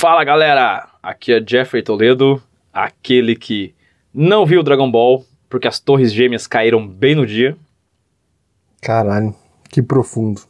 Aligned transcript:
Fala 0.00 0.24
galera, 0.24 0.88
aqui 1.02 1.30
é 1.30 1.44
Jeffrey 1.46 1.82
Toledo, 1.82 2.42
aquele 2.72 3.36
que 3.36 3.74
não 4.14 4.46
viu 4.46 4.62
Dragon 4.62 4.90
Ball 4.90 5.26
porque 5.46 5.68
as 5.68 5.78
torres 5.78 6.10
gêmeas 6.10 6.46
caíram 6.46 6.88
bem 6.88 7.14
no 7.14 7.26
dia. 7.26 7.54
Caralho, 8.80 9.34
que 9.68 9.82
profundo. 9.82 10.40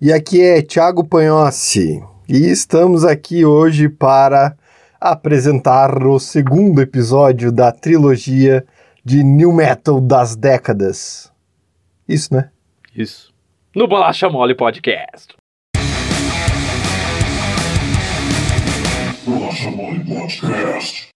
E 0.00 0.10
aqui 0.10 0.40
é 0.40 0.62
Thiago 0.62 1.06
Panhossi 1.06 2.02
e 2.26 2.50
estamos 2.50 3.04
aqui 3.04 3.44
hoje 3.44 3.86
para 3.90 4.56
apresentar 4.98 6.02
o 6.06 6.18
segundo 6.18 6.80
episódio 6.80 7.52
da 7.52 7.70
trilogia 7.70 8.64
de 9.04 9.22
New 9.22 9.52
Metal 9.52 10.00
das 10.00 10.34
décadas. 10.34 11.30
Isso, 12.08 12.32
né? 12.32 12.50
Isso. 12.96 13.30
No 13.76 13.86
Bolacha 13.86 14.30
Mole 14.30 14.54
Podcast. 14.54 15.38
Bolacha 19.30 19.70
Mole 19.70 20.00
Podcast. 20.00 21.08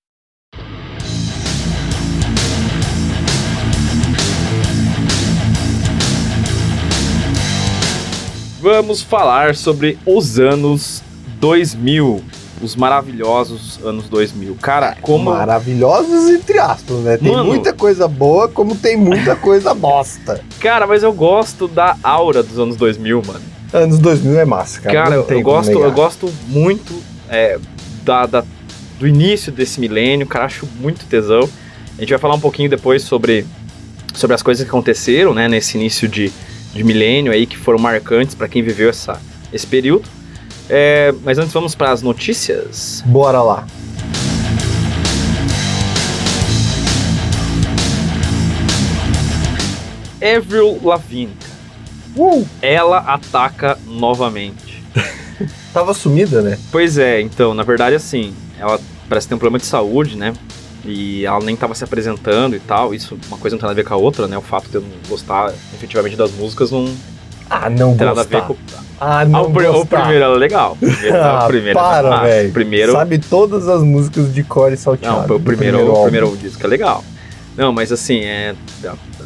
Vamos 8.61 9.03
falar 9.03 9.57
sobre 9.57 9.99
os 10.07 10.39
anos 10.39 11.03
2000, 11.41 12.23
os 12.63 12.77
maravilhosos 12.77 13.81
anos 13.85 14.09
2000. 14.09 14.59
Cara, 14.63 14.97
como 15.03 15.33
Maravilhosos 15.33 16.31
entre 16.31 16.61
aspas, 16.61 16.99
né? 16.99 17.17
Tem 17.17 17.33
Mano. 17.33 17.47
muita 17.47 17.73
coisa 17.73 18.07
boa, 18.07 18.47
como 18.47 18.77
tem 18.77 18.97
muita 18.97 19.35
coisa 19.37 19.75
bosta. 19.75 20.41
Cara, 20.61 20.87
mas 20.87 21.03
eu 21.03 21.13
gosto 21.13 21.67
da 21.67 21.97
aura 22.01 22.45
dos 22.45 22.61
anos 22.61 22.77
2000, 22.77 23.23
mano. 23.27 23.43
Anos 23.73 23.99
2000 23.99 24.39
é 24.39 24.45
massa, 24.45 24.81
cara. 24.81 25.03
Cara, 25.03 25.15
eu, 25.17 25.43
gosto, 25.43 25.73
eu 25.73 25.91
gosto 25.91 26.33
muito 26.47 26.95
é, 27.29 27.59
da, 28.05 28.27
da- 28.27 28.45
do 28.99 29.07
início 29.09 29.51
desse 29.51 29.81
milênio, 29.81 30.27
cara, 30.27 30.45
acho 30.45 30.69
muito 30.79 31.05
tesão. 31.07 31.49
A 31.97 32.01
gente 32.01 32.11
vai 32.11 32.19
falar 32.19 32.35
um 32.35 32.41
pouquinho 32.41 32.69
depois 32.71 33.03
sobre, 33.03 33.45
sobre 34.15 34.35
as 34.35 34.43
coisas 34.43 34.63
que 34.65 34.69
aconteceram, 34.69 35.33
né, 35.35 35.49
nesse 35.49 35.77
início 35.77 36.09
de, 36.09 36.33
de 36.73 36.85
milênio 36.85 37.33
aí, 37.33 37.47
que 37.47 37.57
foram 37.57 37.79
marcantes 37.79 38.35
pra 38.35 38.47
quem 38.49 38.63
viveu 38.63 38.91
essa, 38.91 39.21
esse 39.53 39.67
período. 39.67 40.05
É, 40.69 41.13
mas 41.25 41.39
antes 41.39 41.53
vamos 41.53 41.75
para 41.75 41.91
as 41.93 42.03
notícias. 42.03 43.03
Bora 43.07 43.43
lá. 43.43 43.67
Avril 50.23 50.79
Lavigne, 50.83 51.37
Uh, 52.17 52.47
ela 52.63 52.99
ataca 52.99 53.77
novamente. 53.89 54.64
Tava 55.75 55.93
sumida, 55.93 56.41
né? 56.41 56.59
Pois 56.73 56.97
é, 56.97 57.21
então, 57.21 57.53
na 57.53 57.63
verdade, 57.63 57.95
assim, 57.97 58.33
ela 58.59 58.81
parece 59.09 59.29
ter 59.29 59.35
um 59.35 59.39
problema 59.39 59.59
de 59.59 59.67
saúde, 59.67 60.17
né? 60.17 60.33
E 60.87 61.25
ela 61.27 61.41
nem 61.45 61.57
tava 61.57 61.75
se 61.75 61.83
apresentando 61.85 62.55
e 62.57 62.61
tal. 62.61 62.95
Isso, 62.95 63.19
uma 63.29 63.37
coisa 63.39 63.57
não 63.57 63.61
tem 63.61 63.67
nada 63.69 63.79
a 63.81 63.83
ver 63.83 63.89
com 63.89 63.95
a 63.95 63.97
outra, 63.97 64.27
né? 64.29 64.37
O 64.39 64.43
fato 64.43 64.69
de 64.69 64.77
eu 64.77 64.81
não 64.83 64.89
gostar 65.09 65.53
efetivamente 65.75 66.15
das 66.17 66.31
músicas 66.33 66.71
não 66.71 66.87
Ah, 67.51 67.69
não 67.71 67.97
tem 67.97 68.07
nada 68.07 68.21
a 68.21 68.25
ver 68.25 68.43
com. 68.43 68.55
Ah, 69.01 69.21
Ah, 69.21 69.25
não 69.25 69.45
o, 69.45 69.53
pri- 69.53 69.67
o 69.67 69.73
gostar. 69.73 70.01
primeiro 70.03 70.25
era 70.25 70.35
legal. 70.35 70.73
O 70.73 70.77
primeiro, 70.87 71.17
Ah, 71.23 71.45
o 71.45 71.47
primeiro 71.49 71.79
para, 71.79 72.21
velho. 72.23 72.49
O 72.49 72.53
primeiro. 72.53 72.93
Sabe 72.93 73.19
todas 73.19 73.67
as 73.69 73.83
músicas 73.83 74.33
de 74.35 74.43
core 74.45 74.77
salteado. 74.77 75.17
Não, 75.17 75.25
o 75.25 75.39
do 75.39 75.41
primeiro, 75.45 75.91
o 75.93 76.03
primeiro 76.03 76.37
disco 76.37 76.63
é 76.65 76.69
legal. 76.69 77.03
Não, 77.57 77.73
mas 77.73 77.91
assim, 77.91 78.21
é, 78.21 78.55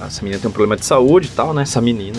essa 0.07 0.23
menina 0.23 0.41
tem 0.41 0.49
um 0.49 0.53
problema 0.53 0.77
de 0.77 0.85
saúde 0.85 1.27
e 1.27 1.31
tal, 1.31 1.53
né? 1.53 1.63
Essa 1.63 1.81
menina. 1.81 2.19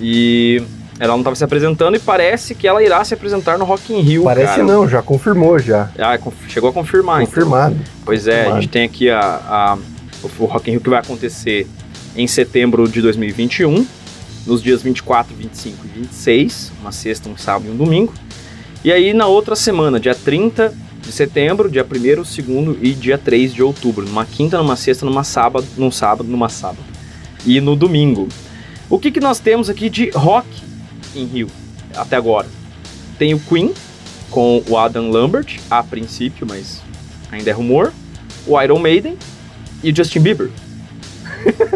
E 0.00 0.62
ela 0.98 1.12
não 1.12 1.18
estava 1.20 1.36
se 1.36 1.44
apresentando 1.44 1.96
e 1.96 1.98
parece 1.98 2.54
que 2.54 2.66
ela 2.66 2.82
irá 2.82 3.04
se 3.04 3.12
apresentar 3.14 3.58
no 3.58 3.64
Rock 3.64 3.92
in 3.92 4.00
Rio, 4.00 4.24
Parece 4.24 4.46
cara. 4.56 4.64
não, 4.64 4.88
já 4.88 5.02
confirmou 5.02 5.58
já. 5.58 5.90
Ah, 5.98 6.18
chegou 6.48 6.70
a 6.70 6.72
confirmar. 6.72 7.22
então. 7.22 7.32
Confirmado. 7.34 7.76
Pois 8.04 8.26
é, 8.26 8.32
a 8.32 8.36
Confirmado. 8.36 8.62
gente 8.62 8.70
tem 8.70 8.84
aqui 8.84 9.10
a, 9.10 9.20
a- 9.20 9.78
o, 10.22 10.44
Rock 10.46 10.68
in 10.70 10.72
Rio 10.72 10.80
que 10.80 10.88
vai 10.90 10.98
acontecer 11.00 11.66
em 12.16 12.26
setembro 12.26 12.88
de 12.88 13.02
2021, 13.02 13.86
nos 14.46 14.62
dias 14.62 14.80
24, 14.82 15.34
25 15.34 15.84
e 15.84 15.98
26, 16.00 16.72
uma 16.80 16.92
sexta, 16.92 17.28
um 17.28 17.36
sábado 17.36 17.66
e 17.68 17.70
um 17.70 17.76
domingo. 17.76 18.14
E 18.82 18.90
aí 18.90 19.12
na 19.12 19.26
outra 19.26 19.54
semana, 19.54 20.00
dia 20.00 20.14
30 20.14 20.72
de 21.02 21.12
setembro, 21.12 21.68
dia 21.70 21.84
1º, 21.84 22.16
2 22.16 22.78
e 22.80 22.92
dia 22.94 23.18
3 23.18 23.52
de 23.52 23.62
outubro, 23.62 24.06
numa 24.06 24.24
quinta, 24.24 24.56
numa 24.58 24.76
sexta, 24.76 25.04
numa 25.04 25.22
sábado, 25.24 25.66
num 25.76 25.90
sábado, 25.90 26.28
numa 26.28 26.48
sábado. 26.48 26.78
E 27.44 27.60
no 27.60 27.76
domingo. 27.76 28.28
O 28.88 28.98
que, 28.98 29.10
que 29.10 29.20
nós 29.20 29.38
temos 29.38 29.68
aqui 29.68 29.90
de 29.90 30.10
rock 30.10 30.46
em 31.16 31.24
Rio 31.26 31.48
até 31.94 32.16
agora? 32.16 32.46
Tem 33.18 33.34
o 33.34 33.40
Queen 33.40 33.72
com 34.30 34.62
o 34.68 34.76
Adam 34.76 35.10
Lambert, 35.10 35.58
a 35.70 35.82
princípio, 35.82 36.46
mas 36.48 36.82
ainda 37.30 37.50
é 37.50 37.52
rumor. 37.52 37.92
O 38.46 38.60
Iron 38.60 38.78
Maiden 38.78 39.16
e 39.82 39.90
o 39.90 39.96
Justin 39.96 40.20
Bieber. 40.20 40.50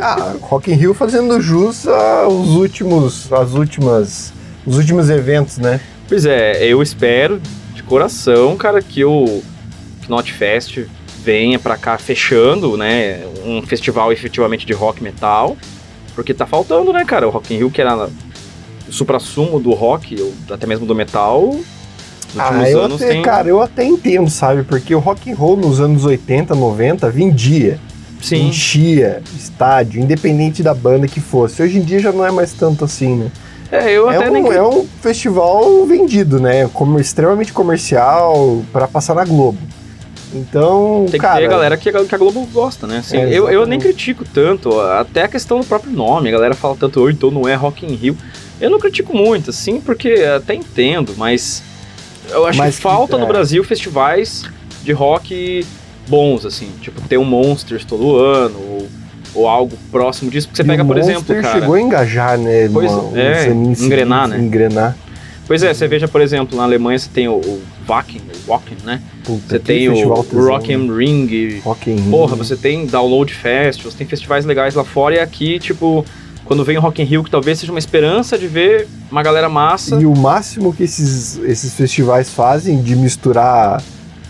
Ah, 0.02 0.34
Rock 0.40 0.72
in 0.72 0.74
Rio 0.74 0.92
fazendo 0.92 1.40
jus 1.40 1.86
aos 1.86 2.48
últimos, 2.48 3.32
às 3.32 3.52
últimas, 3.52 4.32
os 4.66 4.76
últimos 4.76 5.08
eventos, 5.08 5.58
né? 5.58 5.80
Pois 6.08 6.24
é, 6.26 6.64
eu 6.64 6.82
espero 6.82 7.40
de 7.72 7.80
coração, 7.84 8.56
cara, 8.56 8.82
que 8.82 9.04
o 9.04 9.42
Knot 10.08 10.32
Fest 10.32 10.80
venha 11.22 11.56
pra 11.56 11.76
cá 11.76 11.96
fechando, 11.98 12.76
né, 12.76 13.24
um 13.44 13.62
festival 13.62 14.12
efetivamente 14.12 14.66
de 14.66 14.72
rock 14.72 15.02
metal, 15.02 15.56
porque 16.16 16.34
tá 16.34 16.46
faltando, 16.46 16.92
né, 16.92 17.04
cara, 17.04 17.28
o 17.28 17.30
Rock 17.30 17.54
in 17.54 17.58
Rio 17.58 17.70
que 17.70 17.80
era 17.80 18.10
supra-sumo 18.90 19.58
do 19.60 19.72
rock, 19.72 20.20
ou 20.20 20.32
até 20.54 20.66
mesmo 20.66 20.86
do 20.86 20.94
metal, 20.94 21.54
Ah, 22.38 22.68
eu 22.68 22.84
até, 22.84 23.08
tem... 23.08 23.22
cara, 23.22 23.48
eu 23.48 23.60
até 23.60 23.84
entendo, 23.84 24.30
sabe? 24.30 24.62
Porque 24.62 24.94
o 24.94 24.98
rock 24.98 25.30
and 25.30 25.34
roll 25.34 25.56
nos 25.56 25.80
anos 25.80 26.04
80, 26.04 26.54
90 26.54 27.10
vendia, 27.10 27.78
Sim, 28.22 28.48
enchia 28.48 29.22
estádio, 29.36 30.00
independente 30.00 30.62
da 30.62 30.74
banda 30.74 31.08
que 31.08 31.20
fosse. 31.20 31.62
Hoje 31.62 31.78
em 31.78 31.82
dia 31.82 31.98
já 31.98 32.12
não 32.12 32.24
é 32.24 32.30
mais 32.30 32.52
tanto 32.52 32.84
assim, 32.84 33.16
né? 33.16 33.30
é, 33.72 33.90
eu 33.92 34.10
É 34.10 34.16
até 34.16 34.30
nem... 34.30 34.44
um, 34.44 34.52
é 34.52 34.62
um 34.62 34.86
festival 35.00 35.84
vendido, 35.86 36.38
né? 36.40 36.68
Como 36.72 36.98
extremamente 37.00 37.52
comercial 37.52 38.62
pra 38.72 38.86
passar 38.86 39.14
na 39.14 39.24
Globo. 39.24 39.58
Então, 40.32 41.06
Tem 41.10 41.18
que 41.20 41.26
cara, 41.26 41.38
ter 41.40 41.46
a 41.46 41.48
galera 41.48 41.76
que, 41.76 41.88
a- 41.88 42.18
Globo 42.18 42.46
gosta, 42.52 42.86
né? 42.86 42.98
Assim, 42.98 43.16
É, 43.16 43.28
eu, 43.32 43.48
eu 43.50 43.66
nem 43.66 43.80
critico 43.80 44.24
tanto, 44.24 44.78
até 44.80 45.24
a 45.24 45.28
questão 45.28 45.58
do 45.60 45.66
próprio 45.66 45.92
nome. 45.92 46.28
A 46.28 46.32
galera 46.32 46.54
fala 46.54 46.76
tanto, 46.78 47.00
"Oh, 47.02 47.10
então 47.10 47.30
não 47.30 47.48
é 47.48 47.54
Rock 47.54 47.84
in 47.84 47.94
Rio. 47.94 48.16
Eu 48.60 48.70
não 48.70 48.78
critico 48.78 49.16
muito, 49.16 49.50
assim, 49.50 49.80
porque 49.80 50.08
até 50.36 50.54
entendo, 50.54 51.14
mas 51.16 51.62
eu 52.30 52.46
acho 52.46 52.58
Mas 52.58 52.74
que 52.74 52.76
que- 52.76 52.82
falta 52.82 53.16
no 53.16 53.24
é. 53.24 53.28
Brasil 53.28 53.64
festivais 53.64 54.44
de 54.82 54.92
rock 54.92 55.64
bons, 56.08 56.44
assim. 56.44 56.70
Tipo, 56.80 57.00
ter 57.02 57.18
um 57.18 57.24
Monsters 57.24 57.84
todo 57.84 58.16
ano, 58.16 58.58
ou, 58.58 58.88
ou 59.34 59.48
algo 59.48 59.76
próximo 59.90 60.30
disso. 60.30 60.48
Porque 60.48 60.56
você 60.58 60.62
e 60.62 60.66
pega, 60.66 60.84
por 60.84 60.96
Monster 60.96 61.14
exemplo, 61.16 61.42
cara... 61.42 61.60
chegou 61.60 61.74
a 61.74 61.80
engajar, 61.80 62.38
né? 62.38 62.68
Pois 62.72 62.90
é, 62.90 62.94
uns 62.94 63.50
aninhos 63.50 63.82
engrenar, 63.82 64.24
seguintes, 64.28 64.40
né? 64.40 64.46
Engrenar. 64.46 64.96
Pois 65.46 65.62
é, 65.64 65.74
você 65.74 65.88
veja, 65.88 66.06
por 66.06 66.20
exemplo, 66.20 66.56
na 66.56 66.62
Alemanha 66.62 66.96
você 66.98 67.08
tem 67.12 67.26
o, 67.26 67.32
o 67.34 67.60
Wacken, 67.88 68.20
o 68.46 68.50
Wacken, 68.52 68.76
né? 68.84 69.02
Puta, 69.24 69.42
Você 69.48 69.58
tem 69.58 69.88
o, 69.88 70.08
Rock 70.08 70.76
né? 70.76 70.96
Ring, 70.96 71.60
Rock 71.64 71.90
in 71.90 71.96
Rio. 71.96 72.10
Porra, 72.10 72.36
você 72.36 72.54
tem 72.56 72.86
Download 72.86 73.32
Festivals, 73.34 73.94
tem 73.94 74.06
festivais 74.06 74.44
legais 74.44 74.76
lá 74.76 74.84
fora 74.84 75.16
e 75.16 75.18
aqui, 75.18 75.58
tipo, 75.58 76.04
quando 76.50 76.64
vem 76.64 76.76
o 76.76 76.80
Rock 76.80 77.00
in 77.00 77.04
Rio, 77.04 77.22
que 77.22 77.30
talvez 77.30 77.60
seja 77.60 77.70
uma 77.70 77.78
esperança 77.78 78.36
de 78.36 78.48
ver 78.48 78.88
uma 79.08 79.22
galera 79.22 79.48
massa. 79.48 79.94
E 80.00 80.04
o 80.04 80.16
máximo 80.16 80.72
que 80.74 80.82
esses, 80.82 81.38
esses 81.44 81.72
festivais 81.74 82.28
fazem 82.28 82.82
de 82.82 82.96
misturar 82.96 83.80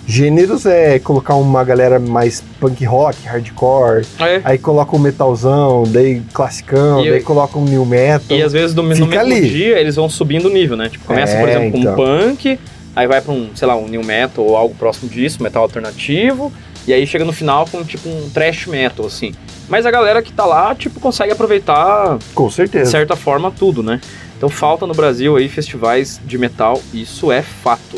gêneros 0.06 0.66
é 0.66 0.98
colocar 0.98 1.34
uma 1.36 1.64
galera 1.64 1.98
mais 1.98 2.44
punk 2.60 2.84
rock, 2.84 3.16
hardcore, 3.26 4.04
É. 4.18 4.42
aí 4.44 4.58
coloca 4.58 4.94
um 4.94 4.98
metalzão, 4.98 5.84
daí 5.86 6.20
classicão, 6.34 7.02
E- 7.06 7.08
daí 7.10 7.22
coloca 7.22 7.58
um 7.58 7.64
new 7.64 7.86
metal. 7.86 8.36
E 8.36 8.42
às 8.42 8.52
vezes 8.52 8.74
no, 8.76 8.82
no 8.82 8.88
mesmo 8.90 9.18
ali. 9.18 9.40
dia 9.48 9.78
eles 9.80 9.96
vão 9.96 10.06
subindo 10.10 10.44
o 10.44 10.52
nível, 10.52 10.76
né? 10.76 10.90
Tipo, 10.90 11.06
começa, 11.06 11.38
por 11.38 11.48
É, 11.48 11.52
exemplo, 11.52 11.72
com 11.72 11.78
então. 11.78 11.92
um 11.94 11.96
punk, 11.96 12.58
aí 12.94 13.06
vai 13.06 13.22
pra 13.22 13.32
um, 13.32 13.48
sei 13.54 13.66
lá, 13.66 13.74
um 13.76 13.88
new 13.88 14.04
metal 14.04 14.44
ou 14.44 14.58
algo 14.58 14.74
próximo 14.74 15.08
disso, 15.08 15.42
metal 15.42 15.62
alternativo, 15.62 16.52
e 16.86 16.92
aí 16.92 17.06
chega 17.06 17.24
no 17.24 17.32
final 17.32 17.66
com 17.66 17.82
tipo 17.82 18.10
um 18.10 18.28
thrash 18.28 18.66
metal, 18.66 19.06
assim. 19.06 19.32
Mas 19.70 19.86
a 19.86 19.90
galera 19.90 20.20
que 20.20 20.32
tá 20.32 20.44
lá, 20.44 20.74
tipo, 20.74 20.98
consegue 20.98 21.30
aproveitar 21.32 22.18
Com 22.34 22.48
de 22.48 22.54
certeza. 22.54 22.90
certa 22.90 23.14
forma 23.14 23.52
tudo, 23.52 23.84
né? 23.84 24.00
Então 24.36 24.48
falta 24.48 24.84
no 24.84 24.92
Brasil 24.92 25.36
aí 25.36 25.48
festivais 25.48 26.20
de 26.24 26.36
metal, 26.36 26.82
isso 26.92 27.30
é 27.30 27.40
fato. 27.40 27.96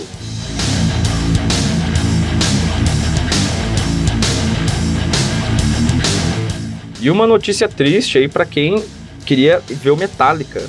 E 7.00 7.10
uma 7.10 7.26
notícia 7.26 7.68
triste 7.68 8.18
aí 8.18 8.28
pra 8.28 8.44
quem 8.44 8.82
queria 9.24 9.60
ver 9.68 9.90
o 9.90 9.96
Metallica. 9.96 10.60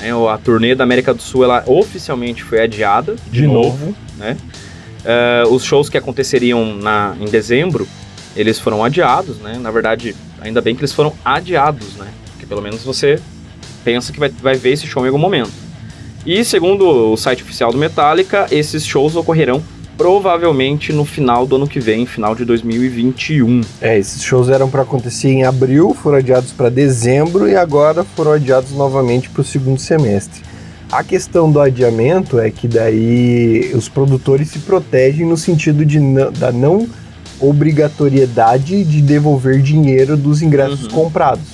né? 0.00 0.08
a 0.30 0.38
turnê 0.38 0.74
da 0.74 0.84
América 0.84 1.12
do 1.12 1.20
Sul 1.20 1.44
ela 1.44 1.62
oficialmente 1.66 2.42
foi 2.42 2.62
adiada 2.62 3.16
de, 3.30 3.42
De 3.42 3.46
novo. 3.46 3.94
né? 4.16 4.36
Eh, 5.04 5.42
os 5.50 5.64
shows 5.64 5.88
que 5.88 5.98
aconteceriam 5.98 6.74
na, 6.76 7.14
em 7.20 7.26
dezembro 7.26 7.86
eles 8.36 8.58
foram 8.58 8.84
adiados, 8.84 9.38
né? 9.38 9.58
Na 9.60 9.70
verdade, 9.70 10.14
ainda 10.40 10.60
bem 10.60 10.74
que 10.74 10.80
eles 10.80 10.92
foram 10.92 11.12
adiados, 11.24 11.94
né? 11.94 12.08
Porque 12.32 12.46
pelo 12.46 12.62
menos 12.62 12.82
você 12.82 13.20
pensa 13.84 14.12
que 14.12 14.20
vai, 14.20 14.28
vai 14.28 14.54
ver 14.54 14.72
esse 14.72 14.86
show 14.86 15.04
em 15.04 15.08
algum 15.08 15.18
momento. 15.18 15.52
E 16.24 16.44
segundo 16.44 17.12
o 17.12 17.16
site 17.16 17.42
oficial 17.42 17.72
do 17.72 17.78
Metallica, 17.78 18.46
esses 18.50 18.86
shows 18.86 19.16
ocorrerão 19.16 19.62
provavelmente 19.96 20.92
no 20.92 21.04
final 21.04 21.46
do 21.46 21.56
ano 21.56 21.68
que 21.68 21.78
vem, 21.78 22.06
final 22.06 22.34
de 22.34 22.44
2021. 22.44 23.60
É, 23.80 23.98
esses 23.98 24.22
shows 24.22 24.48
eram 24.48 24.70
para 24.70 24.82
acontecer 24.82 25.28
em 25.28 25.44
abril, 25.44 25.94
foram 25.94 26.18
adiados 26.18 26.52
para 26.52 26.68
dezembro 26.68 27.48
e 27.48 27.54
agora 27.54 28.02
foram 28.02 28.32
adiados 28.32 28.72
novamente 28.72 29.28
para 29.30 29.42
o 29.42 29.44
segundo 29.44 29.78
semestre. 29.78 30.42
A 30.90 31.02
questão 31.02 31.50
do 31.50 31.60
adiamento 31.60 32.38
é 32.38 32.50
que 32.50 32.68
daí 32.68 33.72
os 33.74 33.88
produtores 33.88 34.48
se 34.48 34.58
protegem 34.60 35.26
no 35.26 35.36
sentido 35.36 35.84
de 35.86 35.98
não, 35.98 36.32
da 36.32 36.52
não 36.52 36.88
obrigatoriedade 37.42 38.84
de 38.84 39.02
devolver 39.02 39.60
dinheiro 39.60 40.16
dos 40.16 40.42
ingressos 40.42 40.84
Uhum. 40.84 40.90
comprados. 40.90 41.44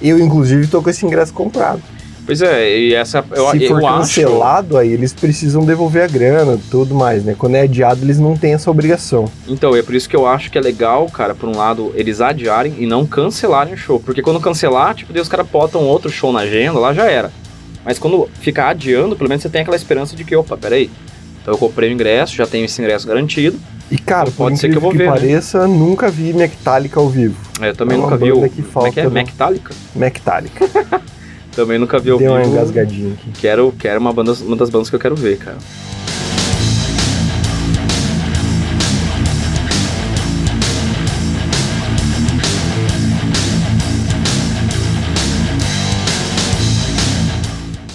Eu, 0.00 0.18
inclusive, 0.18 0.66
tô 0.66 0.82
com 0.82 0.90
esse 0.90 1.04
ingresso 1.04 1.32
comprado. 1.32 1.80
Pois 2.26 2.40
é, 2.40 2.78
e 2.78 2.94
essa 2.94 3.22
eu, 3.32 3.50
Se 3.50 3.68
for 3.68 3.80
eu 3.82 3.86
acho. 3.86 3.98
cancelado, 3.98 4.78
aí 4.78 4.90
eles 4.90 5.12
precisam 5.12 5.62
devolver 5.62 6.04
a 6.04 6.06
grana 6.06 6.58
tudo 6.70 6.94
mais, 6.94 7.22
né? 7.22 7.34
Quando 7.36 7.54
é 7.56 7.60
adiado, 7.62 8.02
eles 8.02 8.18
não 8.18 8.34
têm 8.34 8.54
essa 8.54 8.70
obrigação. 8.70 9.26
Então, 9.46 9.76
é 9.76 9.82
por 9.82 9.94
isso 9.94 10.08
que 10.08 10.16
eu 10.16 10.26
acho 10.26 10.50
que 10.50 10.56
é 10.56 10.60
legal, 10.60 11.06
cara, 11.10 11.34
por 11.34 11.50
um 11.50 11.56
lado, 11.56 11.92
eles 11.94 12.22
adiarem 12.22 12.74
e 12.78 12.86
não 12.86 13.04
cancelarem 13.04 13.74
o 13.74 13.76
show. 13.76 14.00
Porque 14.00 14.22
quando 14.22 14.40
cancelar, 14.40 14.94
tipo, 14.94 15.12
os 15.18 15.28
caras 15.28 15.46
botam 15.46 15.82
outro 15.82 16.10
show 16.10 16.32
na 16.32 16.40
agenda, 16.40 16.78
lá 16.78 16.94
já 16.94 17.04
era. 17.04 17.30
Mas 17.84 17.98
quando 17.98 18.26
ficar 18.40 18.70
adiando, 18.70 19.14
pelo 19.16 19.28
menos 19.28 19.42
você 19.42 19.50
tem 19.50 19.60
aquela 19.60 19.76
esperança 19.76 20.16
de 20.16 20.24
que, 20.24 20.34
opa, 20.34 20.56
peraí. 20.56 20.90
Então 21.44 21.52
eu 21.52 21.58
comprei 21.58 21.90
o 21.90 21.92
ingresso, 21.92 22.34
já 22.34 22.46
tenho 22.46 22.64
esse 22.64 22.80
ingresso 22.80 23.06
garantido. 23.06 23.60
E, 23.90 23.98
cara, 23.98 24.30
por 24.30 24.36
Pode 24.48 24.58
ser 24.58 24.70
que 24.70 24.76
eu 24.76 24.80
que, 24.80 24.82
vou 24.82 24.92
ver, 24.92 25.04
né? 25.04 25.10
pareça, 25.10 25.68
nunca 25.68 26.10
vi 26.10 26.32
Metallica 26.32 26.98
ao 26.98 27.06
vivo. 27.10 27.36
É, 27.60 27.68
eu 27.68 27.76
também 27.76 27.98
É 27.98 28.00
nunca 28.00 28.16
vi 28.16 28.32
o. 28.32 28.48
que 28.48 28.62
como 28.62 28.86
é 28.86 28.90
que 28.90 28.98
é? 29.00 29.02
falta 29.02 29.10
Metallica? 29.10 29.74
Metallica. 29.94 30.66
Também 31.54 31.78
nunca 31.78 31.98
vi 31.98 32.10
ao 32.10 32.18
Deu 32.18 32.32
uma 32.32 32.40
vivo. 32.40 32.50
engasgadinha 32.52 33.12
aqui. 33.12 33.30
Quero, 33.38 33.72
quero 33.78 34.00
uma, 34.00 34.10
banda, 34.12 34.32
uma 34.32 34.56
das 34.56 34.70
bandas 34.70 34.88
que 34.88 34.96
eu 34.96 34.98
quero 35.00 35.14
ver, 35.14 35.36
cara. 35.36 35.58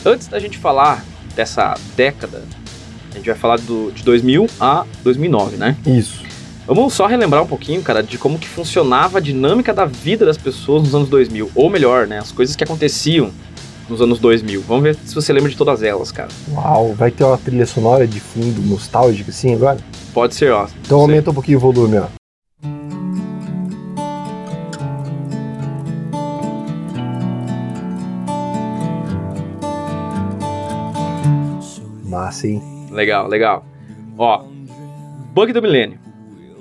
Antes 0.06 0.28
da 0.28 0.40
gente 0.40 0.58
falar 0.58 1.04
dessa 1.36 1.76
década, 1.96 2.44
gente 3.20 3.30
vai 3.30 3.38
falar 3.38 3.58
do, 3.60 3.92
de 3.92 4.04
2000 4.04 4.48
a 4.60 4.86
2009, 5.04 5.58
né? 5.58 5.78
Isso. 5.86 6.24
Vamos 6.66 6.94
só 6.94 7.08
relembrar 7.08 7.42
um 7.42 7.48
pouquinho, 7.48 7.82
cara, 7.82 8.04
de 8.04 8.18
como 8.18 8.38
que 8.38 8.48
funcionava 8.48 9.18
a 9.18 9.22
dinâmica 9.22 9.74
da 9.74 9.86
vida 9.86 10.26
das 10.26 10.38
pessoas 10.38 10.84
nos 10.84 10.94
anos 10.94 11.10
2000. 11.10 11.50
Ou 11.56 11.70
melhor, 11.70 12.06
né, 12.06 12.20
as 12.20 12.32
coisas 12.32 12.56
que 12.56 12.64
aconteciam 12.64 13.32
nos 13.90 14.02
anos 14.02 14.20
2000. 14.20 14.62
Vamos 14.62 14.84
ver 14.84 14.96
se 15.04 15.16
você 15.16 15.34
lembra 15.34 15.50
de 15.50 15.58
todas 15.58 15.82
elas, 15.82 16.12
cara. 16.12 16.30
Uau, 16.52 16.94
vai 16.94 17.10
ter 17.10 17.24
uma 17.24 17.38
trilha 17.38 17.66
sonora 17.66 18.06
de 18.06 18.20
fundo 18.20 18.62
nostálgica 18.62 19.32
assim 19.32 19.56
agora? 19.56 19.80
Pode 20.14 20.36
ser, 20.36 20.52
ó. 20.52 20.68
Então 20.86 21.00
aumenta 21.00 21.32
um 21.32 21.34
pouquinho 21.34 21.58
o 21.58 21.62
volume, 21.62 21.98
ó. 21.98 22.08
Massa, 32.06 32.48
hein? 32.48 32.79
Legal, 32.92 33.28
legal. 33.28 33.66
Ó, 34.18 34.44
Bug 35.34 35.54
do 35.54 35.62
Milênio. 35.62 36.00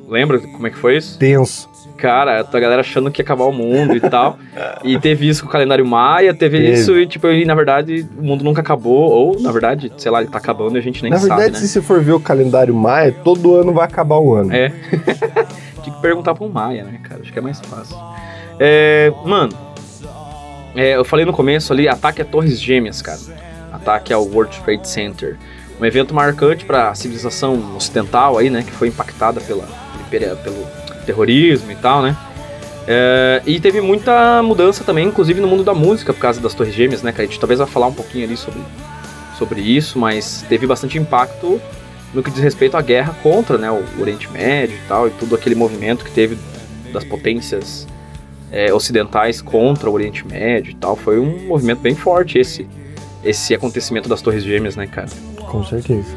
Lembra 0.09 0.39
como 0.39 0.67
é 0.67 0.71
que 0.71 0.77
foi 0.79 0.97
isso? 0.97 1.19
Tenso. 1.19 1.69
Cara, 1.99 2.41
a 2.41 2.61
galera 2.61 2.81
achando 2.81 3.11
que 3.11 3.21
ia 3.21 3.25
acabar 3.25 3.45
o 3.45 3.53
mundo 3.53 3.95
e 3.97 4.01
tal. 4.01 4.39
E 4.85 4.99
teve 4.99 5.29
isso 5.29 5.43
com 5.43 5.49
o 5.49 5.53
calendário 5.53 5.85
Maia, 5.85 6.33
teve, 6.33 6.59
Teve. 6.59 6.73
isso 6.73 6.97
e, 6.97 7.07
tipo, 7.07 7.27
e, 7.27 7.45
na 7.45 7.55
verdade, 7.55 8.07
o 8.17 8.23
mundo 8.23 8.45
nunca 8.45 8.61
acabou. 8.61 9.11
Ou, 9.11 9.41
na 9.41 9.51
verdade, 9.51 9.93
sei 9.97 10.11
lá, 10.11 10.21
ele 10.23 10.31
tá 10.31 10.39
acabando 10.39 10.77
e 10.77 10.79
a 10.79 10.83
gente 10.83 11.03
nem 11.03 11.11
Na 11.11 11.19
verdade, 11.19 11.41
sabe, 11.43 11.53
né? 11.55 11.59
se 11.59 11.69
você 11.69 11.83
for 11.83 12.01
ver 12.01 12.13
o 12.13 12.21
calendário 12.21 12.73
Maia, 12.73 13.13
todo 13.25 13.57
ano 13.57 13.73
vai 13.73 13.85
acabar 13.85 14.17
o 14.19 14.33
ano. 14.33 14.55
É. 14.55 14.69
Tinha 15.83 15.95
que 15.95 16.01
perguntar 16.01 16.35
pro 16.35 16.49
Maia, 16.49 16.85
né, 16.85 17.01
cara? 17.03 17.21
Acho 17.21 17.33
que 17.33 17.39
é 17.39 17.43
mais 17.43 17.61
fácil. 17.61 17.97
É, 18.61 19.13
mano, 19.25 19.53
é, 20.77 20.97
eu 20.97 21.05
falei 21.05 21.25
no 21.25 21.33
começo 21.33 21.73
ali, 21.73 21.89
ataque 21.89 22.23
a 22.23 22.25
Torres 22.25 22.61
Gêmeas, 22.61 23.03
cara. 23.03 23.19
Ataque 23.73 24.13
ao 24.13 24.25
World 24.25 24.57
Trade 24.65 24.89
Center. 24.89 25.37
Um 25.81 25.85
evento 25.85 26.15
marcante 26.15 26.65
para 26.65 26.91
a 26.91 26.95
civilização 26.95 27.77
ocidental 27.77 28.37
aí, 28.37 28.51
né, 28.51 28.63
que 28.63 28.73
foi 28.73 28.89
impactada 28.89 29.41
pela, 29.41 29.69
pelo 30.11 30.67
terrorismo 31.07 31.71
e 31.71 31.77
tal, 31.77 32.03
né? 32.03 32.17
É, 32.91 33.43
e 33.47 33.61
teve 33.61 33.83
muita 33.83 34.43
mudança 34.43 34.83
também, 34.83 35.07
inclusive 35.07 35.41
no 35.41 35.47
mundo 35.47 35.63
da 35.63 35.75
música, 35.75 36.13
por 36.15 36.21
causa 36.21 36.41
das 36.41 36.55
Torres 36.55 36.75
Gêmeas, 36.75 37.03
né, 37.03 37.13
cara? 37.13 37.25
A 37.25 37.27
gente 37.27 37.39
talvez 37.39 37.59
vai 37.59 37.69
falar 37.69 37.87
um 37.87 37.93
pouquinho 37.93 38.25
ali 38.25 38.37
sobre, 38.37 38.61
sobre 39.37 39.61
isso, 39.61 39.99
mas 39.99 40.45
teve 40.49 40.67
bastante 40.67 40.97
impacto 40.97 41.61
no 42.15 42.23
que 42.23 42.31
diz 42.31 42.41
respeito 42.41 42.77
à 42.77 42.81
guerra 42.81 43.15
contra 43.23 43.59
né, 43.59 43.71
o 43.71 44.01
Oriente 44.01 44.31
Médio 44.31 44.77
e 44.77 44.89
tal, 44.89 45.07
e 45.07 45.11
tudo 45.11 45.35
aquele 45.35 45.55
movimento 45.55 46.03
que 46.05 46.11
teve 46.11 46.39
das 46.91 47.05
potências 47.05 47.87
é, 48.51 48.73
ocidentais 48.73 49.43
contra 49.43 49.91
o 49.91 49.93
Oriente 49.93 50.27
Médio 50.27 50.71
e 50.71 50.75
tal. 50.75 50.97
Foi 50.97 51.19
um 51.19 51.47
movimento 51.47 51.81
bem 51.81 51.95
forte 51.95 52.39
esse, 52.39 52.67
esse 53.23 53.55
acontecimento 53.55 54.09
das 54.09 54.23
Torres 54.23 54.43
Gêmeas, 54.43 54.77
né, 54.77 54.87
cara? 54.87 55.09
Com 55.49 55.65
certeza. 55.65 56.15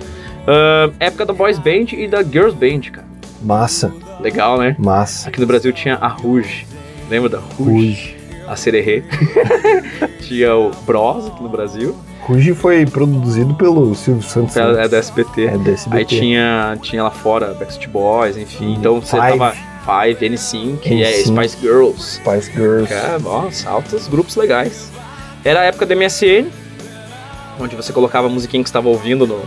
Ah, 0.48 0.90
época 1.00 1.26
da 1.26 1.34
Boys 1.34 1.58
Band 1.60 1.94
e 1.94 2.08
da 2.08 2.24
Girls 2.24 2.56
Band, 2.56 2.92
cara. 2.92 3.08
Massa, 3.42 3.92
Legal, 4.20 4.58
né? 4.60 4.76
massa. 4.78 5.30
Aqui 5.30 5.40
no 5.42 5.48
Brasil 5.48 5.72
tinha 5.74 5.96
a 5.96 6.08
Rouge. 6.08 6.68
Lembra 7.10 7.30
da 7.30 7.40
Rouge? 7.40 7.72
Ruge. 7.72 8.16
A 8.48 8.56
Sererê. 8.56 9.04
tinha 10.22 10.56
o 10.56 10.72
Bros 10.86 11.28
aqui 11.28 11.42
no 11.44 11.50
Brasil. 11.50 11.96
Ruge 12.22 12.54
foi 12.54 12.86
produzido 12.86 13.54
pelo 13.56 13.96
Silvio 13.96 14.22
Santos. 14.22 14.56
né? 14.56 14.84
É 14.86 14.88
da 14.88 14.98
SBT. 14.98 15.46
É 15.46 15.58
da 15.58 15.72
SBT. 15.72 15.98
Aí 15.98 16.06
tinha, 16.06 16.78
tinha 16.82 17.04
lá 17.04 17.10
fora 17.12 17.54
Backstreet 17.54 17.90
Boys, 17.90 18.38
enfim. 18.38 18.76
Então 18.78 19.02
você 19.02 19.18
Five. 19.18 19.38
tava 19.40 19.56
Five, 19.84 20.30
N5, 20.30 20.80
e 20.86 21.04
é 21.04 21.24
N5. 21.24 21.26
Spice 21.26 21.58
Girls. 21.60 22.02
Spice 22.18 22.52
Girls. 22.52 22.88
Cara, 22.94 23.18
nossa, 23.20 23.68
altos 23.70 24.08
grupos 24.08 24.36
legais. 24.36 24.92
Era 25.44 25.62
a 25.62 25.64
época 25.64 25.86
da 25.88 25.96
MSN, 25.96 26.46
onde 27.62 27.76
você 27.76 27.94
colocava 27.94 28.28
a 28.28 28.30
musiquinha 28.30 28.64
que 28.64 28.70
você 28.70 28.72
estava 28.72 28.90
ouvindo 28.90 29.26
no, 29.28 29.38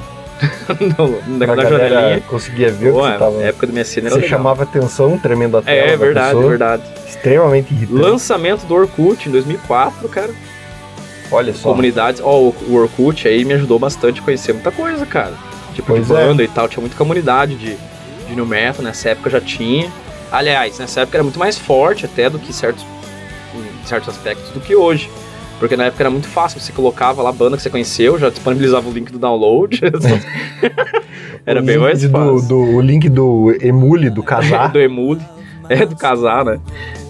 no, 0.98 1.36
na 1.38 1.46
janelinha. 1.56 2.20
conseguia 2.28 2.70
ver 2.70 2.90
o 2.90 2.94
que 2.94 3.00
você 3.00 3.18
tava... 3.18 3.42
época 3.42 3.66
do 3.66 3.72
MSN 3.72 4.00
era 4.00 4.08
Você 4.10 4.14
legal. 4.16 4.28
chamava 4.30 4.62
atenção, 4.62 5.18
tremendo 5.18 5.56
a 5.58 5.62
tela 5.62 5.76
É, 5.76 5.90
da 5.92 5.96
verdade, 5.96 6.28
pessoa. 6.34 6.48
verdade. 6.48 6.82
Extremamente 7.08 7.72
irritante. 7.74 8.00
Lançamento 8.00 8.66
do 8.66 8.74
Orkut 8.74 9.28
em 9.28 9.32
2004, 9.32 10.08
cara. 10.08 10.30
Olha 11.30 11.52
só. 11.54 11.70
Comunidades, 11.70 12.20
ó, 12.22 12.38
o 12.38 12.54
o 12.68 12.74
Orkut 12.74 13.26
aí 13.26 13.44
me 13.44 13.54
ajudou 13.54 13.78
bastante 13.78 14.20
a 14.20 14.22
conhecer 14.22 14.52
muita 14.52 14.70
coisa, 14.70 15.04
cara. 15.06 15.32
Tipo 15.74 15.88
Pois 15.88 16.06
de 16.06 16.12
é. 16.12 16.16
banda 16.16 16.42
e 16.42 16.48
tal, 16.48 16.68
tinha 16.68 16.80
muita 16.80 16.96
comunidade 16.96 17.56
de, 17.56 17.76
de 18.28 18.34
new 18.36 18.46
metal, 18.46 18.84
nessa 18.84 19.10
época 19.10 19.30
já 19.30 19.40
tinha. 19.40 19.90
Aliás, 20.30 20.78
nessa 20.78 21.00
época 21.00 21.16
era 21.16 21.22
muito 21.24 21.38
mais 21.38 21.58
forte 21.58 22.04
até 22.04 22.28
do 22.28 22.38
que 22.38 22.52
certos, 22.52 22.84
em 23.54 23.86
certos 23.86 24.08
aspectos 24.10 24.50
do 24.50 24.60
que 24.60 24.74
hoje. 24.76 25.10
Porque 25.58 25.76
na 25.76 25.84
época 25.84 26.02
era 26.02 26.10
muito 26.10 26.28
fácil, 26.28 26.60
você 26.60 26.72
colocava 26.72 27.22
lá 27.22 27.30
a 27.30 27.32
banda 27.32 27.56
que 27.56 27.62
você 27.62 27.70
conheceu, 27.70 28.18
já 28.18 28.28
disponibilizava 28.28 28.88
o 28.88 28.92
link 28.92 29.10
do 29.12 29.18
download. 29.18 29.80
era 31.46 31.60
O 31.60 31.64
bem 31.64 31.78
mais 31.78 32.02
do, 32.02 32.10
fácil. 32.10 32.48
do- 32.48 32.58
o 32.76 32.80
link 32.80 33.08
do 33.08 33.56
Emule, 33.60 34.10
do 34.10 34.22
casar. 34.22 34.68
do 34.72 34.80
Emule. 34.80 35.20
É, 35.68 35.86
do 35.86 35.96
casar, 35.96 36.44
né? 36.44 36.60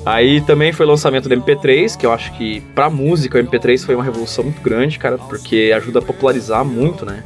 Aí 0.07 0.41
também 0.43 0.73
foi 0.73 0.87
o 0.87 0.89
lançamento 0.89 1.29
do 1.29 1.35
MP3, 1.35 1.97
que 1.97 2.07
eu 2.07 2.13
acho 2.13 2.31
que 2.35 2.61
pra 2.75 2.89
música 2.89 3.37
o 3.39 3.43
MP3 3.43 3.85
foi 3.85 3.97
uma 3.97 4.05
revolução 4.05 4.45
muito 4.45 4.61
grande, 4.63 4.97
cara, 4.99 5.19
porque 5.19 5.73
ajuda 5.75 5.99
a 5.99 6.03
popularizar 6.03 6.65
muito, 6.65 7.05
né? 7.05 7.25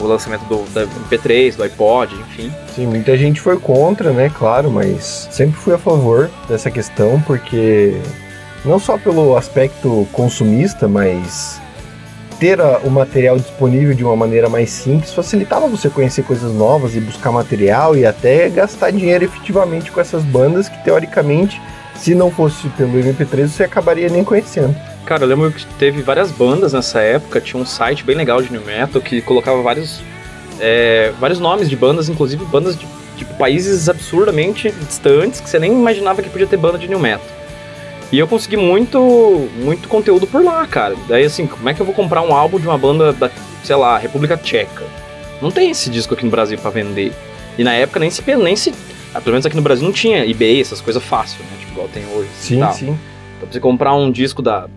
O 0.00 0.06
lançamento 0.06 0.42
do 0.46 0.64
da 0.74 0.84
MP3, 0.84 1.54
do 1.56 1.62
iPod, 1.62 2.14
enfim. 2.16 2.50
Sim, 2.74 2.86
muita 2.86 3.16
gente 3.16 3.40
foi 3.40 3.56
contra, 3.58 4.10
né? 4.10 4.28
Claro, 4.36 4.70
mas 4.70 5.28
sempre 5.30 5.56
fui 5.56 5.72
a 5.72 5.78
favor 5.78 6.28
dessa 6.48 6.68
questão, 6.70 7.20
porque 7.26 7.94
não 8.66 8.78
só 8.78 8.98
pelo 8.98 9.36
aspecto 9.36 10.06
consumista, 10.12 10.88
mas 10.88 11.60
ter 12.38 12.60
a- 12.60 12.80
o 12.84 12.90
material 12.90 13.38
disponível 13.38 13.94
de 13.94 14.04
uma 14.04 14.14
maneira 14.16 14.48
mais 14.48 14.68
simples 14.70 15.12
facilitava 15.12 15.66
você 15.68 15.88
conhecer 15.88 16.22
coisas 16.22 16.52
novas 16.52 16.94
e 16.94 17.00
buscar 17.00 17.32
material 17.32 17.96
e 17.96 18.04
até 18.04 18.48
gastar 18.50 18.90
dinheiro 18.90 19.24
efetivamente 19.24 19.90
com 19.90 20.00
essas 20.00 20.22
bandas 20.22 20.68
que 20.68 20.82
teoricamente, 20.84 21.60
se 21.94 22.14
não 22.14 22.30
fosse 22.30 22.68
pelo 22.70 22.98
MP3, 22.98 23.48
você 23.48 23.64
acabaria 23.64 24.08
nem 24.08 24.22
conhecendo. 24.22 24.76
Cara, 25.06 25.22
eu 25.24 25.28
lembro 25.28 25.50
que 25.52 25.64
teve 25.78 26.02
várias 26.02 26.30
bandas 26.30 26.72
nessa 26.72 27.00
época, 27.00 27.40
tinha 27.40 27.62
um 27.62 27.64
site 27.64 28.04
bem 28.04 28.16
legal 28.16 28.42
de 28.42 28.52
new 28.52 28.60
metal 28.64 29.00
que 29.00 29.22
colocava 29.22 29.62
vários, 29.62 30.00
é, 30.60 31.12
vários 31.20 31.38
nomes 31.38 31.70
de 31.70 31.76
bandas, 31.76 32.08
inclusive 32.08 32.44
bandas 32.46 32.76
de 32.76 32.86
tipo, 33.16 33.32
países 33.34 33.88
absurdamente 33.88 34.70
distantes 34.86 35.40
que 35.40 35.48
você 35.48 35.58
nem 35.58 35.72
imaginava 35.72 36.20
que 36.22 36.28
podia 36.28 36.46
ter 36.46 36.56
banda 36.58 36.76
de 36.76 36.86
new 36.88 36.98
metal. 36.98 37.24
E 38.12 38.18
eu 38.18 38.28
consegui 38.28 38.56
muito, 38.56 39.48
muito 39.56 39.88
conteúdo 39.88 40.26
por 40.26 40.44
lá, 40.44 40.66
cara. 40.66 40.94
Daí 41.08 41.24
assim, 41.24 41.46
como 41.46 41.68
é 41.68 41.74
que 41.74 41.80
eu 41.80 41.86
vou 41.86 41.94
comprar 41.94 42.22
um 42.22 42.32
álbum 42.34 42.58
de 42.60 42.66
uma 42.66 42.78
banda 42.78 43.12
da, 43.12 43.30
sei 43.64 43.76
lá, 43.76 43.98
República 43.98 44.36
Tcheca? 44.36 44.84
Não 45.42 45.50
tem 45.50 45.70
esse 45.70 45.90
disco 45.90 46.14
aqui 46.14 46.24
no 46.24 46.30
Brasil 46.30 46.56
pra 46.58 46.70
vender. 46.70 47.12
E 47.58 47.64
na 47.64 47.74
época 47.74 47.98
nem 47.98 48.10
se, 48.10 48.22
nem 48.36 48.54
se 48.54 48.72
ah, 49.12 49.20
pelo 49.20 49.32
menos 49.32 49.46
aqui 49.46 49.56
no 49.56 49.62
Brasil 49.62 49.84
não 49.84 49.92
tinha 49.92 50.24
eBay, 50.28 50.60
essas 50.60 50.80
coisas 50.80 51.02
fácil, 51.02 51.42
né? 51.44 51.56
Tipo, 51.58 51.72
igual 51.72 51.88
tem 51.88 52.04
hoje. 52.14 52.28
e 52.28 52.44
Sim, 52.44 52.60
tal. 52.60 52.72
sim. 52.72 52.86
Então, 52.86 52.98
pra 53.40 53.52
você 53.52 53.60
comprar 53.60 53.94
um 53.94 54.10
disco 54.10 54.42
da 54.42 54.68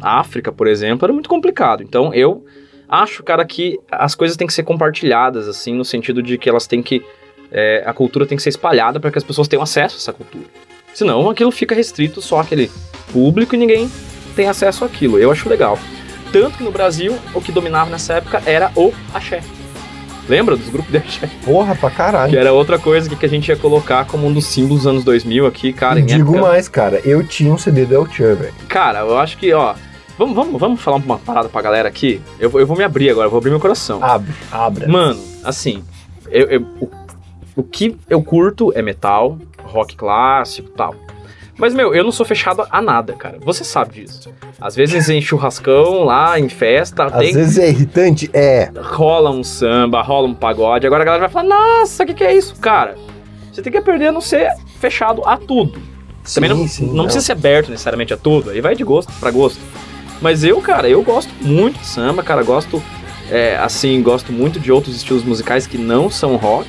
África, 0.00 0.50
por 0.50 0.66
exemplo, 0.66 1.06
era 1.06 1.12
muito 1.12 1.28
complicado. 1.28 1.82
Então, 1.82 2.12
eu 2.12 2.44
acho, 2.88 3.22
cara, 3.22 3.44
que 3.44 3.78
as 3.90 4.14
coisas 4.14 4.36
têm 4.36 4.46
que 4.46 4.52
ser 4.52 4.62
compartilhadas, 4.64 5.46
assim, 5.46 5.74
no 5.74 5.84
sentido 5.84 6.22
de 6.22 6.36
que 6.36 6.48
elas 6.48 6.66
têm 6.66 6.82
que 6.82 7.02
é, 7.50 7.82
a 7.86 7.92
cultura 7.92 8.24
tem 8.26 8.36
que 8.36 8.42
ser 8.42 8.48
espalhada 8.48 8.98
para 8.98 9.10
que 9.10 9.18
as 9.18 9.24
pessoas 9.24 9.46
tenham 9.46 9.62
acesso 9.62 9.96
a 9.96 9.98
essa 9.98 10.12
cultura. 10.12 10.44
Senão 10.94 11.28
aquilo 11.30 11.50
fica 11.50 11.74
restrito 11.74 12.20
só 12.20 12.40
àquele 12.40 12.70
público 13.12 13.54
e 13.54 13.58
ninguém 13.58 13.90
tem 14.36 14.48
acesso 14.48 14.84
àquilo. 14.84 15.18
Eu 15.18 15.30
acho 15.30 15.48
legal. 15.48 15.78
Tanto 16.32 16.58
que 16.58 16.64
no 16.64 16.70
Brasil, 16.70 17.18
o 17.34 17.40
que 17.40 17.52
dominava 17.52 17.90
nessa 17.90 18.14
época 18.14 18.42
era 18.46 18.70
o 18.76 18.92
axé. 19.12 19.42
Lembra 20.28 20.56
dos 20.56 20.68
grupos 20.68 20.90
de 20.90 20.98
axé? 20.98 21.28
Porra, 21.44 21.74
pra 21.74 21.90
caralho. 21.90 22.30
Que 22.30 22.36
era 22.38 22.52
outra 22.52 22.78
coisa 22.78 23.08
que, 23.08 23.16
que 23.16 23.26
a 23.26 23.28
gente 23.28 23.48
ia 23.48 23.56
colocar 23.56 24.04
como 24.06 24.26
um 24.26 24.32
dos 24.32 24.46
símbolos 24.46 24.82
dos 24.84 24.86
anos 24.86 25.04
2000 25.04 25.46
aqui, 25.46 25.72
cara. 25.72 25.98
Em 25.98 26.06
digo 26.06 26.32
época- 26.36 26.48
mais, 26.48 26.68
cara, 26.68 27.00
eu 27.04 27.26
tinha 27.26 27.52
um 27.52 27.58
CD 27.58 27.84
do 27.84 27.94
El 27.94 28.04
velho. 28.04 28.54
Cara, 28.68 29.00
eu 29.00 29.18
acho 29.18 29.36
que, 29.36 29.52
ó. 29.52 29.74
Vamos, 30.16 30.36
vamos, 30.36 30.60
vamos 30.60 30.80
falar 30.80 30.98
uma 30.98 31.18
parada 31.18 31.48
pra 31.48 31.60
galera 31.60 31.88
aqui? 31.88 32.20
Eu, 32.38 32.48
vou- 32.48 32.60
eu 32.60 32.66
vou 32.66 32.76
me 32.76 32.84
abrir 32.84 33.10
agora, 33.10 33.28
vou 33.28 33.38
abrir 33.38 33.50
meu 33.50 33.58
coração. 33.58 33.98
Abre, 34.02 34.32
abra. 34.52 34.86
Mano, 34.86 35.20
assim, 35.42 35.82
eu, 36.30 36.46
eu- 36.48 36.66
o, 36.80 36.88
o 37.56 37.62
que 37.64 37.96
eu 38.08 38.22
curto 38.22 38.72
é 38.76 38.80
metal, 38.80 39.36
rock 39.72 39.96
clássico 39.96 40.68
e 40.68 40.72
tal. 40.72 40.94
Mas, 41.58 41.74
meu, 41.74 41.94
eu 41.94 42.02
não 42.02 42.10
sou 42.10 42.24
fechado 42.24 42.66
a 42.70 42.80
nada, 42.80 43.12
cara. 43.12 43.38
Você 43.44 43.62
sabe 43.62 43.94
disso. 43.94 44.32
Às 44.60 44.74
vezes 44.74 45.08
em 45.08 45.20
churrascão, 45.20 46.04
lá, 46.04 46.38
em 46.38 46.48
festa, 46.48 47.04
Às 47.04 47.12
tem, 47.12 47.32
vezes 47.34 47.58
é 47.58 47.68
irritante? 47.68 48.30
É. 48.32 48.70
rola 48.80 49.30
um 49.30 49.44
samba, 49.44 50.00
rola 50.02 50.28
um 50.28 50.34
pagode. 50.34 50.86
Agora 50.86 51.02
a 51.02 51.04
galera 51.04 51.28
vai 51.28 51.30
falar, 51.30 51.48
nossa, 51.48 52.04
o 52.04 52.06
que, 52.06 52.14
que 52.14 52.24
é 52.24 52.34
isso? 52.34 52.58
Cara, 52.58 52.96
você 53.52 53.60
tem 53.60 53.70
que 53.70 53.78
aprender 53.78 54.08
a 54.08 54.12
não 54.12 54.20
ser 54.20 54.48
fechado 54.80 55.22
a 55.26 55.36
tudo. 55.36 55.80
Também 56.34 56.50
não, 56.50 56.66
sim, 56.68 56.86
não 56.92 57.04
precisa 57.04 57.24
ser 57.24 57.32
aberto 57.32 57.70
necessariamente 57.70 58.14
a 58.14 58.16
tudo, 58.16 58.50
aí 58.50 58.60
vai 58.60 58.74
de 58.74 58.84
gosto 58.84 59.12
pra 59.14 59.30
gosto. 59.30 59.60
Mas 60.20 60.44
eu, 60.44 60.60
cara, 60.60 60.88
eu 60.88 61.02
gosto 61.02 61.32
muito 61.40 61.80
de 61.80 61.86
samba, 61.86 62.22
cara, 62.22 62.44
gosto, 62.44 62.80
é, 63.28 63.56
assim, 63.56 64.00
gosto 64.02 64.32
muito 64.32 64.60
de 64.60 64.70
outros 64.70 64.94
estilos 64.96 65.24
musicais 65.24 65.66
que 65.66 65.76
não 65.76 66.08
são 66.08 66.36
rock, 66.36 66.68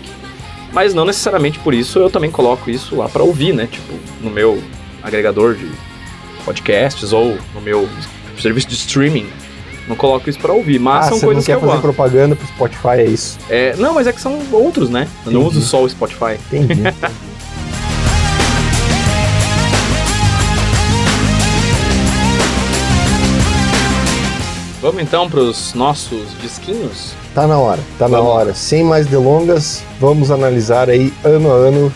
mas 0.73 0.93
não 0.93 1.05
necessariamente 1.05 1.59
por 1.59 1.73
isso 1.73 1.99
eu 1.99 2.09
também 2.09 2.31
coloco 2.31 2.69
isso 2.69 2.95
lá 2.95 3.07
pra 3.07 3.23
ouvir, 3.23 3.53
né? 3.53 3.67
Tipo, 3.71 3.93
no 4.19 4.29
meu 4.29 4.61
agregador 5.01 5.55
de 5.55 5.69
podcasts 6.43 7.13
ou 7.13 7.37
no 7.53 7.61
meu 7.61 7.87
serviço 8.41 8.67
de 8.67 8.73
streaming. 8.75 9.27
Não 9.87 9.95
coloco 9.95 10.29
isso 10.29 10.39
pra 10.39 10.51
ouvir, 10.53 10.79
mas 10.79 11.05
ah, 11.07 11.09
são 11.09 11.19
você 11.19 11.25
coisas 11.25 11.43
não 11.43 11.45
que 11.45 11.51
quer 11.51 11.55
eu 11.55 11.59
fazer 11.59 11.71
gosto. 11.81 11.81
propaganda 11.81 12.35
pro 12.35 12.47
Spotify, 12.47 13.01
é 13.01 13.05
isso. 13.05 13.37
É, 13.49 13.75
não, 13.75 13.93
mas 13.93 14.07
é 14.07 14.13
que 14.13 14.21
são 14.21 14.41
outros, 14.51 14.89
né? 14.89 15.07
Eu 15.25 15.31
não 15.31 15.41
Entendi. 15.41 15.57
uso 15.57 15.67
só 15.67 15.83
o 15.83 15.89
Spotify. 15.89 16.39
Entendi. 16.51 16.83
Vamos 24.81 25.01
então 25.01 25.29
pros 25.29 25.73
nossos 25.73 26.37
disquinhos? 26.41 27.13
Tá 27.33 27.47
na 27.47 27.57
hora, 27.57 27.79
tá 27.97 28.07
na 28.07 28.17
Vamos. 28.17 28.33
hora. 28.33 28.53
Sem 28.53 28.83
mais 28.83 29.07
delongas, 29.07 29.83
vamos 29.99 30.31
analisar 30.31 30.89
aí 30.89 31.13
ano 31.23 31.51
a 31.51 31.55
ano 31.55 31.93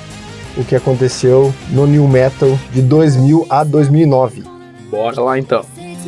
o 0.58 0.64
que 0.64 0.76
aconteceu 0.76 1.54
no 1.70 1.86
New 1.86 2.08
Metal 2.08 2.58
de 2.72 2.82
2000 2.82 3.46
a 3.50 3.64
2009. 3.64 4.44
Bora 4.90 5.22
lá 5.22 5.38
então. 5.38 5.64
It's 5.78 6.06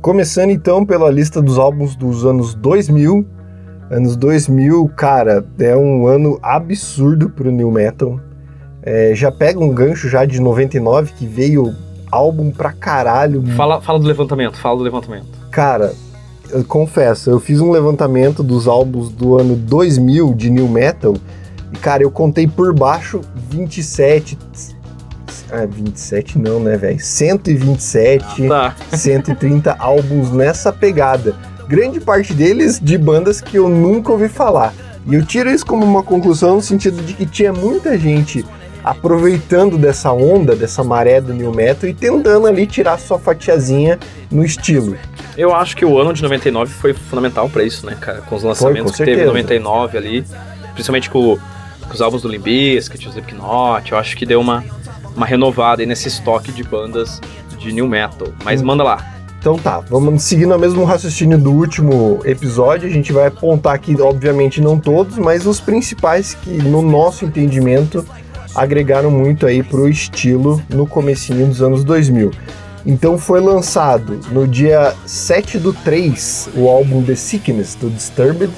Começando 0.00 0.50
então 0.50 0.86
pela 0.86 1.10
lista 1.10 1.42
dos 1.42 1.58
álbuns 1.58 1.96
dos 1.96 2.24
anos 2.24 2.54
2000. 2.54 3.26
Anos 3.90 4.16
2000, 4.16 4.88
cara, 4.96 5.44
é 5.58 5.76
um 5.76 6.06
ano 6.06 6.38
absurdo 6.42 7.30
pro 7.30 7.50
New 7.50 7.70
Metal. 7.70 8.20
É, 8.82 9.12
já 9.14 9.32
pega 9.32 9.58
um 9.58 9.70
gancho 9.70 10.08
já 10.08 10.24
de 10.24 10.40
99, 10.40 11.12
que 11.14 11.26
veio 11.26 11.74
álbum 12.12 12.50
pra 12.50 12.72
caralho. 12.72 13.44
Fala, 13.56 13.80
fala 13.80 13.98
do 13.98 14.06
levantamento, 14.06 14.56
fala 14.58 14.76
do 14.76 14.84
levantamento. 14.84 15.26
Cara, 15.50 15.92
eu 16.50 16.64
confesso, 16.64 17.30
eu 17.30 17.40
fiz 17.40 17.60
um 17.60 17.70
levantamento 17.70 18.42
dos 18.42 18.68
álbuns 18.68 19.10
do 19.10 19.38
ano 19.38 19.56
2000 19.56 20.32
de 20.34 20.48
New 20.48 20.68
Metal. 20.68 21.14
E, 21.72 21.76
cara, 21.76 22.02
eu 22.02 22.10
contei 22.10 22.46
por 22.46 22.72
baixo 22.72 23.20
27. 23.50 24.38
Ah, 25.50 25.66
27 25.66 26.38
não, 26.38 26.60
né, 26.60 26.76
velho? 26.76 26.98
127. 27.00 28.48
Tá. 28.48 28.76
130 28.92 29.76
álbuns 29.78 30.30
nessa 30.30 30.72
pegada. 30.72 31.34
Grande 31.66 32.00
parte 32.00 32.32
deles 32.32 32.80
de 32.80 32.96
bandas 32.96 33.40
que 33.40 33.56
eu 33.56 33.68
nunca 33.68 34.12
ouvi 34.12 34.28
falar. 34.28 34.72
E 35.06 35.14
eu 35.14 35.24
tiro 35.24 35.50
isso 35.50 35.64
como 35.64 35.84
uma 35.84 36.02
conclusão 36.02 36.56
no 36.56 36.62
sentido 36.62 37.02
de 37.02 37.14
que 37.14 37.24
tinha 37.24 37.52
muita 37.52 37.98
gente 37.98 38.44
aproveitando 38.84 39.76
dessa 39.76 40.12
onda, 40.12 40.54
dessa 40.54 40.82
maré 40.82 41.20
do 41.20 41.34
new 41.34 41.52
metal 41.52 41.88
e 41.88 41.94
tentando 41.94 42.46
ali 42.46 42.66
tirar 42.66 42.98
sua 42.98 43.18
fatiazinha 43.18 43.98
no 44.30 44.44
estilo. 44.44 44.96
Eu 45.36 45.54
acho 45.54 45.76
que 45.76 45.84
o 45.84 45.98
ano 45.98 46.12
de 46.12 46.22
99 46.22 46.72
foi 46.72 46.94
fundamental 46.94 47.48
pra 47.48 47.62
isso, 47.62 47.84
né, 47.86 47.96
cara? 48.00 48.22
Com 48.22 48.36
os 48.36 48.42
lançamentos 48.42 48.92
com 48.92 48.98
que 48.98 49.04
teve 49.04 49.22
em 49.22 49.26
certeza. 49.26 49.32
99 49.32 49.98
ali, 49.98 50.24
principalmente 50.74 51.10
com, 51.10 51.38
com 51.86 51.94
os 51.94 52.00
álbuns 52.00 52.22
do 52.22 52.28
Limbiskit, 52.28 53.06
o 53.06 53.10
Slipknot, 53.10 53.92
eu 53.92 53.98
acho 53.98 54.16
que 54.16 54.24
deu 54.24 54.40
uma, 54.40 54.64
uma 55.18 55.26
renovada 55.26 55.84
nesse 55.84 56.08
estoque 56.08 56.52
de 56.52 56.62
bandas 56.62 57.20
de 57.58 57.72
new 57.72 57.88
metal. 57.88 58.28
Mas 58.44 58.62
manda 58.62 58.82
lá. 58.84 59.14
Então 59.38 59.56
tá, 59.56 59.80
vamos 59.80 60.22
seguindo 60.22 60.54
o 60.54 60.58
mesmo 60.58 60.84
raciocínio 60.84 61.36
do 61.36 61.52
último 61.52 62.20
episódio. 62.24 62.88
A 62.88 62.90
gente 62.90 63.12
vai 63.12 63.26
apontar 63.26 63.74
aqui, 63.74 64.00
obviamente, 64.00 64.60
não 64.60 64.78
todos, 64.78 65.18
mas 65.18 65.46
os 65.46 65.60
principais 65.60 66.34
que, 66.34 66.50
no 66.50 66.82
nosso 66.82 67.24
entendimento, 67.24 68.04
agregaram 68.54 69.10
muito 69.10 69.46
aí 69.46 69.62
pro 69.62 69.88
estilo 69.88 70.62
no 70.68 70.86
comecinho 70.86 71.46
dos 71.46 71.62
anos 71.62 71.84
2000. 71.84 72.30
Então 72.86 73.18
foi 73.18 73.40
lançado 73.40 74.20
no 74.30 74.46
dia 74.46 74.94
7 75.04 75.58
do 75.58 75.72
3 75.72 76.50
o 76.54 76.68
álbum 76.68 77.02
The 77.02 77.14
Sickness 77.14 77.74
do 77.74 77.90
Disturbed, 77.90 78.52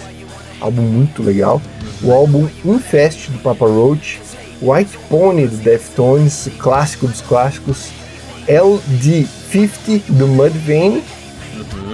álbum 0.60 0.82
muito 0.82 1.22
legal. 1.22 1.60
O 2.02 2.12
álbum 2.12 2.48
Infest 2.64 3.30
do 3.30 3.38
Papa 3.38 3.66
Roach, 3.66 4.20
White 4.62 4.98
Pony 5.08 5.46
do 5.46 5.56
Deftones, 5.58 6.48
clássico 6.58 7.06
dos 7.06 7.20
clássicos. 7.20 7.88
LD50 8.48 10.02
do 10.08 10.26
Mudvayne, 10.26 11.02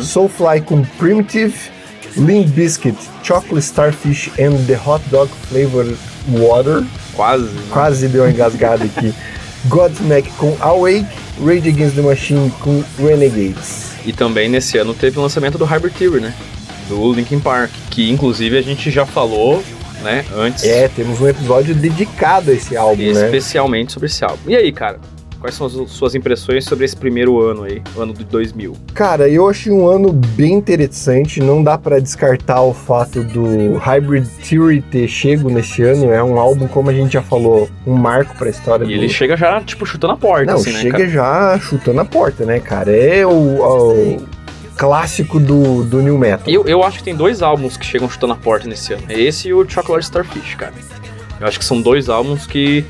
Soulfly 0.00 0.60
com 0.62 0.82
Primitive, 0.98 1.54
Limp 2.16 2.48
Bizkit, 2.48 2.96
Chocolate 3.22 3.64
Starfish 3.66 4.30
and 4.40 4.56
the 4.66 4.78
Hot 4.86 5.02
Dog 5.10 5.30
Flavored 5.48 5.96
Water, 6.28 6.82
Quase. 7.14 7.44
né? 7.44 7.62
quase 7.70 8.08
deu 8.08 8.22
uma 8.24 8.30
engasgada 8.30 8.84
aqui, 8.84 9.12
Godsmack 9.68 10.30
com 10.38 10.56
Awake, 10.60 11.06
Rage 11.44 11.68
Against 11.68 11.96
the 11.96 12.02
Machine 12.02 12.50
com 12.60 12.82
Renegades. 12.98 13.92
E 14.04 14.12
também 14.12 14.48
nesse 14.48 14.78
ano 14.78 14.94
teve 14.94 15.18
o 15.18 15.22
lançamento 15.22 15.58
do 15.58 15.64
Hybrid 15.64 15.94
Theory, 15.94 16.20
né? 16.20 16.34
Do 16.88 17.12
Linkin 17.12 17.40
Park, 17.40 17.70
que 17.90 18.10
inclusive 18.10 18.56
a 18.56 18.62
gente 18.62 18.90
já 18.90 19.04
falou, 19.04 19.62
né, 20.02 20.24
antes, 20.36 20.64
É, 20.64 20.88
temos 20.88 21.20
um 21.20 21.28
episódio 21.28 21.74
dedicado 21.74 22.50
a 22.50 22.54
esse 22.54 22.76
álbum, 22.76 23.02
né? 23.02 23.10
especialmente 23.24 23.92
sobre 23.92 24.06
esse 24.06 24.24
álbum. 24.24 24.38
E 24.48 24.56
aí, 24.56 24.72
cara? 24.72 24.98
Quais 25.38 25.54
são 25.54 25.66
as 25.66 25.72
suas 25.90 26.14
impressões 26.14 26.64
sobre 26.64 26.86
esse 26.86 26.96
primeiro 26.96 27.40
ano 27.40 27.64
aí, 27.64 27.82
ano 27.96 28.14
de 28.14 28.24
2000? 28.24 28.72
Cara, 28.94 29.28
eu 29.28 29.48
achei 29.48 29.70
um 29.70 29.86
ano 29.86 30.10
bem 30.10 30.54
interessante. 30.54 31.40
Não 31.40 31.62
dá 31.62 31.76
pra 31.76 31.98
descartar 32.00 32.62
o 32.62 32.72
fato 32.72 33.22
do 33.22 33.76
Hybrid 33.76 34.26
Theory 34.48 34.80
ter 34.80 35.06
chego 35.06 35.50
nesse 35.50 35.82
ano. 35.82 36.10
É 36.10 36.22
um 36.24 36.40
álbum, 36.40 36.66
como 36.66 36.88
a 36.88 36.92
gente 36.92 37.12
já 37.12 37.22
falou, 37.22 37.68
um 37.86 37.92
marco 37.94 38.34
pra 38.36 38.48
história 38.48 38.84
E 38.84 38.88
do... 38.88 38.92
ele 38.94 39.08
chega 39.10 39.36
já, 39.36 39.60
tipo, 39.60 39.84
chutando 39.84 40.14
a 40.14 40.16
porta, 40.16 40.46
Não, 40.46 40.54
assim, 40.54 40.72
né, 40.72 40.80
chega 40.80 40.98
cara? 40.98 41.10
já 41.10 41.58
chutando 41.60 42.00
a 42.00 42.04
porta, 42.04 42.44
né, 42.46 42.58
cara? 42.58 42.90
É 42.90 43.24
o, 43.26 43.30
o 43.30 44.26
clássico 44.76 45.40
do, 45.40 45.82
do 45.82 46.02
New 46.02 46.18
Metal. 46.18 46.46
Eu, 46.46 46.64
eu 46.66 46.82
acho 46.82 46.98
que 46.98 47.04
tem 47.04 47.16
dois 47.16 47.42
álbuns 47.42 47.76
que 47.76 47.86
chegam 47.86 48.08
chutando 48.08 48.34
a 48.34 48.36
porta 48.36 48.68
nesse 48.68 48.92
ano. 48.92 49.04
É 49.08 49.18
esse 49.18 49.48
e 49.48 49.54
o 49.54 49.68
Chocolate 49.68 50.04
Starfish, 50.04 50.54
cara. 50.54 50.74
Eu 51.40 51.46
acho 51.46 51.58
que 51.58 51.64
são 51.64 51.80
dois 51.80 52.08
álbuns 52.08 52.46
que 52.46 52.84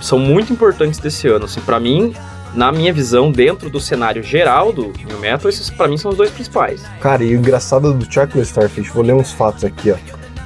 são 0.00 0.18
muito 0.18 0.52
importantes 0.52 0.98
desse 0.98 1.26
ano. 1.28 1.44
Assim, 1.46 1.60
para 1.60 1.80
mim, 1.80 2.14
na 2.54 2.70
minha 2.70 2.92
visão, 2.92 3.32
dentro 3.32 3.68
do 3.68 3.80
cenário 3.80 4.22
geral 4.22 4.72
do 4.72 4.92
New 5.06 5.18
Metal, 5.18 5.48
esses 5.48 5.70
pra 5.70 5.88
mim 5.88 5.96
são 5.96 6.10
os 6.10 6.16
dois 6.16 6.30
principais. 6.30 6.82
Cara, 7.00 7.24
e 7.24 7.34
o 7.34 7.38
engraçado 7.38 7.92
do 7.92 8.04
Chocolate 8.04 8.48
Starfish, 8.48 8.90
vou 8.90 9.02
ler 9.02 9.14
uns 9.14 9.32
fatos 9.32 9.64
aqui, 9.64 9.90
ó. 9.90 9.96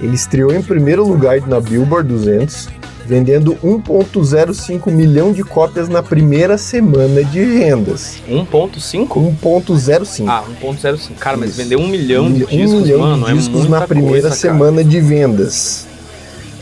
Ele 0.00 0.14
estreou 0.14 0.54
em 0.54 0.62
primeiro 0.62 1.06
lugar 1.06 1.40
na 1.46 1.60
Billboard 1.60 2.08
200, 2.08 2.68
vendendo 3.08 3.56
1.05 3.64 4.90
milhão 4.90 5.32
de 5.32 5.42
cópias 5.42 5.88
na 5.88 6.02
primeira 6.02 6.58
semana 6.58 7.24
de 7.24 7.42
vendas. 7.42 8.18
1.5? 8.28 9.08
1.05. 9.42 10.26
Ah, 10.28 10.44
1.05. 10.62 11.14
Cara, 11.18 11.38
mas 11.38 11.50
Isso. 11.50 11.62
vender 11.62 11.76
um 11.76 11.88
milhão 11.88 12.30
de 12.30 12.44
um 12.44 12.46
discos, 12.48 12.82
milhão 12.82 13.00
mano, 13.00 13.26
de 13.26 13.32
discos 13.32 13.64
é 13.64 13.68
na 13.68 13.80
primeira 13.86 14.28
coisa, 14.28 14.36
semana 14.36 14.84
de 14.84 15.00
vendas. 15.00 15.86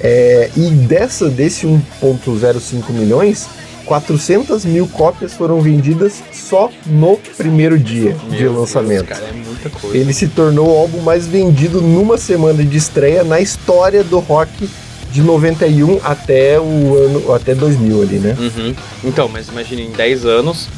É, 0.01 0.49
e 0.57 0.71
dessa, 0.71 1.29
desse 1.29 1.67
1.05 1.67 2.91
milhões, 2.91 3.49
400 3.85 4.65
mil 4.65 4.87
cópias 4.87 5.35
foram 5.35 5.61
vendidas 5.61 6.23
só 6.33 6.71
no 6.87 7.17
primeiro 7.37 7.77
dia 7.77 8.13
de 8.13 8.29
Meu 8.29 8.39
Deus, 8.39 8.57
lançamento. 8.59 9.07
cara, 9.07 9.25
é 9.25 9.33
muita 9.33 9.69
coisa. 9.69 9.97
Ele 9.97 10.13
se 10.13 10.29
tornou 10.29 10.69
o 10.69 10.79
álbum 10.79 11.01
mais 11.01 11.27
vendido 11.27 11.81
numa 11.81 12.17
semana 12.19 12.65
de 12.65 12.77
estreia 12.77 13.25
na 13.25 13.41
história 13.41 14.05
do 14.05 14.21
rock 14.21 14.69
de 15.17 15.23
91 15.23 16.01
até 16.05 16.61
o 16.61 16.95
ano 16.95 17.33
até 17.33 17.55
2000 17.55 18.03
ali, 18.03 18.19
né? 18.19 18.37
Uhum. 18.39 18.75
Então, 19.03 19.29
mas 19.29 19.49
imagine, 19.49 19.83
em 19.87 19.91
10 19.91 20.27
anos, 20.27 20.69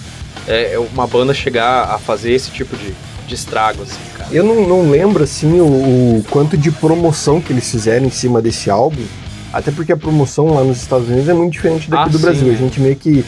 é, 0.46 0.74
é 0.74 0.78
uma 0.78 1.06
banda 1.08 1.34
chegar 1.34 1.84
a 1.92 1.98
fazer 1.98 2.32
esse 2.32 2.50
tipo 2.52 2.76
de, 2.76 2.94
de 3.26 3.34
estrago, 3.34 3.82
assim, 3.82 3.98
cara. 4.16 4.30
Eu 4.32 4.44
não, 4.44 4.66
não 4.68 4.90
lembro 4.90 5.24
assim 5.24 5.58
o, 5.60 5.64
o 5.64 6.24
quanto 6.30 6.56
de 6.56 6.70
promoção 6.70 7.40
que 7.40 7.52
eles 7.52 7.68
fizeram 7.68 8.06
em 8.06 8.10
cima 8.10 8.40
desse 8.40 8.70
álbum, 8.70 9.02
até 9.52 9.72
porque 9.72 9.90
a 9.90 9.96
promoção 9.96 10.54
lá 10.54 10.62
nos 10.62 10.80
Estados 10.80 11.08
Unidos 11.08 11.28
é 11.28 11.34
muito 11.34 11.54
diferente 11.54 11.90
daqui 11.90 12.04
Ah, 12.04 12.08
do 12.12 12.18
sim, 12.18 12.22
Brasil. 12.24 12.48
é. 12.50 12.54
A 12.54 12.56
gente 12.56 12.80
meio 12.80 12.94
que 12.94 13.24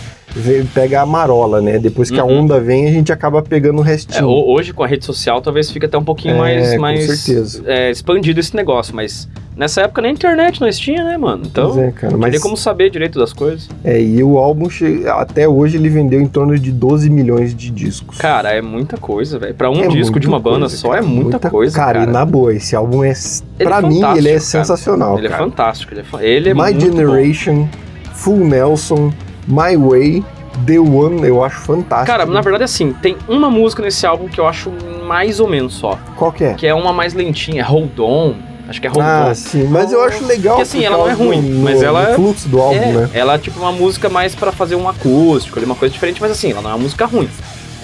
pega 0.75 1.01
a 1.03 1.07
marola, 1.07 1.61
né? 1.61 1.79
Depois 1.79 2.11
que 2.11 2.19
a 2.21 2.25
Uhum. 2.25 2.41
onda 2.43 2.61
vem, 2.61 2.87
a 2.89 2.93
gente 2.93 3.13
acaba 3.13 3.43
pegando 3.43 3.81
o 3.81 3.85
É, 3.85 3.89
restinho. 3.89 4.29
ho- 4.29 4.53
hoje, 4.55 4.73
com 4.73 4.83
a 4.83 4.87
rede 4.87 5.05
social, 5.05 5.41
talvez 5.41 5.71
fique 5.71 5.87
até 5.87 5.99
um 5.99 6.05
pouquinho 6.05 6.35
É, 6.35 6.39
mais, 6.39 6.75
com 6.75 6.81
mais 6.81 7.05
certeza. 7.21 7.63
é, 7.67 7.91
expandido 7.91 8.39
esse 8.41 8.55
negócio, 8.55 8.95
mas 8.95 9.29
nessa 9.57 9.83
época 9.83 10.01
nem 10.03 10.13
internet 10.13 10.61
nós 10.61 10.79
tinha, 10.79 11.03
né, 11.05 11.17
mano? 11.19 11.43
Então, 11.47 11.71
Pois 11.73 11.79
é, 11.79 11.91
cara, 11.91 12.13
não 12.13 12.19
mas 12.21 12.39
como 12.41 12.57
saber 12.57 12.91
direito 12.91 13.19
das 13.19 13.33
coisas. 13.33 13.69
é, 13.85 14.01
e 14.01 14.23
o 14.23 14.39
álbum 14.39 14.69
até 15.17 15.49
hoje 15.49 15.77
ele 15.77 15.89
vendeu 15.89 16.21
em 16.21 16.27
torno 16.27 16.59
de 16.59 16.71
12 16.71 17.11
milhões 17.11 17.55
de 17.55 17.71
discos. 17.71 18.17
Cara, 18.19 18.53
é 18.53 18.63
muita 18.63 18.97
coisa, 18.97 19.39
velho. 19.39 19.55
Pra 19.55 19.69
um 19.71 19.83
É 19.85 19.89
disco 19.89 20.19
de 20.21 20.29
muita 20.29 20.29
uma 20.29 20.53
banda 20.53 20.67
coisa, 20.67 20.77
só 20.77 20.89
cara, 20.91 21.01
é 21.01 21.07
muita, 21.07 21.51
coisa, 21.51 21.75
cara. 21.77 21.99
Cara, 22.01 22.11
e 22.11 22.13
na 22.13 22.25
boa, 22.25 22.55
esse 22.55 22.75
álbum 22.77 23.03
é, 23.03 23.09
Ele 23.11 23.15
é 23.59 23.65
pra 23.65 23.83
mim, 23.83 24.01
ele 24.17 24.29
é 24.29 24.33
cara. 24.33 24.41
sensacional, 24.41 25.19
Ele 25.19 25.27
é 25.27 25.31
cara. 25.31 25.43
fantástico, 25.45 25.93
ele 25.93 26.03
é, 26.03 26.25
ele 26.27 26.49
é 26.51 26.55
My 26.55 26.61
muito 26.61 26.75
bom. 26.77 26.81
Generation, 26.97 27.69
Full 28.15 28.45
Nelson, 28.47 29.13
My 29.47 29.77
Way, 29.77 30.25
The 30.67 30.79
One, 30.79 31.27
eu 31.27 31.43
acho 31.45 31.61
fantástico. 31.61 32.07
Cara, 32.07 32.27
na 32.27 32.41
verdade, 32.41 32.65
assim, 32.65 32.93
tem 32.93 33.17
uma 33.29 33.51
música 33.51 33.83
nesse 33.83 34.07
álbum 34.07 34.29
que 34.29 34.39
eu 34.41 34.47
acho 34.47 34.71
mais 35.07 35.41
ou 35.41 35.49
menos 35.49 35.75
só. 35.75 35.99
Qual 36.17 36.31
que 36.33 36.45
é? 36.45 36.55
Que 36.55 36.67
é 36.67 36.75
uma 36.75 36.93
mais 36.93 37.15
lentinha, 37.15 37.65
Hold 37.65 37.99
On. 37.99 38.35
Acho 38.69 38.81
que 38.81 38.87
é 38.87 38.91
Hold 38.91 39.05
Ah, 39.05 39.27
On. 39.31 39.35
sim, 39.35 39.65
mas 39.65 39.93
eu 39.93 40.03
acho 40.05 40.25
legal. 40.25 40.57
Porque, 40.57 40.63
assim, 40.63 40.85
ela 40.85 40.97
não 40.97 41.09
é 41.09 41.13
ruim, 41.13 41.43
do- 41.43 41.59
mas 41.61 41.81
no- 41.81 41.85
ela 41.87 42.03
no 42.03 42.09
é- 42.11 42.15
fluxo 42.15 42.49
do 42.49 42.61
álbum, 42.61 42.77
é, 42.77 42.93
né? 42.93 43.11
ela 43.15 43.35
é 43.35 43.39
tipo 43.39 43.59
uma 43.59 43.73
música 43.73 44.09
mais 44.09 44.35
pra 44.35 44.53
fazer 44.53 44.77
um 44.77 44.89
acústico, 44.89 45.59
uma 45.61 45.75
coisa 45.75 45.93
diferente, 45.93 46.21
mas 46.21 46.31
assim, 46.31 46.53
ela 46.53 46.63
não 46.63 46.71
é 46.71 46.75
uma 46.75 46.83
música 46.83 47.05
ruim. 47.07 47.29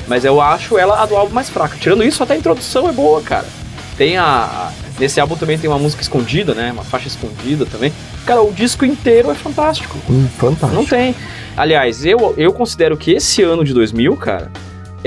Mas 0.07 0.25
eu 0.25 0.41
acho 0.41 0.79
ela 0.79 1.03
a 1.03 1.07
do 1.07 1.17
álbum 1.17 1.35
mais 1.35 1.51
fraca. 1.51 1.77
Tirando 1.81 2.05
isso, 2.05 2.23
até 2.23 2.35
a 2.35 2.37
introdução 2.37 2.89
é 2.89 2.93
boa, 2.93 3.21
cara. 3.23 3.47
Tem 3.97 4.17
a- 4.17 4.71
Nesse 4.99 5.21
álbum 5.21 5.37
também 5.37 5.59
tem 5.59 5.69
uma 5.69 5.79
música 5.79 6.01
escondida, 6.01 6.55
né? 6.55 6.71
Uma 6.73 6.83
faixa 6.83 7.07
escondida 7.07 7.67
também. 7.67 7.93
Cara, 8.27 8.43
o 8.43 8.53
disco 8.53 8.85
inteiro 8.85 9.31
é 9.31 9.35
fantástico. 9.35 9.97
Hum, 10.11 10.27
fantástico. 10.37 10.75
Não 10.75 10.85
tem. 10.85 11.15
Aliás, 11.57 12.05
eu, 12.05 12.35
eu 12.37 12.53
considero 12.53 12.97
que 12.97 13.13
esse 13.13 13.41
ano 13.43 13.65
de 13.65 13.73
2000, 13.73 14.17
cara, 14.17 14.51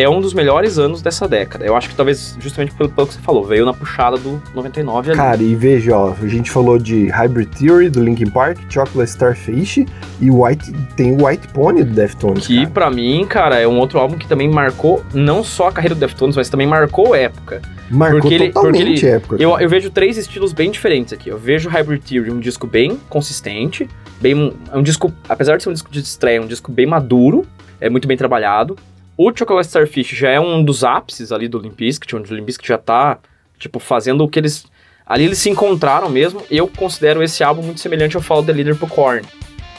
é 0.01 0.07
um 0.09 0.21
dos 0.21 0.33
melhores 0.33 0.77
anos 0.79 1.01
dessa 1.01 1.27
década. 1.27 1.65
Eu 1.65 1.75
acho 1.75 1.89
que 1.89 1.95
talvez, 1.95 2.37
justamente 2.39 2.73
pelo, 2.73 2.89
pelo 2.89 3.07
que 3.07 3.13
você 3.15 3.19
falou, 3.19 3.43
veio 3.43 3.65
na 3.65 3.73
puxada 3.73 4.17
do 4.17 4.41
99 4.55 5.11
ali. 5.11 5.17
Cara, 5.19 5.41
e 5.43 5.55
veja, 5.55 5.97
ó, 5.97 6.13
a 6.21 6.27
gente 6.27 6.49
falou 6.49 6.77
de 6.79 7.07
Hybrid 7.09 7.49
Theory 7.49 7.89
do 7.89 8.01
Linkin 8.03 8.29
Park, 8.29 8.59
Chocolate 8.69 9.09
Starfish 9.09 9.85
e 10.21 10.31
White, 10.31 10.71
tem 10.95 11.11
o 11.11 11.25
White 11.27 11.49
Pony 11.49 11.83
do 11.83 11.93
Deftones, 11.93 12.47
que 12.47 12.65
pra 12.67 12.89
mim, 12.89 13.25
cara, 13.27 13.59
é 13.59 13.67
um 13.67 13.77
outro 13.77 13.99
álbum 13.99 14.17
que 14.17 14.27
também 14.27 14.47
marcou 14.49 15.03
não 15.13 15.43
só 15.43 15.67
a 15.67 15.71
carreira 15.71 15.95
do 15.95 15.99
Deftones, 15.99 16.35
mas 16.37 16.47
também 16.49 16.65
marcou 16.65 17.13
época. 17.13 17.61
Marcou 17.91 18.21
porque 18.21 18.35
ele- 18.35 18.47
totalmente 18.53 18.83
porque 18.85 19.05
ele- 19.05 19.15
época. 19.15 19.35
Eu, 19.39 19.59
eu 19.59 19.67
vejo 19.67 19.89
três 19.89 20.15
estilos 20.17 20.53
bem 20.53 20.71
diferentes 20.71 21.11
aqui. 21.11 21.29
Eu 21.29 21.37
vejo 21.37 21.67
Hybrid 21.69 22.01
Theory 22.03 22.31
um 22.31 22.39
disco 22.39 22.65
bem 22.67 22.97
consistente, 23.09 23.89
bem 24.21 24.53
é 24.71 24.77
um 24.77 24.83
disco, 24.83 25.11
apesar 25.27 25.57
de 25.57 25.63
ser 25.63 25.69
um 25.69 25.73
disco 25.73 25.91
de 25.91 25.99
estreia, 25.99 26.37
é 26.37 26.41
um 26.41 26.47
disco 26.47 26.71
bem 26.71 26.85
maduro, 26.85 27.45
é 27.81 27.89
muito 27.89 28.07
bem 28.07 28.15
trabalhado. 28.15 28.77
O 29.21 29.33
Chocolate 29.35 29.67
Starfish 29.67 30.15
já 30.15 30.29
é 30.29 30.39
um 30.39 30.63
dos 30.63 30.81
ápices 30.81 31.33
ali 31.33 31.49
do 31.49 31.59
Limp 31.59 31.75
Bizkit, 31.75 32.15
onde 32.15 32.31
o 32.31 32.35
Limp 32.37 32.45
Bizkit 32.45 32.69
já 32.69 32.77
tá, 32.77 33.17
tipo, 33.59 33.77
fazendo 33.77 34.23
o 34.23 34.29
que 34.29 34.39
eles... 34.39 34.63
Ali 35.05 35.25
eles 35.25 35.39
se 35.39 35.49
encontraram 35.49 36.07
mesmo. 36.07 36.41
Eu 36.49 36.69
considero 36.69 37.21
esse 37.21 37.43
álbum 37.43 37.61
muito 37.61 37.81
semelhante 37.81 38.15
ao 38.15 38.21
Follow 38.23 38.45
the 38.45 38.53
Leader 38.53 38.77
pro 38.77 38.87
Korn. 38.87 39.21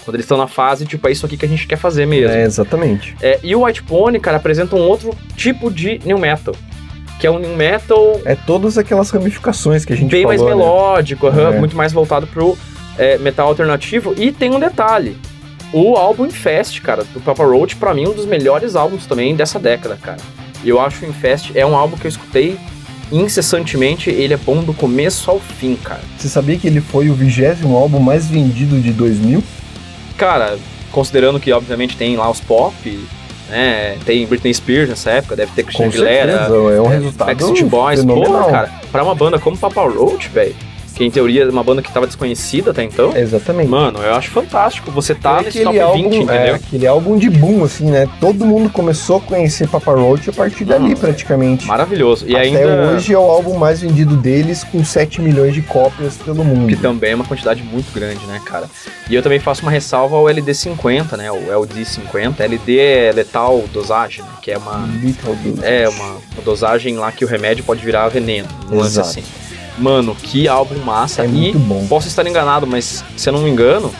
Quando 0.04 0.16
eles 0.16 0.24
estão 0.24 0.36
na 0.36 0.46
fase, 0.46 0.84
tipo, 0.84 1.08
é 1.08 1.12
isso 1.12 1.24
aqui 1.24 1.38
que 1.38 1.46
a 1.46 1.48
gente 1.48 1.66
quer 1.66 1.78
fazer 1.78 2.04
mesmo. 2.04 2.36
É, 2.36 2.42
exatamente. 2.42 3.16
É, 3.22 3.40
e 3.42 3.56
o 3.56 3.64
White 3.64 3.82
Pony, 3.84 4.20
cara, 4.20 4.36
apresenta 4.36 4.76
um 4.76 4.80
outro 4.86 5.16
tipo 5.36 5.70
de 5.70 5.98
new 6.04 6.18
metal. 6.18 6.54
Que 7.18 7.26
é 7.26 7.30
um 7.30 7.38
new 7.38 7.56
metal 7.56 8.20
É 8.26 8.34
todas 8.34 8.76
aquelas 8.76 9.08
ramificações 9.08 9.86
que 9.86 9.94
a 9.94 9.96
gente 9.96 10.10
bem 10.10 10.26
mais 10.26 10.38
falou, 10.38 10.54
né? 10.54 10.62
melódico, 10.62 11.26
aham, 11.28 11.54
É. 11.54 11.58
muito 11.58 11.74
mais 11.74 11.94
voltado 11.94 12.26
pro 12.26 12.58
é, 12.98 13.16
metal 13.16 13.48
alternativo. 13.48 14.12
E 14.18 14.32
tem 14.32 14.50
um 14.54 14.60
detalhe: 14.60 15.16
o 15.72 15.96
álbum 15.96 16.26
Infest, 16.26 16.80
cara, 16.80 17.04
do 17.04 17.20
Papa 17.20 17.44
Roach, 17.44 17.76
pra 17.76 17.94
mim, 17.94 18.08
um 18.08 18.12
dos 18.12 18.26
melhores 18.26 18.76
álbuns 18.76 19.06
também 19.06 19.34
dessa 19.34 19.58
década, 19.58 19.96
cara. 20.00 20.18
E 20.62 20.68
eu 20.68 20.80
acho 20.80 21.04
o 21.04 21.08
Infest 21.08 21.52
é 21.54 21.64
um 21.64 21.76
álbum 21.76 21.96
que 21.96 22.06
eu 22.06 22.08
escutei 22.08 22.58
incessantemente, 23.12 24.08
ele 24.08 24.34
é 24.34 24.36
bom 24.36 24.62
do 24.62 24.72
começo 24.72 25.30
ao 25.30 25.40
fim, 25.40 25.74
cara. 25.74 26.00
Você 26.16 26.28
sabia 26.28 26.56
que 26.56 26.66
ele 26.66 26.80
foi 26.80 27.10
o 27.10 27.14
vigésimo 27.14 27.76
álbum 27.76 27.98
mais 27.98 28.26
vendido 28.28 28.80
de 28.80 28.92
2000? 28.92 29.42
Cara, 30.16 30.58
considerando 30.92 31.40
que 31.40 31.52
obviamente 31.52 31.96
tem 31.96 32.16
lá 32.16 32.30
os 32.30 32.40
pop, 32.40 32.72
né? 33.48 33.96
Tem 34.04 34.26
Britney 34.26 34.54
Spears 34.54 34.88
nessa 34.88 35.10
época, 35.10 35.34
deve 35.34 35.50
ter 35.52 35.64
Christina 35.64 35.88
Aguilera, 35.88 36.32
é 36.32 36.80
um 36.80 36.86
resultado 36.86 37.26
Backstreet 37.26 37.64
Boys, 37.64 38.00
fenomenal. 38.00 38.32
porra, 38.32 38.50
cara, 38.50 38.72
pra 38.92 39.02
uma 39.02 39.14
banda 39.14 39.38
como 39.38 39.58
Papa 39.58 39.82
Roach, 39.82 40.28
velho, 40.28 40.54
que 41.00 41.04
em 41.06 41.10
teoria 41.10 41.44
é 41.44 41.48
uma 41.48 41.64
banda 41.64 41.80
que 41.80 41.90
tava 41.90 42.06
desconhecida 42.06 42.72
até 42.72 42.82
então, 42.84 43.16
Exatamente. 43.16 43.70
mano, 43.70 44.00
eu 44.02 44.14
acho 44.14 44.30
fantástico 44.30 44.90
você 44.90 45.14
tá 45.14 45.36
Foi 45.36 45.44
nesse 45.44 45.62
top 45.62 45.72
20, 45.72 45.80
álbum, 45.80 46.00
é, 46.00 46.06
entendeu? 46.36 46.54
aquele 46.56 46.86
álbum 46.86 47.16
de 47.16 47.30
boom, 47.30 47.64
assim, 47.64 47.86
né? 47.90 48.06
Todo 48.20 48.44
mundo 48.44 48.68
começou 48.68 49.16
a 49.16 49.20
conhecer 49.22 49.66
Papa 49.66 49.92
Roach 49.92 50.28
a 50.28 50.32
partir 50.34 50.66
dali, 50.66 50.92
Hum, 50.92 50.96
praticamente. 50.96 51.66
Maravilhoso. 51.66 52.26
E 52.28 52.36
Até 52.36 52.42
ainda, 52.42 52.92
hoje 52.94 53.14
é 53.14 53.18
o 53.18 53.22
álbum 53.22 53.56
mais 53.56 53.80
vendido 53.80 54.14
deles, 54.14 54.62
com 54.62 54.84
7 54.84 55.22
milhões 55.22 55.54
de 55.54 55.62
cópias 55.62 56.16
pelo 56.16 56.44
mundo. 56.44 56.68
que 56.68 56.76
também 56.76 57.12
é 57.12 57.14
uma 57.14 57.24
quantidade 57.24 57.62
muito 57.62 57.90
grande, 57.94 58.26
né, 58.26 58.38
cara? 58.44 58.68
E 59.08 59.14
eu 59.14 59.22
também 59.22 59.38
faço 59.40 59.62
uma 59.62 59.70
ressalva 59.70 60.16
ao 60.16 60.24
LD50, 60.24 61.16
né, 61.16 61.32
o 61.32 61.46
LD50, 61.64 62.40
LD 62.40 62.78
é 62.78 63.12
letal 63.12 63.64
dosagem, 63.72 64.22
né, 64.22 64.30
que 64.42 64.50
é 64.50 64.58
uma... 64.58 64.86
Little 65.02 65.34
Dose. 65.34 65.60
É, 65.64 65.88
uma, 65.88 66.04
uma 66.08 66.42
dosagem 66.44 66.96
lá 66.96 67.10
que 67.10 67.24
o 67.24 67.28
remédio 67.28 67.64
pode 67.64 67.82
virar 67.82 68.08
veneno, 68.08 68.46
um 68.70 68.76
lance 68.76 68.98
Exato. 69.00 69.08
assim. 69.08 69.22
Mano, 69.80 70.14
que 70.14 70.46
álbum 70.46 70.78
massa. 70.84 71.22
É 71.22 71.26
e 71.26 71.28
muito 71.28 71.58
bom. 71.58 71.86
posso 71.88 72.06
estar 72.08 72.26
enganado, 72.26 72.66
mas 72.66 73.04
se 73.16 73.28
eu 73.28 73.32
não 73.32 73.40
me 73.42 73.50
engano, 73.50 73.90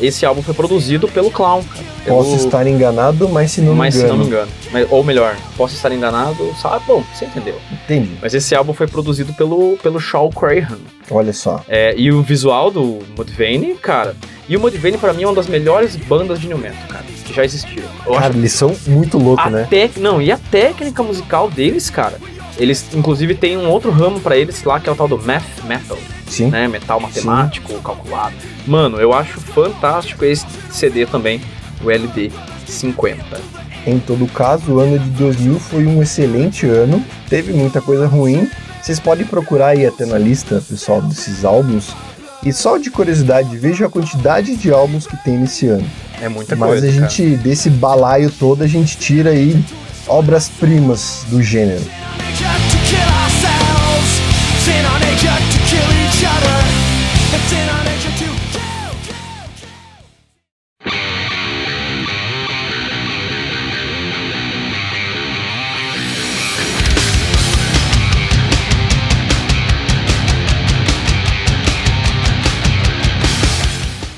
esse 0.00 0.24
álbum 0.24 0.42
foi 0.42 0.54
produzido 0.54 1.08
pelo 1.08 1.30
Clown. 1.30 1.62
Pelo- 2.04 2.18
Posso 2.18 2.34
estar 2.36 2.66
enganado, 2.66 3.26
mas 3.30 3.50
se 3.52 3.62
não 3.62 3.74
mas 3.74 3.94
me 3.94 4.00
se 4.02 4.06
não 4.06 4.14
engano. 4.16 4.24
me 4.24 4.30
engano. 4.30 4.48
Mas- 4.70 4.86
ou 4.90 5.02
melhor, 5.02 5.36
posso 5.56 5.74
estar 5.74 5.90
enganado, 5.90 6.54
sabe? 6.60 6.84
Bom, 6.86 7.02
você 7.14 7.24
entendeu. 7.24 7.56
Entendi. 7.72 8.10
Mas 8.20 8.34
esse 8.34 8.54
álbum 8.54 8.74
foi 8.74 8.86
produzido 8.86 9.32
pelo, 9.32 9.78
pelo 9.82 9.98
Shaw 9.98 10.28
Crahan. 10.30 10.78
Olha 11.10 11.32
só. 11.32 11.62
É, 11.66 11.94
e 11.96 12.12
o 12.12 12.20
visual 12.22 12.70
do 12.70 12.98
Mudvayne, 13.16 13.74
cara. 13.76 14.14
E 14.46 14.54
o 14.54 14.60
Mudvayne, 14.60 14.98
pra 14.98 15.14
mim, 15.14 15.22
é 15.22 15.26
uma 15.26 15.34
das 15.34 15.46
melhores 15.46 15.96
bandas 15.96 16.38
de 16.38 16.46
New 16.48 16.58
Metal, 16.58 16.86
cara, 16.90 17.04
que 17.24 17.32
já 17.32 17.42
existiram. 17.42 17.88
Eu 18.06 18.12
Cara, 18.12 18.26
acho 18.26 18.36
eles 18.38 18.52
são 18.52 18.76
muito 18.86 19.16
loucos, 19.16 19.50
né? 19.50 19.66
tec- 19.70 19.96
Não, 19.96 20.20
e 20.20 20.30
a 20.30 20.36
técnica 20.36 21.02
musical 21.02 21.48
deles, 21.50 21.88
cara. 21.88 22.18
Eles, 22.56 22.84
inclusive, 22.94 23.34
tem 23.34 23.56
um 23.56 23.68
outro 23.68 23.90
ramo 23.90 24.20
pra 24.20 24.36
eles 24.36 24.62
lá, 24.62 24.78
que 24.78 24.88
é 24.88 24.92
o 24.92 24.94
tal 24.94 25.08
do 25.08 25.18
Math 25.18 25.64
Metal, 25.64 25.98
Sim. 26.28 26.50
né? 26.50 26.68
Metal 26.68 27.00
matemático, 27.00 27.72
calculado. 27.82 28.34
Mano, 28.66 28.98
eu 28.98 29.12
acho 29.12 29.40
fantástico 29.40 30.24
esse 30.24 30.46
CD 30.70 31.04
também, 31.04 31.40
o 31.82 31.90
LD 31.90 32.30
50. 32.66 33.40
Em 33.86 33.98
todo 33.98 34.26
caso, 34.26 34.72
o 34.72 34.80
ano 34.80 34.98
de 34.98 35.10
2000 35.10 35.58
foi 35.58 35.84
um 35.84 36.02
excelente 36.02 36.66
ano. 36.66 37.04
Teve 37.28 37.52
muita 37.52 37.80
coisa 37.80 38.06
ruim. 38.06 38.48
Vocês 38.80 38.98
podem 38.98 39.26
procurar 39.26 39.68
aí 39.68 39.86
até 39.86 40.06
na 40.06 40.16
lista, 40.16 40.62
pessoal, 40.66 41.02
desses 41.02 41.44
álbuns. 41.44 41.94
E 42.44 42.52
só 42.52 42.76
de 42.76 42.90
curiosidade, 42.90 43.56
veja 43.56 43.86
a 43.86 43.88
quantidade 43.88 44.56
de 44.56 44.70
álbuns 44.70 45.06
que 45.06 45.16
tem 45.24 45.38
nesse 45.38 45.66
ano. 45.66 45.86
É 46.20 46.28
muita 46.28 46.54
Mas 46.54 46.68
coisa, 46.68 46.86
a 46.86 46.90
gente, 46.90 47.36
desse 47.36 47.68
balaio 47.70 48.30
todo, 48.30 48.62
a 48.62 48.66
gente 48.66 48.96
tira 48.96 49.30
aí 49.30 49.62
obras-primas 50.06 51.24
do 51.28 51.42
gênero. 51.42 51.82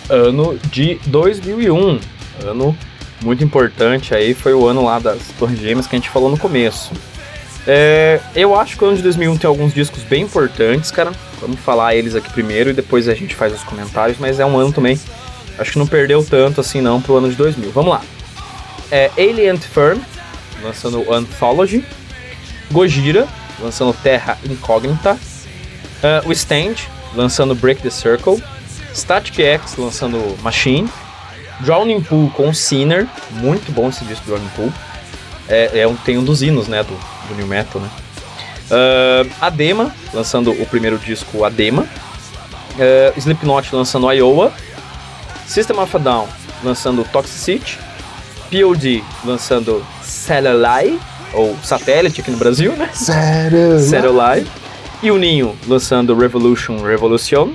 Ano 0.08 0.58
de 0.70 0.98
2001. 1.06 2.00
Ano 2.44 2.76
muito 3.22 3.42
importante 3.42 4.14
aí, 4.14 4.34
foi 4.34 4.54
o 4.54 4.66
ano 4.66 4.84
lá 4.84 4.98
das 4.98 5.18
Torres 5.38 5.58
Gêmeas 5.58 5.86
que 5.86 5.96
a 5.96 5.98
gente 5.98 6.10
falou 6.10 6.30
no 6.30 6.38
começo. 6.38 6.92
É, 7.66 8.20
eu 8.34 8.54
acho 8.58 8.76
que 8.76 8.84
o 8.84 8.86
ano 8.86 8.96
de 8.96 9.02
2001 9.02 9.38
tem 9.38 9.48
alguns 9.48 9.74
discos 9.74 10.02
bem 10.04 10.22
importantes, 10.22 10.90
cara. 10.90 11.12
Vamos 11.40 11.58
falar 11.60 11.94
eles 11.94 12.14
aqui 12.14 12.30
primeiro 12.30 12.70
e 12.70 12.72
depois 12.72 13.08
a 13.08 13.14
gente 13.14 13.34
faz 13.34 13.52
os 13.52 13.62
comentários, 13.64 14.18
mas 14.18 14.38
é 14.38 14.46
um 14.46 14.56
ano 14.58 14.72
também, 14.72 14.98
acho 15.58 15.72
que 15.72 15.78
não 15.78 15.86
perdeu 15.86 16.24
tanto 16.24 16.60
assim 16.60 16.80
não 16.80 17.00
pro 17.00 17.16
ano 17.16 17.28
de 17.28 17.36
2000. 17.36 17.72
Vamos 17.72 17.90
lá. 17.90 18.02
é 18.90 19.10
Alien 19.18 19.58
Firm, 19.58 19.98
lançando 20.62 21.12
Anthology. 21.12 21.84
Gojira, 22.70 23.28
lançando 23.60 23.92
Terra 23.94 24.38
Incognita. 24.44 25.16
Ah, 26.02 26.22
o 26.24 26.32
Stand, 26.32 26.74
lançando 27.14 27.54
Break 27.54 27.82
the 27.82 27.90
Circle. 27.90 28.42
Static 28.94 29.40
X, 29.40 29.76
lançando 29.76 30.36
Machine. 30.42 30.88
Drowning 31.60 32.02
Pool 32.02 32.30
com 32.30 32.52
Sinner, 32.52 33.06
muito 33.30 33.72
bom 33.72 33.88
esse 33.88 34.04
disco 34.04 34.26
Drowning 34.26 34.48
Pool. 34.54 34.72
É, 35.48 35.80
é 35.80 35.88
um, 35.88 35.96
tem 35.96 36.18
um 36.18 36.24
dos 36.24 36.42
hinos, 36.42 36.68
né, 36.68 36.82
do, 36.82 36.98
do 37.26 37.34
New 37.34 37.46
Metal, 37.46 37.80
né. 37.80 37.90
Ah, 38.70 39.46
Adema, 39.46 39.94
lançando 40.12 40.50
o 40.50 40.66
primeiro 40.66 40.98
disco 40.98 41.44
Adema. 41.44 41.86
Ah, 42.78 43.12
Slipknot 43.16 43.74
lançando 43.74 44.10
Iowa. 44.12 44.52
System 45.46 45.78
of 45.78 45.96
a 45.96 45.98
Down 45.98 46.28
lançando 46.62 47.04
Toxicity. 47.04 47.78
POD 48.50 49.02
lançando 49.24 49.84
Satellite, 50.02 51.00
ou 51.32 51.56
Satélite 51.64 52.20
aqui 52.20 52.30
no 52.30 52.36
Brasil, 52.36 52.72
né? 52.76 52.88
Satellite. 52.92 54.50
E 55.02 55.10
o 55.10 55.18
Ninho 55.18 55.56
lançando 55.66 56.14
Revolution 56.16 56.82
Revolution. 56.82 57.52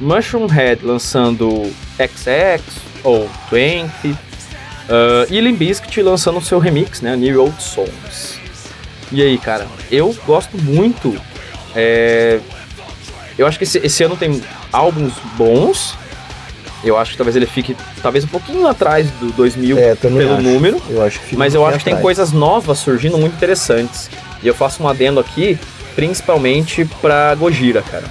Mushroom 0.00 0.46
Head 0.46 0.84
lançando 0.84 1.70
XX 1.96 2.62
ou 3.04 3.28
20. 3.52 3.90
Uh, 4.06 4.16
e 5.30 5.40
Limp 5.40 5.58
Bizkit 5.58 6.02
lançando 6.02 6.38
o 6.38 6.42
seu 6.42 6.58
remix, 6.58 7.00
né? 7.00 7.14
New 7.16 7.42
Old 7.42 7.62
Songs. 7.62 8.43
E 9.14 9.22
aí, 9.22 9.38
cara, 9.38 9.66
eu 9.90 10.14
gosto 10.26 10.56
muito. 10.60 11.14
é, 11.74 12.40
Eu 13.38 13.46
acho 13.46 13.58
que 13.58 13.64
esse, 13.64 13.78
esse 13.78 14.02
ano 14.02 14.16
tem 14.16 14.42
álbuns 14.72 15.12
bons. 15.36 15.94
Eu 16.82 16.98
acho 16.98 17.12
que 17.12 17.16
talvez 17.16 17.34
ele 17.36 17.46
fique 17.46 17.76
talvez 18.02 18.24
um 18.24 18.28
pouquinho 18.28 18.66
atrás 18.66 19.08
do 19.12 19.32
2000 19.32 19.78
É, 19.78 19.94
pelo 19.94 20.18
acho. 20.34 20.42
número. 20.42 20.82
Eu 20.90 21.02
acho 21.02 21.20
que 21.20 21.36
Mas 21.36 21.54
eu 21.54 21.64
acho 21.64 21.78
que 21.78 21.84
tem 21.84 21.96
coisas 21.98 22.32
novas 22.32 22.78
surgindo 22.78 23.16
muito 23.16 23.34
interessantes. 23.34 24.10
E 24.42 24.46
eu 24.48 24.54
faço 24.54 24.82
um 24.82 24.88
adendo 24.88 25.18
aqui, 25.20 25.58
principalmente 25.94 26.84
pra 27.00 27.34
Gojira, 27.36 27.80
cara. 27.82 28.04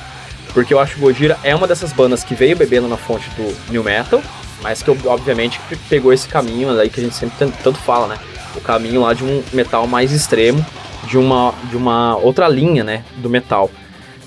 Porque 0.54 0.74
eu 0.74 0.80
acho 0.80 0.96
que 0.96 1.02
Gojira 1.02 1.38
é 1.44 1.54
uma 1.56 1.68
dessas 1.68 1.92
bandas 1.94 2.24
que 2.24 2.34
veio 2.34 2.56
bebendo 2.56 2.88
na 2.88 2.98
fonte 2.98 3.30
do 3.32 3.56
New 3.72 3.84
Metal, 3.84 4.22
mas 4.62 4.82
que 4.82 4.89
obviamente 5.06 5.60
pegou 5.89 6.12
esse 6.13 6.28
caminho 6.28 6.72
aí 6.80 6.89
que 6.89 7.00
a 7.00 7.04
gente 7.04 7.16
sempre 7.16 7.36
tan- 7.38 7.52
tanto 7.63 7.78
fala, 7.80 8.08
né? 8.08 8.18
O 8.56 8.62
caminho 8.62 9.02
lá 9.02 9.13
de 9.13 9.24
um 9.24 9.44
metal 9.54 9.86
mais 9.88 10.12
extremo, 10.12 10.63
de 11.08 11.18
uma, 11.18 11.54
de 11.70 11.78
uma 11.78 12.18
outra 12.18 12.48
linha, 12.48 12.84
né? 12.84 13.04
Do 13.18 13.30
metal. 13.30 13.70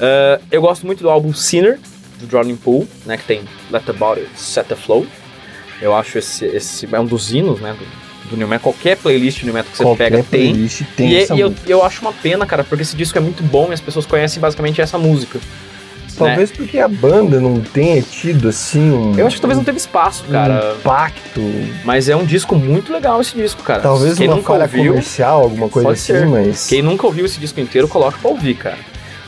Ah, 0.00 0.40
eu 0.50 0.60
gosto 0.60 0.86
muito 0.86 1.02
do 1.02 1.10
álbum 1.10 1.32
Sinner, 1.32 1.78
do 2.18 2.26
Drowning 2.26 2.56
Pool, 2.56 2.86
né? 3.04 3.16
Que 3.16 3.24
tem 3.24 3.42
Let 3.70 3.84
the 3.84 3.92
Body 3.92 4.26
Set 4.34 4.66
the 4.66 4.76
Flow. 4.76 5.06
Eu 5.80 5.94
acho 5.94 6.18
esse, 6.18 6.44
esse 6.46 6.88
é 6.90 7.00
um 7.00 7.04
dos 7.04 7.32
hinos, 7.32 7.60
né? 7.60 7.76
Do, 7.78 8.30
do 8.30 8.36
New 8.36 8.48
Metal. 8.48 8.72
Qualquer 8.72 8.96
playlist 8.96 9.42
New 9.42 9.52
Metal 9.52 9.70
que 9.70 9.76
você 9.76 9.84
Qualquer 9.84 10.10
pega 10.10 10.22
tem. 10.22 10.68
tem 10.96 11.10
E, 11.10 11.16
essa 11.16 11.34
e 11.34 11.40
eu, 11.40 11.54
eu 11.66 11.84
acho 11.84 12.00
uma 12.00 12.12
pena, 12.12 12.46
cara, 12.46 12.64
porque 12.64 12.82
esse 12.82 12.96
disco 12.96 13.16
é 13.18 13.20
muito 13.20 13.42
bom 13.42 13.68
e 13.70 13.74
as 13.74 13.80
pessoas 13.80 14.06
conhecem 14.06 14.40
basicamente 14.40 14.80
essa 14.80 14.98
música. 14.98 15.38
Talvez 16.16 16.50
porque 16.50 16.78
a 16.78 16.88
banda 16.88 17.40
não 17.40 17.60
tenha 17.60 18.00
tido, 18.02 18.48
assim, 18.48 18.90
um... 18.90 19.18
Eu 19.18 19.26
acho 19.26 19.36
que 19.36 19.42
talvez 19.42 19.58
não 19.58 19.64
teve 19.64 19.78
espaço, 19.78 20.24
um 20.28 20.32
cara. 20.32 20.76
impacto. 20.78 21.40
Mas 21.84 22.08
é 22.08 22.16
um 22.16 22.24
disco 22.24 22.54
muito 22.54 22.92
legal 22.92 23.20
esse 23.20 23.36
disco, 23.36 23.62
cara. 23.62 23.80
Talvez 23.80 24.16
Quem 24.16 24.28
uma 24.28 24.36
nunca 24.36 24.52
falha 24.52 24.64
ouviu, 24.64 24.92
comercial, 24.92 25.42
alguma 25.42 25.68
coisa 25.68 25.90
assim, 25.90 26.04
ser. 26.04 26.26
mas... 26.26 26.66
Quem 26.66 26.82
nunca 26.82 27.06
ouviu 27.06 27.26
esse 27.26 27.38
disco 27.38 27.60
inteiro, 27.60 27.88
coloca 27.88 28.18
pra 28.18 28.30
ouvir, 28.30 28.54
cara. 28.54 28.78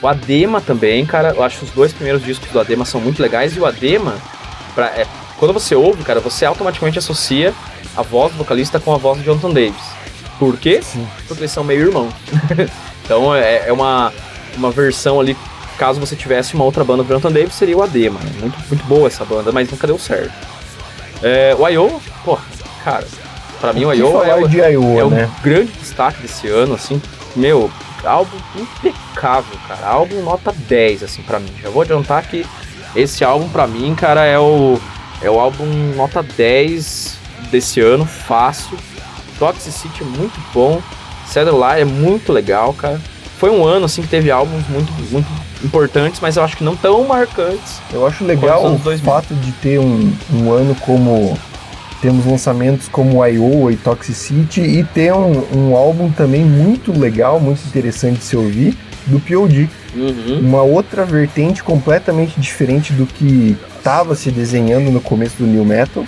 O 0.01 0.07
Adema 0.07 0.61
também, 0.61 1.05
cara, 1.05 1.35
eu 1.37 1.43
acho 1.43 1.59
que 1.59 1.65
os 1.65 1.71
dois 1.73 1.93
primeiros 1.93 2.23
discos 2.23 2.49
do 2.51 2.61
Adema 2.61 2.85
são 2.85 3.01
muito 3.01 3.21
legais 3.21 3.57
e 3.57 3.61
o 3.61 3.67
Adema, 3.67 4.15
pra, 4.75 4.87
é, 4.87 5.07
quando 5.39 5.53
você 5.53 5.75
ouve, 5.75 6.03
cara, 6.05 6.21
você 6.21 6.45
automaticamente 6.45 6.99
associa 6.99 7.53
a 7.97 8.03
voz 8.03 8.33
do 8.33 8.39
vocalista 8.39 8.79
com 8.79 8.95
a 8.95 8.97
voz 8.97 9.19
de 9.19 9.25
Jonathan 9.25 9.51
Davis. 9.51 9.99
Por 10.39 10.57
quê? 10.57 10.81
Sim. 10.83 11.07
Porque 11.27 11.43
eles 11.43 11.51
são 11.51 11.65
meio 11.65 11.81
irmãos. 11.81 12.13
então 13.05 13.35
é, 13.35 13.69
é 13.69 13.73
uma, 13.73 14.13
uma 14.57 14.71
versão 14.71 15.21
ali, 15.21 15.37
caso 15.79 16.01
você 16.01 16.17
tivesse 16.17 16.55
uma 16.55 16.65
outra 16.65 16.85
banda 16.85 17.03
do 17.03 17.09
Jonathan 17.09 17.33
Davis, 17.33 17.55
seria 17.55 17.77
o 17.77 17.83
Adema. 17.83 18.19
né? 18.21 18.31
Muito, 18.41 18.59
muito 18.69 18.85
boa 18.85 19.07
essa 19.07 19.25
banda, 19.25 19.53
mas 19.53 19.71
nunca 19.71 19.87
deu 19.87 19.99
certo. 19.99 20.33
É, 21.23 21.55
o 21.59 21.67
Iowa, 21.69 22.01
pô, 22.25 22.39
cara, 22.85 23.07
pra 23.61 23.73
mim 23.73 23.85
o 23.85 23.93
Iowa 23.93 24.27
é, 24.27 24.35
o- 24.35 24.49
de 24.49 24.61
é 24.61 24.77
o 24.77 25.09
né? 25.11 25.29
grande 25.43 25.73
destaque 25.73 26.21
desse 26.23 26.47
ano, 26.49 26.75
assim, 26.75 27.01
meu, 27.35 27.71
álbum 28.05 28.37
impecável, 28.57 29.59
cara. 29.67 29.87
Álbum 29.87 30.23
nota 30.23 30.53
10, 30.69 31.03
assim, 31.03 31.23
pra 31.23 31.39
mim. 31.41 31.53
Já 31.63 31.69
vou 31.71 31.83
adiantar 31.83 32.23
que 32.25 32.45
esse 32.95 33.25
álbum, 33.25 33.49
pra 33.49 33.67
mim, 33.67 33.95
cara, 33.95 34.25
é 34.25 34.39
o, 34.39 34.79
é 35.23 35.29
o 35.31 35.39
álbum 35.41 35.67
nota 35.97 36.23
10 36.23 37.17
desse 37.51 37.81
ano, 37.81 38.05
fácil. 38.05 38.77
Toxicity 39.39 40.03
é 40.03 40.07
muito 40.07 40.39
bom. 40.53 40.81
Satellite 41.27 41.81
é 41.81 41.85
muito 41.85 42.33
legal, 42.33 42.73
cara. 42.75 43.01
Foi 43.39 43.51
um 43.51 43.65
ano, 43.65 43.85
assim, 43.87 44.03
que 44.03 44.09
teve 44.09 44.31
álbuns 44.31 44.67
muito, 44.69 44.93
muito 45.11 45.29
importantes, 45.65 46.21
mas 46.21 46.37
eu 46.37 46.43
acho 46.43 46.57
que 46.57 46.65
não 46.65 46.77
tão 46.77 47.07
marcantes. 47.07 47.81
Eu 47.93 48.07
acho 48.07 48.25
legal 48.25 48.63
o 48.63 48.67
anos 48.69 48.83
2000? 48.83 49.13
fato 49.13 49.35
de 49.35 49.53
ter 49.53 49.79
um, 49.79 50.13
um 50.33 50.53
ano 50.53 50.75
como 50.77 51.37
temos 52.01 52.27
lançamentos 52.27 52.89
como 52.89 53.25
Iowa 53.25 53.73
e 53.73 53.77
Toxicity 53.77 54.61
e 54.61 54.85
ter 54.85 55.13
um, 55.13 55.45
um 55.55 55.77
álbum 55.77 56.11
também 56.11 56.45
muito 56.45 56.97
legal, 56.97 57.41
muito 57.41 57.67
interessante 57.67 58.19
de 58.19 58.25
se 58.25 58.37
ouvir, 58.37 58.77
do 59.07 59.19
POD. 59.19 59.69
Uhum. 59.95 60.41
Uma 60.41 60.63
outra 60.63 61.05
vertente 61.05 61.63
completamente 61.63 62.39
diferente 62.39 62.93
do 62.93 63.07
que 63.07 63.57
estava 63.77 64.15
se 64.15 64.31
desenhando 64.31 64.91
no 64.91 65.01
começo 65.01 65.37
do 65.39 65.47
New 65.47 65.65
Metal. 65.65 66.05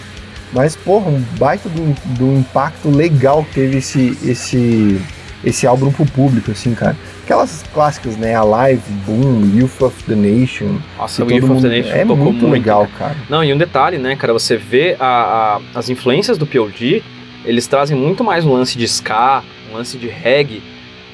Mas, 0.52 0.74
porra, 0.74 1.10
um 1.10 1.20
baita 1.38 1.68
do, 1.68 1.94
do 2.16 2.38
impacto 2.38 2.90
legal 2.90 3.44
que 3.44 3.54
teve 3.54 3.78
esse, 3.78 4.18
esse, 4.24 5.00
esse 5.44 5.66
álbum 5.66 5.90
pro 5.90 6.04
público, 6.06 6.50
assim, 6.50 6.74
cara. 6.74 6.96
Aquelas 7.24 7.64
clássicas, 7.72 8.16
né? 8.16 8.34
Alive, 8.34 8.82
Boom, 9.06 9.50
Youth 9.56 9.80
of 9.82 10.02
the 10.04 10.14
Nation. 10.14 10.76
Nossa, 10.98 11.24
o 11.24 11.30
Youth 11.30 11.50
of 11.50 11.62
the 11.62 11.68
Nation 11.68 11.94
é 11.94 12.04
muito, 12.04 12.22
muito, 12.22 12.48
legal, 12.48 12.88
cara. 12.98 13.16
Não, 13.28 13.42
e 13.42 13.52
um 13.52 13.58
detalhe, 13.58 13.98
né, 13.98 14.16
cara, 14.16 14.32
você 14.32 14.56
vê 14.56 14.96
a- 14.98 15.58
a- 15.74 15.78
as 15.78 15.88
influências 15.88 16.36
do 16.36 16.46
POD, 16.46 17.02
eles 17.44 17.66
trazem 17.66 17.96
muito 17.96 18.22
mais 18.22 18.44
um 18.44 18.52
lance 18.52 18.76
de 18.76 18.84
ska, 18.84 19.42
um 19.72 19.76
lance 19.76 19.96
de 19.96 20.08
reggae, 20.08 20.62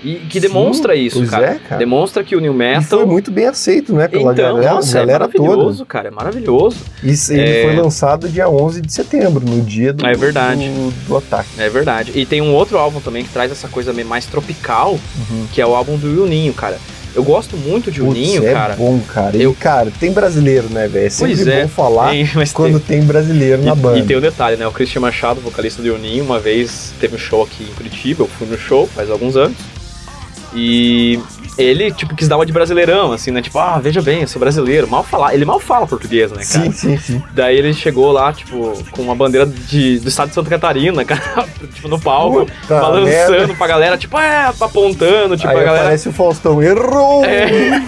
e 0.06 0.14
que 0.28 0.40
Sim, 0.40 0.46
demonstra 0.48 0.94
isso, 0.94 1.18
pois 1.18 1.30
cara. 1.30 1.46
é, 1.46 1.54
cara. 1.58 1.78
Demonstra 1.78 2.22
que 2.22 2.36
o 2.36 2.40
New 2.40 2.52
E 2.52 2.56
Metal... 2.56 2.82
foi 2.82 3.04
muito 3.06 3.30
bem 3.30 3.46
aceito, 3.46 3.92
né? 3.92 4.06
Pela 4.08 4.32
então, 4.32 4.34
galera, 4.54 4.74
nossa, 4.74 4.92
galera 4.98 5.24
é 5.24 5.28
toda. 5.28 5.42
maravilhoso, 5.48 5.86
cara, 5.86 6.08
é 6.08 6.10
maravilhoso. 6.10 6.76
Isso, 7.02 7.32
ele 7.32 7.42
É. 7.50 7.62
foi 7.64 7.76
lançado 7.76 8.28
dia 8.28 8.48
11 8.48 8.80
de 8.80 8.92
setembro, 8.92 9.44
no 9.44 9.60
dia 9.62 9.92
do, 9.92 10.06
É 10.06 10.14
verdade. 10.14 10.68
do, 10.68 10.90
do 11.08 11.16
ataque. 11.16 11.48
É 11.58 11.68
verdade. 11.68 12.12
E 12.14 12.24
tem 12.24 12.40
um 12.40 12.54
outro 12.54 12.78
álbum 12.78 13.00
também 13.00 13.24
que 13.24 13.30
traz 13.30 13.50
essa 13.50 13.68
coisa 13.68 13.92
meio 13.92 14.06
mais 14.08 14.26
tropical, 14.26 14.92
Uhum. 14.92 15.46
que 15.52 15.60
é 15.60 15.66
o 15.66 15.74
álbum 15.74 15.96
do 15.96 16.14
Juninho, 16.14 16.52
cara. 16.54 16.78
Eu 17.14 17.24
gosto 17.24 17.56
muito 17.56 17.90
de 17.90 17.98
Putz, 18.00 18.14
Juninho, 18.14 18.46
é 18.46 18.52
cara. 18.52 18.74
bom, 18.76 19.00
cara. 19.08 19.34
E, 19.38 19.42
Eu- 19.42 19.56
cara, 19.58 19.90
tem 19.98 20.12
brasileiro, 20.12 20.68
né, 20.68 20.86
velho? 20.86 21.06
É 21.06 21.08
sempre 21.08 21.34
Pois 21.34 21.46
é, 21.48 21.62
bom 21.62 21.68
falar 21.68 22.10
Tem, 22.10 22.30
mas 22.34 22.52
quando 22.52 22.78
tem 22.78 23.00
brasileiro 23.02 23.62
na 23.62 23.72
E- 23.72 23.74
banda. 23.76 23.98
E 23.98 24.02
tem 24.02 24.16
o 24.18 24.20
detalhe, 24.20 24.58
né? 24.58 24.66
O 24.66 24.70
Christian 24.70 25.00
Machado, 25.00 25.40
vocalista 25.40 25.80
do 25.80 25.88
Juninho, 25.88 26.22
uma 26.22 26.38
vez 26.38 26.92
teve 27.00 27.16
um 27.16 27.18
show 27.18 27.42
aqui 27.42 27.64
em 27.64 27.74
Curitiba, 27.74 28.24
eu 28.24 28.28
fui 28.28 28.46
no 28.46 28.58
show 28.58 28.86
faz 28.86 29.10
alguns 29.10 29.34
anos. 29.34 29.56
E 30.58 31.20
ele, 31.58 31.92
tipo, 31.92 32.16
quis 32.16 32.28
dar 32.28 32.36
uma 32.36 32.46
de 32.46 32.52
brasileirão, 32.52 33.12
assim, 33.12 33.30
né? 33.30 33.42
Tipo, 33.42 33.58
ah, 33.58 33.78
veja 33.78 34.00
bem, 34.00 34.22
eu 34.22 34.28
sou 34.28 34.40
brasileiro. 34.40 34.88
Mal 34.88 35.02
falar, 35.04 35.34
ele 35.34 35.44
mal 35.44 35.60
fala 35.60 35.86
português, 35.86 36.32
né, 36.32 36.42
cara? 36.44 36.64
Sim, 36.64 36.72
sim, 36.72 36.96
sim. 36.96 37.22
Daí 37.32 37.56
ele 37.58 37.74
chegou 37.74 38.10
lá, 38.10 38.32
tipo, 38.32 38.72
com 38.90 39.02
uma 39.02 39.14
bandeira 39.14 39.44
de, 39.46 39.98
do 40.00 40.08
estado 40.08 40.28
de 40.28 40.34
Santa 40.34 40.48
Catarina, 40.48 41.04
cara, 41.06 41.46
tipo, 41.74 41.88
no 41.88 42.00
palco, 42.00 42.46
Puta 42.46 42.80
balançando 42.80 43.30
merda. 43.32 43.54
pra 43.54 43.66
galera, 43.66 43.98
tipo, 43.98 44.18
é, 44.18 44.46
apontando, 44.58 45.36
tipo, 45.36 45.48
Aí 45.50 45.56
a 45.60 45.62
galera. 45.64 45.82
aparece 45.84 46.08
o 46.08 46.12
Faustão, 46.12 46.62
errou! 46.62 47.22
É. 47.24 47.82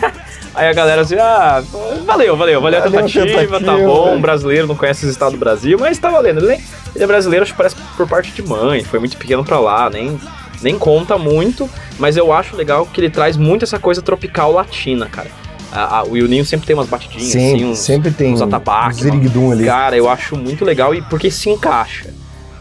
Aí 0.55 0.67
a 0.69 0.73
galera 0.73 1.03
assim, 1.03 1.15
ah, 1.17 1.63
valeu, 2.05 2.37
valeu, 2.37 2.61
valeu 2.61 2.81
a 2.81 2.83
Valeu 2.83 2.99
a 3.01 3.03
tentativa, 3.03 3.27
tá 3.27 3.59
tentativa, 3.59 3.77
bom, 3.87 4.05
velho. 4.07 4.17
um 4.17 4.21
brasileiro 4.21 4.67
não 4.67 4.75
conhece 4.75 5.05
os 5.07 5.13
estados 5.13 5.35
do 5.35 5.39
Brasil, 5.39 5.79
mas 5.81 5.99
tá 5.99 6.11
valendo. 6.11 6.45
Ele, 6.45 6.61
ele 6.95 7.05
é 7.05 7.07
brasileiro, 7.07 7.45
acho 7.45 7.53
que 7.53 7.57
parece 7.59 7.77
por 7.97 8.09
parte 8.09 8.33
de 8.33 8.43
mãe, 8.43 8.83
foi 8.83 8.99
muito 8.99 9.17
pequeno 9.17 9.45
pra 9.45 9.61
lá, 9.61 9.89
nem, 9.89 10.19
nem 10.63 10.79
conta 10.79 11.17
muito, 11.19 11.69
mas 11.99 12.17
eu 12.17 12.33
acho 12.33 12.57
legal 12.57 12.87
que 12.87 13.01
ele 13.01 13.11
traz 13.11 13.37
muito 13.37 13.65
essa 13.65 13.79
coisa 13.79 14.01
tropical 14.03 14.53
latina, 14.53 15.07
cara. 15.07 15.31
A- 15.71 15.99
a- 15.99 16.05
o 16.05 16.19
Juninho 16.19 16.45
sempre 16.47 16.67
tem 16.67 16.75
umas 16.75 16.89
batidinhas, 16.89 17.27
Sempre, 17.31 17.55
assim, 17.57 17.65
uns, 17.67 17.79
sempre 17.79 18.11
tem 18.11 18.33
uns 18.33 18.41
um 18.41 18.45
atabaques, 18.45 19.01
ziriguidum 19.01 19.53
ali. 19.53 19.65
Cara, 19.67 19.97
eu 19.97 20.09
acho 20.09 20.35
muito 20.37 20.65
legal 20.65 20.95
e 20.95 21.03
porque 21.03 21.31
se 21.31 21.51
encaixa. 21.51 22.09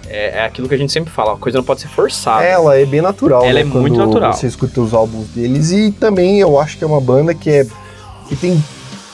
É, 0.09 0.39
é 0.39 0.45
aquilo 0.45 0.69
que 0.69 0.75
a 0.75 0.77
gente 0.77 0.91
sempre 0.93 1.11
fala, 1.11 1.33
a 1.33 1.37
coisa 1.37 1.57
não 1.57 1.65
pode 1.65 1.81
ser 1.81 1.87
forçada. 1.89 2.43
Ela 2.43 2.77
é 2.77 2.85
bem 2.85 3.01
natural, 3.01 3.43
Ela 3.43 3.53
né, 3.55 3.61
é 3.61 3.63
muito 3.65 3.97
natural. 3.97 4.31
você 4.33 4.47
escuta 4.47 4.79
os 4.79 4.93
álbuns 4.93 5.27
deles 5.29 5.71
e 5.71 5.91
também 5.91 6.39
eu 6.39 6.57
acho 6.59 6.77
que 6.77 6.83
é 6.83 6.87
uma 6.87 7.01
banda 7.01 7.33
que 7.33 7.49
é 7.49 7.67
que 8.29 8.35
tem 8.35 8.61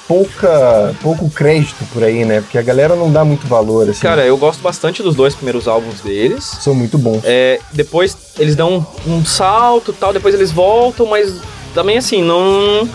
pouca 0.07 0.95
pouco 1.01 1.29
crédito 1.29 1.83
por 1.91 2.03
aí, 2.03 2.25
né? 2.25 2.41
Porque 2.41 2.57
a 2.57 2.61
galera 2.61 2.95
não 2.95 3.11
dá 3.11 3.23
muito 3.23 3.47
valor 3.47 3.89
assim. 3.89 4.01
Cara, 4.01 4.25
eu 4.25 4.37
gosto 4.37 4.61
bastante 4.61 5.01
dos 5.01 5.15
dois 5.15 5.35
primeiros 5.35 5.67
álbuns 5.67 6.01
deles. 6.01 6.43
são 6.43 6.73
muito 6.73 6.97
bons. 6.97 7.21
É, 7.23 7.59
depois 7.71 8.15
eles 8.37 8.55
dão 8.55 8.85
um, 9.07 9.13
um 9.13 9.25
salto 9.25 9.91
e 9.91 9.95
tal, 9.95 10.13
depois 10.13 10.35
eles 10.35 10.51
voltam, 10.51 11.05
mas 11.05 11.33
também 11.73 11.97
assim, 11.97 12.21
não, 12.21 12.87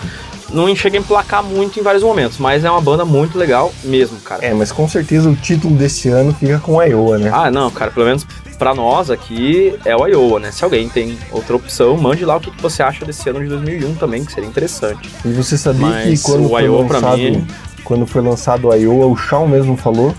não 0.51 0.73
chega 0.75 0.97
a 0.97 1.01
emplacar 1.01 1.43
muito 1.43 1.79
em 1.79 1.83
vários 1.83 2.03
momentos. 2.03 2.37
Mas 2.37 2.63
é 2.63 2.71
uma 2.71 2.81
banda 2.81 3.05
muito 3.05 3.37
legal 3.37 3.73
mesmo, 3.83 4.19
cara. 4.19 4.45
É, 4.45 4.53
mas 4.53 4.71
com 4.71 4.87
certeza 4.87 5.29
o 5.29 5.35
título 5.35 5.75
desse 5.75 6.09
ano 6.09 6.33
fica 6.33 6.59
com 6.59 6.79
a 6.79 6.85
Iowa, 6.85 7.17
né? 7.17 7.31
Ah, 7.33 7.51
não, 7.51 7.69
cara, 7.71 7.91
pelo 7.91 8.05
menos 8.05 8.25
pra 8.59 8.75
nós 8.75 9.09
aqui 9.09 9.73
é 9.85 9.95
o 9.95 10.05
Iowa, 10.05 10.39
né? 10.39 10.51
Se 10.51 10.63
alguém 10.63 10.87
tem 10.89 11.17
outra 11.31 11.55
opção, 11.55 11.97
mande 11.97 12.23
lá 12.25 12.35
o 12.35 12.39
que, 12.39 12.51
que 12.51 12.61
você 12.61 12.83
acha 12.83 13.05
desse 13.05 13.27
ano 13.29 13.39
de 13.39 13.47
2001 13.47 13.95
também, 13.95 14.23
que 14.25 14.31
seria 14.33 14.49
interessante. 14.49 15.09
E 15.25 15.29
você 15.31 15.57
sabia 15.57 15.87
Mas 15.87 16.21
que 16.21 16.25
quando 16.29 16.45
o 16.45 16.49
foi 16.49 16.63
Iowa 16.63 16.83
lançado, 16.83 17.17
mim- 17.17 17.47
quando 17.83 18.05
foi 18.05 18.21
lançado 18.21 18.67
o 18.67 18.73
Iowa, 18.75 19.05
o 19.07 19.15
Shawn 19.15 19.47
mesmo 19.47 19.75
falou 19.77 20.13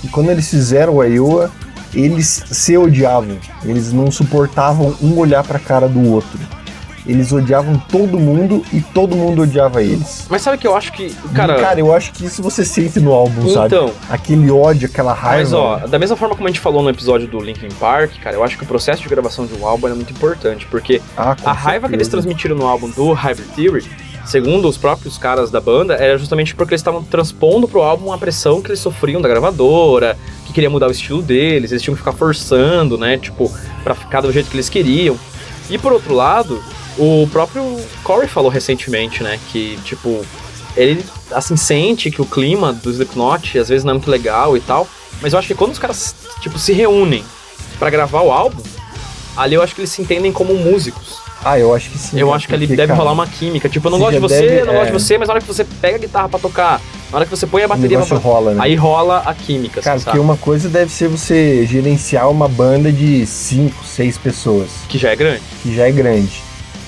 que 0.00 0.08
quando 0.08 0.30
eles 0.30 0.48
fizeram 0.48 0.96
o 0.96 1.02
Iowa, 1.02 1.50
eles 1.94 2.44
se 2.50 2.76
odiavam. 2.76 3.38
Eles 3.64 3.92
não 3.92 4.10
suportavam 4.10 4.94
um 5.02 5.16
olhar 5.18 5.42
pra 5.42 5.58
cara 5.58 5.88
do 5.88 6.12
outro. 6.12 6.38
Eles 7.06 7.30
odiavam 7.32 7.78
todo 7.90 8.18
mundo 8.18 8.64
e 8.72 8.80
todo 8.80 9.14
mundo 9.14 9.42
odiava 9.42 9.82
eles. 9.82 10.26
Mas 10.28 10.42
sabe 10.42 10.58
que 10.58 10.66
eu 10.66 10.74
acho 10.76 10.92
que, 10.92 11.10
Cara, 11.34 11.54
cara, 11.54 11.60
cara 11.60 11.80
eu 11.80 11.94
acho 11.94 12.12
que 12.12 12.24
isso 12.24 12.42
você 12.42 12.64
sente 12.64 12.98
no 12.98 13.12
álbum, 13.12 13.48
sabe? 13.52 13.66
então, 13.74 13.92
Aquele 14.10 14.50
ódio, 14.50 14.88
aquela 14.88 15.12
raiva. 15.12 15.38
Mas 15.42 15.52
ó, 15.52 15.76
da 15.86 15.98
mesma 15.98 16.16
forma 16.16 16.34
como 16.34 16.48
a 16.48 16.50
gente 16.50 16.60
falou 16.60 16.82
no 16.82 16.90
episódio 16.90 17.28
do 17.28 17.38
Linkin 17.38 17.68
Park, 17.78 18.12
cara, 18.22 18.34
eu 18.36 18.42
acho 18.42 18.58
que 18.58 18.64
o 18.64 18.66
processo 18.66 19.02
de 19.02 19.08
gravação 19.08 19.46
de 19.46 19.54
um 19.54 19.64
álbum 19.66 19.86
é 19.88 19.94
muito 19.94 20.12
importante, 20.12 20.66
porque 20.66 21.00
Ah, 21.16 21.36
a 21.44 21.52
raiva 21.52 21.88
que 21.88 21.94
eles 21.94 22.06
certeza. 22.08 22.22
transmitiram 22.26 22.56
no 22.56 22.66
álbum 22.66 22.90
do 22.90 23.12
Hybrid 23.12 23.48
Theory, 23.54 23.84
segundo 24.24 24.68
os 24.68 24.76
próprios 24.76 25.16
caras 25.16 25.48
da 25.52 25.60
banda, 25.60 25.94
era 25.94 26.18
justamente 26.18 26.56
porque 26.56 26.74
eles 26.74 26.80
estavam 26.80 27.04
transpondo 27.04 27.68
pro 27.68 27.82
álbum 27.82 28.12
a 28.12 28.18
pressão 28.18 28.60
que 28.60 28.68
eles 28.68 28.80
sofriam 28.80 29.20
da 29.22 29.28
gravadora, 29.28 30.16
que 30.44 30.52
queria 30.52 30.68
mudar 30.68 30.88
o 30.88 30.90
estilo 30.90 31.22
deles, 31.22 31.70
eles 31.70 31.82
tinham 31.82 31.94
que 31.94 32.00
ficar 32.00 32.12
forçando, 32.12 32.98
né, 32.98 33.16
tipo, 33.16 33.48
pra 33.84 33.94
ficar 33.94 34.22
do 34.22 34.32
jeito 34.32 34.50
que 34.50 34.56
eles 34.56 34.68
queriam. 34.68 35.16
E 35.70 35.78
por 35.78 35.92
outro 35.92 36.14
lado, 36.14 36.60
o 36.98 37.28
próprio 37.30 37.78
Corey 38.02 38.28
falou 38.28 38.50
recentemente, 38.50 39.22
né, 39.22 39.38
que 39.52 39.78
tipo, 39.84 40.24
ele 40.76 41.04
assim 41.30 41.56
sente 41.56 42.10
que 42.10 42.20
o 42.22 42.26
clima 42.26 42.72
do 42.72 42.90
Slipknot 42.90 43.58
às 43.58 43.68
vezes 43.68 43.84
não 43.84 43.90
é 43.90 43.94
muito 43.94 44.10
legal 44.10 44.56
e 44.56 44.60
tal, 44.60 44.86
mas 45.20 45.32
eu 45.32 45.38
acho 45.38 45.48
que 45.48 45.54
quando 45.54 45.72
os 45.72 45.78
caras 45.78 46.14
tipo 46.40 46.58
se 46.58 46.72
reúnem 46.72 47.24
pra 47.78 47.90
gravar 47.90 48.22
o 48.22 48.30
álbum, 48.32 48.62
ali 49.36 49.54
eu 49.54 49.62
acho 49.62 49.74
que 49.74 49.80
eles 49.82 49.90
se 49.90 50.00
entendem 50.02 50.32
como 50.32 50.54
músicos. 50.54 51.16
Ah, 51.44 51.58
eu 51.60 51.72
acho 51.74 51.90
que 51.90 51.98
sim. 51.98 52.18
Eu 52.18 52.28
né? 52.28 52.32
acho 52.34 52.48
que 52.48 52.54
ali 52.54 52.66
Porque, 52.66 52.76
deve 52.76 52.88
cara, 52.88 52.98
rolar 52.98 53.12
uma 53.12 53.26
química. 53.26 53.68
Tipo, 53.68 53.86
eu 53.86 53.92
não 53.92 53.98
gosto 54.00 54.14
de 54.14 54.18
você, 54.18 54.40
deve- 54.40 54.60
eu 54.62 54.66
não 54.66 54.72
gosto 54.72 54.88
é. 54.88 54.90
de 54.90 54.92
você, 55.00 55.18
mas 55.18 55.28
na 55.28 55.34
hora 55.34 55.40
que 55.40 55.46
você 55.46 55.64
pega 55.64 55.94
a 55.94 55.98
guitarra 55.98 56.28
pra 56.28 56.40
tocar, 56.40 56.80
na 57.12 57.16
hora 57.18 57.24
que 57.24 57.30
você 57.30 57.46
põe 57.46 57.62
a 57.62 57.68
bateria 57.68 58.00
pra 58.00 58.16
rola, 58.16 58.54
né? 58.54 58.60
Aí 58.64 58.74
rola 58.74 59.18
a 59.24 59.32
química, 59.32 59.80
Cara, 59.80 59.94
assim, 59.96 60.04
porque 60.06 60.16
sabe? 60.18 60.24
uma 60.28 60.36
coisa 60.36 60.68
deve 60.68 60.90
ser 60.90 61.06
você 61.08 61.64
gerenciar 61.66 62.28
uma 62.28 62.48
banda 62.48 62.90
de 62.90 63.24
5, 63.26 63.84
6 63.84 64.18
pessoas, 64.18 64.70
Que 64.88 64.98
já 64.98 65.10
é 65.10 65.16
grande. 65.16 65.42
que 65.62 65.72
já 65.76 65.86
é 65.86 65.92
grande. 65.92 66.42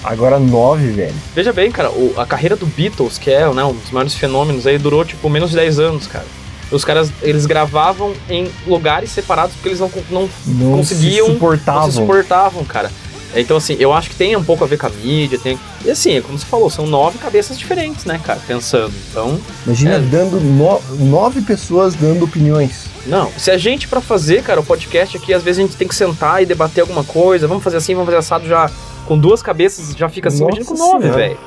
Agora 0.05 0.39
nove, 0.39 0.89
velho. 0.93 1.15
Veja 1.35 1.53
bem, 1.53 1.71
cara, 1.71 1.91
o- 1.91 2.15
a 2.17 2.25
carreira 2.25 2.57
do 2.57 2.67
Beatles, 2.67 3.19
que 3.19 3.31
é 3.31 3.49
né, 3.53 3.65
um 3.65 3.73
dos 3.75 3.91
maiores 3.91 4.15
fenômenos 4.15 4.67
aí, 4.67 4.79
durou 4.79 5.05
tipo 5.05 5.29
menos 5.29 5.51
de 5.51 5.57
10 5.57 5.79
anos, 5.79 6.07
cara. 6.07 6.25
Os 6.71 6.85
caras, 6.85 7.11
eles 7.23 7.47
gravavam 7.47 8.13
em 8.29 8.49
lugares 8.67 9.11
separados 9.11 9.55
porque 9.55 9.69
eles 9.71 9.81
não, 9.81 9.91
não, 10.11 10.29
Não 10.47 10.73
Conseguiam- 10.79 11.27
se 11.27 11.33
não 11.33 11.39
suportavam. 11.39 11.91
se 11.91 11.97
suportavam, 11.97 12.65
cara. 12.65 12.91
Então, 13.35 13.57
assim, 13.59 13.77
eu 13.79 13.93
acho 13.93 14.09
que 14.11 14.17
tem 14.17 14.35
um 14.37 14.43
pouco 14.43 14.65
a 14.65 14.67
ver 14.67 14.79
com 14.79 14.87
a 14.87 14.91
mídia, 14.91 15.39
tem... 15.39 15.59
E 15.85 15.91
assim, 15.91 16.17
é 16.17 16.21
como 16.21 16.39
você 16.39 16.47
falou, 16.47 16.71
são 16.71 16.87
nove 16.87 17.19
cabeças 17.19 17.59
diferentes, 17.59 18.05
né, 18.07 18.19
cara, 18.25 18.41
pensando. 18.47 18.93
Então, 19.11 19.39
Imagina 19.67 19.97
É. 19.97 19.99
dando 19.99 20.41
no- 20.41 20.81
nove 20.99 21.43
pessoas 21.43 21.95
dando 21.95 22.25
opiniões. 22.25 22.87
Não, 23.07 23.31
se 23.37 23.51
a 23.51 23.59
gente 23.59 23.87
pra 23.87 24.01
fazer, 24.01 24.43
cara, 24.43 24.61
o 24.61 24.65
podcast 24.65 25.17
aqui, 25.17 25.33
às 25.35 25.43
vezes 25.43 25.59
a 25.59 25.63
gente 25.67 25.77
tem 25.77 25.87
que 25.89 25.95
sentar 25.95 26.43
e 26.43 26.47
debater 26.47 26.81
alguma 26.83 27.05
coisa, 27.05 27.47
vamos 27.47 27.63
fazer 27.63 27.77
assim, 27.79 27.93
vamos 27.95 28.07
fazer 28.07 28.19
assado 28.19 28.47
já 28.49 28.71
com 29.09 29.19
duas 29.19 29.43
cabeças, 29.43 29.97
já 29.97 30.07
fica 30.09 30.29
assim, 30.29 30.45
Nossa 30.45 30.59
imagina 30.59 30.77
com 30.77 30.93
nove, 30.93 31.09
velho. 31.11 31.39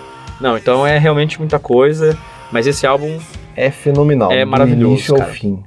Não, 0.42 0.58
então 0.58 0.86
é 0.86 0.98
realmente 0.98 1.38
muita 1.38 1.60
coisa, 1.60 2.18
mas 2.52 2.66
esse 2.66 2.88
álbum, 2.88 3.20
É 3.56 3.70
fenomenal. 3.70 4.32
É 4.32 4.44
do 4.44 4.50
maravilhoso, 4.50 4.94
início 4.96 5.14
ao 5.14 5.20
cara. 5.20 5.32
fim. 5.32 5.64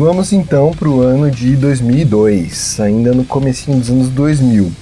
Vamos 0.00 0.32
então 0.32 0.70
pro 0.70 1.02
ano 1.02 1.30
de 1.30 1.54
2002, 1.56 2.80
ainda 2.80 3.12
no 3.12 3.22
comecinho 3.22 3.76
dos 3.78 3.90
anos 3.90 4.08
2000. 4.08 4.72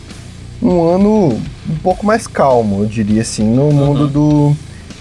Um 0.63 0.83
ano 0.95 1.43
um 1.69 1.75
pouco 1.83 2.07
mais 2.07 2.29
calmo, 2.29 2.83
eu 2.83 2.87
diria 2.87 3.23
assim, 3.23 3.43
no 3.43 3.73
mundo 3.73 4.07
do, 4.07 4.57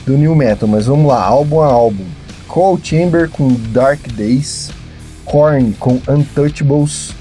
do 0.08 0.18
new 0.18 0.34
metal. 0.34 0.68
Mas 0.68 0.88
vamos 0.88 1.06
lá, 1.08 1.24
álbum 1.24 1.62
a 1.62 1.68
álbum. 1.68 2.04
Cold 2.48 2.82
Chamber 2.88 3.30
com 3.30 3.48
Dark 3.72 4.00
Days, 4.14 4.72
Korn 5.24 5.76
com 5.80 6.02
Untouchables, 6.10 7.12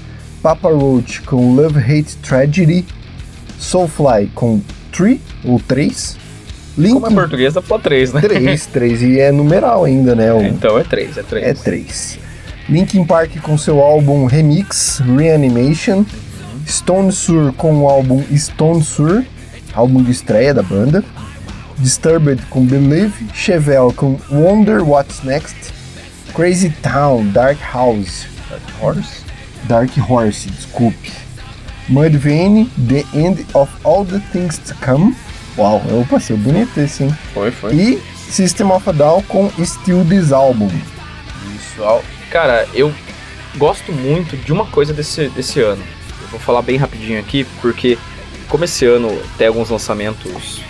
Papa 0.41 0.69
Roach 0.69 1.21
com 1.21 1.53
Love 1.53 1.77
Hate 1.77 2.15
Tragedy, 2.23 2.83
Soulfly 3.59 4.31
com 4.33 4.59
3 4.91 5.19
ou 5.45 5.59
3, 5.59 6.17
como 6.93 7.05
é 7.05 7.11
português, 7.13 7.53
dá 7.53 7.61
pra 7.61 7.77
três, 7.77 8.11
né? 8.11 8.21
3, 8.21 8.65
3 8.65 9.03
e 9.03 9.19
é 9.19 9.31
numeral 9.31 9.83
ainda, 9.83 10.15
né? 10.15 10.33
o- 10.33 10.41
Então 10.41 10.79
é 10.79 10.83
três, 10.83 11.15
é 11.15 11.21
três. 11.21 11.45
é 11.45 11.53
3. 11.53 12.19
Linkin 12.69 13.05
Park 13.05 13.39
com 13.41 13.57
seu 13.57 13.81
álbum 13.81 14.25
Remix, 14.25 14.99
Reanimation. 14.99 16.05
Stone 16.67 17.13
Sur 17.13 17.53
com 17.53 17.83
o 17.83 17.89
álbum 17.89 18.21
Stone 18.35 18.83
Sur, 18.83 19.25
álbum 19.73 20.03
de 20.03 20.11
estreia 20.11 20.53
da 20.53 20.61
banda. 20.61 21.03
Disturbed 21.77 22.41
com 22.49 22.65
Believe. 22.65 23.13
Chevelle 23.33 23.93
com 23.93 24.19
Wonder 24.29 24.81
What's 24.83 25.23
Next. 25.23 25.55
Crazy 26.33 26.69
Town, 26.81 27.31
Dark 27.31 27.57
House. 27.73 28.27
Dark 28.49 28.63
Horse? 28.81 29.23
Dark 29.67 29.91
Horse, 29.97 30.49
desculpe. 30.49 31.11
Mudvayne, 31.87 32.69
The 32.89 33.05
End 33.17 33.45
of 33.53 33.71
All 33.85 34.05
the 34.05 34.19
Things 34.33 34.57
to 34.57 34.75
Come. 34.83 35.15
Uau, 35.57 35.81
opa, 36.01 36.19
seu 36.19 36.37
bonito 36.37 36.77
esse, 36.79 37.05
hein? 37.05 37.17
Foi, 37.33 37.49
foi. 37.49 37.73
E 37.73 38.03
System 38.29 38.71
of 38.71 38.89
a 38.89 38.91
Down 38.91 39.23
com 39.23 39.49
Still 39.63 40.03
This 40.05 40.31
Album. 40.31 40.69
Isso, 41.55 41.81
cara, 42.37 42.67
eu 42.71 42.93
gosto 43.57 43.91
muito 43.91 44.37
de 44.37 44.53
uma 44.53 44.67
coisa 44.67 44.93
desse, 44.93 45.27
desse 45.29 45.59
ano. 45.59 45.81
Eu 46.21 46.27
vou 46.27 46.39
falar 46.39 46.61
bem 46.61 46.77
rapidinho 46.77 47.19
aqui, 47.19 47.43
porque 47.63 47.97
como 48.47 48.63
esse 48.63 48.85
ano 48.85 49.09
tem 49.39 49.47
alguns 49.47 49.71
lançamentos, 49.71 50.61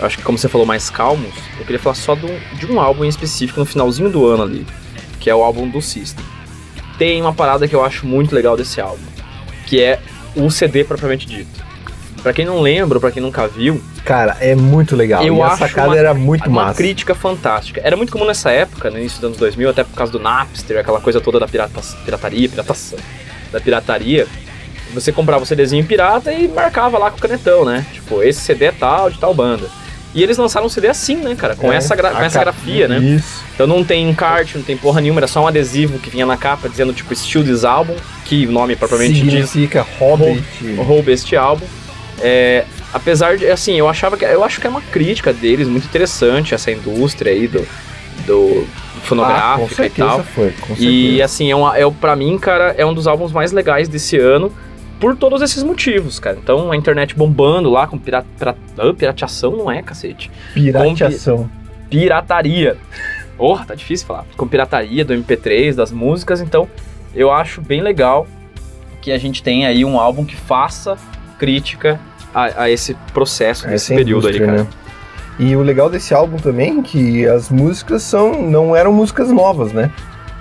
acho 0.00 0.16
que 0.16 0.24
como 0.24 0.36
você 0.36 0.48
falou, 0.48 0.66
mais 0.66 0.90
calmos, 0.90 1.32
eu 1.60 1.64
queria 1.64 1.78
falar 1.78 1.94
só 1.94 2.16
do- 2.16 2.40
de 2.58 2.66
um 2.66 2.80
álbum 2.80 3.04
em 3.04 3.08
específico 3.08 3.60
no 3.60 3.64
finalzinho 3.66 4.10
do 4.10 4.26
ano 4.26 4.42
ali, 4.42 4.66
que 5.20 5.30
é 5.30 5.34
o 5.34 5.44
álbum 5.44 5.68
do 5.68 5.80
System. 5.80 6.24
Tem 6.98 7.22
uma 7.22 7.32
parada 7.32 7.68
que 7.68 7.76
eu 7.76 7.84
acho 7.84 8.04
muito 8.04 8.34
legal 8.34 8.56
desse 8.56 8.80
álbum, 8.80 9.04
que 9.64 9.80
é 9.80 10.00
o 10.34 10.50
CD 10.50 10.82
propriamente 10.82 11.24
dito. 11.28 11.64
Pra 12.26 12.32
quem 12.32 12.44
não 12.44 12.60
lembra, 12.60 12.98
pra 12.98 13.12
quem 13.12 13.22
nunca 13.22 13.46
viu, 13.46 13.80
Cara, 14.04 14.36
é 14.40 14.52
muito 14.56 14.96
legal. 14.96 15.22
Eu 15.24 15.36
e 15.36 15.40
a 15.42 15.46
acho 15.46 15.58
sacada 15.58 15.90
uma- 15.90 15.96
era 15.96 16.12
muito 16.12 16.44
uma 16.50 16.64
massa. 16.64 16.76
crítica 16.76 17.14
fantástica. 17.14 17.80
Era 17.84 17.96
muito 17.96 18.10
comum 18.12 18.24
nessa 18.24 18.50
época, 18.50 18.90
no 18.90 18.98
início 18.98 19.18
dos 19.20 19.26
anos 19.26 19.38
2000, 19.38 19.70
até 19.70 19.84
por 19.84 19.94
causa 19.94 20.10
do 20.10 20.18
Napster, 20.18 20.76
aquela 20.80 21.00
coisa 21.00 21.20
toda 21.20 21.38
da 21.38 21.46
pirata, 21.46 21.80
pirataria, 22.04 22.48
piratação, 22.48 22.98
da 23.52 23.60
pirataria. 23.60 24.26
Você 24.92 25.12
comprava 25.12 25.44
o 25.44 25.46
CDzinho 25.46 25.84
pirata 25.84 26.32
e 26.32 26.48
marcava 26.48 26.98
lá 26.98 27.12
com 27.12 27.18
o 27.18 27.20
canetão, 27.20 27.64
né? 27.64 27.86
Tipo, 27.92 28.20
esse 28.24 28.40
CD 28.40 28.64
é 28.64 28.72
tal, 28.72 29.08
de 29.08 29.20
tal 29.20 29.32
banda. 29.32 29.68
E 30.12 30.20
eles 30.20 30.36
lançaram 30.36 30.66
um 30.66 30.68
CD 30.68 30.88
assim, 30.88 31.14
né, 31.18 31.36
cara? 31.36 31.54
Com 31.54 31.72
É, 31.72 31.76
essa, 31.76 31.94
gra- 31.94 32.10
com 32.10 32.22
essa 32.24 32.40
grafia, 32.40 32.88
né? 32.88 32.98
Isso. 32.98 33.40
Então 33.54 33.68
não 33.68 33.84
tem 33.84 34.10
encarte, 34.10 34.58
não 34.58 34.64
tem 34.64 34.76
porra 34.76 35.00
nenhuma, 35.00 35.20
era 35.20 35.28
só 35.28 35.44
um 35.44 35.46
adesivo 35.46 36.00
que 36.00 36.10
vinha 36.10 36.26
na 36.26 36.36
capa 36.36 36.68
dizendo, 36.68 36.92
tipo, 36.92 37.14
Still 37.14 37.44
This 37.44 37.64
Album, 37.64 37.94
que 38.24 38.48
o 38.48 38.50
nome 38.50 38.74
propriamente 38.74 39.12
diz 39.14 39.48
Significa 39.48 39.86
Hobbit. 40.00 40.42
rouba 40.78 41.12
este 41.12 41.36
álbum. 41.36 41.64
É, 42.20 42.64
apesar 42.92 43.36
de, 43.36 43.46
assim, 43.46 43.74
eu 43.74 43.88
achava 43.88 44.16
que 44.16 44.24
eu 44.24 44.42
acho 44.42 44.60
que 44.60 44.66
é 44.66 44.70
uma 44.70 44.80
crítica 44.80 45.32
deles 45.32 45.68
muito 45.68 45.84
interessante 45.84 46.54
essa 46.54 46.70
indústria 46.70 47.32
aí 47.32 47.46
do, 47.46 47.66
do 48.26 48.66
Ah, 49.36 49.56
e 49.86 49.90
tal. 49.90 50.22
foi, 50.24 50.50
E 50.78 51.22
assim, 51.22 51.50
é, 51.50 51.56
uma, 51.56 51.76
é 51.76 51.88
para 51.90 52.16
mim, 52.16 52.38
cara, 52.38 52.74
é 52.76 52.84
um 52.84 52.94
dos 52.94 53.06
álbuns 53.06 53.32
mais 53.32 53.52
legais 53.52 53.88
desse 53.88 54.18
ano 54.18 54.52
por 54.98 55.16
todos 55.16 55.42
esses 55.42 55.62
motivos, 55.62 56.18
cara. 56.18 56.38
Então 56.42 56.72
a 56.72 56.76
internet 56.76 57.14
bombando 57.14 57.70
lá 57.70 57.86
com 57.86 57.98
pirata, 57.98 58.26
pirata, 58.38 58.58
ah, 58.78 58.94
pirateação 58.94 59.52
não 59.52 59.70
é, 59.70 59.82
cacete. 59.82 60.30
Pirateação. 60.54 61.50
Pirataria. 61.90 62.76
Porra, 63.36 63.66
tá 63.66 63.74
difícil 63.74 64.06
falar. 64.06 64.24
Com 64.36 64.48
pirataria 64.48 65.04
do 65.04 65.14
MP3, 65.14 65.74
das 65.74 65.92
músicas, 65.92 66.40
então 66.40 66.68
eu 67.14 67.30
acho 67.30 67.60
bem 67.60 67.82
legal 67.82 68.26
que 69.02 69.12
a 69.12 69.18
gente 69.18 69.42
tenha 69.42 69.68
aí 69.68 69.84
um 69.84 70.00
álbum 70.00 70.24
que 70.24 70.34
faça 70.34 70.96
crítica 71.38 72.00
a, 72.34 72.64
a 72.64 72.70
esse 72.70 72.94
processo, 73.12 73.66
nesse 73.66 73.92
Essa 73.92 73.94
período 73.94 74.28
aí, 74.28 74.38
cara. 74.38 74.64
né? 74.64 74.66
E 75.38 75.54
o 75.54 75.62
legal 75.62 75.90
desse 75.90 76.14
álbum 76.14 76.38
também 76.38 76.78
é 76.78 76.82
que 76.82 77.26
as 77.26 77.50
músicas 77.50 78.02
são 78.02 78.42
não 78.42 78.74
eram 78.74 78.92
músicas 78.92 79.30
novas, 79.30 79.72
né? 79.72 79.90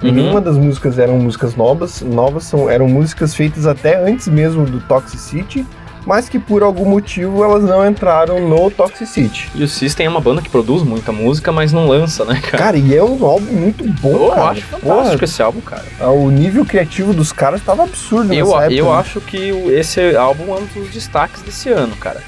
Uhum. 0.02 0.12
Nenhuma 0.12 0.42
das 0.42 0.58
músicas 0.58 1.00
eram 1.00 1.18
músicas 1.18 1.56
novas, 1.56 2.02
novas 2.02 2.44
são, 2.44 2.70
eram 2.70 2.88
músicas 2.88 3.34
feitas 3.34 3.66
até 3.66 4.02
antes 4.02 4.28
mesmo 4.28 4.66
do 4.66 4.80
Toxicity 4.82 5.66
mas 6.06 6.30
que 6.30 6.38
por 6.40 6.62
algum 6.64 6.86
motivo 6.86 7.44
elas 7.44 7.64
não 7.64 7.88
entraram 7.88 8.48
no 8.48 8.70
Toxicity. 8.70 9.50
E 9.56 9.64
o 9.64 9.68
System 9.68 10.06
é 10.06 10.10
uma 10.10 10.22
banda 10.22 10.42
que 10.42 10.50
produz 10.50 10.84
muita 10.84 11.12
música, 11.12 11.52
mas 11.52 11.72
não 11.74 11.88
lança, 11.88 12.24
né, 12.26 12.40
cara? 12.42 12.58
Cara, 12.66 12.78
e 12.78 12.96
é 12.96 13.04
um 13.04 13.26
álbum 13.26 13.52
muito 13.54 13.84
bom, 14.02 14.28
eu 14.28 14.30
cara. 14.32 14.50
acho 14.52 14.62
fantástico 14.62 15.24
esse 15.24 15.42
álbum, 15.42 15.62
cara. 15.62 15.84
Porra, 15.98 16.12
o 16.12 16.30
nível 16.30 16.66
criativo 16.66 17.14
dos 17.14 17.32
caras 17.32 17.62
tava 17.62 17.84
absurdo 17.84 18.34
Eu, 18.34 18.46
nessa 18.48 18.58
época. 18.66 18.74
eu 18.74 18.86
né? 18.86 18.92
acho 18.92 19.22
que 19.22 19.38
esse 19.72 20.16
álbum 20.16 20.54
é 20.56 20.60
um 20.60 20.66
dos 20.82 20.90
destaques 20.92 21.42
desse 21.42 21.70
ano, 21.70 21.96
cara. 21.96 22.22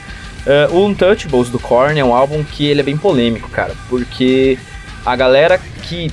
É, 0.46 0.68
o 0.72 0.86
Untouchables 0.86 1.50
do 1.50 1.60
Korn 1.60 2.00
é 2.00 2.04
um 2.06 2.16
álbum 2.16 2.44
que 2.44 2.66
ele 2.66 2.80
é 2.80 2.84
bem 2.84 2.96
polêmico, 2.98 3.50
cara, 3.50 3.74
porque 3.90 4.58
a 5.06 5.16
galera 5.16 5.60
que 5.84 6.10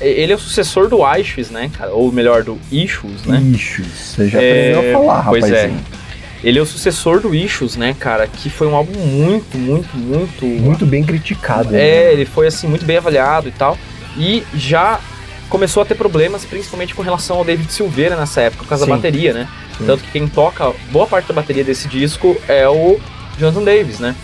ele 0.00 0.32
é 0.32 0.34
o 0.34 0.38
sucessor 0.38 0.88
do 0.88 0.98
Issues, 1.16 1.48
né, 1.50 1.70
cara, 1.76 1.92
ou 1.92 2.10
melhor 2.12 2.42
do 2.42 2.58
Issues, 2.70 3.24
né? 3.24 3.40
Ixi, 3.40 3.82
você 3.82 4.28
já 4.28 4.42
É, 4.42 4.72
aprendeu 4.74 4.90
a 4.90 5.00
falar, 5.00 5.24
pois 5.28 5.44
rapazinho. 5.44 5.80
Ele 6.42 6.58
é 6.58 6.62
o 6.62 6.66
sucessor 6.66 7.20
do 7.20 7.34
Issues, 7.34 7.76
né, 7.76 7.94
cara, 7.98 8.26
que 8.26 8.50
foi 8.50 8.66
um 8.66 8.74
álbum 8.74 8.98
muito, 8.98 9.56
muito, 9.56 9.96
muito 9.96 10.44
Muito 10.44 10.86
bem 10.86 11.04
criticado. 11.04 11.70
né? 11.70 11.80
É, 11.80 12.12
ele 12.12 12.24
foi 12.24 12.46
assim 12.48 12.66
muito 12.66 12.84
bem 12.84 12.96
avaliado 12.96 13.48
e 13.48 13.52
tal. 13.52 13.78
E 14.16 14.42
já 14.54 14.98
começou 15.48 15.82
a 15.82 15.86
ter 15.86 15.94
problemas, 15.94 16.44
principalmente 16.44 16.94
com 16.94 17.02
relação 17.02 17.36
ao 17.36 17.44
David 17.44 17.72
Silveira 17.72 18.16
nessa 18.16 18.40
época, 18.40 18.64
por 18.64 18.68
causa 18.70 18.84
Sim. 18.84 18.90
da 18.90 18.96
bateria, 18.96 19.32
né? 19.32 19.48
Sim. 19.78 19.86
Tanto 19.86 20.02
que 20.02 20.10
quem 20.10 20.26
toca 20.26 20.72
boa 20.90 21.06
parte 21.06 21.28
da 21.28 21.34
bateria 21.34 21.62
desse 21.62 21.86
disco 21.88 22.36
é 22.48 22.68
o 22.68 22.98
Jonathan 23.38 23.62
Davis, 23.62 23.98
né? 24.00 24.14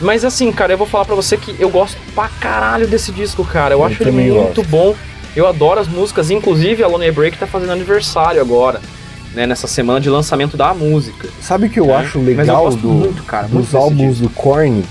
Mas 0.00 0.24
assim, 0.24 0.50
cara, 0.52 0.72
eu 0.72 0.78
vou 0.78 0.86
falar 0.86 1.04
pra 1.04 1.14
você 1.14 1.36
que 1.36 1.54
eu 1.58 1.70
gosto 1.70 1.96
pra 2.14 2.28
caralho 2.40 2.86
desse 2.88 3.12
disco, 3.12 3.44
cara. 3.44 3.74
Eu, 3.74 3.78
Eu 3.78 3.84
acho 3.84 4.02
ele 4.02 4.10
muito 4.10 4.62
bom. 4.64 4.94
Eu 5.34 5.46
adoro 5.46 5.80
as 5.80 5.88
músicas, 5.88 6.30
inclusive 6.30 6.82
a 6.82 6.86
Lonely 6.88 7.12
Break 7.12 7.38
tá 7.38 7.46
fazendo 7.46 7.72
aniversário 7.72 8.40
agora, 8.40 8.80
né? 9.34 9.46
Nessa 9.46 9.66
semana 9.66 10.00
de 10.00 10.08
lançamento 10.08 10.56
da 10.56 10.72
música. 10.74 11.28
Sabe 11.40 11.66
o 11.66 11.70
que 11.70 11.80
eu 11.80 11.86
né? 11.86 11.96
acho 11.96 12.18
eu 12.18 12.24
legal 12.24 12.64
gosto 12.64 12.80
do, 12.80 12.88
muito, 12.88 13.22
cara, 13.24 13.48
dos 13.48 13.74
álbuns 13.74 14.20
do 14.20 14.28
Korn? 14.28 14.84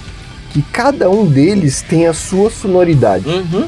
Que 0.52 0.62
cada 0.62 1.10
um 1.10 1.26
deles 1.26 1.82
tem 1.82 2.08
a 2.08 2.14
sua 2.14 2.50
sonoridade. 2.50 3.28
Uhum. 3.28 3.68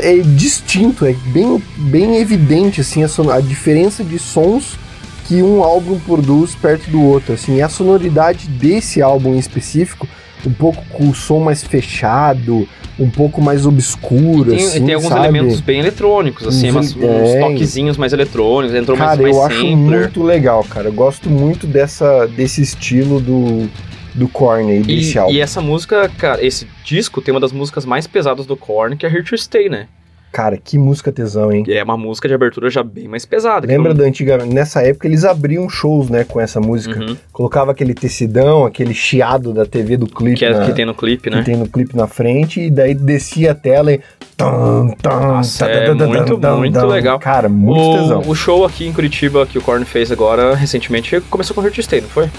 É 0.00 0.18
distinto, 0.18 1.04
é 1.04 1.12
bem, 1.26 1.60
bem 1.76 2.18
evidente 2.18 2.80
assim, 2.80 3.02
a, 3.02 3.34
a 3.34 3.40
diferença 3.40 4.04
de 4.04 4.16
sons 4.16 4.78
que 5.26 5.42
um 5.42 5.62
álbum 5.62 5.98
produz 5.98 6.54
perto 6.54 6.88
do 6.88 7.02
outro. 7.02 7.34
Assim, 7.34 7.56
E 7.56 7.62
a 7.62 7.68
sonoridade 7.68 8.46
desse 8.48 9.02
álbum 9.02 9.34
em 9.34 9.38
específico, 9.38 10.06
um 10.46 10.52
pouco 10.52 10.84
com 10.90 11.08
o 11.08 11.14
som 11.14 11.40
mais 11.40 11.64
fechado, 11.64 12.68
um 12.98 13.08
pouco 13.08 13.40
mais 13.40 13.64
obscuro, 13.64 14.50
Tem, 14.54 14.64
assim, 14.66 14.84
tem 14.84 14.94
alguns 14.94 15.08
sabe? 15.10 15.20
elementos 15.26 15.60
bem 15.60 15.80
eletrônicos, 15.80 16.46
assim, 16.46 16.68
ele- 16.68 16.78
uns 16.78 17.34
toquezinhos 17.40 17.96
mais 17.96 18.12
eletrônicos, 18.12 18.76
entrou 18.76 18.96
mais, 18.96 19.10
Cara, 19.12 19.22
mais 19.22 19.36
eu 19.36 19.42
acho 19.42 19.66
muito 19.76 20.22
legal, 20.22 20.62
cara. 20.64 20.88
Eu 20.88 20.92
gosto 20.92 21.30
muito 21.30 21.66
dessa, 21.66 22.26
desse 22.26 22.60
estilo 22.62 23.18
do, 23.20 23.68
do 24.14 24.28
Korn 24.28 24.70
aí, 24.70 24.82
desse 24.82 25.14
E, 25.14 25.18
álbum. 25.18 25.32
e 25.34 25.40
essa 25.40 25.60
música, 25.60 26.08
cara, 26.18 26.44
esse 26.44 26.66
disco 26.84 27.22
tem 27.22 27.32
uma 27.32 27.40
das 27.40 27.52
músicas 27.52 27.84
mais 27.86 28.06
pesadas 28.06 28.44
do 28.46 28.56
Korn, 28.56 28.96
que 28.96 29.06
é 29.06 29.08
Here 29.08 29.24
to 29.24 29.36
Stay, 29.38 29.68
né? 29.68 29.86
Cara, 30.32 30.56
que 30.56 30.78
música 30.78 31.12
tesão, 31.12 31.52
hein? 31.52 31.62
Que 31.62 31.74
é 31.74 31.84
uma 31.84 31.96
música 31.98 32.26
de 32.26 32.32
abertura 32.32 32.70
já 32.70 32.82
bem 32.82 33.06
mais 33.06 33.26
pesada. 33.26 33.66
que 33.66 33.72
Lembra 33.72 33.90
não- 33.92 34.00
da 34.00 34.04
antiga... 34.08 34.38
Nessa 34.46 34.80
época 34.82 35.06
eles 35.06 35.24
abriam 35.24 35.68
shows, 35.68 36.08
né, 36.08 36.24
com 36.24 36.40
essa 36.40 36.58
música. 36.58 36.98
Uhum. 36.98 37.14
Colocava 37.32 37.70
aquele 37.72 37.92
tecidão, 37.92 38.64
aquele 38.64 38.94
chiado 38.94 39.52
da 39.52 39.66
TV 39.66 39.98
do 39.98 40.06
clipe 40.06 40.38
que, 40.38 40.44
é, 40.46 40.50
na- 40.54 40.64
que 40.64 40.72
tem 40.72 40.86
no 40.86 40.94
clipe, 40.94 41.24
que 41.24 41.30
né? 41.36 41.42
tem 41.42 41.54
no 41.56 41.68
clipe 41.68 41.94
na 41.94 42.06
frente, 42.06 42.62
e 42.62 42.70
daí 42.70 42.94
descia 42.94 43.52
a 43.52 43.54
tela 43.54 43.92
e... 43.92 44.00
Tum, 44.34 44.94
tum, 45.02 45.10
Nossa, 45.10 45.66
é 45.66 45.92
muito, 45.92 46.38
muito 46.56 46.86
legal. 46.86 47.18
Cara, 47.18 47.48
muito 47.50 47.98
tesão. 48.00 48.22
O, 48.26 48.30
o 48.30 48.34
show 48.34 48.64
aqui 48.64 48.86
em 48.86 48.92
Curitiba 48.92 49.46
que 49.46 49.58
o 49.58 49.60
Korn 49.60 49.84
fez 49.84 50.10
agora, 50.10 50.54
recentemente, 50.54 51.20
começou 51.28 51.54
com 51.54 51.62
Here 51.62 51.74
to 51.74 51.82
Stay, 51.82 52.00
não 52.00 52.08
foi? 52.08 52.30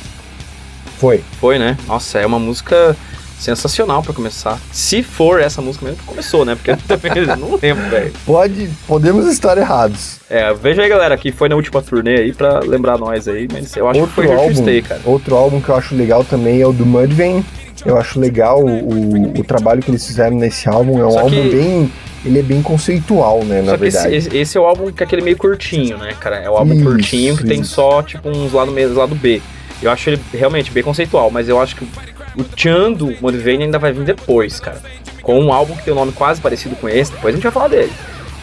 Foi. 0.98 1.22
Foi, 1.40 1.60
né? 1.60 1.78
Nossa, 1.88 2.18
é 2.20 2.26
uma 2.26 2.40
música 2.40 2.96
sensacional 3.44 4.02
pra 4.02 4.14
começar. 4.14 4.60
Se 4.72 5.04
for 5.04 5.42
essa 5.42 5.62
música 5.62 5.86
mesmo 5.86 6.00
que 6.00 6.06
começou, 6.06 6.46
né? 6.46 6.56
Porque 6.56 6.72
eu 6.72 6.78
também 6.78 7.12
não 7.38 7.60
lembro, 7.62 7.90
velho. 7.90 8.14
Pode... 8.26 8.70
Podemos 8.88 9.28
estar 9.28 9.58
errados. 9.58 10.18
É, 10.30 10.54
veja 10.54 10.82
aí, 10.82 10.90
galera, 10.90 11.18
que 11.18 11.32
foi 11.32 11.50
na 11.50 11.56
última 11.56 11.82
turnê 11.82 12.16
aí 12.22 12.34
pra 12.34 12.60
lembrar 12.60 12.98
nós 12.98 13.28
aí, 13.28 13.48
mas 13.52 13.76
eu 13.76 13.88
acho 13.88 14.02
que 14.02 14.08
foi 14.08 14.28
to 14.28 14.56
Stay, 14.56 14.82
cara. 14.82 15.02
Outro 15.06 15.36
álbum 15.36 15.60
que 15.62 15.70
eu 15.70 15.76
acho 15.76 15.96
legal 15.96 16.24
também 16.24 16.62
é 16.62 16.68
o 16.68 16.74
do 16.74 16.86
Mudvayne. 16.86 17.44
Eu 17.86 17.98
acho 17.98 18.20
legal 18.20 18.64
o, 18.64 19.40
o, 19.40 19.44
trabalho 19.44 19.82
que 19.82 19.92
eles 19.92 20.06
fizeram 20.06 20.38
nesse 20.38 20.70
álbum. 20.70 21.00
É 21.00 21.06
um 21.06 21.12
Só 21.12 21.20
álbum 21.20 21.50
que- 21.50 21.50
bem. 21.56 21.92
Ele 22.26 22.40
é 22.40 22.42
bem 22.42 22.62
conceitual, 22.62 23.44
né? 23.44 23.60
Só 23.60 23.72
na 23.72 23.76
verdade. 23.76 24.16
esse- 24.16 24.38
esse 24.38 24.58
é 24.58 24.62
o 24.62 24.64
álbum 24.64 24.90
que 24.94 25.04
é 25.04 25.06
aquele 25.06 25.22
meio 25.22 25.36
curtinho, 25.36 25.98
né, 25.98 26.14
cara? 26.18 26.38
É 26.38 26.50
o 26.50 26.56
álbum 26.56 26.74
Isso, 26.74 26.84
curtinho 26.86 27.36
que 27.36 27.44
tem 27.44 27.60
isso. 27.60 27.74
só, 27.74 28.02
tipo, 28.02 28.30
uns 28.30 28.54
lado 28.54 28.72
meio 28.72 28.94
lado 28.94 29.14
B. 29.14 29.42
Eu 29.82 29.92
acho 29.92 30.10
ele 30.10 30.22
realmente 30.34 30.72
bem 30.72 30.82
conceitual, 30.82 31.30
mas 31.30 31.50
eu 31.50 31.60
acho 31.62 31.76
que 31.76 31.86
o 32.36 32.44
Chan 32.56 32.94
do 32.94 33.16
Mudvayne 33.22 33.66
ainda 33.66 33.80
vai 33.80 33.92
vir 33.92 34.04
depois, 34.06 34.60
cara. 34.60 34.82
Com 35.22 35.40
um 35.40 35.54
álbum 35.54 35.76
que 35.76 35.84
tem 35.84 35.94
um 35.94 35.98
nome 35.98 36.12
quase 36.12 36.42
parecido 36.42 36.76
com 36.76 36.90
esse, 36.90 37.12
depois 37.12 37.34
a 37.34 37.38
gente 37.38 37.44
vai 37.44 37.52
falar 37.52 37.68
dele. 37.68 37.92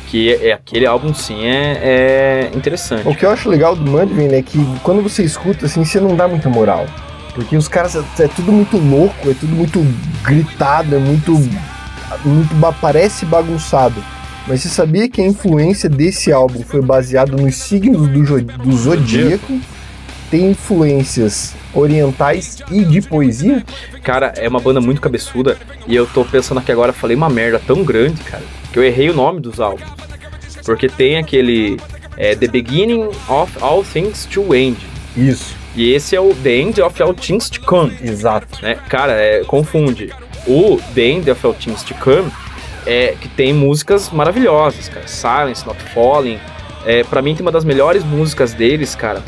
Que 0.07 0.33
é, 0.35 0.49
é- 0.49 0.53
aquele 0.53 0.87
álbum, 0.87 1.13
sim, 1.13 1.45
é, 1.45 2.51
é 2.53 2.57
interessante. 2.57 3.07
O 3.07 3.15
que 3.15 3.25
eu 3.25 3.31
acho 3.31 3.49
legal 3.49 3.77
do 3.77 3.83
Mudvayne 3.89 4.35
é 4.35 4.43
que 4.43 4.59
quando 4.83 5.03
você 5.03 5.23
escuta 5.23 5.67
assim, 5.67 5.85
você 5.85 6.01
não 6.01 6.17
dá 6.17 6.27
muita 6.27 6.49
moral. 6.49 6.87
Porque 7.35 7.57
os 7.57 7.69
caras 7.69 7.97
é, 7.97 8.25
é 8.25 8.29
tudo 8.29 8.51
muito 8.53 8.77
louco, 8.77 9.31
é 9.31 9.35
tudo 9.35 9.55
muito 9.55 9.85
gritado, 10.23 10.97
é 10.97 10.99
muito. 10.99 11.33
muito 12.25 12.75
parece 12.81 13.25
bagunçado. 13.25 14.03
Mas 14.47 14.63
você 14.63 14.69
sabia 14.69 15.09
que 15.09 15.21
a 15.21 15.27
influência 15.27 15.89
desse 15.89 16.33
álbum 16.33 16.63
foi 16.63 16.81
baseado 16.81 17.37
nos 17.37 17.55
signos 17.57 18.09
do, 18.09 18.43
do 18.43 18.77
zodíaco? 18.77 19.61
Tem 20.31 20.51
influências 20.51 21.55
orientais 21.75 22.59
e 22.71 22.85
de 22.85 23.03
poesia? 23.03 23.65
Cara, 24.03 24.33
é 24.37 24.49
uma 24.49 24.61
banda 24.61 24.81
muito 24.81 25.01
cabeçuda 25.01 25.59
e 25.87 25.95
eu 25.97 26.07
tô 26.07 26.25
pensando 26.25 26.59
aqui 26.59 26.71
agora, 26.71 26.93
falei 26.93 27.17
uma 27.17 27.29
merda 27.29 27.61
tão 27.67 27.83
grande, 27.83 28.23
cara, 28.23 28.43
que 28.73 28.79
eu 28.79 28.85
errei 28.85 29.11
o 29.11 29.15
nome 29.15 29.41
dos 29.41 29.59
álbuns. 29.61 29.89
Porque 30.65 30.89
tem 30.89 31.17
aquele 31.17 31.79
é, 32.17 32.37
The 32.37 32.47
Beginning 32.47 33.09
of 33.29 33.53
All 33.61 33.83
Things 33.83 34.25
to 34.27 34.55
End. 34.55 34.79
Isso, 35.17 35.57
E 35.75 35.93
esse 35.93 36.15
é 36.15 36.21
o 36.21 36.33
The 36.33 36.55
End 36.55 36.81
of 36.81 37.03
All 37.03 37.13
Things 37.15 37.51
to 37.51 37.61
Come, 37.63 37.97
exato. 38.01 38.63
né? 38.63 38.77
Cara, 38.89 39.13
é, 39.13 39.43
confunde. 39.45 40.13
O 40.47 40.81
The 40.95 41.03
End 41.03 41.31
of 41.31 41.45
All 41.45 41.55
Things 41.55 41.83
to 41.83 41.95
Come 41.95 42.31
é 42.87 43.17
que 43.21 43.29
tem 43.29 43.53
músicas 43.53 44.11
maravilhosas, 44.11 44.89
cara. 44.89 45.07
Silence, 45.09 45.67
Not 45.67 45.83
Falling. 45.93 46.39
É, 46.87 47.03
pra 47.03 47.21
mim 47.21 47.35
tem 47.35 47.43
uma 47.43 47.53
das 47.53 47.65
melhores 47.65 48.05
músicas 48.05 48.55
deles, 48.55 48.95
cara. 48.95 49.23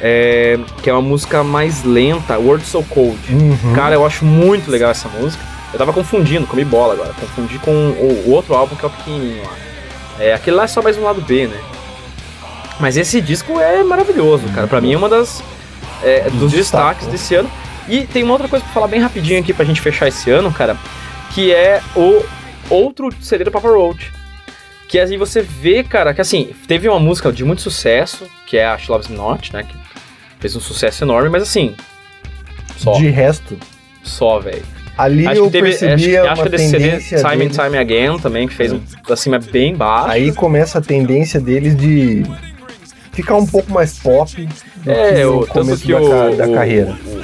É, 0.00 0.58
que 0.82 0.90
é 0.90 0.92
uma 0.92 1.02
música 1.02 1.42
mais 1.42 1.84
lenta, 1.84 2.38
World 2.38 2.64
So 2.64 2.82
Cold. 2.82 3.18
Uhum. 3.30 3.74
Cara, 3.74 3.94
eu 3.94 4.04
acho 4.04 4.24
muito 4.24 4.70
legal 4.70 4.90
essa 4.90 5.08
música. 5.08 5.42
Eu 5.72 5.78
tava 5.78 5.92
confundindo, 5.92 6.46
comi 6.46 6.64
bola 6.64 6.94
agora. 6.94 7.12
Confundi 7.14 7.58
com 7.58 7.70
o, 7.70 8.24
o 8.26 8.30
outro 8.30 8.54
álbum 8.54 8.76
que 8.76 8.84
é 8.84 8.88
o 8.88 8.90
pequenininho 8.90 9.42
lá. 9.42 9.52
É, 10.18 10.34
aquele 10.34 10.56
lá 10.56 10.64
é 10.64 10.66
só 10.66 10.80
mais 10.82 10.96
um 10.96 11.02
lado 11.02 11.20
B, 11.20 11.46
né? 11.46 11.60
Mas 12.78 12.96
esse 12.96 13.20
disco 13.20 13.58
é 13.60 13.82
maravilhoso, 13.82 14.44
cara. 14.54 14.66
Pra 14.66 14.80
mim 14.80 14.92
é 14.92 14.96
uma 14.96 15.08
das 15.08 15.42
é, 16.02 16.28
dos 16.30 16.52
Destaque, 16.52 17.04
destaques 17.04 17.06
desse 17.08 17.34
ano. 17.34 17.50
E 17.88 18.06
tem 18.06 18.22
uma 18.22 18.32
outra 18.32 18.48
coisa 18.48 18.64
pra 18.64 18.74
falar 18.74 18.88
bem 18.88 19.00
rapidinho 19.00 19.40
aqui 19.40 19.52
pra 19.52 19.64
gente 19.64 19.80
fechar 19.80 20.08
esse 20.08 20.30
ano, 20.30 20.52
cara, 20.52 20.76
que 21.32 21.52
é 21.52 21.80
o 21.94 22.22
outro 22.68 23.10
CD 23.20 23.44
do 23.44 23.50
Papa 23.50 23.68
Roach. 23.68 24.12
Que 24.88 24.98
aí 24.98 25.16
você 25.16 25.40
vê, 25.40 25.82
cara, 25.82 26.14
que 26.14 26.20
assim, 26.20 26.50
teve 26.66 26.88
uma 26.88 26.98
música 26.98 27.32
de 27.32 27.44
muito 27.44 27.62
sucesso, 27.62 28.26
que 28.46 28.56
é 28.56 28.66
a 28.66 28.78
She 28.78 28.90
Loves 28.90 29.08
Me 29.08 29.16
Not, 29.16 29.52
né? 29.52 29.62
Que 29.62 29.74
fez 30.46 30.54
um 30.56 30.60
sucesso 30.60 31.02
enorme, 31.04 31.28
mas 31.28 31.42
assim. 31.42 31.74
Só, 32.76 32.92
De 32.92 33.08
resto, 33.08 33.58
só, 34.02 34.38
velho. 34.38 34.62
ali 34.96 35.26
Acho 35.26 35.38
eu 35.40 35.44
que 35.46 35.50
teve, 35.52 35.68
percebi 35.70 36.16
acho, 36.16 36.28
acho 36.30 36.42
que 36.42 36.48
desse 36.50 36.68
CD 36.68 36.84
tendência 36.90 37.18
Time 37.18 37.46
and 37.46 37.48
Time 37.48 37.78
Again 37.78 38.18
também, 38.18 38.46
que 38.46 38.54
fez 38.54 38.72
um 38.72 38.80
acima 39.10 39.38
bem 39.38 39.74
baixo. 39.74 40.10
Aí 40.10 40.32
começa 40.32 40.78
a 40.78 40.80
tendência 40.82 41.40
deles 41.40 41.74
de 41.76 42.22
ficar 43.12 43.34
um 43.36 43.46
pouco 43.46 43.72
mais 43.72 43.98
pop 43.98 44.48
é, 44.86 45.26
o, 45.26 45.46
começo 45.46 45.82
que 45.82 45.92
da, 45.92 46.00
o, 46.00 46.36
da 46.36 46.46
o- 46.46 46.54
carreira. 46.54 46.96
O, 47.06 47.22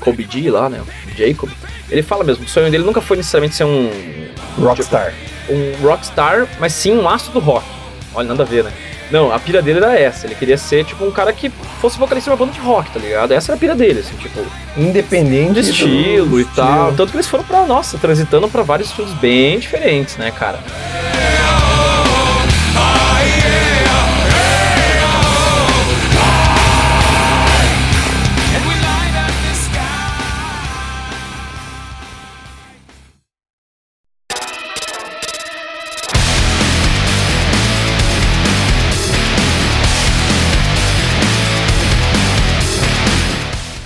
Kobe 0.00 0.24
D 0.24 0.50
lá, 0.50 0.68
né? 0.68 0.80
O 0.80 1.16
Jacob. 1.16 1.48
Ele 1.90 2.02
fala 2.02 2.22
mesmo, 2.22 2.44
o 2.44 2.48
sonho 2.48 2.70
dele 2.70 2.84
nunca 2.84 3.00
foi 3.00 3.16
necessariamente 3.16 3.54
ser 3.56 3.64
um, 3.64 3.90
Rockstar. 4.58 5.14
um 5.48 5.86
rockstar, 5.86 6.46
mas 6.60 6.72
sim 6.72 6.92
um 6.92 7.08
astro 7.08 7.32
do 7.32 7.38
rock. 7.40 7.64
Olha, 8.14 8.28
nada 8.28 8.42
a 8.42 8.46
ver, 8.46 8.64
né? 8.64 8.72
Não, 9.10 9.32
a 9.32 9.38
pira 9.38 9.62
dele 9.62 9.78
era 9.78 9.98
essa. 9.98 10.26
Ele 10.26 10.34
queria 10.34 10.58
ser, 10.58 10.84
tipo, 10.84 11.04
um 11.04 11.10
cara 11.10 11.32
que 11.32 11.48
fosse 11.80 11.98
vocalista 11.98 12.30
de 12.30 12.32
uma 12.36 12.46
banda 12.46 12.52
de 12.52 12.60
rock, 12.64 12.90
tá 12.90 12.98
ligado? 13.00 13.32
Essa 13.32 13.52
era 13.52 13.56
a 13.56 13.60
pira 13.60 13.74
dele, 13.74 14.00
assim, 14.00 14.16
tipo, 14.16 14.40
Independente 14.76 15.48
de 15.48 15.52
do 15.54 15.60
estilo 15.60 16.40
e 16.40 16.44
tal. 16.44 16.66
estilo. 16.68 16.96
Tanto 16.96 17.10
que 17.10 17.16
eles 17.16 17.26
foram 17.26 17.44
pra, 17.44 17.64
nossa, 17.66 17.96
transitando 17.98 18.48
pra 18.48 18.62
vários 18.62 18.90
estilos 18.90 19.12
bem 19.14 19.58
diferentes, 19.58 20.16
né, 20.16 20.30
cara? 20.30 20.58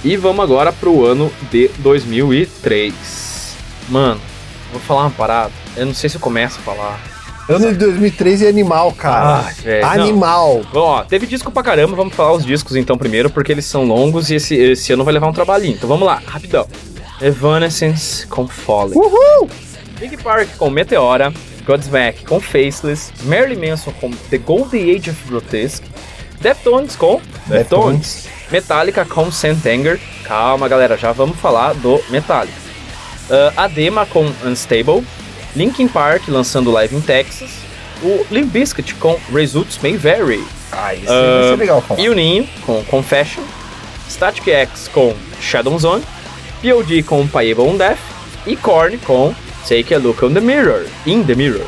E 0.05 0.17
vamos 0.17 0.43
agora 0.43 0.73
pro 0.73 1.05
ano 1.05 1.33
de 1.51 1.69
2003. 1.79 3.57
Mano, 3.89 4.21
vou 4.73 4.81
falar 4.81 5.03
uma 5.03 5.11
parada. 5.11 5.53
Eu 5.77 5.87
não 5.87 5.95
sei 5.95 6.11
se 6.11 6.17
eu 6.17 6.21
começo 6.21 6.59
a 6.59 6.63
falar. 6.63 7.01
Ano 7.49 7.73
de 7.73 7.79
2003 7.79 8.43
é 8.43 8.49
animal, 8.49 8.93
cara. 8.93 9.45
Ah, 9.83 9.97
não. 9.97 10.05
animal. 10.05 10.63
Bom, 10.73 10.81
ó, 10.81 11.05
teve 11.05 11.27
disco 11.27 11.51
pra 11.51 11.63
caramba, 11.63 11.95
vamos 11.97 12.15
falar 12.15 12.33
os 12.33 12.45
discos 12.45 12.77
então 12.77 12.97
primeiro, 12.97 13.29
porque 13.31 13.53
eles 13.53 13.65
são 13.65 13.85
longos 13.85 14.31
e 14.31 14.37
esse, 14.37 14.55
esse 14.55 14.93
ano 14.93 15.05
vai 15.05 15.13
levar 15.13 15.29
um 15.29 15.33
trabalhinho. 15.33 15.75
Então 15.75 15.89
vamos 15.89 16.07
lá, 16.07 16.23
rapidão. 16.25 16.67
Evanescence 17.21 18.27
com 18.27 18.49
Fallen. 18.49 18.97
Uhul! 18.97 19.49
Big 20.01 20.17
Park 20.17 20.49
com 20.57 20.71
Meteora. 20.71 21.33
Godsmack 21.65 22.25
com 22.25 22.41
Faceless. 22.41 23.13
Marilyn 23.23 23.71
Manson 23.71 23.93
com 24.01 24.11
The 24.11 24.39
Golden 24.39 24.97
Age 24.97 25.11
of 25.11 25.29
Grotesque. 25.29 25.89
Deftones 26.41 26.97
com 26.97 27.21
Deftones. 27.47 28.29
Metallica 28.53 29.05
com 29.05 29.33
Saint 29.33 29.65
Anger. 29.67 29.99
Calma, 30.25 30.69
galera, 30.69 30.97
já 30.97 31.11
vamos 31.11 31.39
falar 31.41 31.73
do 31.75 32.01
Metallica. 32.11 32.55
Ah, 33.31 33.65
Adema 33.65 34.05
com 34.07 34.31
Unstable. 34.45 35.03
Linkin 35.57 35.89
Park 35.89 36.29
lançando 36.29 36.71
live 36.71 36.95
em 36.97 37.01
Texas. 37.01 37.51
O 38.03 38.27
Limp 38.31 38.51
Bizkit 38.53 38.95
com 38.97 39.19
Results 39.33 39.79
May 39.83 39.97
Vary. 39.97 40.45
Ah, 40.73 40.95
isso 40.95 41.11
Ah, 41.11 41.39
vai 41.41 41.51
ser 41.51 41.57
legal 41.57 41.81
falar. 41.83 42.01
E 42.01 42.09
o 42.09 42.15
Ninho 42.15 42.49
com 42.67 42.83
Confession. 42.85 43.43
Static 44.09 44.47
X 44.49 44.89
com 44.89 45.15
Shadow 45.41 45.79
Zone. 45.79 46.03
POD 46.63 47.03
com 47.05 47.27
Payable 47.27 47.65
on 47.69 47.77
Death. 47.77 47.99
E 48.47 48.57
Korn 48.57 48.99
com 48.99 49.35
Take 49.69 49.95
a 49.95 49.99
Look 49.99 50.25
on 50.25 50.33
the 50.35 50.41
Mirror. 50.41 50.87
In 51.07 51.23
the 51.23 51.35
Mirror. 51.35 51.67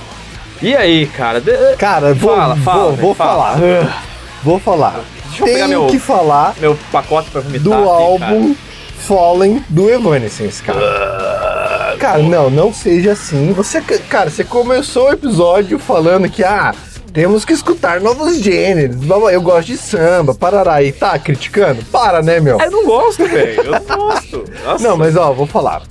E 0.63 0.75
aí, 0.75 1.07
cara? 1.07 1.41
de- 1.41 1.77
Cara, 1.77 2.15
vou, 2.15 2.35
Fala, 2.35 2.57
fala, 2.57 2.83
vou, 2.89 2.97
vou 2.97 3.15
fala. 3.15 3.53
falar. 3.57 4.03
Vou 4.43 4.59
falar. 4.59 5.01
Deixa 5.43 5.59
Tenho 5.59 5.69
meu, 5.69 5.87
que 5.87 5.99
falar 5.99 6.55
meu 6.61 6.79
pacote 6.93 7.31
pra 7.31 7.41
vomitar. 7.41 7.63
do 7.63 7.73
aqui, 7.73 7.89
álbum 7.89 8.55
Fallen 8.99 9.65
do 9.69 9.91
Evanescence, 9.91 10.63
cara. 10.63 11.97
Cara, 11.99 12.23
não, 12.23 12.49
não 12.51 12.73
seja 12.73 13.13
assim. 13.13 13.53
Você, 13.53 13.81
cara, 13.81 14.31
você 14.31 14.45
começou 14.45 15.09
o 15.09 15.13
episódio 15.13 15.79
falando 15.79 16.29
que, 16.29 16.43
ah, 16.43 16.75
temos 17.13 17.45
que 17.45 17.53
escutar 17.53 18.01
novos 18.01 18.39
gêneros. 18.41 18.97
Eu 19.33 19.41
gosto 19.43 19.69
de 19.69 19.77
samba, 19.77 20.35
parará. 20.35 20.83
E 20.83 20.91
tá 20.93 21.19
criticando? 21.19 21.85
Para, 21.87 22.23
né, 22.23 22.41
meu? 22.41 22.57
cara. 22.59 22.71
Eu 22.71 22.73
não 22.73 22.87
gosto, 22.87 23.27
velho. 23.27 23.63
Eu 23.63 23.73
não 23.73 23.97
gosto. 23.97 24.45
Nossa. 24.65 24.89
Não, 24.89 24.97
mas 24.97 25.17
ó, 25.17 25.33
vou 25.33 25.47
falar. 25.47 25.83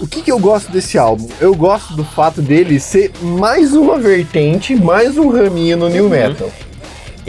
O 0.00 0.06
que, 0.06 0.22
que 0.22 0.32
eu 0.32 0.38
gosto 0.38 0.72
desse 0.72 0.98
álbum? 0.98 1.28
Eu 1.40 1.54
gosto 1.54 1.94
do 1.94 2.04
fato 2.04 2.42
dele 2.42 2.80
ser 2.80 3.12
mais 3.22 3.74
uma 3.74 3.98
vertente, 3.98 4.74
mais 4.74 5.16
um 5.16 5.30
raminho 5.30 5.76
no 5.76 5.86
Uhum. 5.86 5.92
New 5.92 6.08
Metal. 6.08 6.50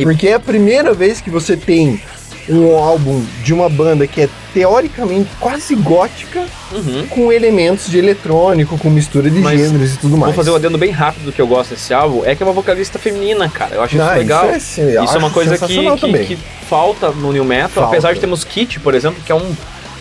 Porque 0.04 0.28
é 0.28 0.34
a 0.34 0.40
primeira 0.40 0.94
vez 0.94 1.22
que 1.22 1.30
você 1.30 1.56
tem 1.56 2.02
um 2.48 2.76
álbum 2.76 3.26
de 3.44 3.54
uma 3.54 3.68
banda 3.68 4.06
que 4.06 4.22
é 4.22 4.30
teoricamente 4.54 5.30
quase 5.40 5.74
gótica, 5.76 6.44
Uhum. 6.72 7.06
com 7.08 7.32
elementos 7.32 7.90
de 7.90 7.98
eletrônico, 7.98 8.78
com 8.78 8.90
mistura 8.90 9.30
de 9.30 9.40
Mas 9.40 9.60
gêneros 9.60 9.94
e 9.94 9.98
tudo 9.98 10.12
Vou 10.12 10.20
mais. 10.20 10.36
fazer 10.36 10.52
um 10.52 10.56
adendo 10.56 10.78
bem 10.78 10.92
rápido 10.92 11.26
do 11.26 11.32
que 11.32 11.42
eu 11.42 11.48
gosto 11.48 11.70
desse 11.70 11.94
álbum. 11.94 12.24
É 12.26 12.36
que 12.36 12.44
é 12.44 12.46
uma 12.46 12.52
vocalista 12.54 13.00
feminina, 13.00 13.48
cara. 13.48 13.76
Eu 13.76 13.84
acho 13.84 13.96
Não, 13.96 14.06
isso 14.08 14.16
legal. 14.18 14.46
Isso 14.46 14.56
é, 14.56 14.60
sim, 14.60 15.04
Isso 15.04 15.16
é 15.16 15.18
uma 15.20 15.30
coisa 15.30 15.58
que, 15.58 15.68
que, 15.68 16.36
que 16.36 16.38
falta 16.68 17.12
no 17.12 17.32
New 17.32 17.46
Metal, 17.46 17.70
Falta. 17.70 17.90
apesar 17.90 18.14
de 18.14 18.20
termos 18.20 18.44
Kit, 18.44 18.80
por 18.80 18.94
exemplo, 18.94 19.22
que 19.26 19.32
é 19.32 19.36
um, 19.36 19.56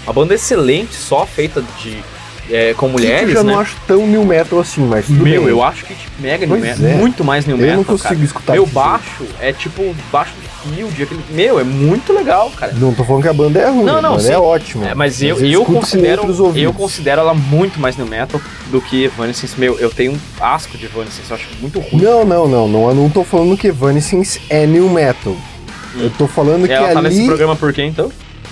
uma 0.04 0.12
banda 0.12 0.34
excelente, 0.34 0.94
só 0.94 1.24
feita 1.24 1.62
de 1.80 2.02
é, 2.50 2.74
com 2.74 2.88
mulheres, 2.88 3.28
eu 3.28 3.34
já 3.36 3.42
né? 3.42 3.52
não 3.52 3.60
acho 3.60 3.76
tão 3.86 4.06
New 4.06 4.24
Metal 4.24 4.58
assim, 4.60 4.82
mas 4.82 5.06
tudo 5.06 5.22
Meu, 5.22 5.42
bem. 5.42 5.50
eu 5.50 5.62
acho 5.62 5.84
que 5.84 5.94
tipo, 5.94 6.12
mega 6.20 6.46
New 6.46 6.56
Pois 6.58 6.78
Metal, 6.78 6.86
é. 6.86 6.94
muito 6.94 7.24
mais 7.24 7.46
New 7.46 7.56
Eu 7.56 7.60
Metal, 7.60 7.76
não 7.76 7.84
consigo 7.84 8.14
cara. 8.14 8.24
escutar 8.24 8.52
Meu 8.52 8.66
baixo 8.66 9.26
é 9.40 9.52
tipo 9.52 9.94
baixo 10.12 10.32
field, 10.62 11.02
aquele, 11.02 11.20
meu, 11.30 11.60
é 11.60 11.64
muito 11.64 12.12
legal, 12.12 12.50
cara. 12.50 12.72
Não 12.72 12.94
tô 12.94 13.04
falando 13.04 13.22
que 13.22 13.28
a 13.28 13.32
banda 13.32 13.60
é 13.60 13.68
ruim, 13.68 13.84
Não, 13.84 14.00
não, 14.00 14.18
sim. 14.18 14.32
é 14.32 14.38
ótima. 14.38 14.88
É, 14.88 14.94
mas 14.94 15.22
eu, 15.22 15.38
eu 15.38 15.46
eu 15.46 15.64
considero 15.64 16.22
eu 16.56 16.72
considero 16.72 17.20
ela 17.20 17.34
muito 17.34 17.78
mais 17.78 17.96
New 17.96 18.06
Metal 18.06 18.40
do 18.70 18.80
que 18.80 19.04
Evanescence. 19.04 19.58
Meu, 19.58 19.78
eu 19.78 19.90
tenho 19.90 20.12
um 20.12 20.18
asco 20.40 20.76
de 20.76 20.86
Evanescence, 20.86 21.30
eu 21.30 21.36
acho 21.36 21.48
muito 21.60 21.80
ruim. 21.80 22.02
Não, 22.02 22.24
não, 22.24 22.48
não, 22.48 22.68
não. 22.68 22.88
Eu 22.88 22.94
não 22.94 23.10
tô 23.10 23.24
falando 23.24 23.56
que 23.56 23.68
Evanescence 23.68 24.40
é 24.48 24.66
new 24.66 24.88
metal. 24.88 25.36
Eu 25.96 26.10
tô 26.10 26.26
falando 26.26 26.66
que 26.66 26.72
ela 26.72 26.92
tá 26.92 27.02
nesse 27.02 27.18
ali 27.18 27.26
programa 27.26 27.54
por 27.54 27.72
quê, 27.72 27.82
então? 27.82 28.10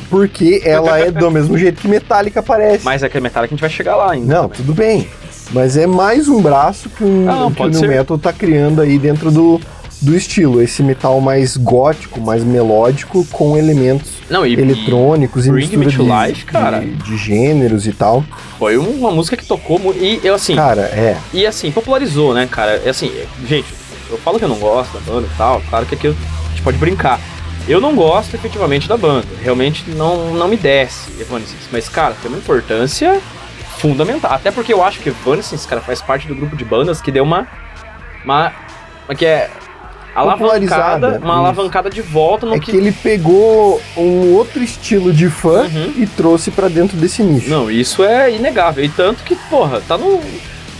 Porque 0.08 0.62
ela 0.64 0.98
é 0.98 1.10
do 1.10 1.30
mesmo 1.30 1.56
jeito 1.58 1.80
que 1.80 1.88
Metallica 1.88 2.42
parece. 2.42 2.84
Mas 2.84 3.02
é 3.02 3.08
que 3.08 3.18
a 3.18 3.20
Metallica 3.20 3.52
a 3.52 3.56
gente 3.56 3.60
vai 3.60 3.70
chegar 3.70 3.96
lá 3.96 4.12
ainda. 4.12 4.26
Não, 4.34 4.42
também. 4.48 4.56
tudo 4.56 4.74
bem. 4.74 5.08
Mas 5.50 5.76
é 5.76 5.86
mais 5.86 6.28
um 6.28 6.40
braço 6.40 6.88
que, 6.88 7.04
um, 7.04 7.28
Ah, 7.28 7.34
não, 7.34 7.52
que 7.52 7.62
o 7.62 7.68
new 7.68 7.78
ser. 7.80 7.88
metal 7.88 8.16
tá 8.16 8.32
criando 8.32 8.80
aí 8.80 8.98
dentro 8.98 9.30
do, 9.30 9.60
do 10.00 10.16
estilo. 10.16 10.62
Esse 10.62 10.82
metal 10.82 11.20
mais 11.20 11.56
gótico, 11.58 12.20
mais 12.20 12.42
melódico, 12.42 13.26
com 13.30 13.56
elementos 13.56 14.12
Não, 14.30 14.46
e, 14.46 14.54
eletrônicos 14.54 15.46
e 15.46 15.50
Me 15.50 15.58
mistura 15.76 15.88
de, 15.88 16.28
Life, 16.28 16.44
cara. 16.46 16.80
de, 16.80 16.92
de 16.94 17.16
gêneros 17.18 17.86
e 17.86 17.92
tal. 17.92 18.24
e 18.28 18.58
foi 18.58 18.78
uma 18.78 19.10
música 19.10 19.36
que 19.36 19.44
tocou 19.44 19.78
muito. 19.78 20.02
E 20.02 20.20
eu 20.24 20.34
assim, 20.34 20.54
Cara, 20.56 20.82
é. 20.82 21.16
e 21.34 21.44
assim, 21.44 21.70
popularizou, 21.70 22.32
né, 22.32 22.48
cara? 22.50 22.80
É 22.84 22.88
assim, 22.90 23.12
gente, 23.46 23.66
eu 24.10 24.16
falo 24.18 24.38
que 24.38 24.44
eu 24.44 24.48
não 24.48 24.56
gosto 24.58 24.92
da 24.94 25.00
banda 25.00 25.26
e 25.26 25.36
tal, 25.36 25.60
claro 25.68 25.84
que 25.84 25.94
aqui 25.96 26.06
a 26.08 26.10
gente 26.50 26.62
pode 26.62 26.78
brincar. 26.78 27.20
Eu 27.68 27.80
não 27.80 27.94
gosto 27.94 28.34
efetivamente 28.34 28.88
da 28.88 28.96
banda, 28.96 29.26
realmente 29.40 29.84
não, 29.90 30.34
não 30.34 30.48
me 30.48 30.56
desce 30.56 31.10
Evanescence, 31.20 31.68
mas 31.70 31.88
cara, 31.88 32.14
tem 32.20 32.30
uma 32.30 32.38
importância 32.38 33.20
fundamental, 33.78 34.32
até 34.32 34.50
porque 34.50 34.72
eu 34.72 34.82
acho 34.82 34.98
que 35.00 35.08
Evanescence, 35.10 35.66
cara, 35.66 35.80
faz 35.80 36.02
parte 36.02 36.26
do 36.26 36.34
grupo 36.34 36.56
de 36.56 36.64
bandas 36.64 37.00
que 37.00 37.10
deu 37.12 37.22
uma 37.24 37.46
uma, 38.24 38.52
uma 39.08 39.14
que 39.14 39.24
é 39.26 39.48
alavancada, 40.14 41.18
uma 41.22 41.36
alavancada 41.38 41.88
de 41.90 42.02
volta 42.02 42.46
no 42.46 42.54
É 42.54 42.58
que, 42.58 42.70
que 42.70 42.76
ele 42.76 42.92
pegou 42.92 43.80
um 43.96 44.32
outro 44.34 44.62
estilo 44.62 45.12
de 45.12 45.28
fã 45.30 45.62
Uhum. 45.62 45.94
e 45.96 46.06
trouxe 46.06 46.50
pra 46.50 46.68
dentro 46.68 46.96
desse 46.96 47.22
nicho. 47.22 47.48
Não, 47.48 47.70
isso 47.70 48.04
é 48.04 48.30
inegável. 48.34 48.84
E 48.84 48.88
tanto 48.88 49.22
que, 49.24 49.34
porra, 49.34 49.80
tá 49.86 49.96
no, 49.96 50.20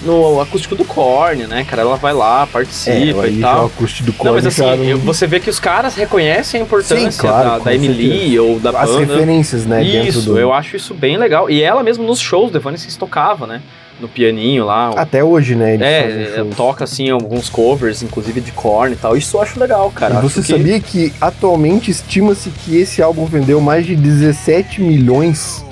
no 0.05 0.40
acústico 0.40 0.74
do 0.74 0.84
Korn, 0.84 1.46
né, 1.46 1.64
cara? 1.64 1.82
Ela 1.82 1.96
vai 1.96 2.12
lá, 2.12 2.42
é, 2.42 2.46
participa 2.46 3.22
aí 3.22 3.34
e 3.36 3.38
o 3.38 3.40
tal. 3.40 3.70
custo 3.70 4.03
do 4.03 4.14
Não, 4.22 4.32
mas 4.34 4.44
Korn 4.57 4.70
assim, 4.72 4.86
eu- 4.90 4.98
você 4.98 5.26
vê 5.26 5.38
que 5.40 5.48
os 5.50 5.59
caras 5.61 5.94
reconhecem 5.94 6.61
a 6.61 6.64
importância 6.64 7.11
Sim, 7.11 7.18
claro, 7.18 7.50
da, 7.50 7.59
da 7.59 7.74
Emily 7.74 8.38
ou 8.38 8.59
da 8.59 8.70
as 8.70 8.90
banda. 8.90 9.00
referências, 9.14 9.64
né, 9.66 9.82
Isso, 9.82 10.32
do... 10.32 10.38
eu 10.38 10.53
acho 10.53 10.76
isso 10.76 10.92
bem 10.94 11.16
legal. 11.16 11.48
E 11.48 11.62
ela 11.62 11.82
mesmo 11.82 12.05
nos 12.05 12.18
shows 12.20 12.50
do 12.50 12.59
Evanescence 12.59 12.98
tocava, 12.98 13.46
né? 13.46 13.61
No 14.00 14.09
pianinho 14.09 14.64
lá. 14.64 14.90
Até 14.96 15.22
hoje, 15.22 15.55
né, 15.55 15.76
é, 15.76 16.40
é, 16.40 16.44
toca 16.57 16.82
assim 16.82 17.09
alguns 17.11 17.48
covers, 17.48 18.03
inclusive 18.03 18.40
de 18.40 18.50
Korn 18.50 18.94
e 18.94 18.96
tal. 18.96 19.16
Isso 19.16 19.36
eu 19.36 19.42
acho 19.42 19.61
legal, 19.61 19.90
cara. 19.94 20.16
E 20.16 20.22
você 20.22 20.40
que- 20.40 20.46
sabia 20.48 20.80
que 20.80 21.12
atualmente 21.20 21.90
estima-se 21.90 22.50
que 22.50 22.76
esse 22.76 23.00
álbum 23.00 23.26
vendeu 23.26 23.61
mais 23.61 23.86
de 23.86 23.94
17 23.94 24.80
milhões 24.80 25.64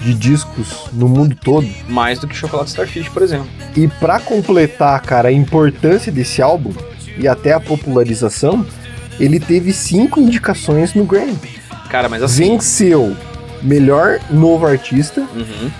de 0.00 0.14
discos 0.14 0.88
no 0.92 1.08
mundo 1.08 1.34
todo? 1.34 1.68
Mais 1.88 2.18
do 2.18 2.26
que 2.26 2.34
Chocolate 2.34 2.70
Starfish, 2.70 3.08
por 3.08 3.22
exemplo. 3.22 3.48
E 3.76 3.88
pra 3.88 4.20
completar, 4.20 5.00
cara, 5.02 5.28
a 5.28 5.32
importância 5.32 6.10
desse 6.10 6.40
álbum 6.40 6.72
e 7.16 7.26
até 7.26 7.52
a 7.52 7.60
popularização, 7.60 8.64
ele 9.18 9.40
teve 9.40 9.72
cinco 9.72 10.20
indicações 10.20 10.94
no 10.94 11.04
Grammy. 11.04 11.38
Cara, 11.90 12.08
mas 12.08 12.22
assim. 12.22 12.50
Venceu 12.50 13.16
melhor 13.62 14.20
novo 14.30 14.66
artista 14.66 15.20
uhum. 15.20 15.70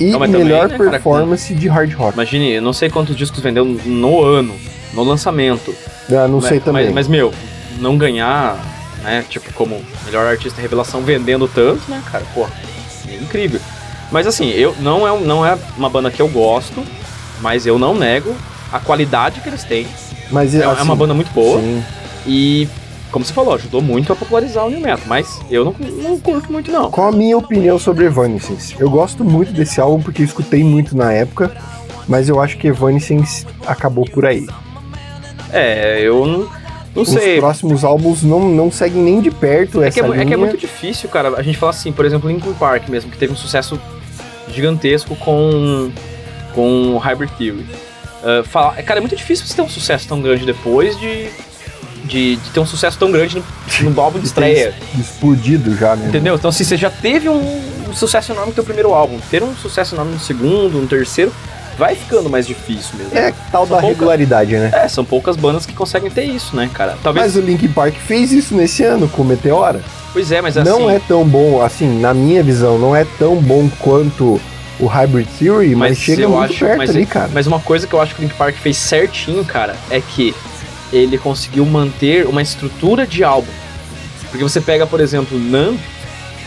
e 0.00 0.10
Não, 0.10 0.18
mas 0.18 0.30
também, 0.30 0.44
melhor 0.44 0.68
né, 0.68 0.76
cara, 0.76 0.90
performance 0.90 1.54
de 1.54 1.68
hard 1.68 1.92
rock. 1.94 2.14
Imagine, 2.14 2.50
eu 2.54 2.62
não 2.62 2.72
sei 2.72 2.90
quantos 2.90 3.14
discos 3.14 3.40
vendeu 3.40 3.64
no 3.64 4.22
ano, 4.24 4.54
no 4.92 5.04
lançamento. 5.04 5.74
Ah, 6.10 6.26
não 6.26 6.40
sei 6.40 6.56
Mas- 6.56 6.64
também. 6.64 6.84
Mas, 6.86 6.94
mas, 6.94 7.08
meu, 7.08 7.32
não 7.78 7.96
ganhar, 7.96 8.58
né, 9.02 9.24
tipo, 9.28 9.52
como 9.52 9.80
melhor 10.04 10.26
artista 10.26 10.60
revelação 10.60 11.02
vendendo 11.02 11.46
tanto, 11.46 11.88
né, 11.88 12.02
cara, 12.10 12.24
é 12.24 12.34
incrível. 13.20 13.60
Mas 14.10 14.26
assim, 14.26 14.48
eu 14.50 14.74
não 14.80 15.06
é, 15.06 15.20
não 15.20 15.44
é 15.44 15.58
uma 15.76 15.88
banda 15.90 16.10
que 16.10 16.20
eu 16.20 16.28
gosto, 16.28 16.82
mas 17.40 17.66
eu 17.66 17.78
não 17.78 17.94
nego 17.94 18.34
a 18.72 18.78
qualidade 18.80 19.40
que 19.40 19.48
eles 19.48 19.64
têm. 19.64 19.86
Mas, 20.30 20.54
É, 20.54 20.58
é 20.58 20.64
assim, 20.64 20.82
uma 20.82 20.96
banda 20.96 21.14
muito 21.14 21.30
boa 21.32 21.60
sim. 21.60 21.82
e, 22.26 22.68
como 23.10 23.24
você 23.24 23.32
falou, 23.32 23.54
ajudou 23.54 23.80
muito 23.80 24.12
a 24.12 24.16
popularizar 24.16 24.66
o 24.66 24.70
New 24.70 24.80
Metal, 24.80 25.00
mas 25.06 25.40
eu 25.50 25.64
não, 25.64 25.74
não 26.02 26.18
curto 26.20 26.52
muito 26.52 26.70
não. 26.70 26.90
Qual 26.90 27.08
a 27.08 27.12
minha 27.12 27.36
opinião 27.36 27.78
sobre 27.78 28.04
Evanescence? 28.06 28.74
Eu 28.78 28.90
gosto 28.90 29.24
muito 29.24 29.52
desse 29.52 29.80
álbum 29.80 30.02
porque 30.02 30.22
eu 30.22 30.26
escutei 30.26 30.62
muito 30.62 30.96
na 30.96 31.12
época, 31.12 31.50
mas 32.06 32.28
eu 32.28 32.40
acho 32.40 32.58
que 32.58 32.68
Evanescence 32.68 33.46
acabou 33.66 34.04
por 34.04 34.26
aí. 34.26 34.46
É, 35.50 36.00
eu 36.02 36.48
não, 36.94 37.02
Os 37.02 37.08
sei. 37.10 37.38
próximos 37.38 37.84
álbuns 37.84 38.22
não, 38.22 38.48
não 38.48 38.70
seguem 38.70 39.02
nem 39.02 39.20
de 39.20 39.30
perto 39.30 39.82
É 39.82 39.88
essa 39.88 39.94
que 39.94 40.00
é, 40.00 40.02
mu- 40.08 40.14
é 40.14 40.16
que 40.16 40.22
é 40.22 40.24
linha. 40.24 40.38
muito 40.38 40.56
difícil, 40.56 41.08
cara, 41.08 41.28
a 41.36 41.42
gente 41.42 41.56
falar 41.58 41.70
assim, 41.70 41.92
por 41.92 42.04
exemplo, 42.04 42.28
Linkin 42.30 42.52
Park 42.54 42.88
mesmo, 42.88 43.10
que 43.10 43.16
teve 43.18 43.32
um 43.32 43.36
sucesso 43.36 43.80
gigantesco 44.52 45.14
com, 45.16 45.90
com 46.54 46.96
Hybrid 46.98 47.30
Theory. 47.38 47.66
Ah, 48.22 48.42
fala- 48.44 48.74
cara, 48.82 48.98
é 48.98 49.00
muito 49.00 49.14
difícil 49.16 49.46
você 49.46 49.54
ter 49.54 49.62
um 49.62 49.68
sucesso 49.68 50.08
tão 50.08 50.20
grande 50.20 50.44
depois 50.44 50.98
de, 50.98 51.28
de, 52.04 52.36
de 52.36 52.50
ter 52.50 52.60
um 52.60 52.66
sucesso 52.66 52.98
tão 52.98 53.10
grande 53.12 53.42
no, 53.82 53.90
no 53.90 54.00
álbum 54.00 54.18
de 54.18 54.26
estreia. 54.26 54.74
Explodido 54.98 55.76
já, 55.76 55.94
né? 55.94 56.08
Entendeu? 56.08 56.34
Então, 56.34 56.50
se 56.50 56.64
você 56.64 56.76
já 56.76 56.90
teve 56.90 57.28
um, 57.28 57.60
um 57.88 57.94
sucesso 57.94 58.32
enorme 58.32 58.48
no 58.48 58.54
teu 58.54 58.64
primeiro 58.64 58.92
álbum, 58.92 59.18
ter 59.30 59.42
um 59.42 59.54
sucesso 59.54 59.94
enorme 59.94 60.14
no 60.14 60.20
segundo, 60.20 60.80
no 60.80 60.86
terceiro, 60.88 61.32
vai 61.78 61.94
ficando 61.94 62.28
mais 62.28 62.46
difícil 62.46 62.98
mesmo. 62.98 63.16
É 63.16 63.32
tal 63.52 63.64
da 63.64 63.76
pouca- 63.76 63.86
regularidade, 63.86 64.56
né? 64.56 64.70
É, 64.74 64.88
são 64.88 65.04
poucas 65.04 65.36
bandas 65.36 65.64
que 65.64 65.72
conseguem 65.72 66.10
ter 66.10 66.24
isso, 66.24 66.54
né, 66.56 66.68
cara? 66.74 66.98
Talvez. 67.02 67.26
Mas 67.26 67.36
o 67.36 67.40
Linkin 67.46 67.68
Park 67.68 67.94
fez 67.94 68.32
isso 68.32 68.54
nesse 68.54 68.82
ano 68.82 69.08
com 69.08 69.22
o 69.22 69.24
Meteora. 69.24 69.80
Pois 70.12 70.32
é, 70.32 70.40
mas 70.42 70.56
assim. 70.56 70.68
Não 70.68 70.90
é 70.90 70.98
tão 70.98 71.24
bom, 71.24 71.62
assim, 71.62 72.00
na 72.00 72.12
minha 72.12 72.42
visão, 72.42 72.78
não 72.78 72.94
é 72.96 73.06
tão 73.18 73.36
bom 73.36 73.68
quanto 73.78 74.40
o 74.80 74.86
Hybrid 74.86 75.28
Theory, 75.38 75.74
mas, 75.74 75.98
chega 75.98 76.22
eu 76.22 76.30
muito 76.30 76.50
acho, 76.52 76.58
perto 76.64 76.78
mas, 76.78 76.90
ali, 76.90 77.06
cara. 77.06 77.30
Mas 77.32 77.46
uma 77.46 77.60
coisa 77.60 77.86
que 77.86 77.92
eu 77.94 78.00
acho 78.00 78.14
que 78.14 78.20
o 78.20 78.24
Link 78.24 78.34
Park 78.34 78.56
fez 78.56 78.76
certinho, 78.76 79.44
cara, 79.44 79.76
é 79.90 80.00
que 80.00 80.34
ele 80.92 81.18
conseguiu 81.18 81.64
manter 81.66 82.26
uma 82.26 82.40
estrutura 82.42 83.06
de 83.06 83.22
álbum. 83.22 83.50
Porque 84.30 84.42
você 84.42 84.60
pega, 84.60 84.86
por 84.86 85.00
exemplo, 85.00 85.38
Numb, 85.38 85.78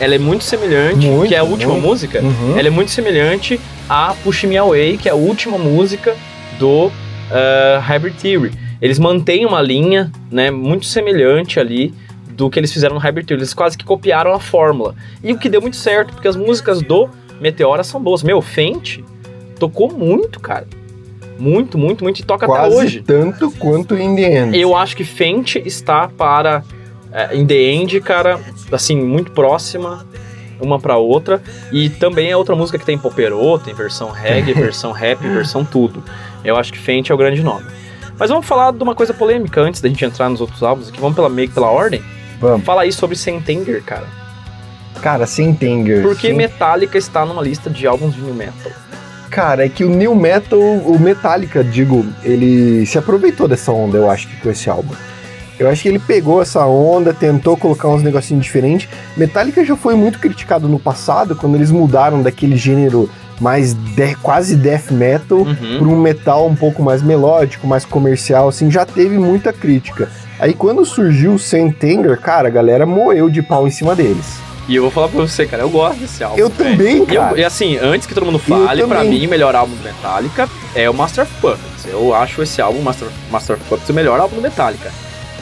ela 0.02 0.16
é 0.16 0.18
muito 0.18 0.43
semelhante, 0.43 1.06
Muito, 1.08 1.30
que 1.30 1.36
é 1.36 1.38
a 1.38 1.43
última 1.43 1.74
muito. 1.74 1.88
música, 1.88 2.22
Uhum. 2.22 2.58
ela 2.58 2.68
é 2.68 2.72
muito 2.72 2.89
semelhante 2.91 3.60
a 3.88 4.14
Push 4.24 4.43
Me 4.45 4.58
Away, 4.58 4.97
que 4.97 5.08
é 5.08 5.12
a 5.12 5.16
última 5.16 5.58
música 5.58 6.16
do 6.60 6.91
ah, 7.32 7.80
Hybrid 7.82 8.16
Theory. 8.16 8.52
Eles 8.82 8.97
mantêm 8.97 9.45
uma 9.45 9.62
linha, 9.62 10.12
né, 10.32 10.49
muito 10.49 10.86
semelhante 10.88 11.60
ali 11.60 11.93
do 12.30 12.49
que 12.49 12.60
eles 12.60 12.74
fizeram 12.74 12.95
no 12.95 12.99
Hybrid 12.99 13.28
Theory. 13.28 13.41
Eles 13.43 13.54
quase 13.54 13.78
que 13.78 13.86
copiaram 13.86 14.34
a 14.34 14.39
fórmula. 14.39 14.95
E 15.24 15.32
o 15.32 15.38
que 15.38 15.47
deu 15.47 15.62
muito 15.62 15.78
certo, 15.78 16.14
porque 16.14 16.28
as 16.28 16.36
músicas 16.36 16.82
do 16.82 17.08
Meteora 17.39 17.84
são 17.84 18.02
boas. 18.02 18.24
Meu, 18.24 18.41
Fente 18.41 19.04
tocou 19.60 19.91
muito, 19.91 20.39
cara. 20.39 20.66
Muito, 21.38 21.78
muito, 21.78 22.04
muito. 22.04 22.20
E 22.20 22.24
toca 22.24 22.45
até 22.47 22.56
Quase 22.56 22.76
hoje. 22.76 23.04
tanto 23.06 23.52
quanto 23.52 23.95
In 23.95 24.16
The 24.16 24.39
End. 24.45 24.60
Eu 24.60 24.76
acho 24.76 24.95
que 24.97 25.04
Fente 25.04 25.62
está 25.64 26.08
para 26.08 26.64
é, 27.12 27.36
In 27.36 27.45
The 27.45 27.55
End, 27.55 27.99
cara, 28.01 28.39
assim, 28.72 28.95
muito 28.95 29.32
próxima 29.32 30.05
uma 30.59 30.80
pra 30.80 30.97
outra. 30.97 31.41
E 31.72 31.89
também 31.89 32.30
é 32.30 32.38
outra 32.38 32.55
música 32.55 32.78
que 32.78 32.86
tem 32.86 32.97
poperô, 32.97 33.57
tem 33.57 33.74
versão 33.74 34.12
reggae, 34.12 34.53
versão 34.59 34.91
rap, 34.91 35.20
versão 35.22 35.66
tudo. 35.66 36.03
Eu 36.43 36.55
acho 36.55 36.72
que 36.72 36.78
Fente 36.80 37.12
é 37.12 37.16
o 37.16 37.18
grande 37.18 37.41
nome. 37.41 37.66
Mas 38.18 38.30
vamos 38.30 38.45
falar 38.45 38.72
de 38.72 38.84
uma 38.84 38.93
coisa 38.93 39.14
polêmica 39.14 39.59
antes 39.62 39.82
da 39.82 39.89
gente 39.89 40.05
entrar 40.05 40.30
nos 40.30 40.39
outros 40.41 40.62
álbuns 40.62 40.89
aqui. 40.89 40.99
Vamos 41.01 41.16
pela, 41.16 41.30
meio 41.30 41.49
pela 41.49 41.72
ordem. 41.72 42.03
Vamos. 42.39 42.64
Fala 42.66 42.84
aí 42.84 42.91
sobre 42.91 43.16
Sentenger, 43.16 43.82
cara. 43.84 44.05
Cara, 45.01 45.26
sem 45.26 45.53
Tanger. 45.55 46.03
Por 46.03 46.16
que 46.16 46.28
sem- 46.28 46.36
Metallica 46.36 46.97
está 46.97 47.26
numa 47.26 47.41
lista 47.41 47.70
de 47.70 47.88
álbuns 47.88 48.14
de 48.14 48.22
new 48.22 48.36
metal? 48.36 48.72
Cara, 49.32 49.66
é 49.66 49.70
que 49.70 49.84
o 49.84 49.89
New 49.89 50.14
Metal, 50.14 50.59
o 50.59 50.99
Metallica, 50.99 51.64
digo, 51.64 52.05
ele 52.22 52.86
se 52.86 52.97
aproveitou 52.97 53.47
dessa 53.47 53.72
onda, 53.72 53.97
eu 53.97 54.12
acho 54.12 54.28
que 54.28 54.36
com 54.41 54.49
esse 54.51 54.70
álbum. 54.70 54.93
Eu 55.62 55.70
acho 55.70 55.84
que 55.84 55.89
ele 55.89 55.99
pegou 55.99 56.41
essa 56.41 56.66
onda, 56.66 57.14
tentou 57.14 57.55
colocar 57.55 57.88
uns 57.88 58.01
negocinhos 58.01 58.43
diferentes. 58.43 58.89
Metallica 59.16 59.64
já 59.64 59.76
foi 59.76 59.93
muito 59.93 60.18
criticado 60.18 60.68
no 60.68 60.80
passado, 60.80 61.36
quando 61.36 61.53
eles 61.53 61.70
mudaram 61.70 62.24
daquele 62.24 62.57
gênero 62.57 63.07
mais 63.39 63.74
de- 63.74 64.16
quase 64.16 64.55
death 64.55 64.89
metal 64.89 65.39
Uhum. 65.39 65.78
para 65.78 65.88
um 65.88 66.01
metal 66.01 66.47
um 66.47 66.55
pouco 66.55 66.82
mais 66.82 67.03
melódico, 67.03 67.68
mais 67.68 67.86
comercial, 67.86 68.47
assim, 68.49 68.72
já 68.72 68.86
teve 68.88 69.20
muita 69.20 69.53
crítica. 69.53 70.09
Aí 70.39 70.53
quando 70.55 70.84
surgiu 70.84 71.34
o 71.36 71.39
Sentenger, 71.39 72.20
cara, 72.20 72.47
a 72.47 72.51
galera 72.51 72.86
moeu 72.88 73.30
de 73.30 73.43
pau 73.43 73.68
em 73.68 73.72
cima 73.72 73.95
deles. 73.95 74.39
E 74.68 74.76
eu 74.76 74.82
vou 74.82 74.91
falar 74.91 75.09
pra 75.09 75.20
você, 75.22 75.45
cara, 75.45 75.62
eu 75.62 75.70
gosto 75.70 75.99
desse 75.99 76.24
álbum. 76.24 76.39
Eu 76.39 76.49
velho. 76.49 76.72
também, 76.78 76.97
Eu- 76.97 77.05
cara. 77.05 77.39
e 77.39 77.43
assim, 77.43 77.78
antes 77.78 78.07
que 78.07 78.16
todo 78.16 78.26
mundo 78.26 78.39
fale, 78.39 78.82
Eu 78.82 78.88
pra 78.88 79.03
mim, 79.03 79.26
o 79.28 79.30
melhor 79.30 79.55
álbum 79.55 79.76
do 79.76 79.84
Metallica 79.84 80.49
é 80.74 80.89
o 80.89 80.93
Master 80.93 81.24
of 81.26 81.34
Puppets. 81.39 81.86
Eu 81.88 82.16
acho 82.16 82.41
esse 82.41 82.59
álbum, 82.62 82.82
Master, 82.82 83.07
Master 83.30 83.57
of 83.57 83.66
Puppets, 83.66 83.89
o 83.89 83.93
melhor 83.93 84.20
álbum 84.20 84.38
do 84.38 84.41
Metallica. 84.41 84.91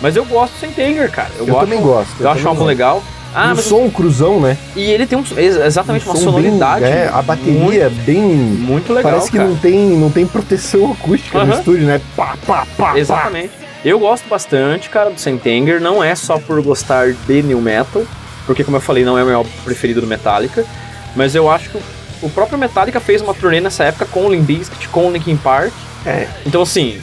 Mas 0.01 0.15
eu 0.15 0.23
gosto 0.25 0.53
do 0.53 0.59
Sentenger, 0.59 1.11
cara. 1.11 1.29
Eu, 1.37 1.45
Eu, 1.47 1.53
gosto, 1.53 1.59
também 1.67 1.81
gosto. 1.81 2.11
Eu, 2.19 2.29
acho 2.29 2.39
o 2.39 2.43
também 2.43 2.47
álbum 2.47 2.63
legal. 2.65 3.03
Ah, 3.33 3.45
um 3.51 3.55
mas 3.55 3.65
som 3.65 3.87
cruzão, 3.91 4.39
né? 4.39 4.57
e 4.75 4.81
ele 4.89 5.05
tem 5.05 5.15
um, 5.17 5.23
ex- 5.37 5.55
exatamente 5.57 6.03
Um 6.07 6.11
uma 6.11 6.15
som 6.19 6.31
bem- 6.31 6.43
sonoridade. 6.45 6.83
é, 6.85 7.11
a 7.13 7.21
bateria 7.21 7.83
é 7.83 7.89
bem. 7.89 8.19
muito, 8.21 8.61
muito 8.61 8.93
legal, 8.93 9.11
parece 9.11 9.29
que 9.29 9.37
cara. 9.37 9.47
não 9.49 9.55
tem, 9.55 9.75
não 9.97 10.09
tem 10.09 10.25
proteção 10.25 10.91
acústica 10.91 11.43
no 11.45 11.53
estúdio, 11.53 11.85
né? 11.85 12.01
Pá, 12.15 12.35
pá, 12.47 12.65
pá. 12.75 12.97
Exatamente. 12.97 13.51
Eu 13.85 13.99
gosto 13.99 14.27
bastante, 14.27 14.89
cara, 14.89 15.11
do 15.11 15.19
Sentenger. 15.19 15.79
Não 15.79 16.03
é 16.03 16.15
só 16.15 16.39
por 16.39 16.59
gostar 16.63 17.11
de 17.13 17.43
new 17.43 17.61
metal, 17.61 18.03
porque, 18.47 18.63
como 18.63 18.77
eu 18.77 18.81
falei, 18.81 19.05
não 19.05 19.15
é 19.17 19.21
o 19.23 19.27
meu 19.27 19.37
álbum 19.37 19.49
preferido 19.63 20.01
do 20.01 20.07
Metallica. 20.07 20.65
Mas 21.15 21.35
eu 21.35 21.49
acho 21.51 21.69
que 21.69 21.77
o- 21.77 21.81
o 22.23 22.29
próprio 22.31 22.57
Metallica 22.57 22.99
fez 22.99 23.21
uma 23.21 23.33
turnê 23.35 23.61
nessa 23.61 23.83
época 23.83 24.05
com 24.07 24.25
o 24.25 24.29
Limp 24.33 24.45
Bizkit, 24.47 24.87
com 24.89 25.07
o 25.07 25.11
Linkin 25.11 25.37
Park. 25.37 25.71
É. 26.05 26.27
Então, 26.47 26.63
assim, 26.63 26.99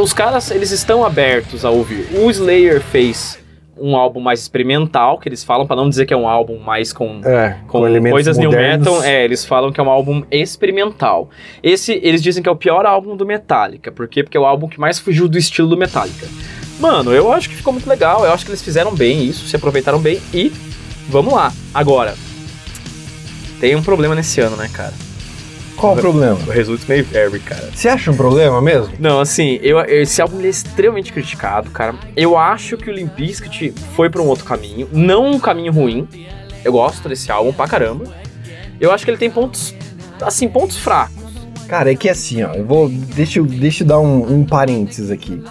os 0.00 0.12
caras, 0.12 0.50
eles 0.50 0.70
estão 0.70 1.04
abertos 1.04 1.64
a 1.64 1.70
ouvir. 1.70 2.06
O 2.14 2.30
Slayer 2.30 2.80
fez 2.80 3.38
um 3.80 3.96
álbum 3.96 4.20
mais 4.20 4.40
experimental, 4.40 5.18
que 5.18 5.28
eles 5.28 5.42
falam, 5.42 5.66
pra 5.66 5.74
não 5.74 5.88
dizer 5.88 6.04
que 6.04 6.12
é 6.12 6.16
um 6.16 6.28
álbum 6.28 6.58
mais 6.58 6.92
com 6.92 7.20
É, 7.24 7.56
com, 7.66 7.86
elementos 7.86 8.12
coisas 8.12 8.36
new 8.38 8.50
modernos. 8.50 8.86
metal, 8.86 9.02
é, 9.02 9.24
eles 9.24 9.44
falam 9.44 9.72
que 9.72 9.80
é 9.80 9.82
um 9.82 9.88
álbum 9.88 10.22
experimental. 10.30 11.30
Esse, 11.62 11.98
eles 12.02 12.22
dizem 12.22 12.42
que 12.42 12.48
é 12.48 12.52
o 12.52 12.56
pior 12.56 12.84
álbum 12.84 13.16
do 13.16 13.24
Metallica. 13.24 13.90
Por 13.90 14.06
quê? 14.06 14.22
Porque 14.22 14.36
é 14.36 14.40
o 14.40 14.44
álbum 14.44 14.68
que 14.68 14.78
mais 14.78 14.98
fugiu 14.98 15.26
do 15.26 15.38
estilo 15.38 15.68
do 15.68 15.78
Metallica. 15.78 16.26
Mano, 16.78 17.12
eu 17.12 17.32
acho 17.32 17.48
que 17.48 17.56
ficou 17.56 17.72
muito 17.72 17.88
legal, 17.88 18.24
eu 18.24 18.32
acho 18.32 18.44
que 18.44 18.50
eles 18.50 18.62
fizeram 18.62 18.94
bem 18.94 19.24
isso, 19.24 19.46
se 19.46 19.56
aproveitaram 19.56 19.98
bem 19.98 20.20
e 20.32 20.52
vamos 21.08 21.32
lá. 21.32 21.52
Agora, 21.72 22.14
tem 23.60 23.76
um 23.76 23.82
problema 23.82 24.14
nesse 24.14 24.40
ano, 24.40 24.56
né, 24.56 24.68
cara? 24.72 24.92
Qual 25.80 25.94
o 25.94 25.96
problema? 25.96 26.38
O 26.46 26.50
Results 26.50 26.86
May 26.86 27.00
Vary, 27.00 27.40
cara. 27.40 27.70
Você 27.74 27.88
acha 27.88 28.10
um 28.10 28.16
problema 28.16 28.60
mesmo? 28.60 28.92
Não, 28.98 29.18
assim, 29.18 29.58
eu, 29.62 29.80
esse 29.80 30.20
álbum 30.20 30.38
é 30.42 30.48
extremamente 30.48 31.10
criticado, 31.10 31.70
cara. 31.70 31.94
Eu 32.14 32.36
acho 32.36 32.76
que 32.76 32.90
o 32.90 32.92
Limp 32.92 33.14
Bizkit 33.14 33.72
foi 33.96 34.10
pra 34.10 34.20
um 34.20 34.26
outro 34.26 34.44
caminho, 34.44 34.86
não 34.92 35.30
um 35.30 35.40
caminho 35.40 35.72
ruim. 35.72 36.06
Eu 36.62 36.72
gosto 36.72 37.08
desse 37.08 37.32
álbum 37.32 37.50
pra 37.50 37.66
caramba. 37.66 38.04
Eu 38.78 38.92
acho 38.92 39.06
que 39.06 39.10
ele 39.10 39.16
tem 39.16 39.30
pontos, 39.30 39.74
assim, 40.20 40.48
pontos 40.48 40.76
fracos. 40.76 41.14
Cara, 41.66 41.90
é 41.90 41.94
que 41.94 42.10
assim, 42.10 42.42
ó, 42.42 42.52
eu 42.52 42.66
vou. 42.66 42.88
Deixa 42.90 43.38
eu, 43.38 43.46
deixa 43.46 43.82
eu 43.82 43.86
dar 43.86 44.00
um, 44.00 44.40
um 44.40 44.44
parênteses 44.44 45.10
aqui. 45.10 45.42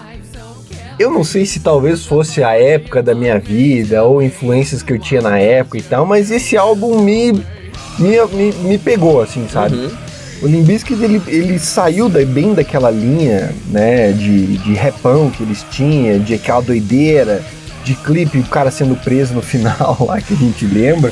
Eu 0.99 1.09
não 1.09 1.23
sei 1.23 1.45
se 1.45 1.61
talvez 1.61 2.05
fosse 2.05 2.43
a 2.43 2.53
época 2.53 3.01
da 3.01 3.15
minha 3.15 3.39
vida 3.39 4.03
ou 4.03 4.21
influências 4.21 4.83
que 4.83 4.93
eu 4.93 4.99
tinha 4.99 5.21
na 5.21 5.39
época 5.39 5.77
e 5.77 5.81
tal, 5.81 6.05
mas 6.05 6.29
esse 6.29 6.57
álbum 6.57 7.01
me, 7.01 7.31
me, 7.97 8.25
me, 8.33 8.51
me 8.51 8.77
pegou, 8.77 9.21
assim, 9.21 9.47
sabe? 9.47 9.75
Uhum. 9.77 10.08
O 10.41 10.47
Limp 10.47 10.65
Bizkit, 10.67 11.01
ele, 11.03 11.21
ele 11.27 11.59
saiu 11.59 12.07
da- 12.07 12.23
bem 12.25 12.53
daquela 12.53 12.89
linha, 12.89 13.53
né, 13.69 14.11
de, 14.13 14.57
de 14.57 14.73
repão 14.73 15.29
que 15.29 15.43
eles 15.43 15.65
tinham, 15.69 16.19
de 16.19 16.33
aquela 16.33 16.61
doideira, 16.61 17.43
de 17.83 17.93
clipe, 17.95 18.37
o 18.39 18.43
cara 18.45 18.71
sendo 18.71 18.95
preso 18.95 19.33
no 19.33 19.41
final 19.43 19.97
lá, 20.07 20.21
que 20.21 20.33
a 20.33 20.37
gente 20.37 20.65
lembra, 20.65 21.11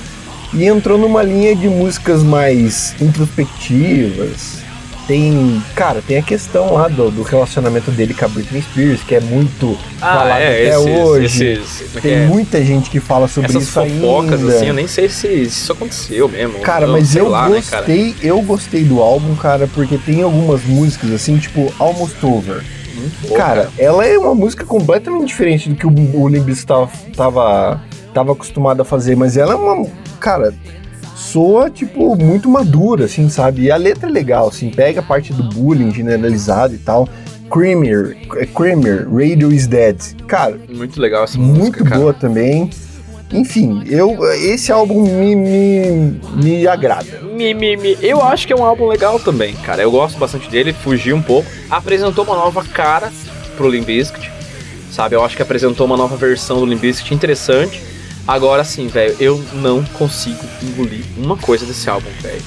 e 0.54 0.64
entrou 0.66 0.98
numa 0.98 1.22
linha 1.24 1.54
de 1.56 1.68
músicas 1.68 2.24
mais 2.24 2.96
introspectivas. 3.02 4.60
Tem, 5.08 5.64
cara, 5.74 6.04
tem 6.06 6.18
a 6.18 6.22
questão 6.22 6.74
lá 6.74 6.90
do, 6.90 7.10
do 7.10 7.24
relacionamento 7.24 7.90
dele 7.92 8.14
com 8.14 8.26
a 8.26 8.28
Britney 8.28 8.62
Spears, 8.62 9.02
que 9.04 9.16
é 9.16 9.22
muito 9.22 9.78
falado 10.00 10.32
até 10.34 10.68
esses- 10.68 10.86
hoje. 10.86 11.26
esses- 11.48 11.96
é 11.96 12.00
tem 12.02 12.14
é? 12.16 12.26
muita 12.26 12.62
gente 12.64 12.90
que 12.90 13.00
fala 13.00 13.28
sobre 13.30 13.50
Essas 13.50 13.64
isso 13.64 13.72
fofocas, 13.72 14.42
ainda. 14.42 14.56
assim, 14.56 14.66
eu 14.68 14.74
nem 14.74 14.86
sei 14.86 15.08
se, 15.08 15.16
se 15.28 15.42
isso 15.44 15.72
aconteceu 15.72 16.28
mesmo. 16.28 16.60
Cara, 16.60 16.86
Eu 16.86 16.92
mas 16.92 17.16
eu 17.16 17.30
lá, 17.30 17.48
né, 17.48 17.56
gostei, 17.56 18.16
eu 18.22 18.42
gostei 18.42 18.84
do 18.84 19.02
álbum, 19.02 19.34
cara, 19.36 19.66
porque 19.74 19.98
tem 19.98 20.22
algumas 20.24 20.64
músicas 20.66 21.10
assim, 21.14 21.38
tipo 21.38 21.74
Almost 21.80 22.18
Over. 22.26 22.62
Muito 22.94 23.30
bom, 23.30 23.36
cara, 23.36 23.70
ela 23.78 24.06
é 24.06 24.18
uma 24.18 24.36
música 24.36 24.66
completamente 24.66 25.28
diferente 25.28 25.70
do 25.70 25.76
que 25.76 25.88
o, 25.88 26.22
o 26.22 26.28
Limp 26.28 26.44
Bizkit 26.46 26.66
tava, 26.68 26.90
tava, 27.16 27.82
tava 28.14 28.32
acostumado 28.34 28.82
a 28.82 28.86
fazer, 28.86 29.16
mas 29.16 29.38
ela 29.38 29.54
é 29.54 29.56
uma, 29.56 29.88
cara, 30.20 30.54
soa 31.18 31.70
tipo 31.70 32.16
muito 32.16 32.48
madura, 32.48 33.06
assim, 33.06 33.28
sabe? 33.30 33.64
E 33.64 33.72
a 33.72 33.76
letra 33.76 34.08
é 34.08 34.12
legal, 34.12 34.48
assim, 34.50 34.70
pega 34.70 35.00
a 35.00 35.04
parte 35.04 35.34
do 35.34 35.44
bullying 35.44 35.92
generalizado 35.92 36.76
e 36.76 36.78
tal. 36.78 37.10
Creamer, 37.50 38.16
é 38.36 38.46
Creamer, 38.46 39.08
Radio 39.10 39.52
is 39.52 39.68
Dead. 39.68 39.98
Cara, 40.28 40.60
Muito 40.70 41.02
legal 41.02 41.24
essa 41.24 41.38
muito 41.38 41.60
música, 41.60 41.84
cara. 41.84 42.00
boa 42.02 42.14
também. 42.14 42.70
Enfim, 43.32 43.84
eu 43.88 44.18
esse 44.36 44.72
álbum 44.72 45.02
me, 45.04 45.36
me, 45.36 46.22
me 46.42 46.68
agrada. 46.68 47.20
Me, 47.24 47.54
me, 47.54 47.76
me. 47.76 47.98
Eu 48.02 48.22
acho 48.22 48.48
que 48.48 48.54
é 48.54 48.56
um 48.56 48.64
álbum 48.64 48.88
legal 48.88 49.20
também, 49.20 49.54
cara. 49.56 49.82
Eu 49.82 49.92
gosto 49.92 50.18
bastante 50.18 50.50
dele, 50.50 50.72
fugiu 50.72 51.16
um 51.16 51.22
pouco. 51.22 51.48
Apresentou 51.70 52.24
uma 52.24 52.36
nova 52.36 52.64
cara 52.64 53.12
pro 53.58 53.70
Limp 53.70 53.86
Bizkit, 53.86 54.32
sabe? 54.92 55.16
Eu 55.16 55.24
acho 55.26 55.36
que 55.36 55.42
apresentou 55.42 55.86
uma 55.86 55.98
nova 55.98 56.16
versão 56.16 56.60
do 56.60 56.66
Limp 56.66 56.80
Bizkit 56.80 57.14
interessante. 57.14 57.82
Agora 58.28 58.64
sim, 58.64 58.88
velho, 58.88 59.16
eu 59.20 59.44
não 59.54 59.84
consigo 59.86 60.44
engolir 60.62 61.04
uma 61.18 61.38
coisa 61.38 61.66
desse 61.66 61.90
álbum, 61.90 62.10
velho. 62.22 62.42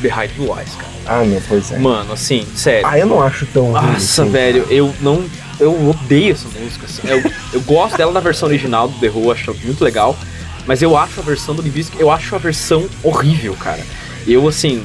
Behind 0.00 0.30
Blue 0.36 0.56
Eyes, 0.56 0.70
cara. 0.76 0.88
Ah, 1.06 1.24
não, 1.24 1.40
pois 1.48 1.72
é. 1.72 1.78
Mano, 1.78 2.12
assim, 2.12 2.46
sério. 2.54 2.86
Ah, 2.86 2.96
eu 2.98 3.06
não 3.06 3.20
acho 3.20 3.44
tão 3.46 3.72
Nossa, 3.72 4.22
assim. 4.22 4.30
velho, 4.30 4.64
eu 4.70 4.94
não. 5.00 5.24
Eu 5.58 5.88
odeio 5.90 6.32
essa 6.32 6.46
música. 6.56 6.86
assim. 6.86 7.02
Eu, 7.08 7.20
eu 7.52 7.60
gosto 7.62 7.96
dela 7.96 8.12
na 8.12 8.20
versão 8.20 8.46
original 8.48 8.86
do 8.86 8.96
The 9.00 9.08
Who, 9.08 9.32
acho 9.32 9.52
muito 9.64 9.82
legal. 9.82 10.16
Mas 10.66 10.82
eu 10.82 10.96
acho 10.96 11.18
a 11.18 11.22
versão 11.22 11.52
do 11.54 11.62
Bizkit, 11.62 12.00
eu 12.00 12.10
acho 12.12 12.32
a 12.36 12.38
versão 12.38 12.86
horrível, 13.02 13.54
cara. 13.54 13.80
Eu, 14.26 14.46
assim. 14.46 14.84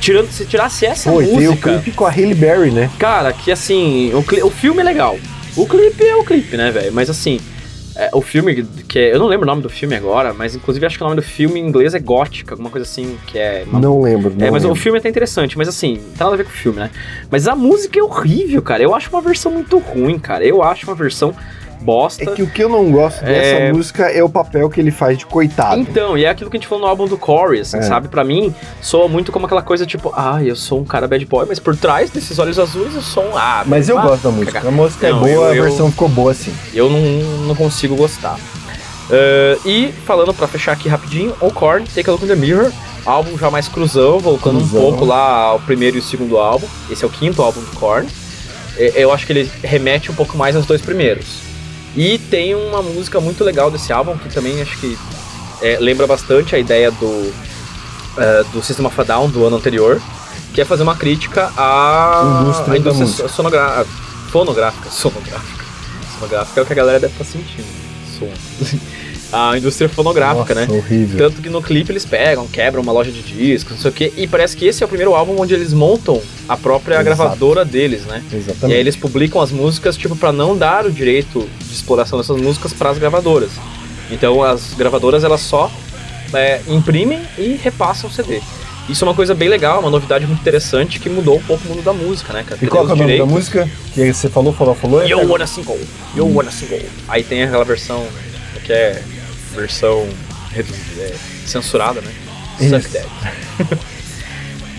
Tirando, 0.00 0.30
se 0.30 0.44
tirasse 0.44 0.86
essa 0.86 1.10
Pô, 1.10 1.20
e 1.20 1.26
tem 1.26 1.48
o 1.48 1.50
música. 1.50 1.70
clipe 1.72 1.90
com 1.90 2.04
a 2.06 2.10
Halle 2.10 2.34
Berry, 2.34 2.70
né? 2.70 2.88
Cara, 2.98 3.32
que 3.32 3.50
assim, 3.50 4.12
o, 4.14 4.22
cli- 4.22 4.42
o 4.42 4.50
filme 4.50 4.80
é 4.80 4.84
legal. 4.84 5.18
O 5.56 5.66
clipe 5.66 6.04
é 6.04 6.14
o 6.14 6.22
clipe, 6.22 6.56
né, 6.56 6.70
velho? 6.70 6.92
Mas 6.92 7.10
assim, 7.10 7.40
é, 8.06 8.10
o 8.14 8.20
filme 8.22 8.64
que 8.88 8.98
é. 8.98 9.14
Eu 9.14 9.18
não 9.18 9.26
lembro 9.26 9.44
o 9.44 9.50
nome 9.50 9.62
do 9.62 9.68
filme 9.68 9.94
agora, 9.94 10.32
mas 10.32 10.54
inclusive 10.54 10.84
acho 10.86 10.96
que 10.96 11.02
o 11.04 11.06
nome 11.06 11.16
do 11.20 11.22
filme 11.26 11.60
em 11.60 11.66
inglês 11.66 11.94
é 11.94 11.98
Gótica, 11.98 12.54
alguma 12.54 12.70
coisa 12.70 12.86
assim, 12.86 13.16
que 13.26 13.38
é. 13.38 13.64
uma- 13.66 13.78
Não 13.80 14.00
lembro. 14.00 14.32
Não 14.36 14.46
é, 14.46 14.50
mas 14.50 14.62
lembro. 14.62 14.76
o 14.78 14.80
filme 14.80 14.98
é 14.98 15.00
até 15.00 15.08
interessante, 15.08 15.56
mas 15.58 15.68
assim, 15.68 15.94
não 15.94 16.02
tem 16.02 16.16
nada 16.20 16.34
a 16.34 16.36
ver 16.36 16.44
com 16.44 16.50
o 16.50 16.52
filme, 16.54 16.78
né? 16.78 16.90
Mas 17.30 17.46
a 17.46 17.54
música 17.54 17.98
é 17.98 18.02
horrível, 18.02 18.62
cara. 18.62 18.82
Eu 18.82 18.94
acho 18.94 19.10
uma 19.10 19.20
versão 19.20 19.52
muito 19.52 19.78
ruim, 19.78 20.18
cara. 20.18 20.44
Eu 20.44 20.62
acho 20.62 20.86
uma 20.86 20.94
versão 20.94 21.34
bosta. 21.80 22.22
É 22.22 22.26
que 22.34 22.42
o 22.42 22.50
que 22.50 22.62
eu 22.62 22.68
não 22.68 22.90
gosto 22.90 23.24
dessa 23.24 23.56
É. 23.56 23.72
música 23.72 24.04
é 24.04 24.22
o 24.22 24.28
papel 24.28 24.68
que 24.70 24.80
ele 24.80 24.90
faz 24.90 25.18
de 25.18 25.26
coitado. 25.26 25.80
Então, 25.80 26.16
e 26.16 26.24
é 26.24 26.28
aquilo 26.30 26.50
que 26.50 26.56
a 26.56 26.60
gente 26.60 26.68
falou 26.68 26.84
no 26.84 26.90
álbum 26.90 27.06
do 27.06 27.16
Corey, 27.16 27.60
assim, 27.60 27.78
É. 27.78 27.82
sabe? 27.82 28.08
Pra 28.08 28.22
mim, 28.24 28.54
soa 28.80 29.08
muito 29.08 29.32
como 29.32 29.46
aquela 29.46 29.62
coisa 29.62 29.84
tipo, 29.86 30.12
ah, 30.16 30.42
eu 30.42 30.54
sou 30.56 30.80
um 30.80 30.84
cara 30.84 31.08
bad 31.08 31.24
boy, 31.26 31.46
mas 31.48 31.58
por 31.58 31.76
trás 31.76 32.10
desses 32.10 32.38
olhos 32.38 32.58
azuis 32.58 32.94
eu 32.94 33.02
sou 33.02 33.24
um. 33.24 33.36
Ah, 33.36 33.62
Mas 33.66 33.88
eu 33.88 33.98
ah, 33.98 34.02
gosto 34.02 34.22
da 34.24 34.30
música. 34.30 34.52
cagar. 34.52 34.68
A 34.72 34.74
música 34.76 35.08
Não, 35.10 35.16
é 35.16 35.20
boa, 35.20 35.30
eu- 35.30 35.44
a 35.52 35.56
eu- 35.56 35.62
versão 35.64 35.90
ficou 35.90 36.08
boa 36.08 36.30
assim. 36.32 36.52
Eu 36.74 36.88
não, 36.90 37.00
não 37.46 37.54
consigo 37.54 37.96
gostar. 37.96 38.36
Ah, 39.10 39.58
e 39.64 39.92
falando 40.06 40.32
pra 40.34 40.46
fechar 40.46 40.72
aqui 40.72 40.88
rapidinho, 40.88 41.34
o 41.40 41.50
Korn, 41.50 41.84
Take 41.94 42.08
a 42.08 42.12
Look 42.12 42.24
in 42.24 42.28
the 42.28 42.36
Mirror, 42.36 42.70
álbum 43.04 43.36
já 43.38 43.50
mais 43.50 43.66
cruzão, 43.68 44.18
voltando 44.18 44.58
Cruzão. 44.58 44.80
um 44.80 44.82
pouco 44.90 45.04
lá 45.04 45.18
ao 45.44 45.60
primeiro 45.60 45.96
e 45.96 46.00
o 46.00 46.02
segundo 46.02 46.38
álbum. 46.38 46.66
Esse 46.90 47.04
é 47.04 47.06
o 47.06 47.10
quinto 47.10 47.42
álbum 47.42 47.60
do 47.60 47.70
Korn. 47.76 48.06
É, 48.76 48.92
Eu 49.02 49.12
acho 49.12 49.26
que 49.26 49.32
ele 49.32 49.50
remete 49.62 50.10
um 50.10 50.14
pouco 50.14 50.36
mais 50.38 50.54
aos 50.56 50.64
dois 50.66 50.80
primeiros. 50.80 51.49
E 51.96 52.18
tem 52.18 52.54
uma 52.54 52.82
música 52.82 53.20
muito 53.20 53.42
legal 53.44 53.70
desse 53.70 53.92
álbum 53.92 54.16
que 54.16 54.28
também 54.32 54.60
acho 54.62 54.78
que 54.78 54.96
é, 55.62 55.78
lembra 55.80 56.06
bastante 56.06 56.54
a 56.54 56.58
ideia 56.58 56.90
do, 56.90 57.32
é, 58.16 58.44
do 58.52 58.62
System 58.62 58.86
of 58.86 59.00
a 59.00 59.04
Down 59.04 59.28
do 59.28 59.44
ano 59.44 59.56
anterior, 59.56 60.00
que 60.54 60.60
é 60.60 60.64
fazer 60.64 60.82
uma 60.82 60.96
crítica 60.96 61.52
à 61.56 62.38
Indústria 62.42 62.80
à 62.90 62.94
música. 62.94 63.28
sonogra- 63.28 63.84
fonográfica. 64.30 64.90
Sonográfica. 64.90 65.64
Sonográfica 66.18 66.60
é 66.60 66.62
o 66.62 66.66
que 66.66 66.72
a 66.72 66.76
galera 66.76 67.00
deve 67.00 67.12
estar 67.12 67.24
sentindo. 67.24 67.66
Som. 68.18 68.28
A 69.32 69.56
indústria 69.56 69.88
fonográfica, 69.88 70.54
Nossa, 70.54 70.66
né? 70.72 70.78
horrível. 70.78 71.18
Tanto 71.18 71.40
que 71.42 71.48
no 71.48 71.62
clipe 71.62 71.92
eles 71.92 72.04
pegam, 72.04 72.46
quebram 72.48 72.82
uma 72.82 72.92
loja 72.92 73.10
de 73.12 73.22
discos, 73.22 73.72
não 73.74 73.78
sei 73.80 73.90
o 73.90 73.94
quê, 73.94 74.12
e 74.16 74.26
parece 74.26 74.56
que 74.56 74.66
esse 74.66 74.82
é 74.82 74.86
o 74.86 74.88
primeiro 74.88 75.14
álbum 75.14 75.36
onde 75.40 75.54
eles 75.54 75.72
montam 75.72 76.20
a 76.48 76.56
própria 76.56 76.94
Exato. 76.96 77.04
gravadora 77.04 77.64
deles, 77.64 78.02
né? 78.02 78.22
Exatamente. 78.32 78.70
E 78.72 78.74
aí 78.74 78.80
eles 78.80 78.96
publicam 78.96 79.40
as 79.40 79.50
músicas, 79.52 79.96
tipo, 79.96 80.16
pra 80.16 80.32
não 80.32 80.56
dar 80.56 80.84
o 80.86 80.90
direito 80.90 81.48
de 81.60 81.72
exploração 81.74 82.18
dessas 82.18 82.36
músicas 82.40 82.72
pras 82.72 82.98
gravadoras. 82.98 83.50
Então 84.10 84.42
as 84.42 84.74
gravadoras 84.74 85.22
elas 85.22 85.40
só 85.40 85.70
é, 86.34 86.60
imprimem 86.68 87.20
e 87.38 87.58
repassam 87.62 88.10
o 88.10 88.12
CD. 88.12 88.40
Isso 88.88 89.04
é 89.04 89.08
uma 89.08 89.14
coisa 89.14 89.34
bem 89.36 89.48
legal, 89.48 89.78
uma 89.80 89.90
novidade 89.90 90.26
muito 90.26 90.40
interessante 90.40 90.98
que 90.98 91.08
mudou 91.08 91.36
um 91.36 91.42
pouco 91.42 91.62
o 91.64 91.68
mundo 91.68 91.82
da 91.82 91.92
música, 91.92 92.32
né, 92.32 92.42
cara? 92.44 92.58
E 92.60 92.66
qual 92.66 92.88
é 92.88 92.92
o 92.92 92.96
nome 92.96 93.18
da 93.18 93.26
música? 93.26 93.70
Que 93.94 94.12
você 94.12 94.28
falou, 94.28 94.52
falou, 94.52 94.74
falou? 94.74 95.00
direitos- 95.00 95.22
You 95.24 95.30
wanna 95.30 95.46
single, 95.46 95.78
you 96.16 96.34
wanna 96.34 96.50
single. 96.50 96.80
Aí 97.06 97.22
tem 97.22 97.44
aquela 97.44 97.64
versão 97.64 98.04
que 98.64 98.72
é 98.72 99.00
versão 99.54 100.08
reduzida, 100.52 101.02
é, 101.02 101.14
censurada, 101.46 102.00
né? 102.00 102.10
Suck 102.68 102.88
that. 102.90 103.08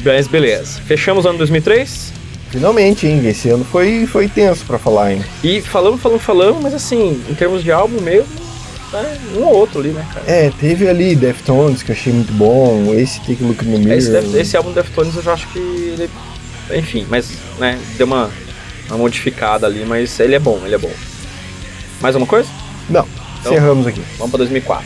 Mas 0.03 0.27
beleza. 0.27 0.81
Fechamos 0.85 1.25
o 1.25 1.29
ano 1.29 1.37
2003. 1.37 2.13
Finalmente, 2.49 3.07
hein? 3.07 3.25
Esse 3.27 3.49
ano 3.49 3.63
foi, 3.63 4.05
foi 4.05 4.27
tenso 4.27 4.65
pra 4.65 4.77
falar, 4.77 5.13
hein? 5.13 5.23
E 5.43 5.61
falamos, 5.61 6.01
falamos, 6.01 6.23
falamos, 6.23 6.61
mas 6.61 6.73
assim, 6.73 7.23
em 7.29 7.33
termos 7.33 7.63
de 7.63 7.71
álbum 7.71 8.01
mesmo, 8.01 8.27
né, 8.91 9.17
um 9.37 9.43
ou 9.43 9.53
outro 9.55 9.79
ali, 9.79 9.89
né, 9.91 10.05
cara? 10.13 10.25
É, 10.29 10.51
teve 10.59 10.85
ali 10.89 11.15
Deftones, 11.15 11.81
que 11.81 11.91
eu 11.91 11.95
achei 11.95 12.11
muito 12.11 12.33
bom. 12.33 12.93
Esse 12.93 13.19
Take 13.21 13.37
a 13.41 13.47
Look 13.47 13.63
in 13.63 13.71
the 13.71 13.77
Mirror. 13.77 13.97
Esse, 13.97 14.11
Def- 14.11 14.35
esse 14.35 14.57
álbum 14.57 14.73
Deftones 14.73 15.15
eu 15.15 15.21
já 15.21 15.31
acho 15.33 15.47
que 15.47 15.59
ele. 15.59 16.09
Enfim, 16.73 17.05
mas, 17.09 17.29
né, 17.57 17.79
deu 17.97 18.05
uma, 18.05 18.29
uma 18.89 18.97
modificada 18.97 19.65
ali, 19.65 19.85
mas 19.85 20.19
ele 20.19 20.35
é 20.35 20.39
bom, 20.39 20.59
ele 20.65 20.75
é 20.75 20.77
bom. 20.77 20.91
Mais 22.01 22.15
uma 22.17 22.25
coisa? 22.27 22.49
Não, 22.89 23.07
Então- 23.41 23.51
encerramos 23.53 23.87
aqui. 23.87 24.01
Vamos 24.17 24.31
pra 24.31 24.37
2004. 24.37 24.85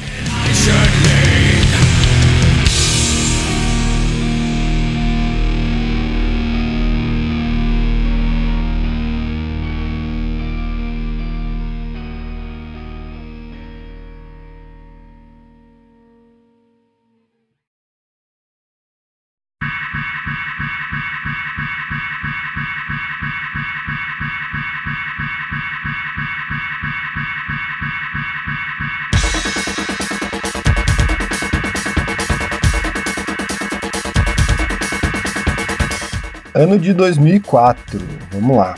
Ano 36.56 36.80
de 36.80 36.94
2004, 36.94 38.00
vamos 38.32 38.56
lá. 38.56 38.76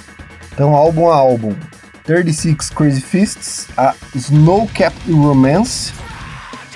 Então, 0.51 0.73
álbum 0.73 1.11
a 1.11 1.15
álbum. 1.15 1.53
36 2.05 2.71
Crazy 2.71 3.01
Fists, 3.01 3.67
a 3.77 3.93
Snow 4.15 4.67
Capped 4.73 5.11
Romance, 5.11 5.93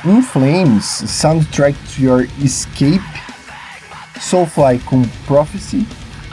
In 0.05 0.21
Flames, 0.21 0.85
Soundtrack 0.85 1.75
to 1.95 2.03
Your 2.03 2.27
Escape, 2.39 3.01
Soulfly 4.19 4.77
com 4.85 5.01
Prophecy, 5.25 5.87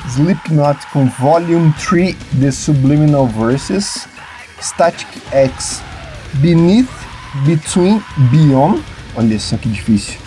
Slipknot 0.06 0.86
com 0.92 1.06
Volume 1.18 1.72
3 1.78 2.14
The 2.38 2.50
Subliminal 2.50 3.26
Verses, 3.26 4.06
Static 4.60 5.08
X 5.32 5.80
Beneath, 6.42 6.90
Between, 7.46 8.04
Beyond, 8.30 8.84
olha 9.16 9.38
só 9.38 9.56
que 9.56 9.70
difícil, 9.70 10.18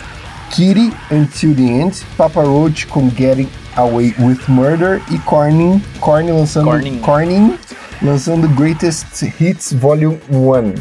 Kitty 0.50 0.92
Until 1.12 1.54
the 1.54 1.62
End, 1.62 2.04
Papa 2.16 2.42
Roach 2.42 2.88
com 2.88 3.08
Getting 3.08 3.48
Away 3.76 4.14
with 4.18 4.38
Murder 4.48 5.00
e 5.10 5.18
Corning, 5.20 5.82
Corning 6.00 6.32
lançando 6.32 6.64
Corning. 6.66 6.98
Corning 7.00 7.58
lançando 8.02 8.48
Greatest 8.48 9.22
Hits 9.40 9.72
Volume 9.72 10.18
1. 10.30 10.74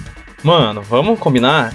Mano, 0.44 0.82
vamos 0.82 1.20
combinar? 1.20 1.74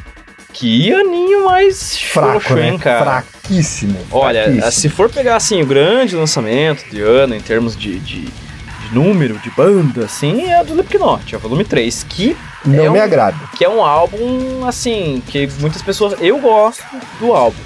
Que 0.52 0.92
aninho 0.92 1.44
mais 1.44 1.98
Fraco, 1.98 2.54
né? 2.54 2.68
hein, 2.70 2.78
cara? 2.78 3.22
Fraquíssimo. 3.22 3.98
Olha, 4.10 4.44
fraquíssimo. 4.44 4.72
se 4.72 4.88
for 4.88 5.10
pegar 5.10 5.36
assim 5.36 5.62
o 5.62 5.66
grande 5.66 6.16
lançamento 6.16 6.88
de 6.90 7.00
ano 7.02 7.34
em 7.34 7.40
termos 7.40 7.76
de, 7.76 7.98
de, 8.00 8.22
de 8.22 8.94
número, 8.94 9.38
de 9.38 9.50
banda, 9.50 10.06
assim, 10.06 10.50
é 10.50 10.64
do 10.64 10.70
Slipknot, 10.72 11.34
é 11.34 11.36
o 11.36 11.40
volume 11.40 11.64
3, 11.64 12.04
que 12.08 12.36
não 12.64 12.84
é 12.84 12.88
me 12.90 12.98
um- 12.98 13.02
agrada. 13.02 13.36
que 13.56 13.64
é 13.64 13.68
um 13.68 13.82
álbum, 13.84 14.66
assim, 14.66 15.22
que 15.28 15.46
muitas 15.60 15.82
pessoas. 15.82 16.14
Eu 16.20 16.38
gosto 16.38 16.82
do 17.20 17.32
álbum. 17.34 17.58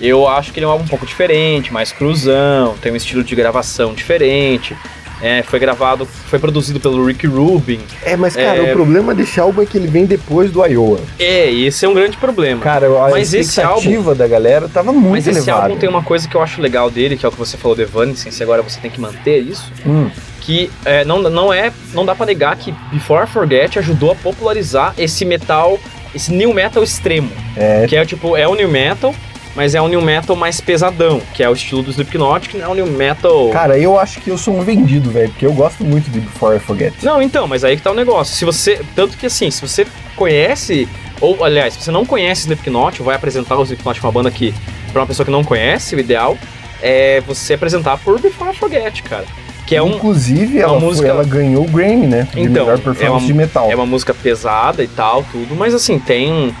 Eu 0.00 0.28
acho 0.28 0.52
que 0.52 0.58
ele 0.58 0.64
é 0.66 0.68
um 0.68 0.72
álbum 0.72 0.84
um 0.84 0.88
pouco 0.88 1.06
diferente, 1.06 1.72
mais 1.72 1.92
cruzão, 1.92 2.74
tem 2.80 2.92
um 2.92 2.96
estilo 2.96 3.24
de 3.24 3.34
gravação 3.34 3.94
diferente. 3.94 4.76
É, 5.22 5.42
foi 5.42 5.58
gravado, 5.58 6.04
foi 6.04 6.38
produzido 6.38 6.78
pelo 6.78 7.02
Rick 7.06 7.26
Rubin. 7.26 7.80
É, 8.04 8.16
mas 8.16 8.36
cara, 8.36 8.58
É. 8.58 8.70
o 8.70 8.72
problema 8.74 9.14
desse 9.14 9.40
álbum 9.40 9.62
é 9.62 9.66
que 9.66 9.78
ele 9.78 9.86
vem 9.86 10.04
depois 10.04 10.50
do 10.50 10.62
Iowa. 10.62 11.00
É, 11.18 11.50
e 11.50 11.66
esse 11.66 11.86
é 11.86 11.88
um 11.88 11.94
grande 11.94 12.18
problema. 12.18 12.60
Cara, 12.60 12.86
a 12.86 13.08
Mas 13.10 13.32
esse 13.32 13.48
expectativa 13.58 14.14
da 14.14 14.28
galera 14.28 14.68
tava 14.68 14.92
muito 14.92 15.12
Mas 15.12 15.26
esse 15.26 15.38
elevada. 15.48 15.68
álbum 15.68 15.78
tem 15.78 15.88
uma 15.88 16.02
coisa 16.02 16.28
que 16.28 16.34
eu 16.36 16.42
acho 16.42 16.60
legal 16.60 16.90
dele, 16.90 17.16
que 17.16 17.24
é 17.24 17.28
o 17.30 17.32
que 17.32 17.38
você 17.38 17.56
falou 17.56 17.74
do 17.74 17.80
Evanescence, 17.80 18.42
agora 18.42 18.60
você 18.60 18.78
tem 18.78 18.90
que 18.90 19.00
manter 19.00 19.38
isso. 19.38 19.72
Hum, 19.86 20.10
que 20.42 20.70
é, 20.84 21.02
não, 21.06 21.18
não 21.22 21.50
é 21.50 21.72
não 21.94 22.04
dá 22.04 22.14
pra 22.14 22.26
negar 22.26 22.54
que 22.56 22.70
Before 22.92 23.24
I 23.24 23.26
Forget 23.26 23.78
ajudou 23.78 24.12
a 24.12 24.14
popularizar 24.14 24.92
esse 24.98 25.24
metal 25.24 25.76
esse 26.14 26.30
new 26.32 26.54
metal 26.54 26.84
extremo 26.84 27.32
é, 27.56 27.84
que 27.88 27.96
é 27.96 28.04
tipo 28.04 28.36
é 28.36 28.46
o 28.46 28.54
new 28.54 28.68
metal 28.68 29.12
mas 29.56 29.74
é 29.74 29.80
um 29.82 29.88
new 29.88 30.00
metal 30.02 30.36
mais 30.36 30.60
pesadão 30.60 31.20
que 31.34 31.42
é 31.42 31.48
o 31.48 31.52
estilo 31.54 31.82
do 31.82 31.90
Slipknot 31.90 32.48
que 32.48 32.58
não 32.58 32.66
é 32.66 32.68
um 32.68 32.74
new 32.74 32.86
metal 32.86 33.48
cara, 33.48 33.76
eu 33.78 33.98
acho 33.98 34.20
que 34.20 34.30
eu 34.30 34.36
sou 34.38 34.54
um 34.56 34.62
vendido, 34.62 35.10
velho, 35.10 35.30
porque 35.30 35.46
eu 35.46 35.52
gosto 35.52 35.82
muito 35.82 36.10
de 36.10 36.20
Before 36.20 36.54
I 36.56 36.60
Forget. 36.60 36.94
não 37.02 37.20
então 37.22 37.48
mas 37.48 37.64
aí 37.64 37.76
que 37.76 37.82
tá 37.82 37.90
o 37.90 37.94
negócio 37.94 38.36
se 38.36 38.44
você 38.44 38.80
tanto 38.94 39.16
que 39.16 39.26
assim 39.26 39.50
se 39.50 39.60
você 39.60 39.86
conhece 40.14 40.88
ou 41.20 41.42
aliás 41.44 41.74
se 41.74 41.82
você 41.82 41.90
não 41.90 42.04
conhece 42.04 42.42
Slipknot 42.42 43.00
ou 43.00 43.06
vai 43.06 43.16
apresentar 43.16 43.56
o 43.56 43.62
Slipknot 43.62 44.00
uma 44.02 44.12
banda 44.12 44.30
que 44.30 44.54
pra 44.92 45.00
uma 45.02 45.06
pessoa 45.06 45.24
que 45.24 45.32
não 45.32 45.42
conhece 45.42 45.96
o 45.96 45.98
ideal 46.00 46.36
é 46.82 47.20
você 47.26 47.54
apresentar 47.54 47.96
por 47.98 48.20
Before 48.20 48.50
I 48.50 48.54
Forget 48.54 49.02
cara 49.02 49.24
que 49.66 49.74
é 49.74 49.82
um 49.82 49.96
Inclusive, 49.96 50.58
uma 50.58 50.62
ela, 50.62 50.78
música- 50.78 51.08
ela 51.08 51.24
ganhou 51.24 51.64
o 51.64 51.68
Grammy, 51.68 52.06
né? 52.06 52.28
De 52.32 52.40
Então, 52.42 52.64
melhor 52.66 52.78
performance 52.78 53.04
é 53.04 53.10
uma- 53.10 53.18
de 53.20 53.34
metal. 53.34 53.68
É 53.68 53.74
uma 53.74 53.84
música 53.84 54.14
pesada 54.14 54.80
e 54.80 54.86
tal, 54.86 55.24
tudo, 55.32 55.56
mas 55.56 55.74
assim, 55.74 55.98
tem 55.98 56.30
um. 56.32 56.52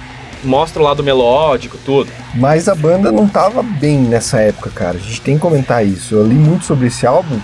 Mostra 0.46 0.80
o 0.80 0.84
lado 0.84 1.02
melódico, 1.02 1.76
tudo. 1.84 2.10
Mas 2.34 2.68
a 2.68 2.74
banda 2.74 3.10
não 3.10 3.28
tava 3.28 3.62
bem 3.62 3.98
nessa 3.98 4.40
época, 4.40 4.70
cara. 4.70 4.96
A 4.96 5.00
gente 5.00 5.20
tem 5.20 5.34
que 5.34 5.40
comentar 5.40 5.84
isso. 5.84 6.14
Eu 6.14 6.26
li 6.26 6.34
muito 6.34 6.64
sobre 6.64 6.86
esse 6.86 7.06
álbum 7.06 7.38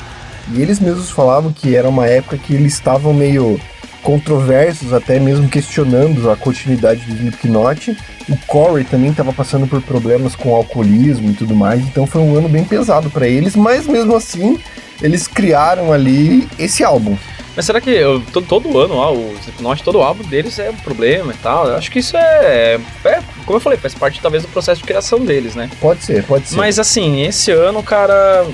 e 0.53 0.63
eles 0.63 0.81
mesmos 0.81 1.11
falavam 1.11 1.53
que 1.53 1.75
era 1.75 1.89
uma 1.89 2.07
época 2.07 2.39
que 2.39 2.55
eles 2.55 2.75
estavam 2.75 3.13
meio 3.13 3.61
controversos, 4.03 4.93
até 4.93 5.19
mesmo 5.19 5.49
questionando 5.49 6.31
a 6.31 6.37
continuidade 6.37 7.05
do 7.05 7.15
Slipknot. 7.15 7.97
O 8.29 8.37
Corey 8.47 8.85
também 8.85 9.11
estava 9.11 9.33
passando 9.33 9.67
por 9.67 9.81
problemas 9.83 10.35
com 10.35 10.55
alcoolismo 10.55 11.31
e 11.31 11.35
tudo 11.35 11.55
mais, 11.55 11.81
então 11.83 12.07
foi 12.07 12.21
um 12.21 12.37
ano 12.37 12.49
bem 12.49 12.65
pesado 12.65 13.11
para 13.11 13.27
eles, 13.27 13.55
mas 13.55 13.87
mesmo 13.87 14.15
assim 14.17 14.59
eles 15.01 15.27
criaram 15.27 15.93
ali 15.93 16.49
esse 16.59 16.85
álbum. 16.85 17.17
Mas 17.55 17.67
será 17.67 17.81
que 17.81 17.91
eu- 17.91 18.23
todo, 18.33 18.47
todo 18.47 18.79
ano, 18.79 18.95
ó, 18.95 19.13
o 19.13 19.35
Slipknot, 19.41 19.83
todo 19.83 20.01
álbum 20.01 20.25
deles 20.25 20.59
é 20.59 20.71
um 20.71 20.77
problema 20.77 21.33
e 21.33 21.37
tal? 21.37 21.67
Eu 21.69 21.77
acho 21.77 21.91
que 21.91 21.99
isso 21.99 22.17
é, 22.17 22.81
é, 23.05 23.21
Como 23.45 23.57
eu 23.57 23.61
falei, 23.61 23.79
faz 23.79 23.95
parte 23.95 24.21
talvez 24.21 24.43
do 24.43 24.49
processo 24.49 24.81
de 24.81 24.87
criação 24.87 25.21
deles, 25.21 25.55
né? 25.55 25.69
Pode 25.81 26.03
ser, 26.05 26.25
pode 26.25 26.49
ser. 26.49 26.57
Mas 26.57 26.79
assim, 26.79 27.23
esse 27.23 27.51
ano, 27.51 27.83
cara, 27.83 28.47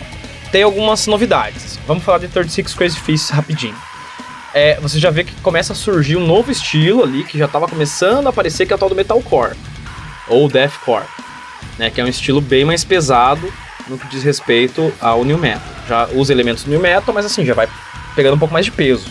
tem 0.50 0.62
algumas 0.64 1.06
novidades. 1.06 1.78
Vamos 1.86 2.02
falar 2.02 2.18
de 2.18 2.28
36 2.28 2.74
Crazy 2.74 2.98
Fists 2.98 3.30
rapidinho. 3.30 3.76
é, 4.54 4.80
você 4.80 4.98
já 4.98 5.10
vê 5.10 5.22
que 5.22 5.34
começa 5.42 5.72
a 5.72 5.76
surgir 5.76 6.16
um 6.16 6.26
novo 6.26 6.50
estilo 6.50 7.04
ali, 7.04 7.22
que 7.22 7.38
já 7.38 7.46
tava 7.46 7.68
começando 7.68 8.26
a 8.26 8.30
aparecer, 8.30 8.66
que 8.66 8.72
é 8.72 8.76
o 8.76 8.78
tal 8.78 8.88
do 8.88 8.94
metalcore, 8.96 9.54
ou 10.26 10.48
deathcore, 10.48 11.04
né, 11.78 11.90
que 11.90 12.00
é 12.00 12.04
um 12.04 12.08
estilo 12.08 12.40
bem 12.40 12.64
mais 12.64 12.82
pesado 12.82 13.52
no 13.86 13.96
que 13.98 14.08
diz 14.08 14.22
respeito 14.24 14.92
ao 15.00 15.24
new 15.24 15.38
metal. 15.38 15.62
Já 15.86 16.08
usa 16.12 16.32
elementos 16.32 16.64
do 16.64 16.70
new 16.70 16.80
metal, 16.80 17.14
mas 17.14 17.24
assim, 17.26 17.44
já 17.44 17.54
vai 17.54 17.68
pegando 18.18 18.34
um 18.34 18.38
pouco 18.38 18.52
mais 18.52 18.66
de 18.66 18.72
peso. 18.72 19.06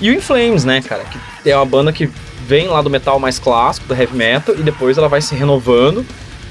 E 0.00 0.08
o 0.08 0.14
In 0.14 0.20
Flames, 0.20 0.64
né, 0.64 0.80
cara, 0.80 1.02
que 1.42 1.50
é 1.50 1.56
uma 1.56 1.66
banda 1.66 1.92
que 1.92 2.08
vem 2.46 2.68
lá 2.68 2.80
do 2.80 2.88
metal 2.88 3.18
mais 3.18 3.40
clássico, 3.40 3.88
do 3.88 3.94
heavy 4.00 4.16
metal, 4.16 4.54
e 4.54 4.62
depois 4.62 4.96
ela 4.96 5.08
vai 5.08 5.20
se 5.20 5.34
renovando, 5.34 6.06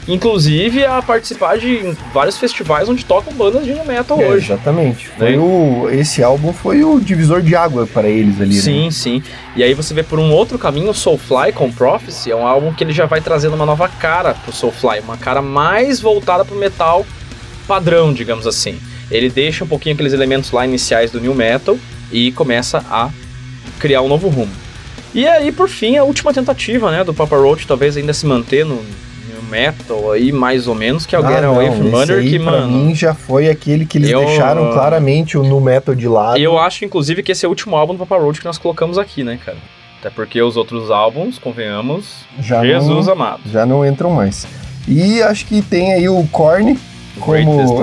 inclusive 0.05 0.83
a 0.83 1.01
participar 1.01 1.57
de 1.57 1.95
vários 2.13 2.37
festivais 2.37 2.89
onde 2.89 3.05
tocam 3.05 3.31
bandas 3.33 3.63
de 3.63 3.73
metal 3.87 4.19
É, 4.21 4.27
hoje. 4.27 4.47
exatamente. 4.47 5.07
Foi 5.17 5.31
Né? 5.31 5.37
o, 5.37 5.87
esse 5.89 6.21
álbum 6.21 6.51
foi 6.51 6.83
o 6.83 6.99
divisor 6.99 7.41
de 7.41 7.55
água 7.55 7.87
para 7.87 8.09
eles 8.09 8.41
ali, 8.41 8.55
né? 8.55 8.61
Sim, 8.61 8.91
sim. 8.91 9.23
E 9.55 9.63
aí 9.63 9.73
você 9.73 9.93
vê 9.93 10.03
por 10.03 10.19
um 10.19 10.29
outro 10.33 10.59
caminho, 10.59 10.89
o 10.89 10.93
Soulfly 10.93 11.53
com 11.53 11.71
Prophecy 11.71 12.31
é 12.31 12.35
um 12.35 12.45
álbum 12.45 12.73
que 12.73 12.83
ele 12.83 12.91
já 12.91 13.05
vai 13.05 13.21
trazendo 13.21 13.55
uma 13.55 13.65
nova 13.65 13.87
cara 13.87 14.33
pro 14.33 14.51
Soulfly, 14.53 14.99
uma 14.99 15.15
cara 15.15 15.41
mais 15.41 16.01
voltada 16.01 16.43
pro 16.43 16.55
metal 16.57 17.05
padrão, 17.65 18.11
digamos 18.13 18.45
assim. 18.45 18.77
Ele 19.11 19.29
deixa 19.29 19.63
um 19.63 19.67
pouquinho 19.67 19.93
aqueles 19.93 20.13
elementos 20.13 20.51
lá 20.51 20.65
iniciais 20.65 21.11
do 21.11 21.19
new 21.19 21.35
metal 21.35 21.77
e 22.11 22.31
começa 22.31 22.83
a 22.89 23.09
criar 23.79 24.01
um 24.01 24.07
novo 24.07 24.29
rumo. 24.29 24.51
E 25.13 25.27
aí, 25.27 25.51
por 25.51 25.67
fim, 25.67 25.97
a 25.97 26.03
última 26.03 26.33
tentativa, 26.33 26.89
né, 26.89 27.03
do 27.03 27.13
Papa 27.13 27.35
Roach 27.35 27.67
talvez 27.67 27.97
ainda 27.97 28.13
se 28.13 28.25
manter 28.25 28.65
no 28.65 28.75
new 28.75 29.43
metal 29.49 30.11
aí 30.13 30.31
mais 30.31 30.67
ou 30.67 30.73
menos, 30.75 31.05
que 31.05 31.13
é 31.15 31.19
o 31.19 31.21
Get 31.21 31.43
Ah, 31.43 31.47
Away 31.47 31.69
não, 31.69 31.75
from 31.91 32.21
que, 32.23 32.39
mano, 32.39 32.67
mim 32.85 32.95
já 32.95 33.13
foi 33.13 33.49
aquele 33.49 33.85
que 33.85 33.97
eles 33.97 34.09
Eu- 34.09 34.23
deixaram 34.25 34.71
claramente 34.71 35.37
o 35.37 35.43
nu 35.43 35.59
metal 35.59 35.93
de 35.93 36.07
lado. 36.07 36.37
E 36.39 36.43
eu 36.43 36.57
acho, 36.57 36.85
inclusive, 36.85 37.21
que 37.21 37.33
esse 37.33 37.43
é 37.45 37.47
o 37.47 37.51
último 37.51 37.75
álbum 37.75 37.93
do 37.93 37.99
Papa 37.99 38.17
Roach 38.21 38.39
que 38.39 38.45
nós 38.45 38.57
colocamos 38.57 38.97
aqui, 38.97 39.21
né, 39.23 39.37
cara? 39.43 39.57
Até 39.99 40.09
porque 40.09 40.41
os 40.41 40.55
outros 40.57 40.89
álbuns, 40.89 41.37
convenhamos, 41.37 42.25
Já 42.39 42.63
Jesus 42.65 43.05
não, 43.07 43.13
amado. 43.13 43.41
já 43.51 43.65
não 43.65 43.85
entram 43.85 44.09
mais. 44.11 44.47
E 44.87 45.21
acho 45.21 45.45
que 45.45 45.61
tem 45.61 45.93
aí 45.93 46.07
o 46.09 46.25
Korn, 46.31 46.79
como 47.19 47.33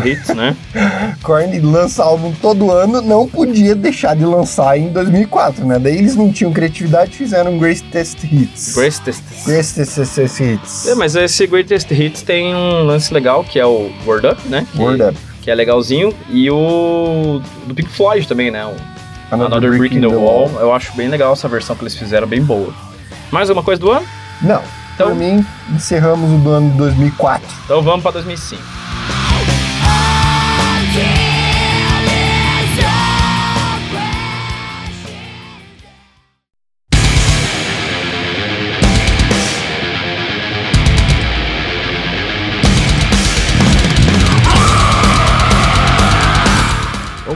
Greatest 0.01 0.07
Hits, 0.07 0.35
né? 0.37 0.57
Korn 1.23 1.59
lança 1.61 2.03
álbum 2.03 2.33
todo 2.41 2.71
ano, 2.71 3.01
não 3.03 3.29
podia 3.29 3.75
deixar 3.75 4.17
de 4.17 4.25
lançar 4.25 4.79
em 4.79 4.89
2004, 4.89 5.67
né? 5.67 5.79
Daí 5.79 5.99
eles 5.99 6.17
não 6.17 6.33
tinham 6.33 6.53
criatividade, 6.53 7.13
fizeram 7.13 7.59
Greatest 7.59 8.25
Hits. 8.25 8.75
Greatest. 8.75 9.23
Greatest 9.45 10.41
Hits. 10.41 10.87
É, 10.89 10.95
mas 10.95 11.15
esse 11.15 11.47
Greatest 11.47 11.91
Hits 11.91 12.23
tem 12.23 12.55
um 12.55 12.83
lance 12.85 13.13
legal 13.13 13.45
que 13.45 13.59
é 13.59 13.67
o 13.67 13.91
Word 14.07 14.27
Up, 14.27 14.49
né? 14.49 14.67
Que, 14.73 14.81
Word 14.81 15.03
Up. 15.03 15.19
Que 15.43 15.51
é 15.51 15.55
legalzinho. 15.55 16.15
E 16.31 16.51
o 16.51 17.41
do 17.67 17.75
Pink 17.75 17.91
Floyd 17.91 18.27
também, 18.27 18.51
né? 18.51 18.65
O 18.67 18.75
Another, 19.31 19.77
Brick 19.77 19.95
in 19.97 20.01
the, 20.01 20.07
Wall. 20.07 20.51
Eu 20.59 20.73
acho 20.73 20.95
bem 20.97 21.09
legal 21.09 21.33
essa 21.35 21.49
versão 21.49 21.77
que 21.77 21.83
eles 21.83 21.95
fizeram, 21.95 22.27
bem 22.27 22.43
boa. 22.43 22.73
Mais 23.31 23.51
alguma 23.51 23.63
coisa 23.65 23.81
do 23.81 23.91
ano? 23.91 24.07
Não. 24.41 24.63
Então- 24.95 25.09
Pra 25.09 25.15
mim, 25.15 25.45
encerramos 25.71 26.31
o 26.31 26.39
do 26.39 26.51
ano 26.51 26.71
de 26.71 26.77
2004. 26.79 27.47
Então 27.65 27.83
vamos 27.83 28.03
pra 28.03 28.11
2005. 28.11 28.78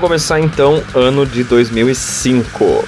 Começar 0.02 0.40
então 0.40 0.82
ano 0.96 1.24
de 1.24 1.44
2005. 1.44 2.84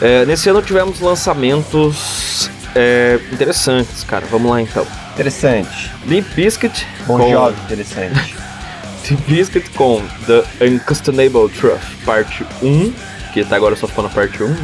É, 0.00 0.24
nesse 0.24 0.48
ano 0.48 0.62
tivemos 0.62 1.00
lançamentos 1.00 2.48
é, 2.76 3.18
interessantes, 3.32 4.04
cara. 4.04 4.24
Vamos 4.30 4.48
lá 4.48 4.62
então. 4.62 4.86
Interessante. 5.14 5.90
Limp 6.06 6.24
Bizkit 6.36 6.86
Bom 7.08 7.18
com 7.18 7.28
jogo, 7.28 7.56
interessante. 7.64 8.36
Limp 9.10 9.20
Bizkit 9.26 9.68
com 9.70 10.00
The 10.28 10.44
Unquestionable 10.64 11.48
Truth 11.58 11.82
Parte 12.04 12.46
1, 12.62 12.92
que 13.34 13.40
até 13.40 13.56
agora 13.56 13.74
só 13.74 13.88
ficou 13.88 14.04
na 14.04 14.10
parte 14.10 14.40
1. 14.40 14.56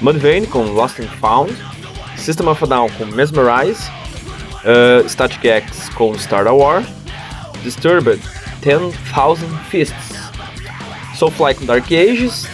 Mudvayne 0.00 0.48
com 0.48 0.64
Lost 0.64 0.98
and 0.98 1.08
Found. 1.20 1.56
System 2.16 2.48
of 2.48 2.64
a 2.64 2.66
Down 2.66 2.90
com 2.98 3.06
Mesmerize. 3.06 3.88
Uh, 4.64 5.08
Static 5.08 5.46
X 5.46 5.88
com 5.90 6.12
Star 6.18 6.44
War. 6.52 6.82
Disturbed 7.62 8.20
10,000 8.62 9.48
Fists. 9.70 10.11
Soulfly 11.22 11.54
com 11.54 11.64
Dark 11.64 11.86
Ages. 11.92 12.48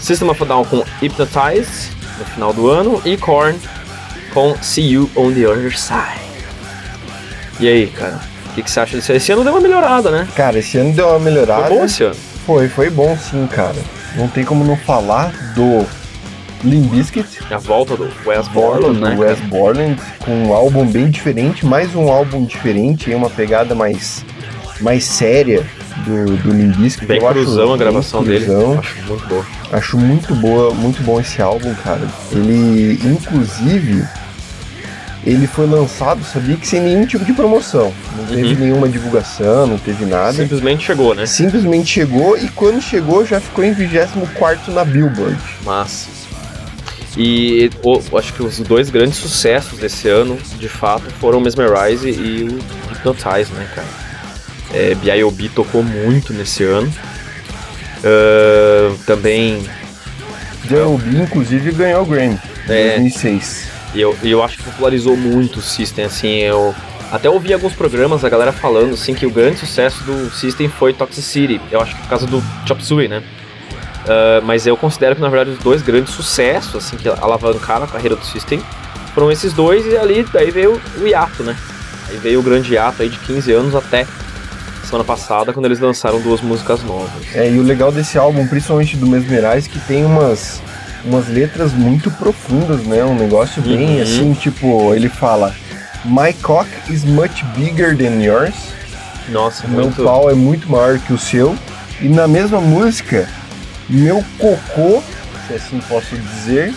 System 0.00 0.28
of 0.28 0.42
a 0.42 0.46
Down 0.46 0.64
com 0.64 0.82
Hypnotize 1.00 1.90
no 2.18 2.24
final 2.24 2.52
do 2.52 2.68
ano. 2.68 3.00
E 3.04 3.16
Korn 3.16 3.56
com 4.34 4.56
See 4.60 4.90
You 4.90 5.08
on 5.14 5.32
the 5.32 5.46
Other 5.46 5.78
Side. 5.78 6.20
E 7.60 7.68
aí, 7.68 7.86
cara? 7.86 8.20
O 8.50 8.54
que, 8.54 8.62
que 8.64 8.70
você 8.70 8.80
acha 8.80 8.96
desse? 8.96 9.12
Esse 9.12 9.30
ano 9.30 9.44
deu 9.44 9.52
uma 9.52 9.60
melhorada, 9.60 10.10
né? 10.10 10.26
Cara, 10.34 10.58
esse 10.58 10.76
ano 10.78 10.92
deu 10.92 11.10
uma 11.10 11.20
melhorada. 11.20 11.68
Foi 11.68 11.78
bom 11.78 11.84
esse 11.84 12.02
ano. 12.02 12.16
Foi, 12.44 12.68
foi 12.68 12.90
bom 12.90 13.16
sim, 13.16 13.46
cara. 13.46 13.78
Não 14.16 14.26
tem 14.26 14.44
como 14.44 14.64
não 14.64 14.76
falar 14.76 15.32
do 15.54 15.86
Limp 16.64 16.90
Bizkit, 16.90 17.38
A 17.50 17.58
volta 17.58 17.96
do 17.96 18.10
Wes 18.26 18.48
Borland, 18.48 18.98
do 18.98 19.00
né? 19.00 19.16
Wes 19.16 19.38
Borland, 19.42 20.00
com 20.24 20.46
um 20.46 20.52
álbum 20.52 20.86
bem 20.86 21.08
diferente, 21.08 21.64
mais 21.64 21.94
um 21.94 22.10
álbum 22.10 22.44
diferente, 22.44 23.14
uma 23.14 23.30
pegada 23.30 23.74
mais, 23.74 24.24
mais 24.80 25.04
séria 25.04 25.64
do, 26.06 26.36
do 26.38 26.50
Limp 26.52 26.76
Bizkit. 26.76 27.06
Bem 27.06 27.18
Eu 27.20 27.28
acho 27.28 27.40
cruzão 27.40 27.72
a 27.72 27.76
gravação 27.76 28.24
dele. 28.24 28.44
cruzão. 28.44 28.78
Acho 28.78 28.96
muito 29.06 29.26
boa. 29.28 29.46
Acho 29.72 29.98
muito 29.98 30.34
boa, 30.34 30.74
muito 30.74 31.02
bom 31.02 31.20
esse 31.20 31.40
álbum, 31.42 31.74
cara. 31.74 32.02
Ele, 32.32 32.98
inclusive, 33.04 34.04
ele 35.24 35.46
foi 35.46 35.66
lançado, 35.66 36.24
sabia 36.24 36.56
que 36.56 36.66
sem 36.66 36.80
nenhum 36.80 37.06
tipo 37.06 37.24
de 37.24 37.32
promoção. 37.32 37.92
Não 38.16 38.26
teve 38.26 38.54
Uhum. 38.54 38.60
nenhuma 38.60 38.88
divulgação, 38.88 39.66
não 39.66 39.78
teve 39.78 40.04
nada. 40.04 40.32
Simplesmente 40.32 40.84
chegou, 40.84 41.14
né? 41.14 41.26
Simplesmente 41.26 41.86
chegou 41.92 42.36
e 42.36 42.48
quando 42.48 42.80
chegou 42.82 43.24
já 43.24 43.40
ficou 43.40 43.64
em 43.64 43.72
24 43.72 44.72
na 44.72 44.84
Billboard. 44.84 45.38
Mas. 45.64 46.08
E 47.16 47.70
o- 47.84 48.16
acho 48.18 48.32
que 48.32 48.42
os 48.42 48.58
dois 48.60 48.88
grandes 48.88 49.18
sucessos 49.18 49.78
desse 49.78 50.08
ano, 50.08 50.38
de 50.58 50.68
fato, 50.68 51.04
foram 51.20 51.38
o 51.38 51.40
Mesmerize 51.42 52.08
e 52.08 52.44
o 52.44 52.58
Hypnotize, 52.94 53.52
né, 53.52 53.66
cara? 53.74 53.86
É, 54.72 54.94
B.I.O.B. 54.94 55.50
tocou 55.54 55.82
muito 55.82 56.32
nesse 56.32 56.64
ano. 56.64 56.92
Ah, 58.04 58.94
também 59.06 59.62
J.O.B. 60.64 61.18
inclusive 61.22 61.72
ganhou 61.72 62.02
o 62.02 62.06
Grammy 62.06 62.38
em 62.68 62.72
É. 62.72 62.90
2006. 62.98 63.68
E 63.94 64.00
eu, 64.00 64.16
eu 64.22 64.42
acho 64.42 64.56
que 64.56 64.62
popularizou 64.64 65.16
muito 65.16 65.58
o 65.58 65.62
System, 65.62 66.06
assim, 66.06 66.38
eu 66.38 66.74
até 67.10 67.28
ouvi 67.28 67.52
alguns 67.52 67.74
programas 67.74 68.24
a 68.24 68.28
galera 68.30 68.50
falando, 68.50 68.94
assim, 68.94 69.12
que 69.12 69.26
o 69.26 69.30
grande 69.30 69.58
sucesso 69.58 70.02
do 70.04 70.30
System 70.30 70.66
foi 70.68 70.94
Toxicity, 70.94 71.60
eu 71.70 71.78
acho 71.78 71.94
que 71.94 72.00
por 72.00 72.08
causa 72.08 72.26
do 72.26 72.42
Chop 72.66 72.82
Suey, 72.82 73.06
né? 73.08 73.22
Ah, 74.08 74.40
mas 74.42 74.66
eu 74.66 74.76
considero 74.78 75.14
que, 75.14 75.20
na 75.20 75.28
verdade, 75.28 75.50
os 75.50 75.62
dois 75.62 75.82
grandes 75.82 76.14
sucessos, 76.14 76.74
assim, 76.76 76.96
que 76.96 77.06
alavancaram 77.06 77.84
a 77.84 77.88
carreira 77.88 78.16
do 78.16 78.24
System, 78.24 78.62
foram 79.14 79.30
esses 79.30 79.52
dois, 79.52 79.84
e 79.84 79.94
ali, 79.98 80.24
daí 80.32 80.50
veio 80.50 80.80
o 80.98 81.06
hiato, 81.06 81.42
né? 81.42 81.54
Aí 82.08 82.16
veio 82.16 82.40
o 82.40 82.42
grande 82.42 82.72
hiato 82.72 83.02
aí 83.02 83.10
de 83.10 83.18
15 83.18 83.52
anos 83.52 83.74
até 83.74 84.06
semana 84.86 85.04
passada, 85.04 85.52
quando 85.52 85.66
eles 85.66 85.80
lançaram 85.80 86.20
duas 86.20 86.40
músicas 86.40 86.82
novas. 86.82 87.10
É, 87.34 87.50
e 87.50 87.58
o 87.58 87.62
legal 87.62 87.90
desse 87.92 88.18
álbum, 88.18 88.46
principalmente 88.46 88.96
do 88.96 89.06
Mesmerize, 89.06 89.68
que 89.68 89.78
tem 89.80 90.04
umas, 90.04 90.60
umas 91.04 91.28
letras 91.28 91.72
muito 91.72 92.10
profundas, 92.10 92.82
né? 92.84 93.04
Um 93.04 93.14
negócio 93.14 93.62
bem 93.62 93.96
Uhum. 93.96 94.02
assim, 94.02 94.32
tipo, 94.34 94.94
ele 94.94 95.08
fala 95.08 95.54
My 96.04 96.32
cock 96.42 96.68
is 96.90 97.04
much 97.04 97.44
bigger 97.56 97.96
than 97.96 98.20
yours. 98.22 98.54
Nossa, 99.28 99.68
Meu 99.68 99.82
muito... 99.84 100.02
pau 100.02 100.28
é 100.28 100.34
muito 100.34 100.68
maior 100.68 100.98
que 100.98 101.12
o 101.12 101.18
seu. 101.18 101.54
E 102.00 102.08
na 102.08 102.26
mesma 102.26 102.60
música, 102.60 103.28
meu 103.88 104.24
cocô, 104.38 105.00
se 105.46 105.54
assim 105.54 105.80
posso 105.88 106.16
dizer, 106.16 106.74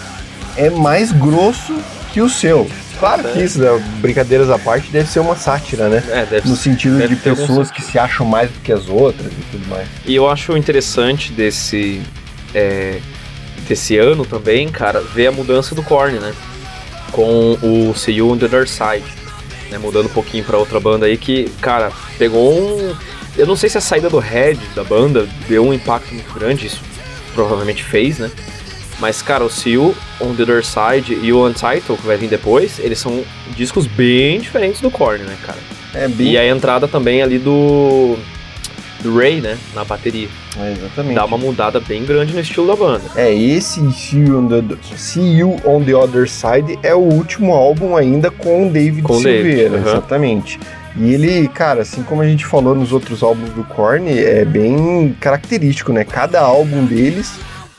é 0.55 0.69
mais 0.69 1.11
grosso 1.11 1.75
que 2.13 2.21
o 2.21 2.29
seu. 2.29 2.69
Claro 2.99 3.23
que 3.23 3.41
isso, 3.41 3.59
né, 3.59 3.67
brincadeiras 3.99 4.49
à 4.49 4.57
parte, 4.57 4.89
deve 4.89 5.09
ser 5.09 5.19
uma 5.19 5.35
sátira, 5.35 5.89
né? 5.89 6.03
É, 6.09 6.25
deve 6.25 6.47
No 6.47 6.55
sentido 6.55 6.97
deve 6.97 7.15
de 7.15 7.21
pessoas 7.21 7.69
que 7.69 7.81
se 7.81 7.99
acham 7.99 8.25
mais 8.25 8.49
do 8.49 8.59
que 8.59 8.71
as 8.71 8.87
outras 8.87 9.31
e 9.31 9.45
tudo 9.51 9.67
mais. 9.67 9.87
E 10.05 10.15
eu 10.15 10.29
acho 10.29 10.55
interessante 10.55 11.31
desse 11.31 12.01
é, 12.53 12.99
desse 13.67 13.97
ano 13.97 14.25
também, 14.25 14.69
cara, 14.69 15.01
ver 15.01 15.27
a 15.27 15.31
mudança 15.31 15.75
do 15.75 15.83
Korn, 15.83 16.19
né? 16.19 16.33
Com 17.11 17.57
o 17.61 17.93
See 17.95 18.15
You 18.15 18.31
on 18.31 18.37
the 18.37 18.45
Other 18.45 18.67
Side, 18.67 19.05
né? 19.69 19.77
Mudando 19.77 20.05
um 20.05 20.13
pouquinho 20.13 20.43
pra 20.43 20.57
outra 20.57 20.79
banda 20.79 21.05
aí 21.05 21.17
que, 21.17 21.49
cara, 21.61 21.91
pegou 22.17 22.53
um... 22.53 22.95
Eu 23.37 23.45
não 23.45 23.55
sei 23.55 23.69
se 23.69 23.77
a 23.77 23.81
saída 23.81 24.09
do 24.09 24.19
Red 24.19 24.57
da 24.73 24.83
banda 24.83 25.27
deu 25.47 25.65
um 25.65 25.73
impacto 25.73 26.13
muito 26.13 26.33
grande, 26.33 26.67
isso 26.67 26.79
provavelmente 27.33 27.83
fez, 27.83 28.17
né? 28.19 28.31
Mas, 28.99 29.21
cara, 29.21 29.43
o 29.43 29.49
See 29.49 29.73
You 29.73 29.95
on 30.21 30.33
the 30.35 30.43
Other 30.43 30.63
Side 30.65 31.19
e 31.21 31.33
o 31.33 31.45
Untitled, 31.45 32.01
que 32.01 32.07
vai 32.07 32.17
vir 32.17 32.29
depois, 32.29 32.79
eles 32.79 32.99
são 32.99 33.23
discos 33.55 33.87
bem 33.87 34.39
diferentes 34.39 34.81
do 34.81 34.89
Korn, 34.89 35.23
né, 35.23 35.37
cara? 35.45 35.59
É 35.93 36.07
bem 36.07 36.31
E 36.31 36.37
a 36.37 36.47
entrada 36.47 36.87
também 36.87 37.21
ali 37.21 37.37
do 37.37 38.17
do 39.05 39.15
Ray, 39.15 39.39
né, 39.39 39.55
na 39.75 39.83
bateria. 39.83 40.27
É, 40.59 40.71
exatamente. 40.71 41.15
Dá 41.15 41.25
uma 41.25 41.37
mudada 41.37 41.79
bem 41.79 42.03
grande 42.03 42.33
no 42.33 42.39
estilo 42.39 42.65
da 42.67 42.75
banda. 42.75 43.03
É, 43.15 43.31
esse 43.31 43.79
See 43.91 44.19
you, 44.19 44.39
on 44.39 44.47
the, 44.47 44.77
See 44.95 45.37
You 45.37 45.57
on 45.63 45.83
the 45.83 45.93
Other 45.93 46.27
Side 46.27 46.79
é 46.81 46.95
o 46.95 46.99
último 46.99 47.53
álbum 47.53 47.95
ainda 47.95 48.31
com 48.31 48.67
o 48.67 48.71
David 48.71 49.03
Com 49.03 49.15
Silveira, 49.15 49.69
David, 49.69 49.87
exatamente. 49.87 50.59
E 50.97 51.13
ele, 51.13 51.47
cara, 51.49 51.81
assim 51.81 52.01
como 52.03 52.21
a 52.21 52.25
gente 52.25 52.45
falou 52.45 52.73
nos 52.73 52.91
outros 52.91 53.21
álbuns 53.21 53.49
do 53.51 53.63
Korn, 53.65 54.09
é 54.09 54.45
bem 54.45 55.15
característico, 55.19 55.91
né? 55.91 56.03
Cada 56.03 56.39
álbum 56.41 56.85
deles 56.85 57.33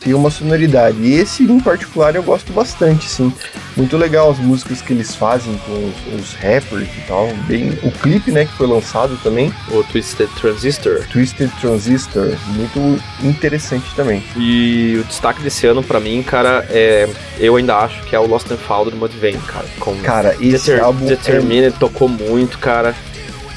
tem 0.07 0.15
uma 0.15 0.31
sonoridade. 0.31 0.99
E 1.03 1.15
esse, 1.15 1.43
em 1.43 1.59
particular, 1.59 2.15
eu 2.15 2.23
gosto 2.23 2.53
bastante, 2.53 3.09
sim. 3.09 3.33
Muito 3.77 3.97
legal 3.97 4.31
as 4.31 4.39
músicas 4.39 4.81
que 4.81 4.93
eles 4.93 5.17
fazem 5.17 5.59
com 5.67 5.73
os, 5.73 6.21
os 6.21 6.35
rappers 6.35 6.89
e 6.97 7.01
tal. 7.09 7.29
Bem, 7.49 7.77
o 7.83 7.91
clipe, 7.91 8.31
né, 8.31 8.45
que 8.45 8.53
foi 8.53 8.69
lançado 8.69 9.19
também, 9.25 9.53
O 9.73 9.83
Twisted 9.83 10.29
Transistor. 10.41 11.05
Twisted 11.11 11.51
Transistor, 11.61 12.37
muito 12.51 13.03
interessante 13.25 13.93
também. 13.97 14.23
E 14.37 14.97
o 15.01 15.05
destaque 15.05 15.43
desse 15.43 15.67
ano 15.67 15.83
pra 15.83 15.99
mim, 15.99 16.23
cara, 16.23 16.65
é. 16.71 17.09
Eu 17.41 17.57
ainda 17.57 17.77
acho 17.77 18.01
que 18.05 18.15
é 18.15 18.21
o 18.21 18.27
Lost 18.27 18.49
and 18.51 18.59
Found 18.59 18.93
do 18.93 18.97
Mudvayne, 18.97 19.39
cara. 19.39 19.67
Com 19.81 19.97
Cara, 19.97 20.37
esse 20.41 20.71
Deter 20.71 20.85
álbum 20.85 21.05
é 21.07 21.09
Determined 21.09 21.77
tocou 21.81 22.09
muito, 22.09 22.59
cara. 22.59 22.95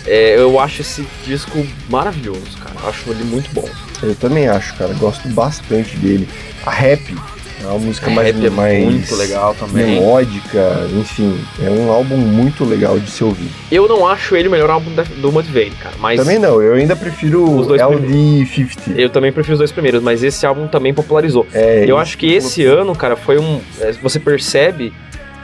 É, 0.08 0.36
eu 0.36 0.60
acho 0.60 0.82
esse 0.82 1.08
disco 1.24 1.64
maravilhoso, 1.88 2.58
cara. 2.58 2.76
Eu 2.82 2.90
acho 2.90 3.10
ele 3.12 3.24
muito 3.24 3.54
bom. 3.54 3.70
Eu 4.02 4.16
também 4.16 4.48
acho, 4.48 4.76
cara. 4.76 4.94
Gosto 4.94 5.28
bastante 5.30 5.96
dele. 5.98 6.28
A 6.66 6.72
Rap 6.72 7.16
é 7.62 7.66
uma 7.68 7.78
música 7.80 8.10
mais, 8.10 8.34
Rap 8.34 8.46
é 8.46 8.50
mais 8.50 8.84
muito 8.86 9.16
legal 9.16 9.54
também. 9.56 10.00
melódica, 10.00 10.88
enfim. 10.98 11.38
É 11.62 11.70
um 11.70 11.92
álbum 11.92 12.16
muito 12.18 12.64
legal 12.64 12.98
de 13.00 13.10
se 13.12 13.24
ouvir. 13.24 13.50
Eu 13.72 13.88
não 13.88 14.08
acho 14.08 14.36
ele 14.36 14.48
o 14.48 14.52
melhor 14.52 14.70
álbum 14.70 14.94
da- 14.96 15.04
do 15.04 15.32
Mudvayne, 15.32 15.76
cara. 15.76 15.96
Mas 16.00 16.20
Também 16.20 16.40
não, 16.40 16.62
eu 16.62 16.74
ainda 16.76 16.96
prefiro 16.96 17.44
Os 17.44 17.68
dois 17.68 17.82
LD50. 17.82 18.98
eu 18.98 19.10
também 19.10 19.32
prefiro 19.32 19.54
os 19.54 19.60
dois 19.60 19.72
primeiros, 19.72 20.02
mas 20.02 20.24
esse 20.24 20.46
álbum 20.46 20.68
também 20.68 20.94
popularizou. 20.94 21.46
É, 21.54 21.84
Eu 21.88 21.98
acho 21.98 22.18
que 22.18 22.32
esse 22.34 22.64
ano, 22.66 22.96
cara, 22.96 23.16
foi 23.18 23.38
um. 23.38 23.60
é, 23.82 23.92
Você 24.02 24.20
percebe 24.20 24.94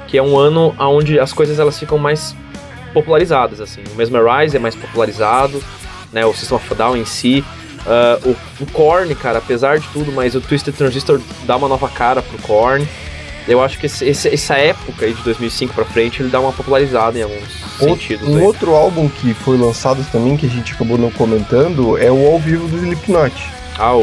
que 0.07 0.17
é 0.17 0.23
um 0.23 0.37
ano 0.37 0.73
onde 0.79 1.19
as 1.19 1.33
coisas 1.33 1.59
elas 1.59 1.77
ficam 1.77 1.97
mais 1.97 2.33
popularizadas, 2.93 3.59
assim. 3.59 3.81
O 3.93 3.97
Mesmerize 3.97 4.55
é 4.55 4.59
mais 4.59 4.75
popularizado, 4.75 5.61
né? 6.13 6.25
O 6.25 6.33
System 6.33 6.55
of 6.57 6.67
a 6.71 6.75
Down 6.75 6.95
em 6.95 7.03
si. 7.05 7.43
Ah, 7.85 8.19
o, 8.25 8.35
o 8.61 8.65
Korn, 8.71 9.13
cara, 9.15 9.37
apesar 9.39 9.77
de 9.79 9.87
tudo, 9.89 10.11
mas 10.11 10.33
o 10.35 10.41
Twisted 10.41 10.73
Transistor 10.75 11.19
dá 11.45 11.55
uma 11.57 11.67
nova 11.67 11.87
cara 11.89 12.21
pro 12.21 12.37
Korn. 12.39 12.87
Eu 13.47 13.61
acho 13.63 13.77
que 13.77 13.85
esse- 13.85 14.03
esse- 14.05 14.33
essa 14.33 14.55
época 14.55 15.05
aí 15.05 15.13
de 15.13 15.21
2005 15.21 15.71
pra 15.73 15.85
frente, 15.85 16.19
ele 16.21 16.29
dá 16.29 16.39
uma 16.39 16.51
popularizada 16.51 17.19
em 17.19 17.21
alguns 17.21 17.43
sentidos. 17.77 18.27
um 18.27 18.37
aí. 18.37 18.41
outro 18.43 18.73
álbum 18.73 19.07
que 19.07 19.35
foi 19.35 19.55
lançado 19.55 20.03
também, 20.11 20.35
que 20.35 20.47
a 20.47 20.49
gente 20.49 20.73
acabou 20.73 20.97
não 20.97 21.11
comentando, 21.11 21.95
é 21.97 22.11
o 22.11 22.25
ao 22.27 22.39
vivo 22.39 22.67
do 22.67 22.77
Slipknot. 22.77 23.33
Ah, 23.77 23.93
o, 23.95 24.01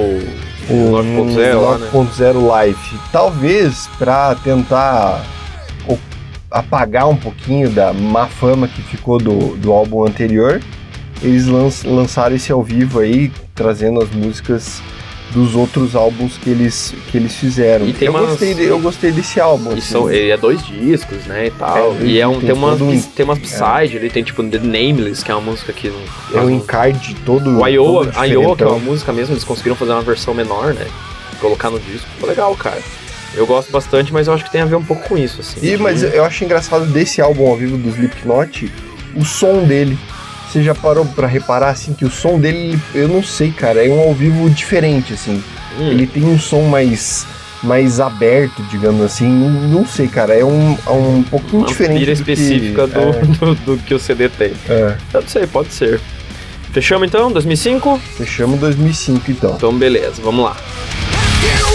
o 0.70 0.92
9.0 0.92 1.60
lá, 1.60 1.78
né? 1.78 1.88
9.0 1.92 2.46
Live. 2.46 2.78
Talvez 3.10 3.88
pra 3.98 4.36
tentar 4.36 5.24
apagar 6.50 7.08
um 7.08 7.16
pouquinho 7.16 7.70
da 7.70 7.92
má 7.92 8.26
fama 8.26 8.68
que 8.68 8.82
ficou 8.82 9.18
do, 9.18 9.56
do 9.56 9.72
álbum 9.72 10.04
anterior, 10.06 10.60
eles 11.22 11.46
lan- 11.46 11.70
lançaram 11.84 12.36
esse 12.36 12.52
ao 12.52 12.62
vivo 12.62 13.00
aí, 13.00 13.32
trazendo 13.54 14.02
as 14.02 14.10
músicas 14.10 14.80
dos 15.30 15.54
outros 15.56 15.96
álbuns 15.96 16.36
que 16.36 16.50
eles, 16.50 16.94
que 17.10 17.16
eles 17.16 17.34
fizeram. 17.34 17.86
E 17.86 17.92
tem 17.94 18.06
eu, 18.08 18.12
umas- 18.12 18.28
gostei 18.30 18.52
de- 18.54 18.64
eu 18.64 18.78
gostei 18.78 19.10
desse 19.10 19.40
álbum. 19.40 19.70
E 19.70 19.78
assim. 19.78 19.80
são, 19.92 20.10
ele 20.10 20.30
é 20.30 20.36
dois 20.36 20.62
discos, 20.66 21.24
né, 21.24 21.46
e 21.46 21.50
tal. 21.52 21.96
É, 22.00 22.04
e 22.04 22.20
é 22.20 22.28
um, 22.28 22.32
tem 22.32 22.40
tem, 22.48 22.52
umas, 22.54 22.80
um- 22.82 23.00
tem 23.00 23.24
umas 23.24 23.38
b-side, 23.38 23.96
ele 23.96 24.10
tem 24.10 24.22
tipo 24.22 24.42
The 24.44 24.58
Nameless, 24.58 25.24
que 25.24 25.30
é 25.30 25.34
uma 25.34 25.50
música 25.50 25.72
que... 25.72 25.90
É 26.34 26.40
um 26.40 26.50
encarte 26.50 27.14
todo. 27.24 27.48
o 27.60 27.66
Iowa, 27.66 28.06
todo 28.08 28.24
Iowa, 28.26 28.56
que 28.56 28.62
é 28.62 28.66
uma 28.66 28.78
música 28.78 29.10
mesmo, 29.12 29.32
eles 29.32 29.44
conseguiram 29.44 29.74
fazer 29.76 29.92
uma 29.92 30.02
versão 30.02 30.34
menor, 30.34 30.74
né? 30.74 30.86
Colocar 31.40 31.70
no 31.70 31.80
disco. 31.80 32.06
Ficou 32.14 32.28
legal, 32.28 32.54
cara. 32.54 32.82
Eu 33.34 33.46
gosto 33.46 33.72
bastante, 33.72 34.12
mas 34.12 34.26
eu 34.26 34.34
acho 34.34 34.44
que 34.44 34.52
tem 34.52 34.60
a 34.60 34.66
ver 34.66 34.74
um 34.76 34.84
pouco 34.84 35.08
com 35.08 35.16
isso, 35.16 35.40
assim. 35.40 35.66
E, 35.66 35.78
mas 35.78 36.02
eu 36.02 36.22
acho 36.24 36.44
engraçado 36.44 36.84
desse 36.84 37.22
álbum 37.22 37.48
ao 37.48 37.56
vivo 37.56 37.78
do 37.78 37.88
Slipknot, 37.88 38.70
o 39.16 39.24
som 39.24 39.64
dele. 39.64 39.98
Você 40.52 40.62
já 40.62 40.74
parou 40.74 41.06
pra 41.06 41.26
reparar 41.26 41.70
assim 41.70 41.94
que 41.94 42.04
o 42.04 42.10
som 42.10 42.38
dele, 42.38 42.78
eu 42.94 43.08
não 43.08 43.22
sei, 43.22 43.50
cara, 43.50 43.82
é 43.84 43.88
um 43.88 44.00
ao 44.00 44.12
vivo 44.12 44.50
diferente 44.50 45.14
assim. 45.14 45.42
Hum, 45.78 45.88
Ele 45.88 46.06
tem 46.06 46.24
um 46.24 46.38
som 46.38 46.62
mais 46.64 47.26
mais 47.62 48.00
aberto, 48.00 48.60
digamos 48.70 49.00
assim. 49.02 49.26
Não, 49.28 49.48
não 49.68 49.86
sei, 49.86 50.08
cara, 50.08 50.34
é 50.34 50.44
um, 50.44 50.76
é 50.86 50.90
um 50.90 51.22
pouquinho 51.22 51.60
uma 51.62 51.68
diferente 51.68 52.00
do 52.00 52.04
que- 52.24 52.32
específica 52.32 52.86
do, 52.86 52.98
é, 53.00 53.12
do, 53.38 53.54
do 53.54 53.78
que 53.78 53.94
o 53.94 53.98
CD 53.98 54.28
tem. 54.28 54.52
é. 54.68 54.96
Eu 55.14 55.22
não 55.22 55.28
sei, 55.28 55.46
pode 55.46 55.72
ser. 55.72 55.98
Fechamos 56.72 57.06
então, 57.08 57.30
2005? 57.32 57.98
Fechamos 58.16 58.58
2005 58.60 59.30
então. 59.30 59.54
Então 59.56 59.72
beleza, 59.78 60.20
vamos 60.22 60.44
lá. 60.44 60.56
You 61.42 61.71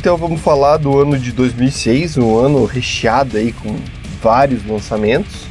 Então 0.00 0.16
vamos 0.16 0.40
falar 0.40 0.78
do 0.78 0.98
ano 0.98 1.18
de 1.18 1.30
2006, 1.30 2.16
um 2.16 2.38
ano 2.38 2.64
recheado 2.64 3.36
aí 3.36 3.52
com 3.52 3.76
vários 4.22 4.66
lançamentos, 4.66 5.42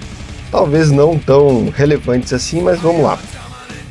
talvez 0.50 0.90
não 0.90 1.20
tão 1.20 1.70
relevantes 1.70 2.34
assim, 2.34 2.60
mas 2.60 2.80
vamos 2.80 3.04
lá. 3.04 3.20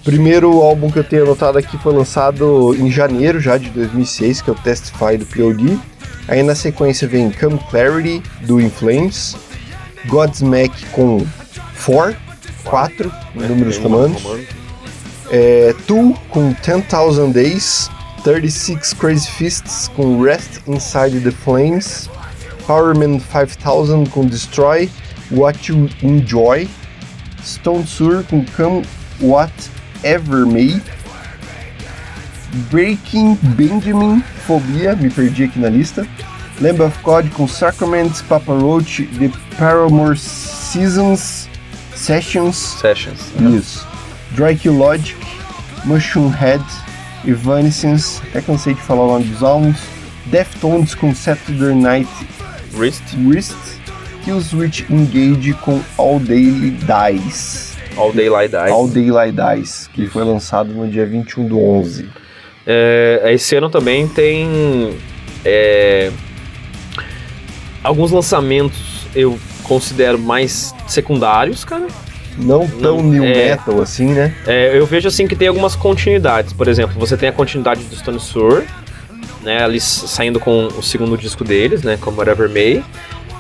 Primeiro 0.03 0.61
álbum 0.61 0.91
que 0.91 0.99
eu 0.99 1.05
tenho 1.05 1.23
anotado 1.23 1.59
aqui 1.59 1.79
foi 1.79 1.95
lançado 1.95 2.75
em 2.75 2.91
janeiro 2.91 3.39
já 3.39 3.57
de 3.57 3.71
2006, 3.71 4.43
que 4.43 4.51
é 4.51 4.53
o 4.53 4.57
Testify 4.57 5.17
do 5.17 5.25
POD. 5.27 5.79
Aí 6.27 6.43
na 6.43 6.57
sequência 6.57 7.07
vem 7.07 7.31
Come 7.31 7.61
Clarity 7.71 8.21
do 8.41 8.61
In 8.61 8.69
Flames, 8.69 9.37
Godsmack 10.07 10.87
com 10.87 11.25
4, 11.85 12.17
4 12.65 13.13
números 13.33 13.77
uma 13.77 13.89
romanos. 13.89 14.23
romano. 14.25 14.45
É, 15.31 15.73
Tool 15.87 16.19
com 16.31 16.53
10,000 16.53 17.31
Days, 17.31 17.89
36 18.25 18.95
Crazy 18.95 19.31
Fists 19.31 19.89
com 19.89 20.21
Rest 20.21 20.63
Inside 20.67 21.21
the 21.21 21.31
Flames, 21.31 22.09
Powerman 22.67 23.19
5000 23.21 24.09
com 24.11 24.27
Destroy, 24.27 24.89
What 25.31 25.71
You 25.71 25.89
Enjoy, 26.03 26.69
Stone 27.43 27.87
Sur 27.87 28.25
com 28.25 28.45
Come 28.57 28.85
Whatever 29.21 30.47
May, 30.47 30.81
Breaking 32.71 33.35
Benjamin, 33.57 34.21
Fobia, 34.47 34.97
me 34.97 35.11
perdi 35.11 35.45
aqui 35.45 35.59
na 35.59 35.69
lista, 35.69 36.07
Lamb 36.61 36.81
of 36.83 36.99
God 37.03 37.31
com 37.31 37.47
Sacraments, 37.47 38.21
Papa 38.23 38.53
Roach, 38.53 39.07
The 39.19 39.31
Paramore 39.57 40.17
Seasons, 40.17 41.49
Sessions, 41.95 42.57
Sessions. 42.57 43.33
isso. 43.55 43.87
Drake 44.35 44.69
Logic, 44.69 45.17
Mushroom 45.85 46.31
Head, 46.31 46.63
Evanescence, 47.29 48.21
até 48.29 48.41
cansei 48.41 48.75
de 48.75 48.81
falar 48.81 49.03
o 49.03 49.13
nome 49.13 49.25
dos 49.27 49.43
álbuns. 49.43 49.77
Deftones 50.27 50.95
com 50.95 51.15
Saturday 51.15 51.75
Night 51.75 52.11
Wrist, 52.75 53.03
Wrist, 53.25 53.57
Killswitch 54.25 54.85
Engage 54.91 55.53
com 55.55 55.81
All 55.97 56.19
Daily 56.19 56.71
Dies. 56.71 57.77
All 57.97 58.13
Day 58.13 58.29
Lie 58.29 58.49
Die. 58.49 58.71
All 58.71 58.89
Daylight 58.89 59.37
Dies, 59.37 59.91
que 59.93 60.07
foi 60.07 60.25
lançado 60.25 60.73
no 60.73 60.89
dia 60.89 61.05
21 61.05 61.49
do 61.49 61.61
11. 61.61 62.09
É, 62.67 63.33
esse 63.33 63.57
ano 63.57 63.71
também 63.71 64.07
tem 64.07 64.97
é, 65.45 66.13
alguns 67.83 68.11
lançamentos 68.11 69.07
eu 69.15 69.39
considero 69.65 70.19
mais 70.19 70.75
secundários, 70.87 71.65
cara. 71.65 71.87
Não 72.39 72.67
tão 72.69 73.03
new 73.03 73.25
é. 73.25 73.51
metal 73.51 73.81
assim, 73.83 74.07
né? 74.13 74.35
É, 74.47 74.77
eu 74.79 74.87
vejo 74.87 75.09
assim 75.09 75.27
que 75.27 75.35
tem 75.37 75.49
algumas 75.49 75.75
continuidades. 75.75 76.53
Por 76.53 76.69
exemplo, 76.69 76.95
você 76.99 77.17
tem 77.17 77.29
a 77.29 77.33
continuidade 77.33 77.83
do 77.85 77.97
Stone 77.97 78.21
Sour, 78.21 78.63
né, 79.43 79.63
ali 79.65 79.79
s- 79.79 80.07
saindo 80.09 80.39
com 80.41 80.67
o 80.69 80.83
segundo 80.83 81.17
disco 81.19 81.43
deles, 81.45 81.83
né, 81.83 81.99
como 82.01 82.17
Whatever 82.19 82.49
May. 82.49 82.83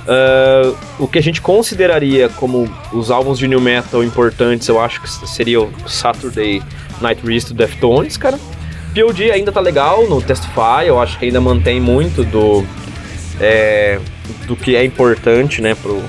Ah, 0.06 0.72
o 0.98 1.06
que 1.06 1.18
a 1.18 1.22
gente 1.22 1.40
consideraria 1.40 2.28
como 2.30 2.68
os 2.92 3.10
álbuns 3.10 3.38
de 3.38 3.46
new 3.46 3.60
metal 3.60 4.02
importantes, 4.02 4.66
eu 4.68 4.80
acho 4.80 5.00
que 5.02 5.08
seria 5.28 5.60
o 5.60 5.70
Saturday 5.86 6.62
Night 7.00 7.20
Wrist 7.24 7.48
do 7.48 7.54
Deftones, 7.54 8.16
cara. 8.16 8.38
POD 8.94 9.30
ainda 9.30 9.52
tá 9.52 9.60
legal 9.60 10.08
no 10.08 10.20
Testify, 10.22 10.86
eu 10.86 10.98
acho 11.00 11.18
que 11.18 11.26
ainda 11.26 11.40
mantém 11.40 11.78
muito 11.80 12.24
do 12.24 12.64
é, 13.40 14.00
do 14.46 14.56
que 14.56 14.74
é 14.74 14.84
importante, 14.84 15.60
né, 15.62 15.74
pro, 15.74 16.02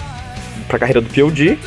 pra 0.68 0.80
carreira 0.80 1.02
do 1.02 1.10
POD. 1.10 1.60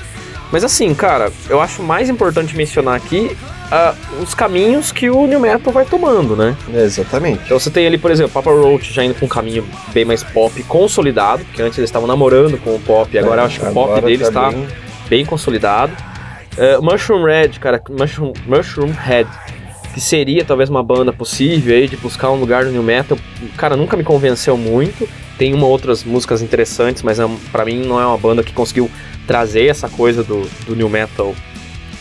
Mas 0.53 0.62
assim, 0.62 0.94
cara, 0.94 1.32
eu 1.48 1.61
acho 1.61 1.82
mais 1.82 2.11
importante 2.11 2.55
mencionar 2.55 2.94
aqui 2.94 3.34
ah, 3.70 3.94
os 4.22 4.34
caminhos 4.34 4.92
que 4.92 5.09
o 5.09 5.26
New 5.26 5.40
Metal 5.40 5.72
vai 5.72 5.86
tomando, 5.86 6.36
né? 6.36 6.55
É, 6.74 6.82
exatamente. 6.82 7.40
Então 7.46 7.59
você 7.59 7.70
tem 7.70 7.86
ali, 7.86 7.96
por 7.96 8.11
exemplo, 8.11 8.30
Papa 8.32 8.50
Roach 8.50 8.92
já 8.92 9.03
indo 9.03 9.14
com 9.14 9.24
um 9.24 9.28
caminho 9.28 9.64
bem 9.94 10.05
mais 10.05 10.22
pop 10.22 10.62
consolidado, 10.64 11.42
porque 11.46 11.62
antes 11.62 11.78
eles 11.78 11.88
estavam 11.88 12.07
namorando 12.07 12.59
com 12.62 12.74
o 12.76 12.78
pop, 12.80 13.09
e 13.14 13.18
agora 13.18 13.40
eu 13.40 13.46
acho 13.46 13.61
que 13.61 13.66
o 13.66 13.72
pop 13.72 13.88
É, 13.92 13.96
Agora 13.96 14.07
deles 14.07 14.28
tá 14.28 14.42
tá 14.42 14.50
bem- 14.50 14.68
bem 15.09 15.24
consolidado. 15.24 15.92
É, 16.59 16.76
Mushroom 16.78 17.24
Red, 17.24 17.48
cara, 17.59 17.82
Mushroom, 17.88 18.34
Mushroom 18.46 18.90
Head, 18.90 19.30
que 19.94 20.00
seria 20.03 20.44
talvez 20.44 20.68
uma 20.68 20.82
banda 20.82 21.11
possível 21.14 21.74
aí 21.74 21.88
de 21.88 21.96
buscar 21.96 22.30
um 22.30 22.36
lugar 22.36 22.66
no 22.66 22.70
New 22.72 22.82
Metal, 22.82 23.16
cara, 23.57 23.74
nunca 23.74 23.96
me 23.96 24.05
convenceu 24.05 24.55
muito. 24.59 25.09
Tem 25.38 25.55
uma 25.55 25.66
outras 25.66 26.05
músicas 26.05 26.42
interessantes, 26.42 27.03
mas 27.03 27.18
é, 27.18 27.26
para 27.50 27.64
mim 27.64 27.86
não 27.86 27.98
é 27.98 28.07
uma 28.07 28.18
banda 28.18 28.42
que 28.42 28.53
conseguiu 28.53 28.90
trazer 29.33 29.68
essa 29.68 29.89
coisa 29.89 30.22
do, 30.22 30.47
do 30.66 30.76
New 30.76 30.91
Metal 30.91 31.35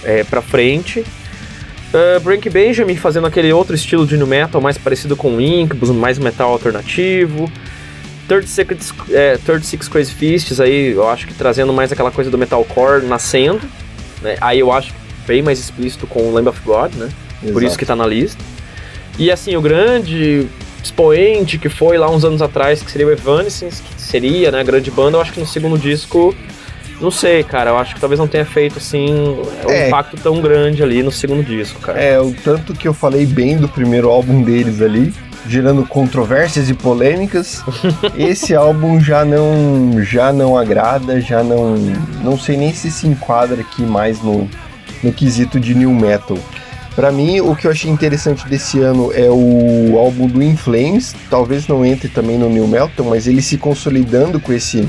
é, 0.04 0.22
pra 0.26 0.42
frente. 0.42 1.00
Uh, 1.00 2.20
Brank 2.20 2.50
Benjamin 2.50 2.98
fazendo 2.98 3.26
aquele 3.26 3.54
outro 3.54 3.74
estilo 3.74 4.06
de 4.06 4.18
New 4.18 4.28
Metal 4.28 4.60
mais 4.60 4.78
parecido 4.78 5.16
com 5.16 5.38
o 5.38 5.40
Incubus, 5.40 5.92
mais 5.92 6.20
metal 6.20 6.52
alternativo. 6.52 7.50
36, 8.28 8.94
é, 9.12 9.38
36 9.38 9.88
Crazy 9.88 10.14
Fists 10.14 10.60
aí, 10.60 10.92
eu 10.92 11.08
acho 11.08 11.26
que 11.26 11.34
trazendo 11.34 11.72
mais 11.72 11.90
aquela 11.90 12.12
coisa 12.12 12.30
do 12.30 12.38
metalcore 12.38 13.06
nascendo. 13.06 13.62
Né? 14.22 14.36
Aí 14.42 14.60
eu 14.60 14.70
acho 14.70 14.94
bem 15.26 15.42
mais 15.42 15.58
explícito 15.58 16.06
com 16.06 16.24
o 16.24 16.34
Lamb 16.34 16.50
of 16.50 16.60
God, 16.66 16.94
né? 16.96 17.10
Por 17.40 17.48
Exato. 17.48 17.64
isso 17.64 17.78
que 17.78 17.86
tá 17.86 17.96
na 17.96 18.06
lista. 18.06 18.44
E 19.18 19.32
assim, 19.32 19.56
o 19.56 19.62
grande 19.62 20.50
expoente 20.84 21.58
que 21.58 21.70
foi 21.70 21.98
lá 21.98 22.12
uns 22.12 22.26
anos 22.26 22.42
atrás, 22.42 22.84
que 22.84 22.92
seria 22.92 23.08
o 23.08 23.12
Evanescence, 23.12 23.82
que 23.82 24.02
seria, 24.02 24.52
né, 24.52 24.60
a 24.60 24.64
grande 24.64 24.92
banda, 24.92 25.16
eu 25.16 25.22
acho 25.22 25.32
que 25.32 25.40
no 25.40 25.48
segundo 25.48 25.78
disco, 25.78 26.36
não 27.02 27.12
sei, 27.12 27.44
cara, 27.44 27.72
eu 27.72 27.78
acho 27.78 27.96
que 27.96 28.00
talvez 28.00 28.20
não 28.20 28.28
tenha 28.28 28.46
feito, 28.46 28.78
assim, 28.78 29.12
um 29.66 29.70
É. 29.70 29.88
impacto 29.88 30.16
tão 30.18 30.40
grande 30.42 30.84
ali 30.84 31.02
no 31.04 31.12
segundo 31.12 31.44
disco, 31.44 31.80
cara. 31.80 32.00
É, 32.00 32.20
o 32.20 32.32
tanto 32.44 32.74
que 32.74 32.88
eu 32.88 32.94
falei 32.94 33.26
bem 33.26 33.58
do 33.58 33.68
primeiro 33.68 34.10
álbum 34.10 34.42
deles 34.44 34.82
ali, 34.82 35.14
gerando 35.48 35.86
controvérsias 35.86 36.70
e 36.70 36.74
polêmicas. 36.74 37.64
Esse 38.16 38.54
álbum 38.54 39.00
já 39.00 39.26
não 39.26 40.02
já 40.04 40.32
não 40.32 40.58
agrada, 40.58 41.20
já 41.20 41.44
não 41.44 41.76
não 42.24 42.38
sei 42.38 42.56
nem 42.58 42.72
se 42.74 42.92
se 42.92 43.08
enquadra 43.08 43.62
aqui 43.62 43.82
mais 43.82 44.22
no 44.22 44.48
no 45.04 45.12
quesito 45.12 45.60
de 45.60 45.74
new 45.74 45.92
metal. 45.92 46.38
Pra 46.96 47.12
mim, 47.12 47.40
o 47.42 47.56
que 47.56 47.66
eu 47.66 47.72
achei 47.72 47.90
interessante 47.90 48.48
desse 48.48 48.80
ano 48.80 49.12
é 49.16 49.30
o 49.32 49.98
álbum 49.98 50.28
do 50.28 50.44
In 50.44 50.56
Flames, 50.58 51.16
talvez 51.30 51.66
não 51.68 51.84
entre 51.86 52.08
também 52.10 52.38
no 52.38 52.50
new 52.50 52.68
metal, 52.68 53.06
mas 53.06 53.28
ele 53.28 53.42
se 53.42 53.58
consolidando 53.58 54.40
com 54.40 54.52
esse 54.54 54.88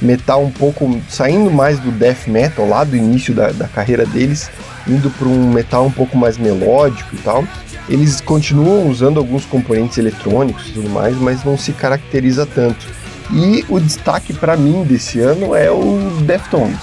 metal 0.00 0.42
um 0.42 0.50
pouco 0.50 1.00
saindo 1.08 1.50
mais 1.50 1.78
do 1.78 1.90
death 1.90 2.26
metal 2.26 2.68
lá 2.68 2.84
do 2.84 2.96
início 2.96 3.34
da, 3.34 3.50
da 3.50 3.68
carreira 3.68 4.04
deles, 4.04 4.50
indo 4.86 5.10
para 5.10 5.28
um 5.28 5.52
metal 5.52 5.86
um 5.86 5.90
pouco 5.90 6.16
mais 6.16 6.36
melódico 6.38 7.14
e 7.14 7.18
tal. 7.18 7.44
Eles 7.88 8.20
continuam 8.20 8.88
usando 8.88 9.18
alguns 9.18 9.44
componentes 9.44 9.98
eletrônicos 9.98 10.68
e 10.68 10.72
tudo 10.72 10.88
mais, 10.88 11.16
mas 11.18 11.44
não 11.44 11.58
se 11.58 11.72
caracteriza 11.72 12.46
tanto. 12.46 12.86
E 13.32 13.64
o 13.68 13.78
destaque 13.78 14.32
pra 14.32 14.56
mim 14.56 14.84
desse 14.84 15.20
ano 15.20 15.54
é 15.54 15.70
o 15.70 15.98
Deftones. 16.22 16.80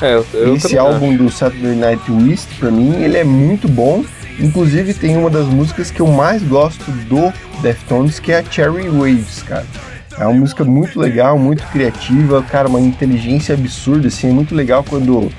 É, 0.00 0.14
eu, 0.14 0.26
eu 0.34 0.56
Esse 0.56 0.76
álbum 0.76 1.16
do 1.16 1.30
Saturday 1.30 1.74
Night 1.74 2.02
West, 2.10 2.48
pra 2.58 2.70
mim, 2.70 3.02
ele 3.02 3.16
é 3.16 3.24
muito 3.24 3.68
bom. 3.68 4.04
Inclusive 4.38 4.94
tem 4.94 5.16
uma 5.16 5.30
das 5.30 5.46
músicas 5.46 5.90
que 5.90 6.00
eu 6.00 6.08
mais 6.08 6.42
gosto 6.42 6.90
do 7.08 7.32
Deftones, 7.62 8.18
que 8.18 8.32
é 8.32 8.38
a 8.38 8.44
Cherry 8.44 8.88
Waves, 8.88 9.42
cara. 9.42 9.64
É 10.18 10.24
uma 10.26 10.34
música 10.34 10.64
muito 10.64 10.98
legal, 11.00 11.38
muito 11.38 11.62
criativa, 11.72 12.42
cara, 12.42 12.68
uma 12.68 12.80
inteligência 12.80 13.54
absurda, 13.54 14.08
assim, 14.08 14.28
é 14.28 14.32
muito 14.32 14.54
legal 14.54 14.84
quando 14.88 15.30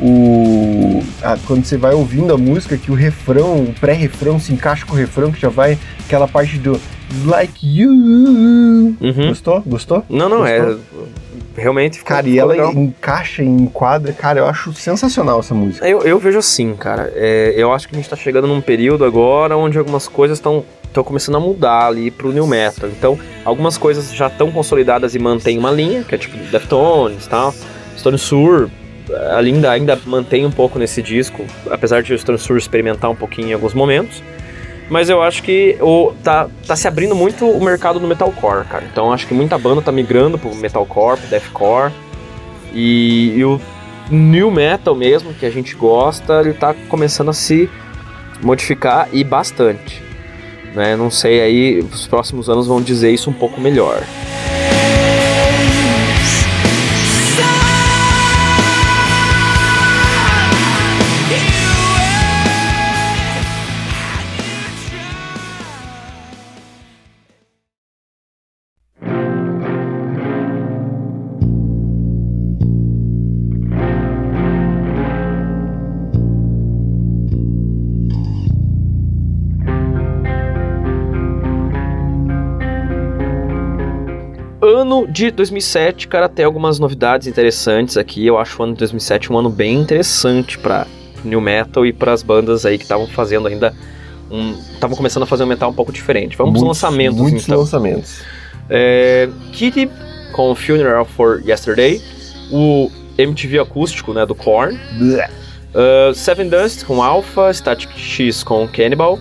o 0.00 1.02
a- 1.22 1.38
quando 1.46 1.64
você 1.64 1.76
vai 1.76 1.94
ouvindo 1.94 2.32
a 2.34 2.36
música 2.38 2.76
que 2.76 2.90
o 2.90 2.94
refrão, 2.94 3.64
o 3.64 3.74
pré-refrão 3.80 4.38
se 4.38 4.52
encaixa 4.52 4.84
com 4.84 4.92
o 4.92 4.96
refrão 4.96 5.32
que 5.32 5.40
já 5.40 5.48
vai 5.48 5.78
aquela 6.04 6.28
parte 6.28 6.58
do 6.58 6.78
Like 7.24 7.66
You. 7.66 7.90
Uhum. 7.90 9.28
Gostou? 9.28 9.62
Gostou? 9.66 10.04
Não, 10.08 10.28
não, 10.28 10.46
é. 10.46 10.60
Gostou? 10.60 11.08
Realmente 11.56 11.98
ficou, 11.98 12.14
Cara, 12.14 12.28
e 12.28 12.38
ela 12.38 12.52
legal. 12.52 12.70
encaixa 12.74 13.42
e 13.42 13.46
enquadra, 13.46 14.12
cara, 14.12 14.40
eu 14.40 14.46
acho 14.46 14.74
sensacional 14.74 15.40
essa 15.40 15.54
música. 15.54 15.88
Eu, 15.88 16.02
eu 16.02 16.18
vejo 16.18 16.38
assim, 16.38 16.74
cara. 16.76 17.10
é, 17.16 17.54
eu 17.56 17.72
acho 17.72 17.88
que 17.88 17.94
a 17.94 17.98
gente 17.98 18.10
tá 18.10 18.16
chegando 18.16 18.46
num 18.46 18.60
período 18.60 19.06
agora 19.06 19.56
onde 19.56 19.78
algumas 19.78 20.06
coisas 20.06 20.36
estão 20.36 20.62
estão 20.88 21.04
começando 21.04 21.36
a 21.36 21.40
mudar 21.40 21.86
ali 21.86 22.10
pro 22.10 22.32
new 22.32 22.46
metal. 22.46 22.88
Então, 22.88 23.18
algumas 23.44 23.76
coisas 23.76 24.12
já 24.14 24.26
estão 24.26 24.50
consolidadas 24.50 25.14
e 25.14 25.18
mantêm 25.18 25.58
uma 25.58 25.70
linha, 25.70 26.02
que 26.02 26.14
é 26.14 26.18
tipo 26.18 26.36
Deftones 26.50 27.26
tal. 27.26 27.54
Stone 27.96 28.18
Sur 28.18 28.70
ainda, 29.36 29.70
ainda 29.70 29.98
mantém 30.06 30.44
um 30.44 30.50
pouco 30.50 30.78
nesse 30.78 31.02
disco, 31.02 31.44
apesar 31.70 32.02
de 32.02 32.12
o 32.12 32.18
Stone 32.18 32.38
Sur 32.38 32.56
experimentar 32.56 33.10
um 33.10 33.16
pouquinho 33.16 33.48
em 33.48 33.52
alguns 33.52 33.74
momentos. 33.74 34.22
Mas 34.88 35.08
eu 35.08 35.20
acho 35.20 35.42
que 35.42 35.76
o, 35.80 36.12
tá, 36.22 36.48
tá 36.66 36.76
se 36.76 36.86
abrindo 36.86 37.14
muito 37.14 37.44
o 37.44 37.62
mercado 37.62 37.98
do 37.98 38.06
metalcore, 38.06 38.64
cara. 38.66 38.84
Então 38.90 39.12
acho 39.12 39.26
que 39.26 39.34
muita 39.34 39.58
banda 39.58 39.82
tá 39.82 39.90
migrando 39.90 40.38
pro 40.38 40.54
metalcore, 40.54 41.18
pro 41.18 41.28
deathcore. 41.28 41.92
E, 42.72 43.32
e 43.36 43.44
o 43.44 43.60
new 44.10 44.50
metal 44.50 44.94
mesmo, 44.94 45.34
que 45.34 45.44
a 45.44 45.50
gente 45.50 45.74
gosta, 45.74 46.40
ele 46.40 46.52
tá 46.52 46.74
começando 46.88 47.30
a 47.30 47.32
se 47.32 47.68
modificar 48.42 49.08
e 49.12 49.24
bastante. 49.24 50.05
Né? 50.76 50.94
Não 50.94 51.10
sei 51.10 51.40
aí, 51.40 51.78
os 51.80 52.06
próximos 52.06 52.50
anos 52.50 52.66
vão 52.66 52.82
dizer 52.82 53.10
isso 53.10 53.30
um 53.30 53.32
pouco 53.32 53.58
melhor. 53.58 54.04
De 85.16 85.30
2007, 85.30 86.08
cara, 86.08 86.28
tem 86.28 86.44
algumas 86.44 86.78
novidades 86.78 87.26
interessantes 87.26 87.96
aqui. 87.96 88.26
Eu 88.26 88.36
acho 88.36 88.60
o 88.60 88.64
ano 88.64 88.74
de 88.74 88.80
2007 88.80 89.32
um 89.32 89.38
ano 89.38 89.48
bem 89.48 89.80
interessante 89.80 90.58
para 90.58 90.86
new 91.24 91.40
metal 91.40 91.86
e 91.86 91.92
para 91.92 92.12
as 92.12 92.22
bandas 92.22 92.66
aí 92.66 92.76
que 92.76 92.84
estavam 92.84 93.06
fazendo 93.06 93.48
ainda 93.48 93.74
um, 94.30 94.52
estavam 94.74 94.94
começando 94.94 95.22
a 95.22 95.26
fazer 95.26 95.44
um 95.44 95.46
metal 95.46 95.70
um 95.70 95.72
pouco 95.72 95.90
diferente. 95.90 96.36
Vamos 96.36 96.52
Muitos- 96.60 96.68
pros 96.68 96.82
lançamentos 96.82 97.18
Muitos 97.18 97.44
então. 97.44 97.60
lançamentos. 97.60 98.20
É, 98.68 99.30
Kitty 99.54 99.88
com 100.32 100.54
Funeral 100.54 101.06
for 101.06 101.42
Yesterday, 101.42 102.02
o 102.52 102.90
MTV 103.16 103.58
acústico, 103.60 104.12
né, 104.12 104.26
do 104.26 104.34
Korn. 104.34 104.78
Uh, 105.74 106.14
Seven 106.14 106.50
Dust 106.50 106.84
com 106.84 107.02
Alpha, 107.02 107.50
Static 107.54 107.90
X 107.96 108.42
com 108.42 108.68
Cannibal, 108.68 109.18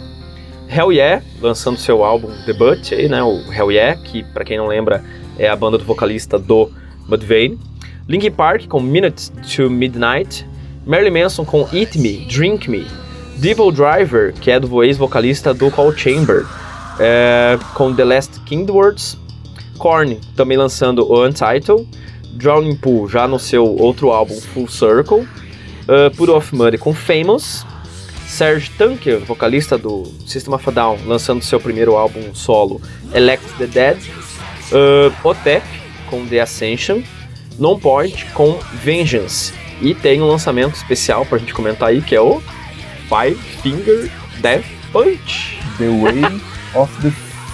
Hell 0.70 0.92
Yeah, 0.92 1.24
lançando 1.42 1.78
seu 1.80 2.04
álbum 2.04 2.30
Debut 2.46 2.92
aí, 2.92 3.08
né, 3.08 3.24
o 3.24 3.40
Hell 3.54 3.72
Yeah, 3.72 3.98
que 4.02 4.24
pra 4.24 4.44
quem 4.44 4.58
não 4.58 4.68
lembra 4.68 5.02
é 5.38 5.48
a 5.48 5.56
banda 5.56 5.78
do 5.78 5.86
vocalista 5.86 6.38
do 6.38 6.72
Mudvayne, 7.08 7.58
Linkin 8.08 8.32
Park 8.32 8.68
com 8.68 8.80
Minutes 8.80 9.32
to 9.56 9.70
Midnight, 9.70 10.48
Marilyn 10.86 11.24
Manson 11.24 11.46
com 11.46 11.68
Eat 11.74 11.98
Me, 11.98 12.26
Drink 12.26 12.70
Me, 12.70 12.86
Devil 13.38 13.72
Driver, 13.72 14.34
que 14.34 14.52
é 14.52 14.60
do 14.60 14.84
ex-vocalista 14.84 15.54
do 15.54 15.72
Call 15.72 15.92
Chamber, 15.96 16.46
é, 17.00 17.58
com 17.74 17.94
The 17.94 18.04
Last 18.04 18.40
Kingwords, 18.42 19.18
Korn 19.78 20.20
também 20.36 20.58
lançando 20.58 21.06
o 21.12 21.26
Untitled, 21.26 21.88
Drowning 22.34 22.76
Pool 22.76 23.10
já 23.10 23.28
no 23.28 23.40
seu 23.40 23.66
outro 23.66 24.12
álbum 24.12 24.40
Full 24.40 24.68
Circle, 24.68 25.20
uh, 25.20 26.16
Put 26.16 26.32
Off 26.32 26.56
Money 26.56 26.78
com 26.78 26.94
Famous, 26.94 27.66
Serge 28.28 28.70
Tankian, 28.78 29.20
vocalista 29.20 29.78
do 29.78 30.04
System 30.26 30.54
of 30.54 30.70
a 30.70 30.72
Down, 30.72 30.98
lançando 31.06 31.44
seu 31.44 31.60
primeiro 31.60 31.96
álbum 31.96 32.34
solo 32.34 32.82
Elect 33.14 33.46
the 33.58 33.68
Dead, 33.68 33.98
uh, 34.72 35.14
Otep 35.28 35.66
com 36.10 36.26
The 36.26 36.40
Ascension, 36.42 37.02
Non 37.58 37.78
Point 37.80 38.26
com 38.34 38.60
Vengeance, 38.84 39.54
e 39.82 39.94
tem 39.94 40.22
um 40.22 40.28
lançamento 40.28 40.76
especial 40.76 41.26
pra 41.26 41.38
gente 41.38 41.54
comentar 41.54 41.90
aí 41.90 42.02
que 42.02 42.16
é 42.16 42.22
o 42.22 42.42
Five 43.10 43.36
Finger 43.62 44.10
Death 44.40 44.66
Punch. 44.92 45.60
The 45.78 45.88
Way 45.88 46.42
of 46.74 46.94
the 47.02 47.10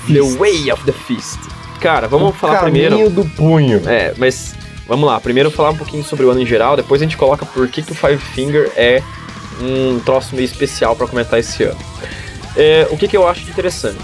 The 0.08 0.20
Fist. 0.22 0.38
Way 0.38 0.72
of 0.72 0.86
the 0.86 0.92
Fist. 0.92 1.40
Cara, 1.80 2.08
vamos 2.08 2.30
O 2.30 2.34
falar 2.34 2.62
primeiro. 2.62 3.10
do 3.10 3.26
punho. 3.26 3.82
É, 3.88 4.14
mas 4.18 4.54
vamos 4.88 5.08
lá. 5.08 5.20
Primeiro 5.20 5.50
falar 5.50 5.72
um 5.72 5.78
pouquinho 5.78 6.04
sobre 6.04 6.26
o 6.26 6.30
ano 6.30 6.42
em 6.42 6.46
geral, 6.46 6.76
depois 6.76 7.02
a 7.02 7.06
gente 7.06 7.18
coloca 7.18 7.46
por 7.46 7.68
que, 7.68 7.82
que 7.82 7.92
o 7.92 7.96
Five 7.96 8.18
Finger 8.20 8.72
é 8.76 9.02
um 9.60 10.00
troço 10.00 10.36
meio 10.36 10.46
especial 10.46 10.96
pra 10.96 11.08
comentar 11.08 11.40
esse 11.40 11.64
ano. 11.64 11.80
É, 12.56 12.88
o 12.92 12.98
que, 12.98 13.08
que 13.08 13.16
eu 13.18 13.28
acho 13.28 13.42
interessante? 13.50 14.04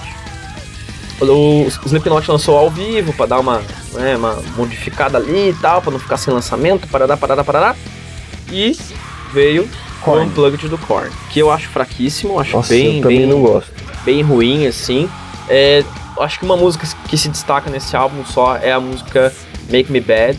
O 1.19 1.67
Slipknot 1.85 2.29
lançou 2.29 2.57
ao 2.57 2.69
vivo 2.69 3.11
pra 3.13 3.25
dar 3.25 3.39
uma, 3.39 3.61
né, 3.93 4.15
uma 4.15 4.41
modificada 4.55 5.17
ali 5.17 5.49
e 5.49 5.53
tal, 5.53 5.81
pra 5.81 5.91
não 5.91 5.99
ficar 5.99 6.17
sem 6.17 6.33
lançamento, 6.33 6.87
parará, 6.87 7.17
parará, 7.17 7.43
parará. 7.43 7.75
E 8.51 8.77
veio 9.33 9.67
Korn. 10.01 10.21
o 10.21 10.25
Unplugged 10.27 10.69
do 10.69 10.77
Korn, 10.77 11.11
que 11.31 11.39
eu 11.39 11.51
acho 11.51 11.69
fraquíssimo, 11.69 12.39
acho 12.39 12.55
Nossa, 12.55 12.69
bem, 12.69 13.01
bem, 13.01 13.29
bem 14.05 14.21
ruim, 14.21 14.67
assim. 14.67 15.09
É, 15.49 15.83
acho 16.19 16.39
que 16.39 16.45
uma 16.45 16.57
música 16.57 16.87
que 17.07 17.17
se 17.17 17.29
destaca 17.29 17.69
nesse 17.69 17.95
álbum 17.95 18.23
só 18.25 18.55
é 18.57 18.71
a 18.71 18.79
música 18.79 19.33
Make 19.69 19.91
Me 19.91 19.99
Bad, 19.99 20.37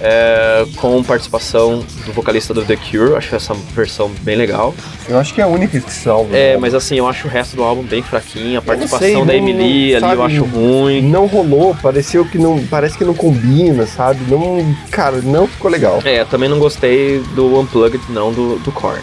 é, 0.00 0.64
com 0.76 1.02
participação 1.02 1.84
do 2.06 2.12
vocalista 2.12 2.54
do 2.54 2.64
The 2.64 2.76
Cure, 2.76 3.16
acho 3.16 3.34
essa 3.34 3.54
versão 3.74 4.10
bem 4.22 4.36
legal. 4.36 4.74
Eu 5.08 5.18
acho 5.18 5.34
que 5.34 5.40
é 5.40 5.44
a 5.44 5.48
única 5.48 5.80
que 5.80 5.92
salva. 5.92 6.36
É, 6.36 6.56
mas 6.56 6.74
assim, 6.74 6.96
eu 6.96 7.06
acho 7.06 7.26
o 7.26 7.30
resto 7.30 7.56
do 7.56 7.62
álbum 7.62 7.82
bem 7.82 8.02
fraquinho, 8.02 8.58
a 8.58 8.62
participação 8.62 8.98
sei, 9.08 9.24
da 9.24 9.34
Emily 9.34 9.58
não- 9.58 9.64
ali 9.64 9.92
eu 9.92 10.00
sabe, 10.00 10.22
acho 10.22 10.44
ruim. 10.44 11.02
Não 11.02 11.26
rolou, 11.26 11.74
pareceu 11.82 12.24
que 12.24 12.38
não. 12.38 12.64
Parece 12.66 12.96
que 12.96 13.04
não 13.04 13.14
combina, 13.14 13.86
sabe? 13.86 14.20
Não. 14.30 14.74
Cara, 14.90 15.20
não 15.22 15.46
ficou 15.46 15.70
legal. 15.70 16.00
É, 16.04 16.24
também 16.24 16.48
não 16.48 16.58
gostei 16.58 17.20
do 17.34 17.58
Unplugged, 17.58 18.00
não, 18.10 18.32
do, 18.32 18.58
do 18.58 18.70
Korn. 18.72 19.02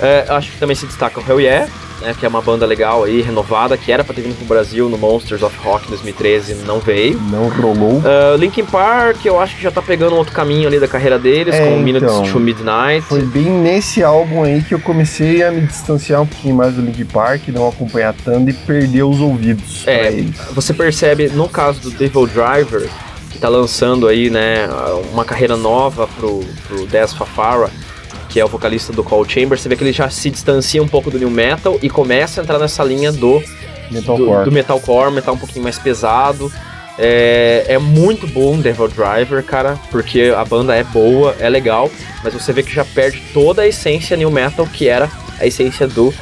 É, 0.00 0.26
acho 0.28 0.52
que 0.52 0.58
também 0.58 0.76
se 0.76 0.86
destaca 0.86 1.18
o 1.20 1.24
Hell 1.26 1.40
Yeah, 1.40 1.68
né, 2.06 2.14
que 2.16 2.24
é 2.24 2.28
uma 2.28 2.40
banda 2.40 2.64
legal 2.64 3.02
aí, 3.02 3.20
renovada, 3.20 3.76
que 3.76 3.90
era 3.90 4.04
pra 4.04 4.14
ter 4.14 4.20
vindo 4.22 4.36
pro 4.36 4.46
Brasil 4.46 4.88
no 4.88 4.96
Monsters 4.96 5.42
of 5.42 5.56
Rock 5.58 5.88
2013, 5.88 6.54
não 6.64 6.78
veio. 6.78 7.20
Não 7.30 7.48
rolou. 7.48 7.98
Uh, 7.98 8.36
Linkin 8.38 8.64
Park, 8.64 9.24
eu 9.26 9.40
acho 9.40 9.56
que 9.56 9.62
já 9.62 9.72
tá 9.72 9.82
pegando 9.82 10.14
um 10.14 10.18
outro 10.18 10.32
caminho 10.32 10.68
ali 10.68 10.78
da 10.78 10.86
carreira 10.86 11.18
deles, 11.18 11.52
É, 11.52 11.64
com 11.64 11.80
Minutes 11.80 12.08
então. 12.08 12.32
to 12.32 12.38
Midnight. 12.38 13.02
Foi 13.08 13.22
bem 13.22 13.44
nesse 13.44 14.04
álbum 14.04 14.44
aí 14.44 14.62
que 14.62 14.72
eu 14.72 14.78
comecei 14.78 15.42
a 15.42 15.50
me 15.50 15.62
distanciar 15.62 16.22
um 16.22 16.26
pouquinho 16.26 16.54
mais 16.54 16.74
do 16.74 16.82
Linkin 16.82 17.06
Park, 17.06 17.48
não 17.48 17.68
acompanhar 17.68 18.14
tanto 18.24 18.50
e 18.50 18.52
perder 18.52 19.02
os 19.02 19.20
ouvidos 19.20 19.82
É. 19.86 20.12
Você 20.52 20.72
percebe, 20.72 21.28
no 21.30 21.48
caso 21.48 21.80
do 21.80 21.90
Devil 21.90 22.26
Driver, 22.28 22.88
que 23.30 23.38
tá 23.38 23.48
lançando 23.48 24.06
aí, 24.06 24.30
né, 24.30 24.68
uma 25.12 25.24
carreira 25.24 25.56
nova 25.56 26.06
pro, 26.18 26.44
pro 26.68 26.86
Dez 26.86 27.12
Fafara, 27.12 27.68
que 28.36 28.40
é 28.40 28.44
o 28.44 28.48
vocalista 28.48 28.92
do 28.92 29.02
Call 29.02 29.26
Chamber, 29.26 29.58
você 29.58 29.66
vê 29.66 29.76
que 29.76 29.82
ele 29.82 29.94
já 29.94 30.10
se 30.10 30.28
distancia 30.28 30.82
um 30.82 30.86
pouco 30.86 31.10
do 31.10 31.18
new 31.18 31.30
metal 31.30 31.78
e 31.80 31.88
começa 31.88 32.38
a 32.38 32.44
entrar 32.44 32.58
nessa 32.58 32.84
linha 32.84 33.10
do 33.10 33.38
do, 33.40 33.42
Metalcore. 33.90 34.44
do 34.44 34.52
metalcore, 34.52 35.10
metal 35.10 35.34
um 35.34 35.38
pouquinho 35.38 35.62
mais 35.62 35.78
pesado. 35.78 36.52
É, 36.98 37.64
é 37.66 37.78
muito 37.78 38.26
bom 38.26 38.58
Devil 38.58 38.88
Driver, 38.88 39.42
cara, 39.42 39.80
porque 39.90 40.34
a 40.36 40.44
banda 40.44 40.74
é 40.74 40.84
boa, 40.84 41.34
é 41.40 41.48
legal, 41.48 41.90
mas 42.22 42.34
você 42.34 42.52
vê 42.52 42.62
que 42.62 42.74
já 42.74 42.84
perde 42.84 43.22
toda 43.32 43.62
a 43.62 43.66
essência 43.66 44.14
new 44.18 44.30
metal 44.30 44.66
que 44.66 44.86
era 44.86 45.10
a 45.40 45.46
essência 45.46 45.88
do 45.88 46.12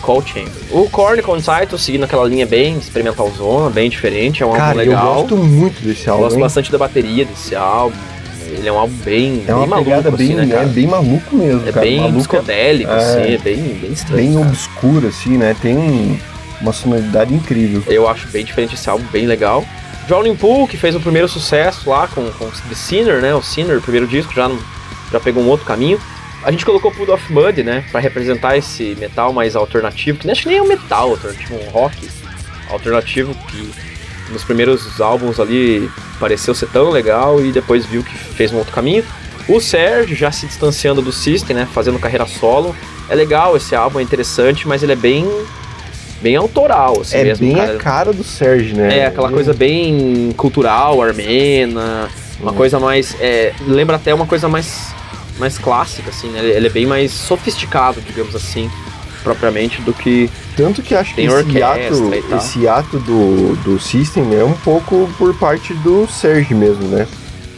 Call 0.00 0.24
Chamber. 0.24 0.50
O 0.70 0.88
Korn 0.88 1.20
com 1.20 1.36
Title 1.36 1.76
seguindo 1.76 2.04
aquela 2.04 2.26
linha 2.26 2.46
bem 2.46 2.78
experimentalzona, 2.78 3.68
bem 3.68 3.90
diferente, 3.90 4.42
é 4.42 4.46
um 4.46 4.52
Cara, 4.52 4.68
álbum 4.68 4.80
eu 4.80 4.86
legal. 4.86 5.14
gosto 5.16 5.36
muito 5.36 5.82
desse 5.82 6.08
álbum. 6.08 6.22
Gosto 6.22 6.36
hein? 6.36 6.40
bastante 6.40 6.72
da 6.72 6.78
bateria 6.78 7.26
desse 7.26 7.54
álbum. 7.54 8.15
Ele 8.46 8.68
é 8.68 8.72
um 8.72 8.78
álbum 8.78 8.94
bem, 9.04 9.44
É 9.46 9.54
uma 9.54 9.60
bem 9.82 9.84
maluco, 9.84 10.08
assim, 10.14 10.16
bem, 10.28 10.36
né, 10.36 10.46
cara? 10.54 10.62
é 10.66 10.68
bem 10.68 10.86
maluco 10.86 11.36
mesmo, 11.36 11.68
É 11.68 11.72
cara. 11.72 11.86
bem 11.86 12.00
maluco, 12.00 12.18
psicodélico, 12.18 12.90
é. 12.90 12.94
assim, 12.96 13.34
é 13.34 13.38
bem, 13.38 13.56
bem 13.80 13.92
estranho. 13.92 14.22
bem 14.22 14.34
cara. 14.34 14.46
obscuro, 14.46 15.08
assim, 15.08 15.36
né? 15.36 15.56
Tem 15.60 15.76
um- 15.76 16.18
uma 16.60 16.72
sonoridade 16.72 17.34
incrível. 17.34 17.82
Eu 17.86 18.08
acho 18.08 18.28
bem 18.28 18.44
diferente 18.44 18.74
esse 18.74 18.88
álbum, 18.88 19.04
bem 19.12 19.26
legal. 19.26 19.64
Drowning 20.06 20.36
Pool, 20.36 20.68
que 20.68 20.76
fez 20.76 20.94
o 20.94 21.00
primeiro 21.00 21.28
sucesso 21.28 21.90
lá 21.90 22.06
com, 22.06 22.30
com 22.32 22.46
The 22.48 22.74
Sinner, 22.74 23.20
né? 23.20 23.34
O 23.34 23.42
Sinner, 23.42 23.78
o 23.78 23.82
primeiro 23.82 24.06
disco, 24.06 24.32
já, 24.32 24.48
não- 24.48 24.58
já 25.10 25.18
pegou 25.18 25.42
um 25.42 25.48
outro 25.48 25.66
caminho. 25.66 25.98
A 26.44 26.50
gente 26.52 26.64
colocou 26.64 26.92
Pool 26.92 27.12
of 27.12 27.32
Mud, 27.32 27.62
né? 27.64 27.84
Pra 27.90 28.00
representar 28.00 28.56
esse 28.56 28.96
metal 29.00 29.32
mais 29.32 29.56
alternativo, 29.56 30.18
que 30.18 30.30
acho 30.30 30.42
que 30.42 30.48
nem 30.48 30.58
é 30.58 30.62
um 30.62 30.68
metal 30.68 31.10
alternativo, 31.10 31.56
um 31.56 31.70
rock 31.70 32.08
alternativo, 32.70 33.34
que 33.48 33.70
nos 34.30 34.44
primeiros 34.44 35.00
álbuns 35.00 35.38
ali 35.40 35.90
pareceu 36.18 36.54
ser 36.54 36.66
tão 36.68 36.90
legal 36.90 37.40
e 37.44 37.52
depois 37.52 37.84
viu 37.86 38.02
que 38.02 38.16
fez 38.16 38.52
um 38.52 38.56
outro 38.58 38.72
caminho. 38.72 39.04
O 39.48 39.60
Sérgio 39.60 40.16
já 40.16 40.32
se 40.32 40.46
distanciando 40.46 41.00
do 41.00 41.12
System, 41.12 41.54
né? 41.54 41.68
Fazendo 41.72 41.98
carreira 41.98 42.26
solo. 42.26 42.74
É 43.08 43.14
legal 43.14 43.56
esse 43.56 43.74
álbum, 43.76 44.00
é 44.00 44.02
interessante, 44.02 44.66
mas 44.66 44.82
ele 44.82 44.92
é 44.92 44.96
bem 44.96 45.24
bem 46.20 46.34
autoral, 46.34 47.00
assim 47.02 47.18
é 47.18 47.24
mesmo, 47.24 47.46
bem 47.46 47.54
cara. 47.54 47.74
a 47.74 47.76
cara 47.76 48.12
do 48.12 48.24
Sérgio, 48.24 48.76
né? 48.76 48.98
É, 49.00 49.06
aquela 49.06 49.30
coisa 49.30 49.52
bem 49.52 50.32
cultural, 50.36 51.00
armena, 51.02 52.08
uma 52.40 52.50
Uhum. 52.50 52.56
coisa 52.56 52.80
mais. 52.80 53.14
é, 53.20 53.52
lembra 53.68 53.96
até 53.96 54.12
uma 54.14 54.26
coisa 54.26 54.48
mais, 54.48 54.88
mais 55.38 55.58
clássica, 55.58 56.10
assim, 56.10 56.28
né? 56.28 56.40
Ele 56.42 56.66
é 56.66 56.70
bem 56.70 56.86
mais 56.86 57.12
sofisticado, 57.12 58.00
digamos 58.00 58.34
assim, 58.34 58.70
propriamente, 59.22 59.80
do 59.82 59.92
que. 59.92 60.30
Tanto 60.56 60.82
que 60.82 60.94
acho 60.94 61.14
que 61.14 61.22
esse 61.22 61.62
ato, 61.62 62.36
esse 62.36 62.68
ato 62.68 62.98
do, 62.98 63.56
do 63.56 63.78
System 63.78 64.34
é 64.34 64.44
um 64.44 64.54
pouco 64.54 65.08
por 65.18 65.34
parte 65.38 65.74
do 65.74 66.06
Sérgio 66.08 66.56
mesmo, 66.56 66.88
né? 66.88 67.06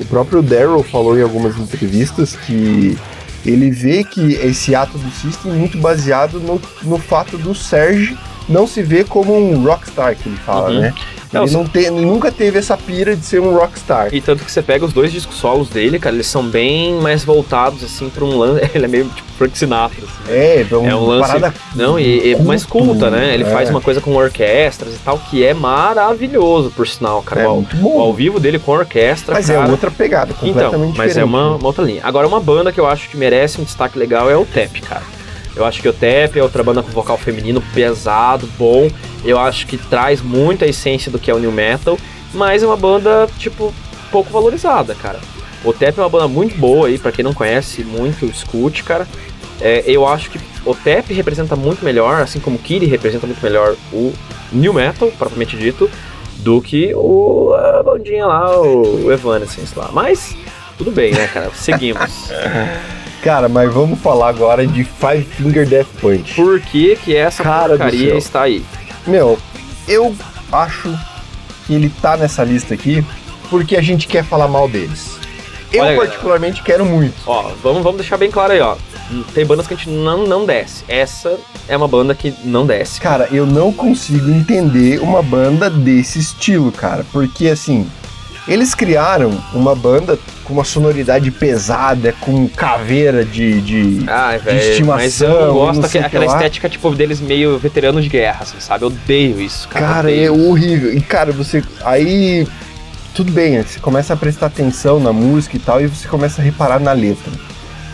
O 0.00 0.04
próprio 0.04 0.42
Daryl 0.42 0.82
falou 0.82 1.18
em 1.18 1.22
algumas 1.22 1.56
entrevistas 1.58 2.36
que 2.36 2.96
ele 3.44 3.70
vê 3.70 4.04
que 4.04 4.34
esse 4.34 4.74
ato 4.74 4.98
do 4.98 5.10
System 5.10 5.52
é 5.52 5.54
muito 5.54 5.78
baseado 5.78 6.40
no, 6.40 6.60
no 6.82 6.98
fato 6.98 7.36
do 7.36 7.54
Sérgio 7.54 8.16
não 8.48 8.66
se 8.66 8.82
ver 8.82 9.06
como 9.06 9.36
um 9.36 9.62
rockstar, 9.64 10.16
que 10.16 10.28
ele 10.28 10.36
fala, 10.38 10.70
Uhum. 10.70 10.80
né? 10.80 10.94
Não, 11.30 11.42
ele 11.44 11.52
não 11.52 11.70
ele 11.74 11.90
nunca 11.90 12.32
teve 12.32 12.58
essa 12.58 12.74
pira 12.74 13.14
de 13.14 13.22
ser 13.22 13.38
um 13.38 13.54
rockstar. 13.54 14.08
E 14.14 14.20
tanto 14.20 14.42
que 14.44 14.50
você 14.50 14.62
pega 14.62 14.84
os 14.86 14.94
dois 14.94 15.12
discos 15.12 15.36
solos 15.36 15.68
dele, 15.68 15.98
cara, 15.98 16.14
eles 16.14 16.26
são 16.26 16.42
bem 16.42 16.94
mais 17.02 17.22
voltados, 17.22 17.84
assim, 17.84 18.08
pra 18.08 18.24
um 18.24 18.38
lance. 18.38 18.62
Ele 18.74 18.86
é 18.86 18.88
meio 18.88 19.04
tipo 19.04 19.28
Frank 19.36 19.58
Sinatra, 19.58 19.98
assim. 20.04 20.32
É, 20.32 20.66
é, 20.70 20.74
uma 20.74 20.88
É 20.88 20.94
um 20.94 21.04
lance. 21.06 21.28
parada 21.28 21.54
Não, 21.74 21.98
e, 21.98 22.30
e 22.30 22.32
culto, 22.32 22.48
mais 22.48 22.64
culta, 22.64 23.10
né? 23.10 23.34
Ele 23.34 23.42
é. 23.44 23.46
faz 23.46 23.68
uma 23.68 23.80
coisa 23.82 24.00
com 24.00 24.14
orquestras 24.16 24.94
e 24.94 24.98
tal, 25.04 25.18
que 25.18 25.44
é 25.44 25.52
maravilhoso, 25.52 26.70
por 26.70 26.88
sinal, 26.88 27.22
cara. 27.22 27.42
É 27.42 27.48
o, 27.48 27.62
o 27.82 28.00
ao 28.00 28.14
vivo 28.14 28.40
dele 28.40 28.58
com 28.58 28.72
orquestra. 28.72 29.34
Mas 29.34 29.48
cara, 29.48 29.68
é 29.68 29.70
outra 29.70 29.90
pegada, 29.90 30.32
completamente 30.32 30.74
Então, 30.74 30.92
mas 30.96 31.10
é 31.10 31.20
diferente, 31.20 31.28
uma, 31.28 31.50
né? 31.50 31.56
uma 31.56 31.66
outra 31.66 31.84
linha. 31.84 32.00
Agora, 32.04 32.26
uma 32.26 32.40
banda 32.40 32.72
que 32.72 32.80
eu 32.80 32.86
acho 32.86 33.08
que 33.10 33.18
merece 33.18 33.60
um 33.60 33.64
destaque 33.64 33.98
legal 33.98 34.30
é 34.30 34.36
o 34.36 34.46
Tep, 34.46 34.80
cara. 34.80 35.02
Eu 35.58 35.64
acho 35.64 35.82
que 35.82 35.88
o 35.88 35.92
Tep 35.92 36.38
é 36.38 36.42
outra 36.42 36.62
banda 36.62 36.84
com 36.84 36.90
vocal 36.92 37.18
feminino 37.18 37.60
pesado, 37.74 38.48
bom. 38.56 38.88
Eu 39.24 39.40
acho 39.40 39.66
que 39.66 39.76
traz 39.76 40.22
muito 40.22 40.64
a 40.64 40.68
essência 40.68 41.10
do 41.10 41.18
que 41.18 41.28
é 41.28 41.34
o 41.34 41.38
New 41.40 41.50
Metal, 41.50 41.98
mas 42.32 42.62
é 42.62 42.66
uma 42.66 42.76
banda, 42.76 43.28
tipo, 43.38 43.74
pouco 44.12 44.30
valorizada, 44.30 44.94
cara. 44.94 45.18
O 45.64 45.72
Tep 45.72 45.98
é 45.98 46.02
uma 46.02 46.08
banda 46.08 46.28
muito 46.28 46.56
boa 46.56 46.86
aí, 46.86 46.96
pra 46.96 47.10
quem 47.10 47.24
não 47.24 47.34
conhece, 47.34 47.82
muito 47.82 48.24
escute, 48.26 48.84
cara. 48.84 49.04
É, 49.60 49.82
eu 49.84 50.06
acho 50.06 50.30
que 50.30 50.38
o 50.64 50.76
Tep 50.76 51.12
representa 51.12 51.56
muito 51.56 51.84
melhor, 51.84 52.22
assim 52.22 52.38
como 52.38 52.54
o 52.54 52.60
Kiri 52.60 52.86
representa 52.86 53.26
muito 53.26 53.42
melhor 53.42 53.74
o 53.92 54.12
New 54.52 54.72
Metal, 54.72 55.10
propriamente 55.18 55.56
dito, 55.56 55.90
do 56.36 56.62
que 56.62 56.94
o 56.94 57.52
a 57.52 57.82
bandinha 57.82 58.26
lá, 58.26 58.60
o 58.60 59.10
Evanescence 59.10 59.76
lá. 59.76 59.90
Mas, 59.92 60.36
tudo 60.76 60.92
bem, 60.92 61.12
né, 61.12 61.26
cara? 61.26 61.50
Seguimos. 61.52 62.30
Cara, 63.22 63.48
mas 63.48 63.72
vamos 63.72 63.98
falar 63.98 64.28
agora 64.28 64.66
de 64.66 64.84
Five 64.84 65.24
Finger 65.24 65.66
Death 65.66 65.88
Punch. 66.00 66.34
Por 66.34 66.60
que 66.60 66.96
que 66.96 67.16
essa 67.16 67.42
Cara 67.42 67.70
porcaria 67.70 68.14
está 68.16 68.42
aí? 68.42 68.64
Meu, 69.06 69.38
eu 69.86 70.14
acho 70.52 70.96
que 71.66 71.74
ele 71.74 71.90
tá 72.00 72.16
nessa 72.16 72.44
lista 72.44 72.74
aqui 72.74 73.04
porque 73.50 73.76
a 73.76 73.82
gente 73.82 74.06
quer 74.06 74.24
falar 74.24 74.48
mal 74.48 74.68
deles. 74.68 75.18
Eu 75.72 75.84
Olha, 75.84 75.96
particularmente 75.96 76.62
quero 76.62 76.84
muito. 76.86 77.14
Ó, 77.26 77.50
vamos, 77.62 77.82
vamos 77.82 77.98
deixar 77.98 78.16
bem 78.16 78.30
claro 78.30 78.52
aí, 78.52 78.60
ó. 78.60 78.76
Tem 79.34 79.44
bandas 79.44 79.66
que 79.66 79.74
a 79.74 79.76
gente 79.76 79.90
não, 79.90 80.26
não 80.26 80.44
desce. 80.46 80.84
Essa 80.86 81.38
é 81.66 81.76
uma 81.76 81.88
banda 81.88 82.14
que 82.14 82.34
não 82.44 82.66
desce. 82.66 83.00
Cara, 83.00 83.28
eu 83.30 83.46
não 83.46 83.72
consigo 83.72 84.30
entender 84.30 85.00
uma 85.00 85.22
banda 85.22 85.68
desse 85.68 86.18
estilo, 86.18 86.70
cara. 86.72 87.04
Porque 87.12 87.48
assim, 87.48 87.86
eles 88.48 88.74
criaram 88.74 89.38
uma 89.52 89.76
banda 89.76 90.18
com 90.42 90.54
uma 90.54 90.64
sonoridade 90.64 91.30
pesada, 91.30 92.14
com 92.20 92.48
caveira 92.48 93.24
de. 93.24 93.60
de... 93.60 94.04
Ai, 94.08 94.38
velho, 94.38 94.58
estimação, 94.58 94.96
mas 94.96 95.20
eu 95.20 95.52
gosto 95.52 95.80
daquela 95.82 96.06
aquela 96.06 96.26
estética, 96.26 96.68
tipo, 96.68 96.94
deles 96.94 97.20
meio 97.20 97.58
veterano 97.58 98.00
de 98.00 98.08
guerra, 98.08 98.40
assim, 98.40 98.58
sabe? 98.58 98.84
Eu 98.84 98.88
odeio 98.88 99.40
isso, 99.40 99.68
cara. 99.68 99.86
Cara, 99.86 100.12
é 100.12 100.30
horrível. 100.30 100.92
E 100.96 101.00
cara, 101.00 101.30
você. 101.30 101.62
Aí. 101.84 102.48
Tudo 103.14 103.32
bem, 103.32 103.60
você 103.60 103.80
começa 103.80 104.14
a 104.14 104.16
prestar 104.16 104.46
atenção 104.46 105.00
na 105.00 105.12
música 105.12 105.56
e 105.56 105.58
tal, 105.58 105.80
e 105.80 105.88
você 105.88 106.06
começa 106.06 106.40
a 106.40 106.44
reparar 106.44 106.78
na 106.78 106.92
letra. 106.92 107.32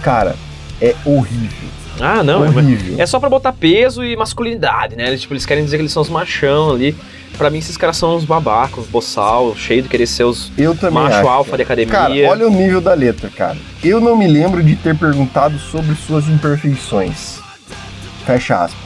Cara, 0.02 0.36
é 0.82 0.94
horrível. 1.02 1.68
Ah, 2.00 2.22
não, 2.22 2.44
é, 2.44 2.48
horrível. 2.48 2.96
é 2.98 3.06
só 3.06 3.20
pra 3.20 3.28
botar 3.30 3.52
peso 3.52 4.04
e 4.04 4.16
masculinidade, 4.16 4.96
né? 4.96 5.06
Eles, 5.08 5.20
tipo, 5.20 5.32
eles 5.34 5.46
querem 5.46 5.64
dizer 5.64 5.76
que 5.76 5.82
eles 5.82 5.92
são 5.92 6.02
os 6.02 6.08
machão 6.08 6.70
ali. 6.72 6.94
Pra 7.38 7.50
mim, 7.50 7.58
esses 7.58 7.76
caras 7.76 7.96
são 7.96 8.14
uns 8.16 8.24
babacos, 8.24 8.86
boçal, 8.86 9.56
cheio 9.56 9.82
de 9.82 9.88
querer 9.88 10.06
ser 10.06 10.22
os 10.24 10.52
Eu 10.56 10.74
também 10.76 11.02
macho 11.02 11.16
acho. 11.18 11.28
alfa 11.28 11.56
de 11.56 11.62
academia. 11.64 11.92
Cara, 11.92 12.14
olha 12.28 12.46
o 12.46 12.50
nível 12.50 12.80
da 12.80 12.94
letra, 12.94 13.28
cara. 13.28 13.56
Eu 13.82 14.00
não 14.00 14.16
me 14.16 14.26
lembro 14.28 14.62
de 14.62 14.76
ter 14.76 14.96
perguntado 14.96 15.58
sobre 15.58 15.94
suas 15.96 16.28
imperfeições. 16.28 17.40
Fecha 18.24 18.64
aspas. 18.64 18.80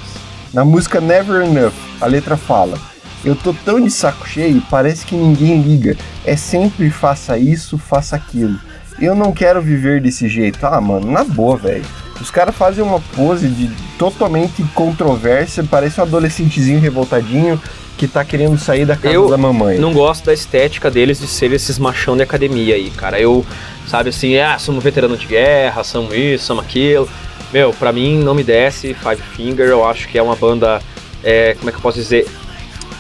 Na 0.52 0.64
música 0.64 0.98
Never 1.00 1.42
Enough, 1.44 1.72
a 2.00 2.06
letra 2.06 2.36
fala: 2.38 2.78
Eu 3.22 3.36
tô 3.36 3.52
tão 3.52 3.78
de 3.80 3.90
saco 3.90 4.26
cheio, 4.26 4.62
parece 4.70 5.04
que 5.04 5.14
ninguém 5.14 5.60
liga. 5.60 5.94
É 6.24 6.34
sempre 6.34 6.88
faça 6.90 7.36
isso, 7.36 7.76
faça 7.76 8.16
aquilo. 8.16 8.58
Eu 8.98 9.14
não 9.14 9.30
quero 9.30 9.60
viver 9.60 10.00
desse 10.00 10.26
jeito. 10.26 10.58
Ah, 10.64 10.80
mano, 10.80 11.10
na 11.10 11.22
boa, 11.22 11.56
velho. 11.58 11.84
Os 12.20 12.30
caras 12.30 12.54
fazem 12.54 12.82
uma 12.82 13.00
pose 13.14 13.48
de 13.48 13.70
totalmente 13.98 14.62
controvérsia, 14.74 15.64
parece 15.68 16.00
um 16.00 16.04
adolescentezinho 16.04 16.80
revoltadinho 16.80 17.60
que 17.96 18.06
tá 18.06 18.24
querendo 18.24 18.56
sair 18.58 18.84
da 18.84 18.96
casa 18.96 19.14
Eu 19.14 19.28
da 19.28 19.36
mamãe. 19.36 19.78
Não 19.78 19.92
gosto 19.92 20.26
da 20.26 20.32
estética 20.32 20.90
deles 20.90 21.18
de 21.18 21.26
ser 21.26 21.52
esses 21.52 21.78
machão 21.78 22.16
de 22.16 22.22
academia 22.22 22.76
aí, 22.76 22.90
cara. 22.90 23.20
Eu 23.20 23.44
sabe 23.86 24.10
assim, 24.10 24.38
ah, 24.38 24.58
somos 24.58 24.82
veterano 24.82 25.16
de 25.16 25.26
guerra, 25.26 25.82
somos 25.82 26.14
isso, 26.14 26.44
somos 26.44 26.64
aquilo. 26.64 27.08
Meu, 27.52 27.72
pra 27.72 27.92
mim 27.92 28.18
não 28.18 28.34
me 28.34 28.44
desce 28.44 28.94
Five 28.94 29.22
Finger, 29.34 29.66
eu 29.68 29.86
acho 29.86 30.08
que 30.08 30.18
é 30.18 30.22
uma 30.22 30.36
banda, 30.36 30.80
é, 31.24 31.54
como 31.58 31.68
é 31.68 31.72
que 31.72 31.78
eu 31.78 31.82
posso 31.82 31.98
dizer, 31.98 32.28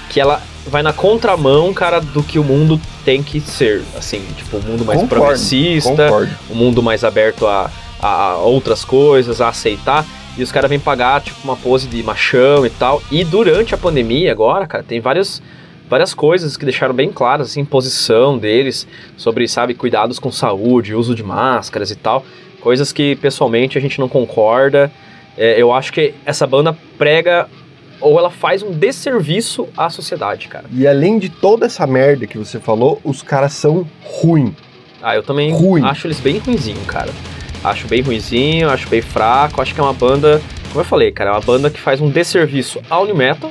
que 0.08 0.20
ela 0.20 0.42
vai 0.66 0.82
na 0.82 0.92
contramão, 0.92 1.72
cara, 1.72 2.00
do 2.00 2.22
que 2.22 2.38
o 2.38 2.44
mundo 2.44 2.80
tem 3.04 3.22
que 3.22 3.40
ser, 3.40 3.82
assim, 3.96 4.22
tipo, 4.36 4.56
o 4.56 4.62
mundo 4.62 4.84
mais 4.84 5.00
Concordo, 5.00 5.22
progressista, 5.22 6.08
o 6.50 6.54
mundo 6.54 6.82
mais 6.82 7.04
aberto 7.04 7.46
a, 7.46 7.70
a 8.00 8.36
outras 8.36 8.84
coisas, 8.84 9.40
a 9.40 9.48
aceitar. 9.48 10.04
E 10.36 10.42
os 10.42 10.52
caras 10.52 10.70
vêm 10.70 10.78
pagar, 10.78 11.20
tipo, 11.20 11.38
uma 11.42 11.56
pose 11.56 11.88
de 11.88 12.02
machão 12.02 12.64
e 12.64 12.70
tal. 12.70 13.02
E 13.10 13.24
durante 13.24 13.74
a 13.74 13.78
pandemia 13.78 14.30
agora, 14.30 14.66
cara, 14.66 14.84
tem 14.84 15.00
várias, 15.00 15.42
várias 15.88 16.14
coisas 16.14 16.56
que 16.56 16.64
deixaram 16.64 16.94
bem 16.94 17.10
claras, 17.10 17.50
assim, 17.50 17.64
posição 17.64 18.38
deles 18.38 18.86
sobre, 19.16 19.48
sabe, 19.48 19.74
cuidados 19.74 20.18
com 20.18 20.30
saúde, 20.30 20.94
uso 20.94 21.14
de 21.14 21.24
máscaras 21.24 21.90
e 21.90 21.96
tal. 21.96 22.24
Coisas 22.60 22.92
que, 22.92 23.16
pessoalmente, 23.16 23.76
a 23.76 23.80
gente 23.80 23.98
não 23.98 24.08
concorda. 24.08 24.92
É, 25.36 25.60
eu 25.60 25.72
acho 25.72 25.92
que 25.92 26.14
essa 26.24 26.46
banda 26.46 26.76
prega 26.96 27.48
ou 28.00 28.16
ela 28.18 28.30
faz 28.30 28.62
um 28.62 28.70
desserviço 28.70 29.68
à 29.76 29.90
sociedade, 29.90 30.46
cara. 30.48 30.66
E 30.72 30.86
além 30.86 31.18
de 31.18 31.28
toda 31.28 31.66
essa 31.66 31.86
merda 31.86 32.26
que 32.26 32.38
você 32.38 32.60
falou, 32.60 33.00
os 33.02 33.22
caras 33.22 33.52
são 33.54 33.86
ruins. 34.02 34.54
Ah, 35.02 35.14
eu 35.14 35.22
também 35.22 35.52
Ruim. 35.52 35.84
acho 35.84 36.06
eles 36.06 36.20
bem 36.20 36.38
ruinzinho, 36.38 36.84
cara. 36.86 37.10
Acho 37.64 37.86
bem 37.88 38.00
ruinzinho, 38.02 38.68
acho 38.70 38.88
bem 38.88 39.02
fraco. 39.02 39.60
Acho 39.60 39.74
que 39.74 39.80
é 39.80 39.82
uma 39.82 39.92
banda, 39.92 40.40
como 40.68 40.80
eu 40.80 40.84
falei, 40.84 41.10
cara, 41.10 41.30
é 41.30 41.32
uma 41.32 41.40
banda 41.40 41.68
que 41.70 41.80
faz 41.80 42.00
um 42.00 42.08
desserviço 42.08 42.80
ao 42.88 43.04
new 43.04 43.16
metal. 43.16 43.50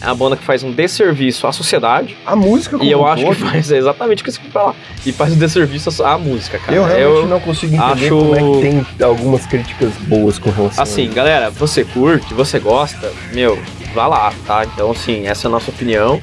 É 0.00 0.06
uma 0.06 0.14
banda 0.14 0.36
que 0.36 0.44
faz 0.44 0.62
um 0.62 0.70
desserviço 0.70 1.44
à 1.46 1.50
sociedade. 1.52 2.16
A 2.24 2.36
música 2.36 2.78
como 2.78 2.88
e 2.88 2.92
eu 2.92 3.00
um 3.00 3.06
acho 3.06 3.24
que 3.24 3.34
todo, 3.34 3.50
faz 3.50 3.72
é 3.72 3.78
exatamente 3.78 4.22
o 4.22 4.24
que 4.24 4.30
você 4.30 4.38
falar. 4.52 4.74
E 5.04 5.10
faz 5.12 5.32
um 5.32 5.36
desserviço 5.36 6.04
à 6.04 6.16
música, 6.16 6.56
cara. 6.58 6.76
Eu 6.76 6.84
realmente 6.84 7.22
Eu- 7.22 7.26
não 7.26 7.40
consigo 7.40 7.74
entender 7.74 8.06
acho- 8.06 8.08
como 8.16 8.34
é 8.36 8.38
que 8.38 8.86
tem 8.96 9.04
algumas 9.04 9.44
críticas 9.46 9.92
boas 10.06 10.38
com 10.38 10.50
relação 10.50 10.82
Assim, 10.84 11.10
galera, 11.10 11.50
você 11.50 11.84
curte, 11.84 12.32
você 12.32 12.60
gosta, 12.60 13.10
meu, 13.32 13.58
vá 13.92 14.06
lá, 14.06 14.32
tá? 14.46 14.64
Então, 14.72 14.92
assim, 14.92 15.26
essa 15.26 15.46
é 15.46 15.48
a 15.48 15.50
nossa 15.50 15.70
opinião. 15.72 16.20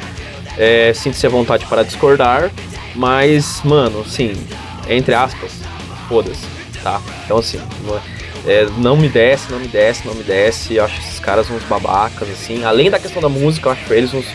É, 0.57 0.93
Sinta-se 0.93 1.27
à 1.27 1.29
vontade 1.29 1.65
para 1.65 1.83
discordar, 1.83 2.49
mas, 2.95 3.59
mano, 3.65 4.05
assim, 4.07 4.31
entre 4.89 5.13
aspas, 5.13 5.51
foda-se, 6.07 6.45
tá? 6.85 7.01
Então, 7.25 7.39
assim, 7.39 7.59
não, 7.83 7.99
é, 8.45 8.67
não 8.77 8.95
me 8.95 9.09
desce, 9.09 9.51
não 9.51 9.59
me 9.59 9.67
desce, 9.67 10.05
não 10.05 10.13
me 10.13 10.23
desce. 10.23 10.75
Eu 10.75 10.85
acho 10.85 10.99
esses 10.99 11.19
caras 11.19 11.49
uns 11.49 11.63
babacas, 11.63 12.29
assim. 12.29 12.63
Além 12.63 12.91
da 12.91 12.99
questão 12.99 13.19
da 13.19 13.27
música, 13.27 13.69
eu 13.69 13.73
acho 13.73 13.91
eles 13.91 14.13
uns, 14.13 14.27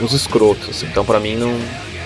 uns 0.00 0.12
escrotos, 0.12 0.68
assim. 0.68 0.86
Então, 0.86 1.04
pra 1.04 1.18
mim, 1.18 1.34
não, 1.34 1.58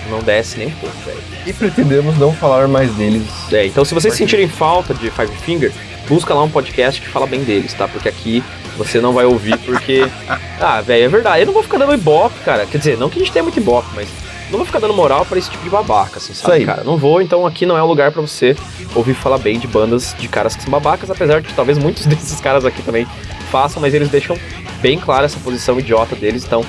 não 0.09 0.19
desce 0.23 0.57
nem 0.57 0.67
um 0.67 0.71
pouco, 0.71 0.95
velho. 1.05 1.21
E 1.45 1.53
pretendemos 1.53 2.17
não 2.17 2.33
falar 2.33 2.67
mais 2.67 2.91
deles. 2.95 3.27
É, 3.51 3.67
então 3.67 3.85
se 3.85 3.93
vocês 3.93 4.15
sentirem 4.15 4.47
falta 4.47 4.95
de 4.95 5.11
Five 5.11 5.35
Finger, 5.37 5.71
busca 6.07 6.33
lá 6.33 6.41
um 6.41 6.49
podcast 6.49 6.99
que 6.99 7.07
fala 7.07 7.27
bem 7.27 7.43
deles, 7.43 7.71
tá? 7.73 7.87
Porque 7.87 8.09
aqui 8.09 8.43
você 8.75 8.99
não 8.99 9.13
vai 9.13 9.25
ouvir 9.25 9.57
porque. 9.59 10.03
Ah, 10.65 10.79
velho, 10.79 11.03
é 11.03 11.07
verdade. 11.09 11.41
Eu 11.41 11.47
não 11.47 11.53
vou 11.53 11.61
ficar 11.61 11.77
dando 11.77 11.93
ibope, 11.93 12.39
cara. 12.45 12.65
Quer 12.65 12.77
dizer, 12.77 12.97
não 12.97 13.09
que 13.09 13.17
a 13.17 13.19
gente 13.19 13.33
tenha 13.33 13.43
muito 13.43 13.59
ibope, 13.59 13.89
mas 13.93 14.07
não 14.53 14.59
vou 14.59 14.65
ficar 14.65 14.79
dando 14.79 14.93
moral 14.93 15.25
pra 15.25 15.37
esse 15.37 15.49
tipo 15.49 15.63
de 15.63 15.69
babaca, 15.69 16.17
assim, 16.17 16.33
sabe, 16.33 16.63
cara? 16.65 16.83
Não 16.83 16.95
vou, 16.95 17.21
então 17.21 17.45
aqui 17.45 17.65
não 17.65 17.75
é 17.75 17.81
o 17.81 17.87
lugar 17.87 18.11
pra 18.11 18.21
você 18.21 18.55
ouvir 18.93 19.15
falar 19.15 19.39
bem 19.39 19.59
de 19.59 19.67
bandas 19.67 20.15
de 20.17 20.27
caras 20.27 20.55
que 20.55 20.61
são 20.61 20.71
babacas, 20.71 21.09
apesar 21.09 21.41
de 21.41 21.47
que 21.47 21.53
talvez 21.53 21.77
muitos 21.77 22.05
desses 22.07 22.39
caras 22.39 22.63
aqui 22.63 22.81
também 22.83 23.07
façam, 23.51 23.81
mas 23.81 23.93
eles 23.93 24.09
deixam 24.09 24.37
bem 24.79 24.99
clara 24.99 25.25
essa 25.25 25.39
posição 25.39 25.79
idiota 25.79 26.15
deles, 26.15 26.45
então 26.45 26.63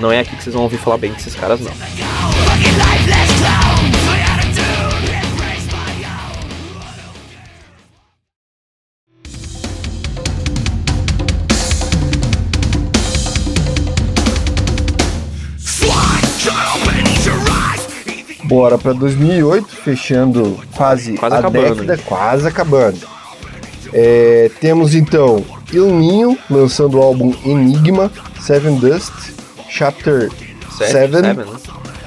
não 0.00 0.10
é 0.10 0.20
aqui 0.20 0.34
que 0.34 0.42
vocês 0.42 0.54
vão 0.54 0.64
ouvir 0.64 0.78
falar 0.78 0.96
bem 0.96 1.12
desses 1.12 1.34
caras, 1.34 1.60
não. 1.60 1.72
Bora 18.56 18.78
pra 18.78 18.94
2008, 18.94 19.68
fechando 19.68 20.58
quase, 20.74 21.12
Quase 21.12 21.34
a 21.34 21.38
acabando, 21.40 21.74
década, 21.74 22.02
quase 22.06 22.48
acabando. 22.48 22.98
É, 23.92 24.50
temos 24.62 24.94
então 24.94 25.44
Il 25.74 25.92
Ninho 25.92 26.38
lançando 26.48 26.96
o 26.96 27.02
álbum 27.02 27.34
Enigma, 27.44 28.10
Seven 28.40 28.76
Dust, 28.76 29.12
Chapter 29.68 30.30
Sete, 30.74 30.90
Seven, 30.90 31.22
seven, 31.22 31.44
né? 31.44 31.44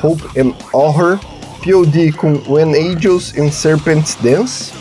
Hope 0.02 0.24
and 0.42 0.56
Horror, 0.74 1.20
POD 1.64 2.14
com 2.14 2.42
When 2.48 2.74
Angels 2.74 3.32
and 3.38 3.52
Serpents 3.52 4.18
Dance, 4.20 4.72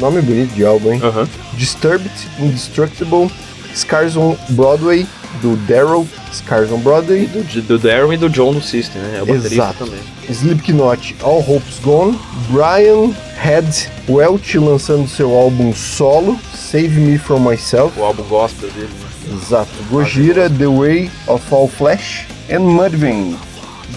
nome 0.00 0.20
bonito 0.22 0.54
de 0.54 0.66
álbum, 0.66 0.92
hein? 0.92 1.00
Aham. 1.04 1.28
Disturbed, 1.52 2.10
Indestructible, 2.40 3.30
Scars 3.76 4.16
on 4.16 4.36
Broadway, 4.50 5.06
do 5.42 5.56
Daryl, 5.66 6.06
Scars 6.32 6.70
on 6.72 6.78
Broadway, 6.80 7.26
Do, 7.26 7.62
do 7.62 7.78
Darren 7.78 8.12
e 8.14 8.16
do 8.16 8.28
John 8.28 8.52
do 8.52 8.60
System, 8.60 9.00
né? 9.02 9.18
É 9.18 9.22
o 9.22 9.26
baterista 9.26 9.54
Exato. 9.54 9.84
também. 9.84 10.00
Slipknot, 10.28 11.16
All 11.22 11.38
Hopes 11.40 11.78
Gone, 11.82 12.18
Brian 12.50 13.12
Head 13.38 13.88
Welch 14.08 14.58
lançando 14.58 15.08
seu 15.08 15.34
álbum 15.36 15.72
solo, 15.74 16.38
Save 16.54 16.88
Me 16.88 17.18
From 17.18 17.40
Myself, 17.40 17.98
O 17.98 18.04
álbum 18.04 18.22
gospel 18.24 18.68
dele, 18.70 18.88
né? 19.00 19.36
exato, 19.42 19.70
Gojira, 19.90 20.48
The 20.50 20.66
Way 20.66 21.10
of 21.26 21.44
All 21.54 21.68
Flesh, 21.68 22.26
and 22.50 22.60
Mudvayne, 22.60 23.36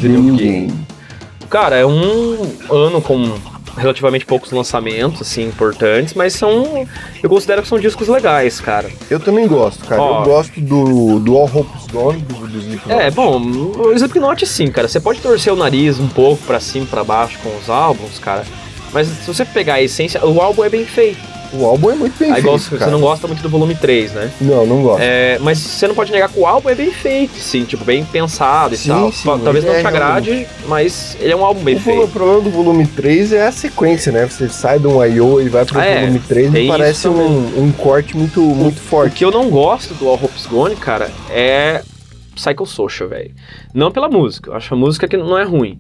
The, 0.02 0.07
New 0.07 0.36
Game. 0.36 0.74
Cara, 1.49 1.76
é 1.78 1.86
um 1.86 2.38
ano 2.70 3.02
com 3.02 3.34
relativamente 3.80 4.26
poucos 4.26 4.51
lançamentos, 4.51 5.22
assim, 5.22 5.47
importantes, 5.47 6.14
mas 6.14 6.34
são. 6.34 6.88
Eu 7.22 7.30
considero 7.30 7.61
que 7.61 7.68
são 7.68 7.80
discos 7.80 8.07
legais, 8.07 8.60
cara. 8.60 8.89
Eu 9.10 9.19
também 9.19 9.47
gosto, 9.47 9.85
cara, 9.85 10.01
Ó. 10.01 10.22
eu 10.22 10.26
gosto 10.26 10.60
do, 10.60 11.19
do 11.19 11.38
All 11.38 11.49
Hopes 11.53 11.88
Gone, 11.88 12.19
do, 12.22 12.47
do 12.47 12.57
Slipknot. 12.57 13.01
É, 13.01 13.10
bom, 13.10 13.39
o 13.39 13.93
Slipknot 13.93 14.45
sim, 14.45 14.68
cara. 14.72 14.88
Você 14.88 14.99
pode 14.99 15.22
torcer 15.22 15.51
o 15.51 15.56
nariz 15.56 15.99
um 15.99 16.07
pouco 16.07 16.43
pra 16.43 16.60
cima 16.60 16.85
e 16.85 16.88
pra 16.88 17.03
baixo 17.03 17.39
com 17.41 17.56
os 17.57 17.69
álbuns, 17.69 18.19
cara. 18.19 18.45
Mas 18.91 19.07
se 19.07 19.27
você 19.27 19.45
pegar 19.45 19.76
a 19.76 19.81
essência, 19.81 20.23
o 20.26 20.41
álbum 20.41 20.64
é 20.64 20.69
bem 20.69 20.85
feito. 20.85 21.39
O 21.51 21.65
álbum 21.65 21.89
é 21.89 21.95
muito 21.95 22.17
bem 22.19 22.27
Aí 22.27 22.41
feito, 22.41 22.45
igual 22.45 22.59
você 22.59 22.85
não 22.91 22.99
gosta 23.01 23.26
muito 23.27 23.41
do 23.41 23.49
volume 23.49 23.73
3, 23.73 24.11
né? 24.13 24.31
Não, 24.39 24.67
não 24.67 24.84
gosto. 24.84 25.01
É, 25.01 25.39
mas 25.39 25.57
você 25.57 25.88
não 25.88 25.95
pode 25.95 26.11
negar 26.11 26.30
que 26.30 26.39
o 26.39 26.45
álbum 26.45 26.69
é 26.69 26.76
bem 26.76 26.91
feito, 26.91 27.34
sim, 27.39 27.63
tipo, 27.63 27.84
bem 27.84 28.05
pensado 28.05 28.76
e 28.76 28.77
Sim, 28.77 28.89
tal. 28.89 29.11
sim, 29.11 29.23
Talvez 29.43 29.65
não 29.65 29.73
é 29.73 29.81
te 29.81 29.88
agrade, 29.88 30.47
mas 30.67 31.17
ele 31.19 31.34
é 31.34 31.35
um 31.35 31.43
álbum 31.43 31.61
bem 31.63 31.76
O, 31.76 31.80
vo- 31.80 31.89
o 31.91 31.93
feito. 31.95 32.11
problema 32.13 32.41
do 32.41 32.51
volume 32.51 32.85
3 32.85 33.34
é 33.34 33.47
a 33.47 33.51
sequência, 33.51 34.11
né? 34.11 34.27
Você 34.27 34.47
sai 34.47 34.77
de 34.77 34.85
um 34.88 35.03
I.O. 35.03 35.41
e 35.41 35.49
vai 35.49 35.65
pro 35.65 35.80
Ah, 35.80 35.85
é, 35.85 36.01
volume 36.01 36.19
3 36.19 36.51
tem 36.51 36.65
e 36.65 36.67
parece 36.67 37.07
um, 37.07 37.63
um 37.63 37.71
corte 37.71 38.15
muito, 38.15 38.41
muito 38.41 38.77
O 38.77 38.81
forte. 38.81 39.15
que 39.15 39.26
eu 39.26 39.31
não 39.31 39.49
gosto 39.49 39.93
do 39.95 40.07
All 40.07 40.15
Hopes 40.21 40.45
Gone, 40.45 40.76
cara, 40.76 41.09
é 41.31 41.81
Psychosocial, 42.35 43.09
velho. 43.09 43.31
Não 43.73 43.91
pela 43.91 44.07
música, 44.07 44.51
eu 44.51 44.55
acho 44.55 44.73
a 44.73 44.77
música 44.77 45.07
que 45.07 45.17
não 45.17 45.38
é 45.38 45.43
ruim. 45.43 45.77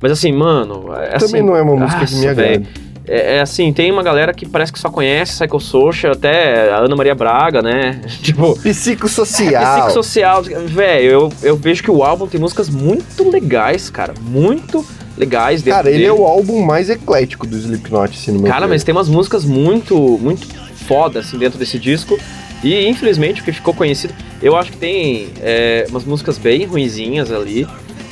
Mas 0.00 0.12
assim, 0.12 0.30
mano, 0.30 0.92
é 0.94 1.16
Também 1.16 1.40
assim, 1.40 1.42
não 1.42 1.56
é 1.56 1.62
uma 1.62 1.74
música 1.74 2.04
que 2.04 2.12
nossa, 2.12 2.16
me 2.18 2.28
agrada. 2.28 2.48
velho. 2.50 2.66
É, 3.08 3.36
é 3.36 3.40
assim, 3.40 3.72
tem 3.72 3.90
uma 3.92 4.02
galera 4.02 4.32
que 4.34 4.46
parece 4.46 4.72
que 4.72 4.78
só 4.78 4.90
conhece 4.90 5.32
Psychosocial, 5.32 6.12
até 6.12 6.70
a 6.70 6.78
Ana 6.78 6.96
Maria 6.96 7.14
Braga, 7.14 7.62
né? 7.62 8.00
tipo, 8.22 8.58
Psicossocial. 8.60 9.86
Psicossocial, 9.86 10.42
velho, 10.42 11.10
eu, 11.10 11.32
eu 11.42 11.56
vejo 11.56 11.82
que 11.82 11.90
o 11.90 12.02
álbum 12.02 12.26
tem 12.26 12.40
músicas 12.40 12.68
muito 12.68 13.28
legais, 13.30 13.90
cara, 13.90 14.14
muito 14.20 14.84
legais 15.16 15.62
dentro 15.62 15.78
Cara, 15.78 15.88
ele 15.88 15.98
dele. 15.98 16.08
é 16.08 16.12
o 16.12 16.24
álbum 16.24 16.62
mais 16.62 16.90
eclético 16.90 17.46
do 17.46 17.56
Slipknot, 17.56 18.16
assim, 18.16 18.32
no 18.32 18.40
meu 18.40 18.50
Cara, 18.50 18.66
ver. 18.66 18.74
mas 18.74 18.84
tem 18.84 18.94
umas 18.94 19.08
músicas 19.08 19.44
muito, 19.44 19.96
muito 20.20 20.46
foda, 20.86 21.20
assim, 21.20 21.38
dentro 21.38 21.58
desse 21.58 21.78
disco. 21.78 22.18
E, 22.62 22.86
infelizmente, 22.88 23.40
o 23.40 23.44
que 23.44 23.52
ficou 23.52 23.74
conhecido... 23.74 24.14
Eu 24.42 24.56
acho 24.56 24.72
que 24.72 24.78
tem 24.78 25.28
é, 25.40 25.86
umas 25.88 26.04
músicas 26.04 26.38
bem 26.38 26.64
ruinzinhas 26.64 27.30
ali. 27.32 27.66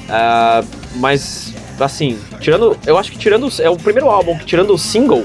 ah, 0.09 0.63
mas, 0.97 1.54
assim, 1.81 2.19
tirando... 2.41 2.77
Eu 2.87 2.99
acho 2.99 3.11
que 3.11 3.19
tirando... 3.19 3.49
É 3.61 3.71
o 3.71 3.77
primeiro 3.77 4.09
álbum 4.11 4.37
que, 4.39 4.45
tirando 4.45 4.73
o 4.73 4.79
single... 4.79 5.25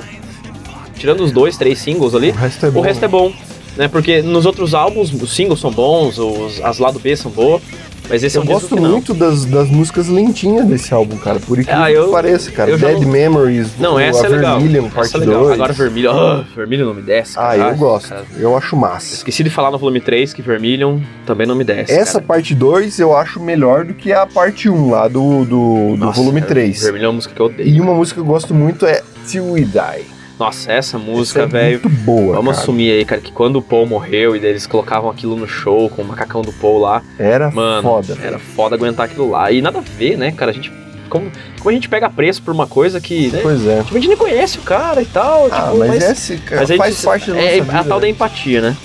Tirando 0.96 1.22
os 1.22 1.32
dois, 1.32 1.58
três 1.58 1.80
singles 1.80 2.14
ali... 2.14 2.32
O 2.32 2.34
resto 2.34 2.66
é 2.66 2.72
bom. 2.72 2.80
O 2.80 2.84
resto 2.84 3.06
é 3.06 3.08
bom, 3.08 3.34
né? 3.78 3.88
Porque 3.88 4.22
nos 4.22 4.46
outros 4.46 4.74
álbuns, 4.74 5.14
os 5.14 5.34
singles 5.34 5.60
são 5.62 5.72
bons, 5.72 6.18
os, 6.18 6.62
as 6.62 6.78
lado 6.78 7.00
B 7.00 7.16
são 7.16 7.32
boas. 7.32 7.62
Mas 8.10 8.24
esse 8.24 8.36
é 8.36 8.40
Eu 8.40 8.44
um 8.44 8.46
disco 8.48 8.62
gosto 8.76 8.82
muito 8.82 9.14
das, 9.14 9.46
das 9.46 9.70
músicas 9.70 10.08
lentinhas 10.08 10.66
desse 10.66 10.92
álbum, 10.94 11.16
cara. 11.18 11.40
Por 11.40 11.60
incrível 11.60 11.84
Ah, 11.84 11.92
eu- 11.92 12.06
que 12.06 12.12
pareça, 12.12 12.52
cara. 12.52 12.76
Dead 12.76 13.02
não- 13.02 13.08
Memories, 13.10 13.78
Não, 13.78 13.94
o 13.96 14.00
essa 14.00 14.26
é 14.26 14.30
legal. 14.30 14.58
Vermilion, 14.60 14.90
parte 14.90 15.16
é 15.16 15.20
legal. 15.20 15.42
2. 15.44 15.54
Agora 15.54 15.74
Vermilion... 15.74 16.12
Ah, 16.18 16.46
Vermilion 16.56 16.86
não 16.88 16.94
me 16.96 17.02
desce, 17.04 17.34
Ah, 17.38 17.56
cara. 17.56 17.70
eu 17.72 17.76
gosto. 17.78 18.10
Cara, 18.10 18.26
Eu 18.40 18.58
acho 18.58 18.76
massa. 18.76 19.14
Esqueci 19.14 19.44
de 19.44 19.50
falar 19.52 19.70
no 19.70 19.78
volume 19.78 20.02
3 20.02 20.34
que 20.34 20.42
Vermilion 20.42 21.00
também 21.26 21.46
não 21.46 21.54
me 21.56 21.64
desce. 21.64 21.92
Essa 21.94 22.14
cara. 22.14 22.26
parte 22.26 22.56
2 22.56 22.98
eu 23.00 23.16
acho 23.16 23.40
melhor 23.40 23.86
do 23.86 23.94
que 23.94 24.12
a 24.12 24.26
parte 24.26 24.68
1 24.70 24.90
lá 24.90 25.08
do, 25.08 25.46
do, 25.46 25.46
do 25.92 25.98
Nossa, 25.98 26.20
volume 26.20 26.40
é, 26.42 26.46
3. 26.46 26.82
Vermilion 26.82 27.06
é 27.06 27.10
uma 27.10 27.16
música 27.16 27.34
que 27.36 27.40
eu 27.40 27.46
odeio. 27.46 27.70
E 27.70 27.80
uma 27.80 27.94
música 27.94 28.16
que 28.20 28.28
eu 28.28 28.32
gosto 28.32 28.54
muito 28.56 28.86
é 28.88 29.04
Till 29.28 29.52
We 29.52 29.62
Die. 29.62 30.19
Nossa, 30.40 30.72
essa 30.72 30.98
música, 30.98 31.42
Essa 31.42 31.58
é 31.58 31.60
velho. 31.62 31.82
muito 31.84 32.02
boa, 32.04 32.36
Vamos 32.38 32.52
cara. 32.54 32.62
assumir 32.64 32.92
aí, 32.92 33.04
cara, 33.04 33.20
que 33.20 33.32
quando 33.32 33.58
o 33.58 33.62
Paul 33.62 33.86
morreu 33.86 34.36
e 34.36 34.40
eles 34.46 34.66
colocavam 34.66 35.10
aquilo 35.10 35.36
no 35.36 35.48
show 35.48 35.90
com 35.90 36.02
o 36.02 36.06
macacão 36.06 36.42
do 36.42 36.54
Paul 36.54 36.80
lá, 36.80 37.02
Era 37.20 37.52
mano, 37.52 37.84
foda. 37.84 38.18
era 38.24 38.40
foda 38.40 38.76
aguentar 38.76 39.06
aquilo 39.08 39.30
lá. 39.32 39.52
E 39.52 39.62
nada 39.62 39.80
a 39.80 39.82
ver, 39.82 40.18
né, 40.18 40.32
cara? 40.32 40.52
A 40.52 40.54
gente 40.54 40.72
Como, 41.10 41.30
como 41.58 41.70
a 41.70 41.74
gente 41.74 41.90
pega 41.90 42.08
preço 42.10 42.42
por 42.42 42.54
uma 42.54 42.68
coisa 42.68 43.02
que. 43.02 43.28
Né, 43.32 43.40
Pois 43.42 43.66
é. 43.68 43.82
tipo, 43.84 43.98
a 43.98 44.00
gente 44.00 44.08
nem 44.10 44.18
conhece 44.18 44.60
o 44.60 44.62
cara 44.62 45.02
e 45.02 45.06
tal. 45.06 45.48
Ah, 45.52 45.66
tipo, 45.72 45.78
mas, 45.80 46.04
esse, 46.04 46.38
cara, 46.38 46.62
mas 46.62 46.70
a 46.70 46.74
gente- 46.74 46.78
faz 46.84 47.02
parte 47.04 47.28
da 47.32 47.34
nossa 47.34 47.48
é, 47.48 47.62
vida. 47.62 47.80
a 47.80 47.84
tal 47.84 48.00
da 48.00 48.06
né? 48.06 48.10
empatia, 48.12 48.62
né? 48.62 48.78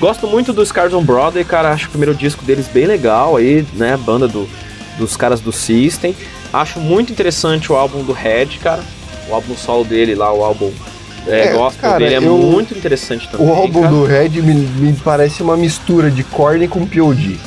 Gosto 0.00 0.26
muito 0.26 0.52
dos 0.52 0.68
Scars 0.68 0.94
on 0.94 1.02
Broadway, 1.04 1.44
cara. 1.44 1.72
Acho 1.72 1.88
o 1.88 1.90
primeiro 1.90 2.14
disco 2.14 2.44
deles 2.44 2.68
bem 2.68 2.86
legal 2.86 3.36
aí, 3.36 3.66
né? 3.74 3.96
Banda 3.96 4.26
do, 4.28 4.48
dos 4.96 5.16
caras 5.16 5.40
do 5.40 5.52
System. 5.52 6.14
Acho 6.52 6.78
muito 6.80 7.12
interessante 7.12 7.70
o 7.70 7.76
álbum 7.76 8.02
do 8.02 8.12
Red, 8.12 8.58
cara. 8.62 8.82
O 9.28 9.34
álbum 9.34 9.54
solo 9.56 9.84
dele 9.84 10.14
lá, 10.14 10.32
o 10.32 10.42
álbum 10.44 10.70
é, 11.26 11.48
É, 11.48 11.52
gospel 11.52 11.90
cara, 11.90 11.98
dele 11.98 12.14
é 12.14 12.18
eu- 12.18 12.36
muito 12.36 12.76
interessante 12.76 13.28
também. 13.28 13.46
O 13.46 13.52
álbum 13.52 13.80
cara. 13.82 13.92
do 13.92 14.04
Red 14.04 14.28
me, 14.42 14.54
me 14.54 14.92
parece 14.94 15.42
uma 15.42 15.56
mistura 15.56 16.10
de 16.10 16.22
Korn 16.24 16.66
com 16.68 16.86
POD. 16.86 17.38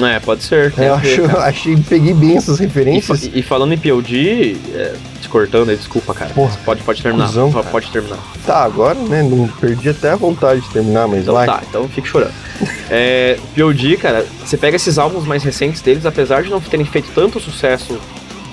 É, 0.00 0.20
pode 0.20 0.44
ser. 0.44 0.70
tem 0.72 0.86
Eu 0.86 0.96
ver, 0.98 1.12
acho, 1.12 1.22
cara. 1.22 1.44
achei, 1.48 1.76
peguei 1.76 2.14
bem 2.14 2.36
essas 2.36 2.60
E, 2.60 2.62
referências. 2.64 3.28
e 3.34 3.42
falando 3.42 3.72
em 3.74 3.78
POD, 3.78 4.56
é, 4.72 4.94
te 5.20 5.28
cortando 5.28 5.70
aí, 5.70 5.76
desculpa, 5.76 6.14
cara. 6.14 6.30
Porra, 6.32 6.56
pode, 6.64 6.82
pode 6.82 7.02
terminar. 7.02 7.28
pode, 7.32 7.66
pode 7.68 7.90
terminar. 7.90 8.18
Tá, 8.46 8.62
agora, 8.62 8.94
né, 8.94 9.22
não 9.22 9.48
perdi 9.48 9.88
até 9.88 10.10
a 10.10 10.16
vontade 10.16 10.60
de 10.60 10.68
terminar, 10.70 11.08
mas 11.08 11.22
Então 11.22 11.34
vai. 11.34 11.46
tá, 11.46 11.62
então 11.68 11.88
fique 11.88 12.06
chorando. 12.06 12.32
É, 12.90 13.38
POD, 13.54 13.96
cara, 13.98 14.24
você 14.44 14.56
pega 14.56 14.76
esses 14.76 14.98
álbuns 14.98 15.24
mais 15.26 15.42
recentes 15.42 15.80
deles, 15.82 16.06
apesar 16.06 16.42
de 16.42 16.48
não 16.50 16.58
terem 16.60 16.86
feito 16.86 17.08
tanto 17.14 17.38
sucesso 17.40 17.98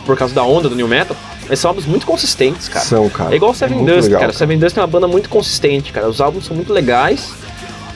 por 0.05 0.17
causa 0.17 0.33
da 0.35 0.43
onda 0.43 0.67
do 0.67 0.75
New 0.75 0.87
Metal, 0.87 1.15
mas 1.47 1.59
são 1.59 1.69
álbuns 1.69 1.85
muito 1.85 2.05
consistentes, 2.05 2.67
cara. 2.69 2.85
São, 2.85 3.09
cara. 3.09 3.33
É 3.33 3.35
igual 3.35 3.51
o 3.51 3.55
Seven 3.55 3.85
Dust, 3.85 4.03
legal, 4.03 4.19
cara. 4.21 4.31
O 4.31 4.35
Seven 4.35 4.57
Dust 4.59 4.77
é 4.77 4.81
uma 4.81 4.87
banda 4.87 5.07
muito 5.07 5.29
consistente, 5.29 5.91
cara. 5.91 6.07
Os 6.07 6.19
álbuns 6.21 6.45
são 6.45 6.55
muito 6.55 6.71
legais, 6.73 7.33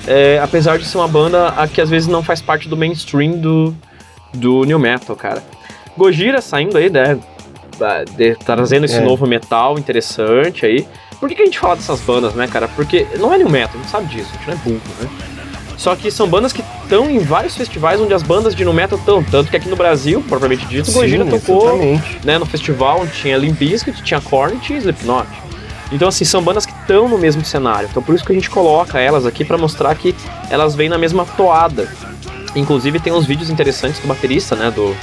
é, 0.07 0.39
apesar 0.41 0.77
de 0.79 0.85
ser 0.85 0.97
uma 0.97 1.07
banda 1.07 1.49
a 1.49 1.67
que 1.67 1.81
às 1.81 1.89
vezes 1.89 2.07
não 2.07 2.23
faz 2.23 2.41
parte 2.41 2.67
do 2.69 2.77
mainstream 2.77 3.37
do, 3.37 3.75
do 4.33 4.63
New 4.65 4.79
Metal, 4.79 5.15
cara. 5.15 5.43
Gojira 5.97 6.41
saindo 6.41 6.77
aí, 6.77 6.89
né? 6.89 7.17
de- 8.17 8.35
trazendo 8.43 8.83
esse 8.85 8.95
É. 8.97 9.01
novo 9.01 9.25
metal 9.25 9.79
interessante 9.79 10.65
aí. 10.65 10.85
Por 11.17 11.29
que, 11.29 11.35
que 11.35 11.41
a 11.41 11.45
gente 11.45 11.57
fala 11.59 11.77
dessas 11.77 12.01
bandas, 12.01 12.33
né, 12.33 12.45
cara? 12.45 12.67
Porque 12.67 13.07
não 13.17 13.33
é 13.33 13.37
New 13.37 13.49
Metal, 13.49 13.71
a 13.75 13.77
gente 13.77 13.89
sabe 13.89 14.05
disso, 14.07 14.29
a 14.33 14.37
gente 14.37 14.47
não 14.47 14.53
é 14.53 14.57
burro, 14.57 14.81
né? 15.01 15.09
Só 15.79 15.95
que 15.95 16.11
são 16.11 16.27
bandas 16.27 16.51
que 16.51 16.61
estão 16.83 17.09
em 17.09 17.19
vários 17.19 17.55
festivais 17.55 18.01
onde 18.01 18.13
as 18.13 18.21
bandas 18.21 18.53
de 18.53 18.65
New 18.65 18.73
Metal 18.73 18.99
estão. 18.99 19.23
Tanto 19.23 19.49
que 19.49 19.55
aqui 19.55 19.69
no 19.69 19.77
Brasil, 19.77 20.21
propriamente 20.27 20.65
dito, 20.65 20.91
Gojira 20.91 21.23
tocou 21.23 21.69
exatamente. 21.69 22.19
né, 22.25 22.37
no 22.37 22.45
festival 22.45 22.99
onde 22.99 23.13
tinha 23.13 23.37
Limp 23.37 23.57
Bizkit, 23.57 24.03
tinha 24.03 24.19
Korn 24.19 24.57
e 24.57 24.59
tinha 24.59 24.77
Slipknot. 24.77 25.25
Então, 25.89 26.09
assim, 26.09 26.25
são 26.25 26.43
bandas 26.43 26.65
que 26.65 26.73
estão 26.73 27.07
no 27.07 27.17
mesmo 27.17 27.45
cenário. 27.45 27.87
Então, 27.89 28.03
por 28.03 28.13
isso 28.13 28.25
que 28.25 28.31
a 28.33 28.35
gente 28.35 28.49
coloca 28.49 28.99
elas 28.99 29.25
aqui 29.25 29.45
pra 29.45 29.57
mostrar 29.57 29.95
que 29.95 30.13
elas 30.49 30.75
vêm 30.75 30.89
na 30.89 30.97
mesma 30.97 31.25
toada. 31.25 31.89
Inclusive, 32.57 32.99
tem 32.99 33.13
uns 33.13 33.25
vídeos 33.25 33.49
interessantes 33.49 34.01
do 34.01 34.07
baterista, 34.07 34.57
né, 34.57 34.69
do, 34.71 34.93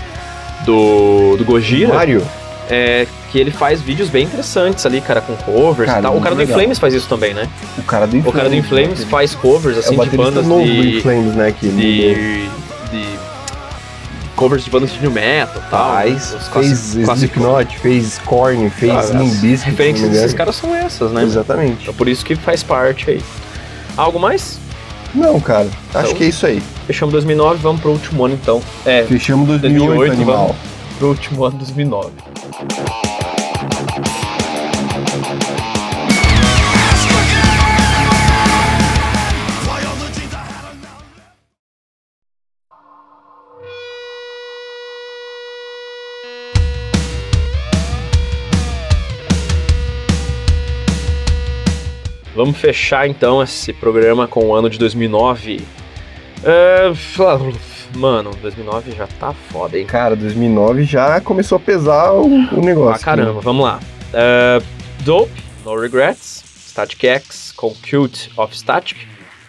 do, 0.66 1.38
do 1.38 1.44
Gojira, 1.46 1.94
Mário, 1.94 2.22
é, 2.70 3.06
que 3.30 3.38
ele 3.38 3.50
faz 3.50 3.80
vídeos 3.80 4.08
bem 4.08 4.24
interessantes 4.24 4.84
ali, 4.86 5.00
cara, 5.00 5.20
com 5.20 5.34
covers 5.36 5.86
Cara, 5.88 6.00
e 6.00 6.02
tal. 6.02 6.16
O 6.16 6.20
cara 6.20 6.34
do. 6.34 6.42
Inflames 6.42 6.78
faz 6.78 6.94
isso 6.94 7.08
também, 7.08 7.32
né? 7.34 7.48
o 7.78 7.82
cara 7.82 8.06
do 8.06 8.18
O 8.18 8.32
cara 8.32 8.48
do 8.48 8.54
Inflames 8.54 9.00
né, 9.00 9.06
faz 9.08 9.34
covers, 9.34 9.76
É 9.76 9.80
assim, 9.80 9.96
o 9.98 10.04
de 10.04 10.16
bandas 10.16 10.46
novo 10.46 10.64
do 10.64 10.72
de, 10.82 10.96
Inflames, 10.98 11.34
né? 11.34 11.54
Que 11.58 11.68
de, 11.68 12.14
de 12.90 13.18
covers 14.34 14.64
de 14.64 14.70
bandas 14.70 14.92
de 14.92 15.00
new 15.00 15.10
metal 15.10 15.62
e 15.66 15.70
tal. 15.70 15.92
faz, 15.94 16.34
os 16.34 16.48
fez. 16.48 16.94
Slipknot, 16.94 17.78
fez 17.78 18.18
Korn, 18.24 18.68
fez 18.70 18.92
Ah, 18.92 19.02
se 19.02 19.64
referências 19.64 20.10
desses 20.10 20.34
caras 20.34 20.56
são 20.56 20.74
essas, 20.74 21.10
né? 21.12 21.22
Exatamente. 21.22 21.82
Então 21.82 21.94
por 21.94 22.08
isso 22.08 22.24
que 22.24 22.34
faz 22.34 22.62
parte 22.62 23.10
aí. 23.10 23.22
Algo 23.96 24.18
mais? 24.18 24.58
Não, 25.14 25.40
cara, 25.40 25.66
acho 25.94 26.06
Então- 26.08 26.14
que 26.14 26.24
é 26.24 26.26
isso 26.26 26.44
aí. 26.46 26.62
Fechamos 26.86 27.12
2009, 27.12 27.58
vamos 27.62 27.80
pro 27.80 27.90
último 27.92 28.24
ano 28.24 28.34
então. 28.40 28.60
É, 28.84 29.04
Fechamos 29.04 29.48
2008, 29.48 29.86
2008, 29.86 30.12
animal. 30.12 30.36
vamos 30.48 30.75
pro 30.98 31.08
último 31.08 31.44
ano 31.44 31.58
2009. 31.58 32.12
Vamos 52.34 52.58
fechar 52.58 53.08
então 53.08 53.42
esse 53.42 53.72
programa 53.72 54.28
com 54.28 54.46
o 54.46 54.54
ano 54.54 54.68
de 54.68 54.78
2009. 54.78 55.62
É, 56.44 56.92
mano, 57.96 58.30
2009 58.42 58.92
já 58.92 59.06
tá 59.06 59.32
foda, 59.32 59.78
hein? 59.78 59.86
Cara, 59.86 60.14
2009 60.14 60.84
já 60.84 61.20
começou 61.20 61.56
a 61.56 61.60
pesar 61.60 62.12
o, 62.12 62.26
o 62.26 62.60
negócio. 62.60 63.02
Ah, 63.02 63.04
caramba, 63.04 63.40
vamos 63.40 63.64
lá. 63.64 63.80
É, 64.12 64.62
Dope, 65.00 65.42
No 65.64 65.78
Regrets, 65.78 66.44
Static 66.68 67.04
X 67.06 67.52
com 67.56 67.74
Cult 67.88 68.30
of 68.36 68.56
Static, 68.56 68.96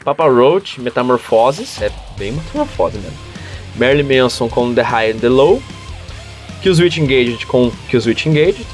Papa 0.04 0.24
Roach, 0.24 0.80
Metamorphoses, 0.80 1.82
é 1.82 1.92
bem 2.18 2.32
metamorfose 2.32 2.98
mesmo. 2.98 3.18
Marilyn 3.76 4.22
Manson 4.22 4.48
com 4.48 4.74
The 4.74 4.82
High 4.82 5.12
and 5.12 5.20
the 5.20 5.30
Low, 5.30 5.62
Killswitch 6.62 6.98
Engaged 6.98 7.46
com 7.46 7.70
Killswitch 7.90 8.26
Engaged, 8.26 8.66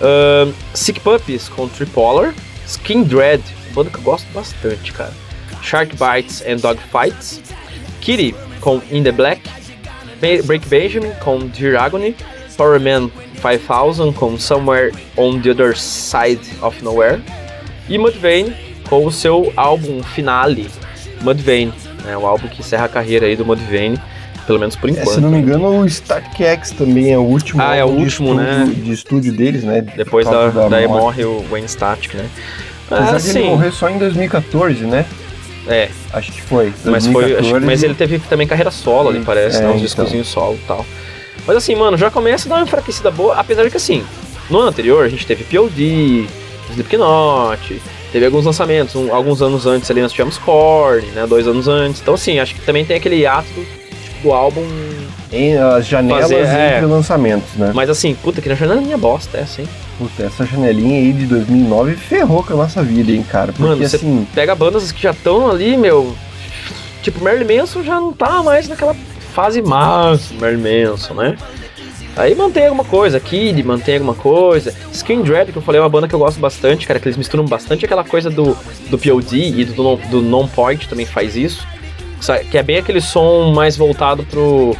Ahn, 0.00 0.52
Sick 0.74 1.00
Puppies 1.00 1.48
com 1.48 1.68
Tripolar, 1.68 2.34
Skin 2.66 3.02
Dread, 3.02 3.42
banda 3.74 3.90
que 3.90 3.98
eu 3.98 4.02
gosto 4.02 4.26
bastante, 4.32 4.92
cara. 4.92 5.12
Shark 5.62 5.94
Bites 5.96 6.42
and 6.46 6.56
Dog 6.56 6.80
Fights, 6.90 7.42
Kitty 8.00 8.34
com 8.68 8.82
In 8.92 9.02
the 9.02 9.12
Black, 9.12 9.40
Break 10.44 10.68
Benjamin 10.68 11.10
com 11.24 11.38
Dear 11.38 11.80
Agony, 11.82 12.14
Power 12.54 12.78
Man 12.78 13.08
5000 13.36 14.12
com 14.12 14.36
Somewhere 14.38 14.92
on 15.16 15.40
the 15.40 15.52
Other 15.52 15.74
Side 15.74 16.40
of 16.60 16.84
Nowhere 16.84 17.18
e 17.88 17.96
Mudvayne 17.96 18.54
com 18.90 19.06
o 19.06 19.10
seu 19.10 19.50
álbum 19.56 20.02
finale, 20.02 20.68
Mudvayne, 21.22 21.72
né, 22.04 22.14
o 22.18 22.26
álbum 22.26 22.46
que 22.46 22.60
encerra 22.60 22.84
a 22.84 22.88
carreira 22.90 23.24
aí 23.24 23.36
do 23.36 23.46
Mudvayne, 23.46 23.98
pelo 24.46 24.58
menos 24.58 24.76
por 24.76 24.90
É, 24.90 24.92
enquanto. 24.92 25.14
se 25.14 25.20
não 25.22 25.30
me 25.30 25.38
engano, 25.38 25.80
o 25.80 25.88
Static 25.88 26.38
X 26.42 26.70
também 26.72 27.10
é 27.10 27.16
o 27.16 27.22
último 27.22 27.62
Ah, 27.62 27.74
é 27.74 27.82
o 27.82 27.88
de 27.96 28.02
último, 28.02 28.34
estúdio- 28.34 28.36
né? 28.66 28.74
de 28.84 28.92
estúdio 28.92 29.32
deles, 29.32 29.64
né? 29.64 29.80
Depois 29.80 30.26
da, 30.26 30.32
causa 30.52 30.68
daí 30.68 30.86
morte. 30.86 31.00
morre 31.02 31.24
o 31.24 31.42
Wayne 31.50 31.68
Static, 31.68 32.14
né? 32.14 32.28
Apesar 32.90 33.16
Ah, 33.16 33.18
de 33.18 33.30
ele 33.30 33.44
morrer 33.48 33.72
só 33.72 33.88
em 33.88 33.96
2014, 33.98 34.84
né? 34.84 35.06
É, 35.68 35.90
Acho 36.12 36.32
que 36.32 36.40
foi. 36.42 36.72
mas, 36.84 37.06
foi, 37.06 37.22
2014. 37.34 37.66
mas 37.66 37.82
ele 37.82 37.94
teve 37.94 38.18
também 38.20 38.46
carreira 38.46 38.70
solo 38.70 39.10
ali, 39.10 39.20
parece, 39.20 39.58
É, 39.58 39.60
né? 39.60 39.66
Uns 39.66 39.70
então. 39.72 39.82
discozinhos 39.84 40.26
solo 40.28 40.54
e 40.54 40.66
tal. 40.66 40.84
Mas 41.46 41.56
assim, 41.56 41.74
mano, 41.74 41.96
já 41.96 42.10
começa 42.10 42.46
a 42.46 42.50
dar 42.50 42.56
uma 42.56 42.62
enfraquecida 42.64 43.10
boa, 43.10 43.34
apesar 43.36 43.64
de 43.64 43.70
que 43.70 43.76
assim, 43.76 44.04
no 44.50 44.58
ano 44.58 44.68
anterior 44.68 45.04
a 45.04 45.08
gente 45.08 45.26
teve 45.26 45.44
POD, 45.44 46.26
Slipknot, 46.70 47.80
teve 48.12 48.24
alguns 48.26 48.44
lançamentos, 48.44 48.94
um- 48.96 49.14
alguns 49.14 49.40
anos 49.42 49.66
antes 49.66 49.90
ali 49.90 50.00
nós 50.02 50.12
tivemos 50.12 50.38
Korn, 50.38 51.06
né? 51.08 51.26
Dois 51.26 51.46
anos 51.46 51.68
antes. 51.68 52.00
Então 52.00 52.14
assim, 52.14 52.38
acho 52.38 52.54
que 52.54 52.60
também 52.62 52.84
tem 52.84 52.96
aquele 52.96 53.26
ato 53.26 53.48
do, 53.54 53.62
tipo, 53.64 54.22
do 54.22 54.32
álbum. 54.32 54.66
Em 55.30 55.56
as 55.58 55.86
janelas 55.86 56.22
Fazer, 56.22 56.46
é. 56.46 56.76
entre 56.76 56.86
lançamentos, 56.86 57.54
né? 57.54 57.72
Mas 57.74 57.90
assim, 57.90 58.14
puta, 58.14 58.40
que 58.40 58.48
na 58.48 58.54
janelinha 58.54 58.96
bosta 58.96 59.36
essa, 59.36 59.60
hein? 59.60 59.68
Puta, 59.98 60.22
essa 60.22 60.46
janelinha 60.46 60.98
aí 60.98 61.12
de 61.12 61.26
2009 61.26 61.96
ferrou 61.96 62.42
com 62.42 62.54
a 62.54 62.56
nossa 62.56 62.82
vida, 62.82 63.12
hein, 63.12 63.24
cara? 63.28 63.52
Porque 63.52 63.62
Mano, 63.62 63.84
assim, 63.84 64.26
pega 64.34 64.54
bandas 64.54 64.90
que 64.90 65.02
já 65.02 65.10
estão 65.10 65.50
ali, 65.50 65.76
meu. 65.76 66.14
Tipo, 67.02 67.22
Marilyn 67.22 67.58
Manson 67.58 67.82
já 67.82 68.00
não 68.00 68.12
tá 68.12 68.42
mais 68.42 68.68
naquela 68.68 68.94
fase 69.34 69.60
máxima, 69.60 70.40
Marilyn 70.40 70.86
Manson, 70.86 71.14
né? 71.14 71.36
Aí 72.16 72.34
mantém 72.34 72.64
alguma 72.64 72.84
coisa, 72.84 73.20
Kid 73.20 73.62
mantém 73.62 73.94
alguma 73.94 74.14
coisa. 74.14 74.74
Skin 74.92 75.22
Dread, 75.22 75.52
que 75.52 75.58
eu 75.58 75.62
falei, 75.62 75.78
é 75.78 75.82
uma 75.82 75.88
banda 75.88 76.08
que 76.08 76.14
eu 76.14 76.18
gosto 76.18 76.40
bastante, 76.40 76.84
cara, 76.84 76.98
que 76.98 77.06
eles 77.06 77.16
misturam 77.16 77.44
bastante 77.44 77.84
aquela 77.84 78.02
coisa 78.02 78.28
do, 78.28 78.56
do 78.90 78.98
POD 78.98 79.60
e 79.60 79.64
do, 79.64 79.96
do 79.96 80.20
Non-Point 80.20 80.88
também 80.88 81.06
faz 81.06 81.36
isso. 81.36 81.64
Que 82.50 82.58
é 82.58 82.62
bem 82.64 82.78
aquele 82.78 83.00
som 83.00 83.52
mais 83.52 83.76
voltado 83.76 84.24
pro, 84.24 84.76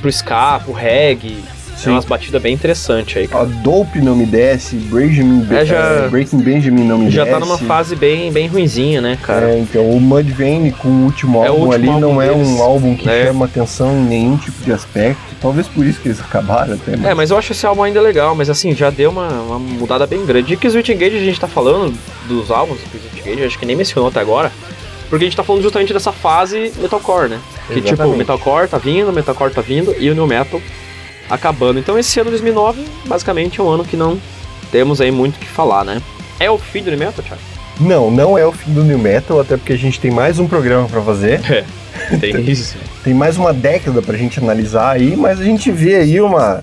pro 0.00 0.08
ska, 0.10 0.60
pro 0.64 0.72
reggae. 0.72 1.36
Sim. 1.76 1.84
Tem 1.84 1.92
umas 1.92 2.04
batidas 2.04 2.42
bem 2.42 2.52
interessantes 2.54 3.16
aí, 3.16 3.28
cara. 3.28 3.44
a 3.44 3.46
Dope 3.46 4.00
não 4.00 4.16
me 4.16 4.26
desce, 4.26 4.74
Benjamin, 4.74 5.46
É, 5.48 5.64
já- 5.64 5.76
eh, 5.76 6.08
Breaking 6.08 6.38
Benjamin 6.40 6.82
não 6.82 6.98
me 6.98 7.08
Já 7.08 7.22
desce. 7.22 7.38
tá 7.38 7.40
numa 7.46 7.56
fase 7.56 7.94
bem, 7.94 8.32
bem 8.32 8.48
ruinzinha, 8.48 9.00
né, 9.00 9.16
cara? 9.22 9.50
É, 9.50 9.58
então, 9.60 9.88
o 9.88 10.00
Mudvayne 10.00 10.72
com 10.72 10.88
o 10.88 11.04
último 11.04 11.38
É 11.44 11.48
o 11.48 11.52
álbum 11.52 11.66
último 11.66 11.72
ali 11.74 11.88
álbum 11.88 12.00
não 12.00 12.20
é 12.20 12.28
deles, 12.30 12.48
um 12.48 12.60
álbum 12.62 12.96
que 12.96 13.06
né? 13.06 13.26
chama 13.26 13.44
atenção 13.44 13.92
em 13.92 14.02
nenhum 14.06 14.36
tipo 14.36 14.60
de 14.64 14.72
aspecto. 14.72 15.20
Talvez 15.40 15.68
por 15.68 15.86
isso 15.86 16.00
que 16.00 16.08
eles 16.08 16.18
acabaram 16.20 16.74
até. 16.74 16.94
É, 17.10 17.14
mas 17.14 17.30
eu 17.30 17.38
acho 17.38 17.52
esse 17.52 17.64
álbum 17.64 17.84
ainda 17.84 18.00
legal, 18.00 18.34
mas 18.34 18.50
assim, 18.50 18.74
já 18.74 18.90
deu 18.90 19.10
uma, 19.10 19.28
uma 19.28 19.58
mudada 19.60 20.04
bem 20.04 20.26
grande. 20.26 20.54
E 20.54 20.56
que 20.56 20.66
o 20.66 20.70
Switch 20.72 20.88
Engage 20.88 21.16
a 21.16 21.20
gente 21.20 21.38
tá 21.38 21.46
falando 21.46 21.96
dos 22.26 22.50
álbuns 22.50 22.80
do 22.80 22.88
Switch 22.98 23.24
Engage, 23.24 23.44
acho 23.44 23.56
que 23.56 23.64
nem 23.64 23.76
mencionou 23.76 24.08
até 24.10 24.18
agora, 24.18 24.50
porque 25.08 25.24
a 25.24 25.28
gente 25.28 25.36
tá 25.36 25.44
falando 25.44 25.62
justamente 25.62 25.92
dessa 25.92 26.10
fase 26.10 26.72
metalcore, 26.78 27.28
né? 27.28 27.38
Que 27.68 27.80
tipo, 27.80 28.02
o 28.02 28.16
metalcore 28.16 28.68
tá 28.68 28.78
vindo, 28.78 29.10
o 29.10 29.12
metalcore 29.12 29.52
tá 29.52 29.60
vindo 29.60 29.94
e 29.98 30.10
o 30.10 30.14
new 30.14 30.26
metal 30.26 30.60
acabando. 31.28 31.78
Então 31.78 31.98
esse 31.98 32.18
ano 32.18 32.30
2009, 32.30 32.84
basicamente, 33.06 33.60
é 33.60 33.62
um 33.62 33.68
ano 33.68 33.84
que 33.84 33.96
não 33.96 34.18
temos 34.72 35.00
aí 35.00 35.10
muito 35.10 35.36
o 35.36 35.38
que 35.38 35.46
falar, 35.46 35.84
né? 35.84 36.00
É 36.40 36.50
o 36.50 36.58
fim 36.58 36.82
do 36.82 36.90
new 36.90 36.98
metal, 36.98 37.24
Thiago? 37.24 37.42
Não, 37.80 38.10
não 38.10 38.36
é 38.36 38.44
o 38.44 38.50
fim 38.50 38.72
do 38.72 38.82
New 38.82 38.98
Metal, 38.98 39.38
até 39.38 39.56
porque 39.56 39.72
a 39.72 39.78
gente 39.78 40.00
tem 40.00 40.10
mais 40.10 40.40
um 40.40 40.48
programa 40.48 40.88
pra 40.88 41.00
fazer. 41.00 41.40
Tem 42.20 42.40
isso. 42.48 42.76
Tem 43.04 43.14
mais 43.14 43.36
uma 43.36 43.52
década 43.52 44.02
pra 44.02 44.16
gente 44.16 44.38
analisar 44.38 44.90
aí, 44.96 45.16
mas 45.16 45.40
a 45.40 45.44
gente 45.44 45.70
vê 45.70 45.96
aí 45.96 46.20
uma, 46.20 46.62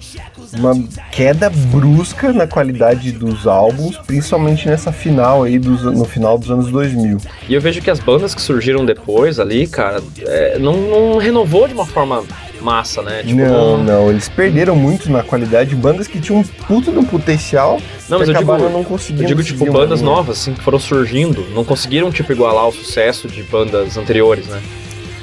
uma 0.59 0.75
queda 1.11 1.49
brusca 1.49 2.31
na 2.33 2.47
qualidade 2.47 3.11
dos 3.11 3.47
álbuns, 3.47 3.97
principalmente 3.97 4.67
nessa 4.67 4.91
final 4.91 5.43
aí, 5.43 5.59
dos, 5.59 5.83
no 5.83 6.05
final 6.05 6.37
dos 6.37 6.49
anos 6.49 6.71
2000. 6.71 7.17
E 7.47 7.53
eu 7.53 7.61
vejo 7.61 7.81
que 7.81 7.89
as 7.89 7.99
bandas 7.99 8.33
que 8.33 8.41
surgiram 8.41 8.85
depois 8.85 9.39
ali, 9.39 9.67
cara, 9.67 10.01
é, 10.19 10.57
não, 10.59 10.75
não 10.77 11.17
renovou 11.17 11.67
de 11.67 11.73
uma 11.73 11.85
forma 11.85 12.23
massa, 12.61 13.01
né? 13.01 13.21
Tipo, 13.23 13.39
não, 13.39 13.83
não, 13.83 14.09
eles 14.09 14.27
perderam 14.27 14.75
muito 14.75 15.09
na 15.11 15.21
qualidade. 15.21 15.75
Bandas 15.75 16.07
que 16.07 16.19
tinham 16.19 16.39
um 16.39 16.43
puto 16.43 16.91
no 16.91 17.05
potencial 17.05 17.79
Não, 18.09 18.17
mas 18.17 18.27
eu 18.27 18.35
digo, 18.35 18.57
não 18.57 18.83
conseguindo. 18.83 19.23
eu 19.23 19.27
digo 19.27 19.43
tipo, 19.43 19.71
bandas 19.71 20.01
novas, 20.01 20.39
assim, 20.39 20.53
que 20.53 20.61
foram 20.61 20.79
surgindo, 20.79 21.45
não 21.53 21.63
conseguiram, 21.63 22.11
tipo, 22.11 22.31
igualar 22.31 22.67
o 22.67 22.71
sucesso 22.71 23.27
de 23.27 23.43
bandas 23.43 23.97
anteriores, 23.97 24.47
né? 24.47 24.61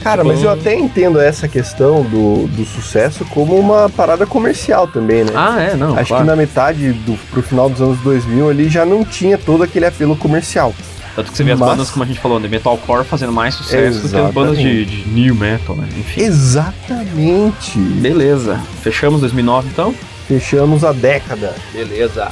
Cara, 0.02 0.24
mas 0.24 0.42
eu 0.42 0.50
Tipo, 0.50 0.60
até 0.60 0.74
entendo 0.78 1.20
essa 1.20 1.46
questão 1.48 2.02
do, 2.02 2.46
do 2.48 2.64
sucesso 2.64 3.24
como 3.26 3.56
uma 3.58 3.88
parada 3.88 4.26
comercial 4.26 4.86
também, 4.86 5.24
né? 5.24 5.32
Ah, 5.34 5.60
é, 5.60 5.74
não, 5.74 5.96
Acho 5.96 6.08
claro. 6.08 6.24
que 6.24 6.30
na 6.30 6.36
metade 6.36 6.92
do 6.92 7.16
pro 7.30 7.42
final 7.42 7.68
dos 7.70 7.80
anos 7.80 7.98
2000 8.00 8.48
ali 8.50 8.68
já 8.68 8.84
não 8.84 9.04
tinha 9.04 9.38
todo 9.38 9.62
aquele 9.62 9.86
apelo 9.86 10.16
comercial. 10.16 10.74
Tanto 11.14 11.30
que 11.30 11.36
você 11.36 11.44
vê 11.44 11.52
as 11.52 11.58
Mas- 11.58 11.68
bandas, 11.68 11.90
como 11.90 12.04
a 12.04 12.06
gente 12.06 12.18
falou, 12.20 12.40
de 12.40 12.48
metalcore 12.48 13.04
fazendo 13.04 13.32
mais 13.32 13.54
sucesso 13.54 14.00
do 14.00 14.08
que 14.08 14.16
as 14.16 14.32
bandas 14.32 14.56
de, 14.58 14.84
de 14.86 15.08
new 15.10 15.34
metal, 15.34 15.76
né? 15.76 15.86
Enfim. 15.98 16.22
Exatamente. 16.22 17.78
Beleza. 17.78 18.58
Fechamos 18.82 19.20
2009, 19.20 19.68
então? 19.68 19.94
Fechamos 20.26 20.84
a 20.84 20.92
década. 20.92 21.54
Beleza. 21.72 22.28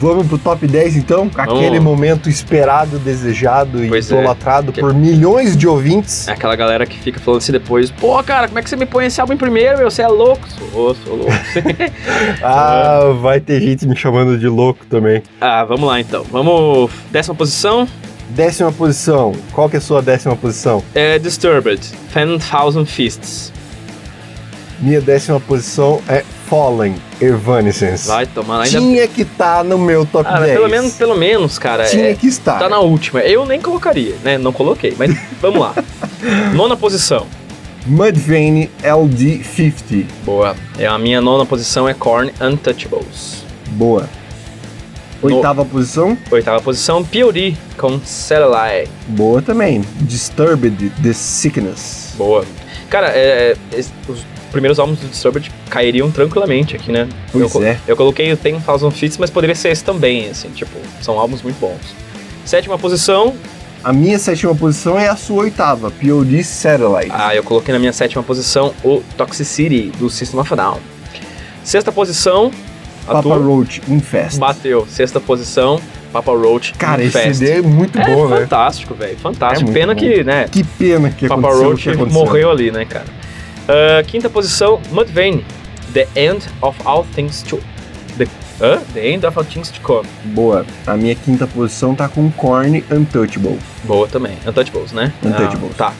Vamos 0.00 0.26
pro 0.28 0.38
top 0.38 0.66
10 0.66 0.96
então? 0.96 1.30
Aquele 1.36 1.78
momento 1.78 2.28
esperado, 2.30 2.98
desejado 2.98 3.84
e 3.84 3.88
Pois 3.88 4.10
é. 4.10 4.14
idolatrado 4.14 4.72
Que- 4.72 4.80
por 4.80 4.94
milhões 4.94 5.54
de 5.56 5.68
ouvintes. 5.68 6.26
É 6.26 6.32
aquela 6.32 6.56
galera 6.56 6.86
que 6.86 6.98
fica 6.98 7.20
falando 7.20 7.38
assim 7.38 7.52
depois, 7.52 7.90
pô, 7.90 8.20
cara, 8.24 8.48
como 8.48 8.58
é 8.58 8.62
que 8.62 8.70
você 8.70 8.76
me 8.76 8.86
põe 8.86 9.04
esse 9.06 9.20
álbum 9.20 9.34
em 9.34 9.36
primeiro, 9.36 9.76
meu? 9.78 9.90
Você 9.90 10.00
é 10.00 10.08
louco? 10.08 10.48
Sou, 10.48 10.94
sou 11.04 11.16
louco. 11.16 11.32
Ah, 12.42 13.14
vai 13.20 13.40
ter 13.40 13.60
gente 13.60 13.86
me 13.86 13.94
chamando 13.94 14.38
de 14.38 14.48
louco 14.48 14.86
também. 14.86 15.22
ah, 15.40 15.64
vamos 15.64 15.86
lá 15.86 16.00
então. 16.00 16.24
Vamos. 16.30 16.90
Décima 17.10 17.34
posição 17.34 17.86
Décima 18.30 18.70
posição. 18.72 19.32
Qual 19.52 19.68
que 19.68 19.76
é 19.76 19.78
a 19.78 19.82
sua 19.82 20.00
décima 20.00 20.36
posição? 20.36 20.82
é 20.94 21.18
Disturbed, 21.18 21.80
Ten 22.14 22.38
Thousand 22.38 22.86
Fists. 22.86 23.52
Minha 24.78 25.00
décima 25.00 25.38
posição 25.40 26.00
é 26.08 26.24
Fallen, 26.50 26.96
Evanescence. 27.20 28.08
Vai 28.08 28.26
tomar 28.26 28.62
ainda. 28.62 28.70
Tinha 28.70 29.06
que 29.06 29.22
estar 29.22 29.62
no 29.62 29.78
meu 29.78 30.04
top 30.04 30.28
Ah, 30.28 30.32
mas 30.32 30.46
10. 30.46 30.54
pelo 30.58 30.68
menos, 30.68 30.92
pelo 30.94 31.14
menos, 31.16 31.58
cara, 31.60 31.84
Tinha 31.84 32.10
é, 32.10 32.14
que 32.14 32.26
estar. 32.26 32.58
tá 32.58 32.68
na 32.68 32.80
última. 32.80 33.20
Eu 33.20 33.46
nem 33.46 33.60
colocaria, 33.60 34.16
né? 34.24 34.36
Não 34.36 34.52
coloquei, 34.52 34.92
mas 34.98 35.16
vamos 35.40 35.60
lá. 35.60 35.72
Nona 36.52 36.76
posição. 36.76 37.24
Mudvayne 37.86 38.68
LD50. 38.82 40.06
Boa. 40.24 40.56
É, 40.76 40.88
a 40.88 40.98
minha 40.98 41.20
nona 41.20 41.46
posição 41.46 41.88
é 41.88 41.94
Korn 41.94 42.32
Untouchables. 42.40 43.44
Boa. 43.68 44.08
Oitava 45.22 45.64
posição, 45.64 46.18
Oitava 46.32 46.60
posição, 46.60 47.04
P.O.D. 47.04 47.54
com 47.76 48.00
Satellite. 48.04 48.90
boa 49.06 49.40
também. 49.40 49.82
Disturbed, 50.00 50.90
The 51.02 51.12
Sickness. 51.12 52.14
Boa. 52.16 52.44
Cara, 52.88 53.08
é, 53.08 53.54
é, 53.72 53.84
os 54.08 54.24
primeiros 54.50 54.78
álbuns 54.78 54.98
do 54.98 55.08
Disturbed 55.08 55.50
cairiam 55.68 56.10
tranquilamente 56.10 56.76
aqui, 56.76 56.90
né? 56.92 57.08
Pois 57.32 57.54
eu, 57.54 57.62
é. 57.62 57.78
Eu 57.86 57.96
coloquei 57.96 58.32
o 58.32 58.36
Ten 58.36 58.60
Thousand 58.60 58.90
Fits, 58.90 59.16
mas 59.18 59.30
poderia 59.30 59.54
ser 59.54 59.70
esse 59.70 59.82
também, 59.84 60.28
assim, 60.28 60.48
tipo, 60.50 60.76
são 61.00 61.18
álbuns 61.18 61.42
muito 61.42 61.58
bons. 61.60 61.80
Sétima 62.44 62.78
posição, 62.78 63.34
A 63.82 63.92
minha 63.94 64.18
sétima 64.18 64.54
posição 64.54 64.98
é 64.98 65.08
a 65.08 65.16
sua 65.16 65.44
oitava, 65.44 65.90
POD 65.90 66.44
Satellite. 66.44 67.10
ah, 67.14 67.34
eu 67.34 67.42
coloquei 67.42 67.72
na 67.72 67.78
minha 67.78 67.92
sétima 67.94 68.22
posição 68.22 68.74
o 68.84 69.02
Toxicity, 69.16 69.90
do 69.98 70.10
System 70.10 70.38
of 70.40 70.52
a 70.52 70.56
Down. 70.56 70.78
Sexta 71.64 71.90
posição, 71.92 72.50
Papa 73.06 73.22
tua 73.22 73.36
Roach, 73.36 73.80
Infest. 73.88 74.38
bateu. 74.38 74.86
Sexta 74.88 75.18
posição, 75.20 75.80
Papa 76.12 76.32
Roach. 76.32 76.74
Cara, 76.74 77.02
esse. 77.02 77.34
CD 77.34 77.52
é 77.58 77.62
muito 77.62 77.98
é 77.98 78.04
bom, 78.04 78.28
né? 78.28 78.40
fantástico, 78.40 78.94
velho, 78.94 79.12
É 79.12 79.16
fantástico. 79.16 79.62
muito 79.70 79.74
Pena 79.78 79.94
bom. 79.94 80.00
que, 80.00 80.24
né, 80.24 80.46
Que 80.50 80.62
pena 80.64 81.10
que 81.10 81.26
Papa 81.28 81.40
aconteceu 81.40 81.62
o 81.66 81.70
Roach 81.70 81.88
aconteceu. 81.90 82.12
morreu 82.24 82.50
ali, 82.50 82.70
né, 82.70 82.84
cara? 82.84 83.06
Ah, 83.70 84.02
quinta 84.02 84.28
posição, 84.28 84.80
Mudvayne, 84.90 85.44
The 85.94 86.08
End 86.16 86.44
of 86.60 86.76
All 86.84 87.06
Things 87.14 87.40
to... 87.42 87.60
The, 88.18 88.26
hã? 88.60 88.80
The 88.92 89.08
End 89.08 89.24
of 89.24 89.38
All 89.38 89.44
Things 89.44 89.70
to 89.70 89.80
Come. 89.80 90.08
Boa. 90.24 90.66
A 90.84 90.96
minha 90.96 91.14
quinta 91.14 91.46
posição 91.46 91.94
tá 91.94 92.08
com 92.08 92.28
Korn 92.32 92.84
Untouchable. 92.90 93.60
Boa 93.84 94.08
também. 94.08 94.36
Untouchables, 94.44 94.90
né? 94.90 95.12
Untouchables. 95.22 95.70
Ah, 95.74 95.84
tá. 95.84 95.94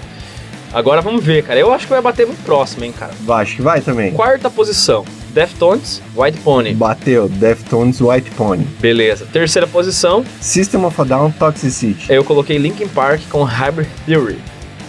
Agora 0.72 1.00
vamos 1.00 1.24
ver, 1.24 1.44
cara. 1.44 1.60
Eu 1.60 1.72
acho 1.72 1.86
que 1.86 1.92
vai 1.92 2.02
bater 2.02 2.26
muito 2.26 2.42
próximo, 2.44 2.84
hein, 2.84 2.92
cara. 2.92 3.12
Acho 3.28 3.56
que 3.56 3.62
vai 3.62 3.80
também. 3.80 4.12
Quarta 4.12 4.50
posição, 4.50 5.04
Deftones, 5.32 6.02
White 6.16 6.38
Pony. 6.40 6.74
Bateu. 6.74 7.28
Deftones 7.28 8.00
White 8.00 8.30
Pony. 8.32 8.64
Beleza. 8.80 9.26
Terceira 9.32 9.66
posição, 9.68 10.24
System 10.40 10.84
of 10.84 11.00
a 11.00 11.04
Down 11.04 11.30
Toxicity. 11.32 12.12
eu 12.12 12.24
coloquei 12.24 12.58
Linkin 12.58 12.88
Park 12.88 13.20
com 13.30 13.44
Hybrid 13.44 13.88
Theory. 14.06 14.38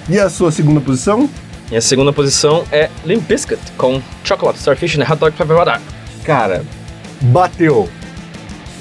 E 0.09 0.19
a 0.19 0.29
sua 0.29 0.51
segunda 0.51 0.81
posição? 0.81 1.29
E 1.71 1.77
a 1.77 1.81
segunda 1.81 2.11
posição 2.11 2.65
é 2.71 2.89
Limp 3.05 3.23
Bizkit 3.27 3.59
com 3.77 4.01
Chocolate, 4.25 4.59
Starfish 4.59 4.97
and 4.97 5.03
Hot 5.03 5.15
Dog 5.15 5.33
Water. 5.53 5.79
Cara, 6.25 6.63
bateu. 7.21 7.87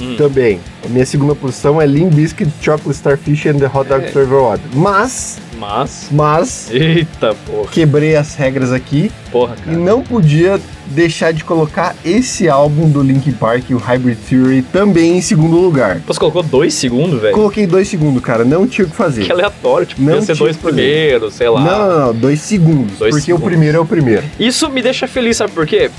Hum. 0.01 0.17
Também. 0.17 0.61
A 0.85 0.89
minha 0.89 1.07
segunda 1.07 1.35
posição 1.35 1.81
é 1.81 1.87
Limp 1.87 2.13
Bizkit, 2.15 2.51
Chocolate 2.61 2.97
Starfish 2.99 3.47
and 3.47 3.59
the 3.59 3.67
Hot 3.67 3.89
Dog 3.89 4.05
É. 4.07 4.13
Server 4.13 4.41
Water. 4.41 4.65
Mas, 4.75 5.39
Mas... 5.61 6.09
mas, 6.11 6.71
Eita, 6.71 7.35
porra. 7.47 7.69
quebrei 7.71 8.17
as 8.17 8.35
regras 8.35 8.73
aqui 8.73 9.13
Porra, 9.31 9.55
e 9.59 9.63
cara. 9.67 9.77
não 9.77 10.01
podia 10.03 10.59
deixar 10.87 11.33
de 11.33 11.45
colocar 11.45 11.95
esse 12.05 12.49
álbum 12.49 12.89
do 12.89 13.03
Linkin 13.03 13.33
Park, 13.33 13.71
o 13.71 13.77
Hybrid 13.77 14.19
Theory, 14.29 14.63
também 14.63 15.19
em 15.19 15.21
segundo 15.21 15.59
lugar. 15.59 16.01
Você 16.07 16.19
colocou 16.19 16.43
dois 16.43 16.73
segundos, 16.75 17.21
velho? 17.21 17.35
Coloquei 17.35 17.67
dois 17.67 17.87
segundos, 17.89 18.23
cara, 18.23 18.43
não 18.43 18.67
tinha 18.67 18.87
o 18.87 18.91
que 18.91 18.97
fazer. 18.97 19.25
Que 19.25 19.31
aleatório, 19.33 19.87
tipo, 19.87 20.01
Não 20.01 20.23
ser 20.23 20.35
dois 20.35 20.57
primeiros, 20.57 21.35
sei 21.35 21.49
lá. 21.51 21.61
Não, 21.61 21.79
não, 21.89 22.07
não, 22.07 22.15
dois 22.15 22.41
segundos. 22.41 22.99
Dois 22.99 23.15
porque 23.15 23.27
segundos. 23.27 23.45
o 23.47 23.49
primeiro 23.49 23.77
é 23.77 23.81
o 23.81 23.87
primeiro. 23.87 24.25
Isso 24.39 24.69
me 24.71 24.81
deixa 24.81 25.07
feliz, 25.07 25.37
sabe 25.37 25.53
por 25.53 25.67
quê? 25.67 25.91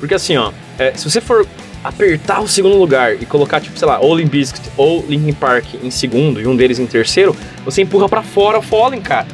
Porque 0.00 0.14
assim, 0.14 0.36
ó, 0.38 0.50
é, 0.78 0.92
se 0.96 1.08
você 1.08 1.20
for 1.20 1.46
apertar 1.82 2.40
o 2.40 2.48
segundo 2.48 2.76
lugar 2.76 3.14
e 3.20 3.26
colocar, 3.26 3.60
tipo, 3.60 3.78
sei 3.78 3.88
lá, 3.88 3.98
ou 3.98 4.14
Limp 4.16 4.30
Bizkit 4.30 4.70
ou 4.76 5.04
Linkin 5.08 5.32
Park 5.32 5.66
em 5.82 5.90
segundo 5.90 6.40
e 6.40 6.46
um 6.46 6.54
deles 6.56 6.78
em 6.78 6.86
terceiro, 6.86 7.34
você 7.64 7.82
empurra 7.82 8.08
pra 8.08 8.22
fora 8.22 8.58
o 8.58 8.62
Fallen, 8.62 9.00
cara. 9.00 9.26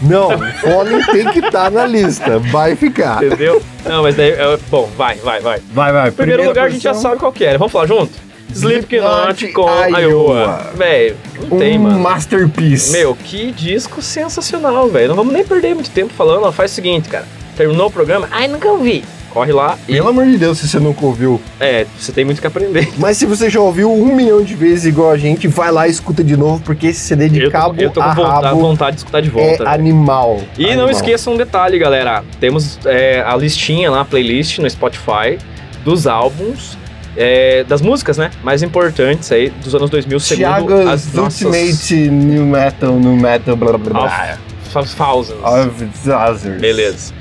Não, 0.00 0.30
Fallen 0.60 1.00
tem 1.06 1.30
que 1.30 1.38
estar 1.38 1.70
na 1.70 1.86
lista. 1.86 2.38
Vai 2.38 2.74
ficar. 2.74 3.22
Entendeu? 3.22 3.62
Não, 3.84 4.02
mas 4.02 4.16
daí, 4.16 4.30
é, 4.30 4.58
bom, 4.68 4.90
vai, 4.96 5.16
vai, 5.16 5.40
vai. 5.40 5.60
Vai, 5.72 5.92
vai. 5.92 6.10
Primeiro 6.10 6.42
primeira 6.42 6.48
lugar 6.48 6.66
a 6.66 6.68
gente 6.70 6.82
já 6.82 6.90
posição, 6.90 7.10
sabe 7.10 7.20
qual 7.20 7.32
que 7.32 7.44
é, 7.44 7.52
né? 7.52 7.58
Vamos 7.58 7.72
falar 7.72 7.86
junto? 7.86 8.12
Slipknot 8.52 9.48
com 9.52 9.62
Iowa. 9.68 10.00
Iowa. 10.00 10.70
Velho, 10.74 11.16
não 11.48 11.58
tem, 11.58 11.78
Um 11.78 11.82
mano. 11.82 11.98
masterpiece. 12.00 12.92
Meu, 12.92 13.14
que 13.14 13.50
disco 13.52 14.02
sensacional, 14.02 14.88
velho. 14.88 15.08
Não 15.08 15.16
vamos 15.16 15.32
nem 15.32 15.44
perder 15.44 15.74
muito 15.74 15.90
tempo 15.90 16.12
falando. 16.12 16.44
Ó, 16.44 16.52
faz 16.52 16.72
o 16.72 16.74
seguinte, 16.74 17.08
cara. 17.08 17.26
Terminou 17.56 17.86
o 17.86 17.90
programa? 17.90 18.28
Ai, 18.30 18.48
nunca 18.48 18.68
ouvi. 18.68 19.04
Corre 19.32 19.52
lá 19.52 19.78
e. 19.88 19.94
Pelo 19.94 20.08
amor 20.08 20.26
de 20.26 20.36
Deus, 20.36 20.58
se 20.58 20.68
você 20.68 20.78
nunca 20.78 21.04
ouviu. 21.06 21.40
É, 21.58 21.86
você 21.98 22.12
tem 22.12 22.24
muito 22.24 22.40
que 22.40 22.46
aprender. 22.46 22.92
Mas 22.98 23.16
se 23.16 23.24
você 23.24 23.48
já 23.48 23.60
ouviu 23.60 23.90
um 23.92 24.14
milhão 24.14 24.42
de 24.42 24.54
vezes 24.54 24.84
igual 24.84 25.10
a 25.10 25.16
gente, 25.16 25.48
vai 25.48 25.70
lá 25.70 25.88
e 25.88 25.90
escuta 25.90 26.22
de 26.22 26.36
novo, 26.36 26.62
porque 26.62 26.88
esse 26.88 27.00
CD 27.00 27.28
de 27.28 27.40
eu, 27.40 27.50
cabo 27.50 27.74
tô, 27.74 27.82
eu 27.82 27.90
tô 27.90 28.00
com 28.02 28.06
a 28.06 28.14
vontade, 28.14 28.54
vontade 28.54 28.96
de 28.96 29.00
escutar 29.00 29.22
de 29.22 29.28
é 29.28 29.32
volta. 29.32 29.64
velho. 29.64 29.70
animal. 29.70 30.40
E 30.58 30.64
não 30.64 30.70
Animal. 30.70 30.90
esqueça 30.90 31.30
um 31.30 31.36
detalhe, 31.36 31.78
galera. 31.78 32.22
Temos 32.38 32.78
é, 32.84 33.22
a 33.26 33.34
listinha 33.36 33.90
lá, 33.90 34.02
a 34.02 34.04
playlist 34.04 34.58
no 34.58 34.68
Spotify 34.68 35.38
dos 35.84 36.06
álbuns, 36.06 36.76
é, 37.16 37.64
das 37.64 37.80
músicas, 37.80 38.18
né? 38.18 38.30
Mais 38.42 38.62
importantes 38.62 39.32
aí 39.32 39.50
dos 39.64 39.74
anos 39.74 39.90
2000, 39.90 40.20
segundo 40.20 40.44
Thiago's 40.44 40.86
as 40.86 41.12
nossas... 41.12 41.42
Ultimate 41.42 41.94
New 42.10 42.44
Metal, 42.44 42.92
New 42.98 43.16
Metal, 43.16 43.56
blá 43.56 43.78
blá 43.78 43.78
blá. 43.78 44.38
Of 44.74 44.96
thousands. 44.96 45.38
Of 45.42 45.84
Thousands. 46.02 46.60
Beleza. 46.60 47.12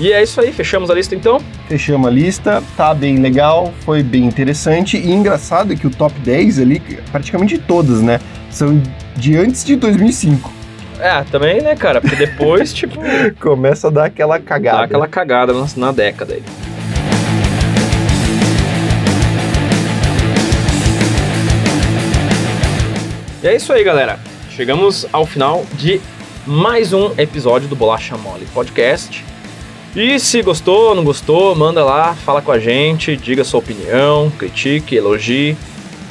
E 0.00 0.12
é 0.12 0.22
isso 0.22 0.40
aí, 0.40 0.52
fechamos 0.52 0.90
a 0.90 0.94
lista 0.94 1.16
então? 1.16 1.40
Fechamos 1.66 2.06
a 2.06 2.10
lista, 2.10 2.62
tá 2.76 2.94
bem 2.94 3.16
legal, 3.16 3.74
foi 3.80 4.00
bem 4.00 4.24
interessante. 4.26 4.96
E 4.96 5.10
engraçado 5.10 5.72
é 5.72 5.76
que 5.76 5.88
o 5.88 5.90
top 5.90 6.16
10 6.20 6.60
ali, 6.60 6.78
praticamente 7.10 7.58
todas, 7.58 8.00
né? 8.00 8.20
São 8.48 8.80
de 9.16 9.36
antes 9.36 9.64
de 9.64 9.74
2005. 9.74 10.52
É, 11.00 11.24
também, 11.24 11.60
né, 11.60 11.74
cara? 11.74 12.00
Porque 12.00 12.14
depois, 12.14 12.72
tipo, 12.74 13.00
Começa 13.40 13.88
a 13.88 13.90
dar 13.90 14.04
aquela 14.04 14.38
cagada. 14.38 14.78
dá 14.78 14.84
aquela 14.84 15.08
cagada 15.08 15.52
na, 15.52 15.66
na 15.76 15.90
década 15.90 16.34
aí. 16.34 16.42
E 23.42 23.48
é 23.48 23.56
isso 23.56 23.72
aí, 23.72 23.82
galera. 23.82 24.20
Chegamos 24.50 25.06
ao 25.12 25.26
final 25.26 25.64
de 25.74 26.00
mais 26.46 26.92
um 26.92 27.12
episódio 27.18 27.68
do 27.68 27.74
Bolacha 27.74 28.16
Mole 28.16 28.46
Podcast. 28.54 29.24
E 30.00 30.20
se 30.20 30.42
gostou, 30.42 30.94
não 30.94 31.02
gostou, 31.02 31.56
manda 31.56 31.84
lá, 31.84 32.14
fala 32.14 32.40
com 32.40 32.52
a 32.52 32.58
gente, 32.60 33.16
diga 33.16 33.42
sua 33.42 33.58
opinião, 33.58 34.30
critique, 34.38 34.94
elogie. 34.94 35.56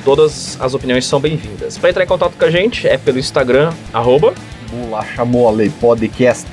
Todas 0.03 0.57
as 0.59 0.73
opiniões 0.73 1.05
são 1.05 1.21
bem-vindas. 1.21 1.77
Para 1.77 1.91
entrar 1.91 2.03
em 2.03 2.07
contato 2.07 2.33
com 2.37 2.43
a 2.43 2.51
gente 2.51 2.85
é 2.85 2.97
pelo 2.97 3.17
Instagram, 3.17 3.71
arroba, 3.93 4.33
Bolacha 4.69 5.23
Mole 5.23 5.69
Podcast. 5.69 6.49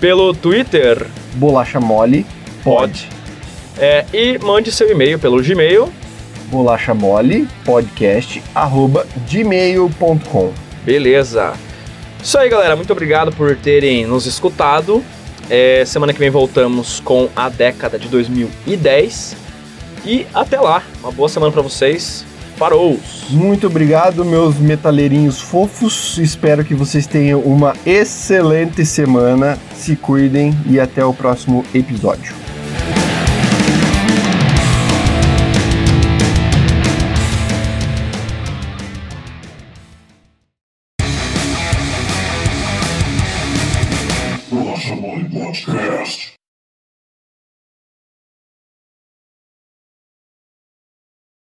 pelo 0.00 0.32
Twitter, 0.32 1.04
Bolacha 1.34 1.80
Mole 1.80 2.24
pod. 2.62 3.08
É, 3.76 4.04
e 4.12 4.38
mande 4.38 4.70
seu 4.70 4.88
e-mail 4.88 5.18
pelo 5.18 5.42
Gmail. 5.42 5.92
Bolacha 6.44 6.94
Mole 6.94 7.48
Podcast 7.64 8.40
arroba 8.54 9.04
gmail.com. 9.28 10.52
Beleza. 10.84 11.54
Isso 12.22 12.38
aí, 12.38 12.48
galera. 12.48 12.76
Muito 12.76 12.92
obrigado 12.92 13.32
por 13.32 13.56
terem 13.56 14.06
nos 14.06 14.26
escutado. 14.26 15.02
É, 15.50 15.84
semana 15.84 16.12
que 16.12 16.18
vem 16.18 16.30
voltamos 16.30 17.00
com 17.00 17.28
a 17.34 17.48
década 17.48 17.98
de 17.98 18.08
2010. 18.08 19.36
E 20.04 20.26
até 20.34 20.60
lá. 20.60 20.82
Uma 21.00 21.12
boa 21.12 21.28
semana 21.28 21.52
para 21.52 21.62
vocês. 21.62 22.24
Parou! 22.58 22.98
Muito 23.30 23.68
obrigado, 23.68 24.24
meus 24.24 24.56
metaleirinhos 24.58 25.40
fofos. 25.40 26.18
Espero 26.18 26.64
que 26.64 26.74
vocês 26.74 27.06
tenham 27.06 27.40
uma 27.40 27.74
excelente 27.86 28.84
semana. 28.84 29.58
Se 29.74 29.94
cuidem 29.94 30.52
e 30.66 30.80
até 30.80 31.04
o 31.04 31.14
próximo 31.14 31.64
episódio. 31.72 32.47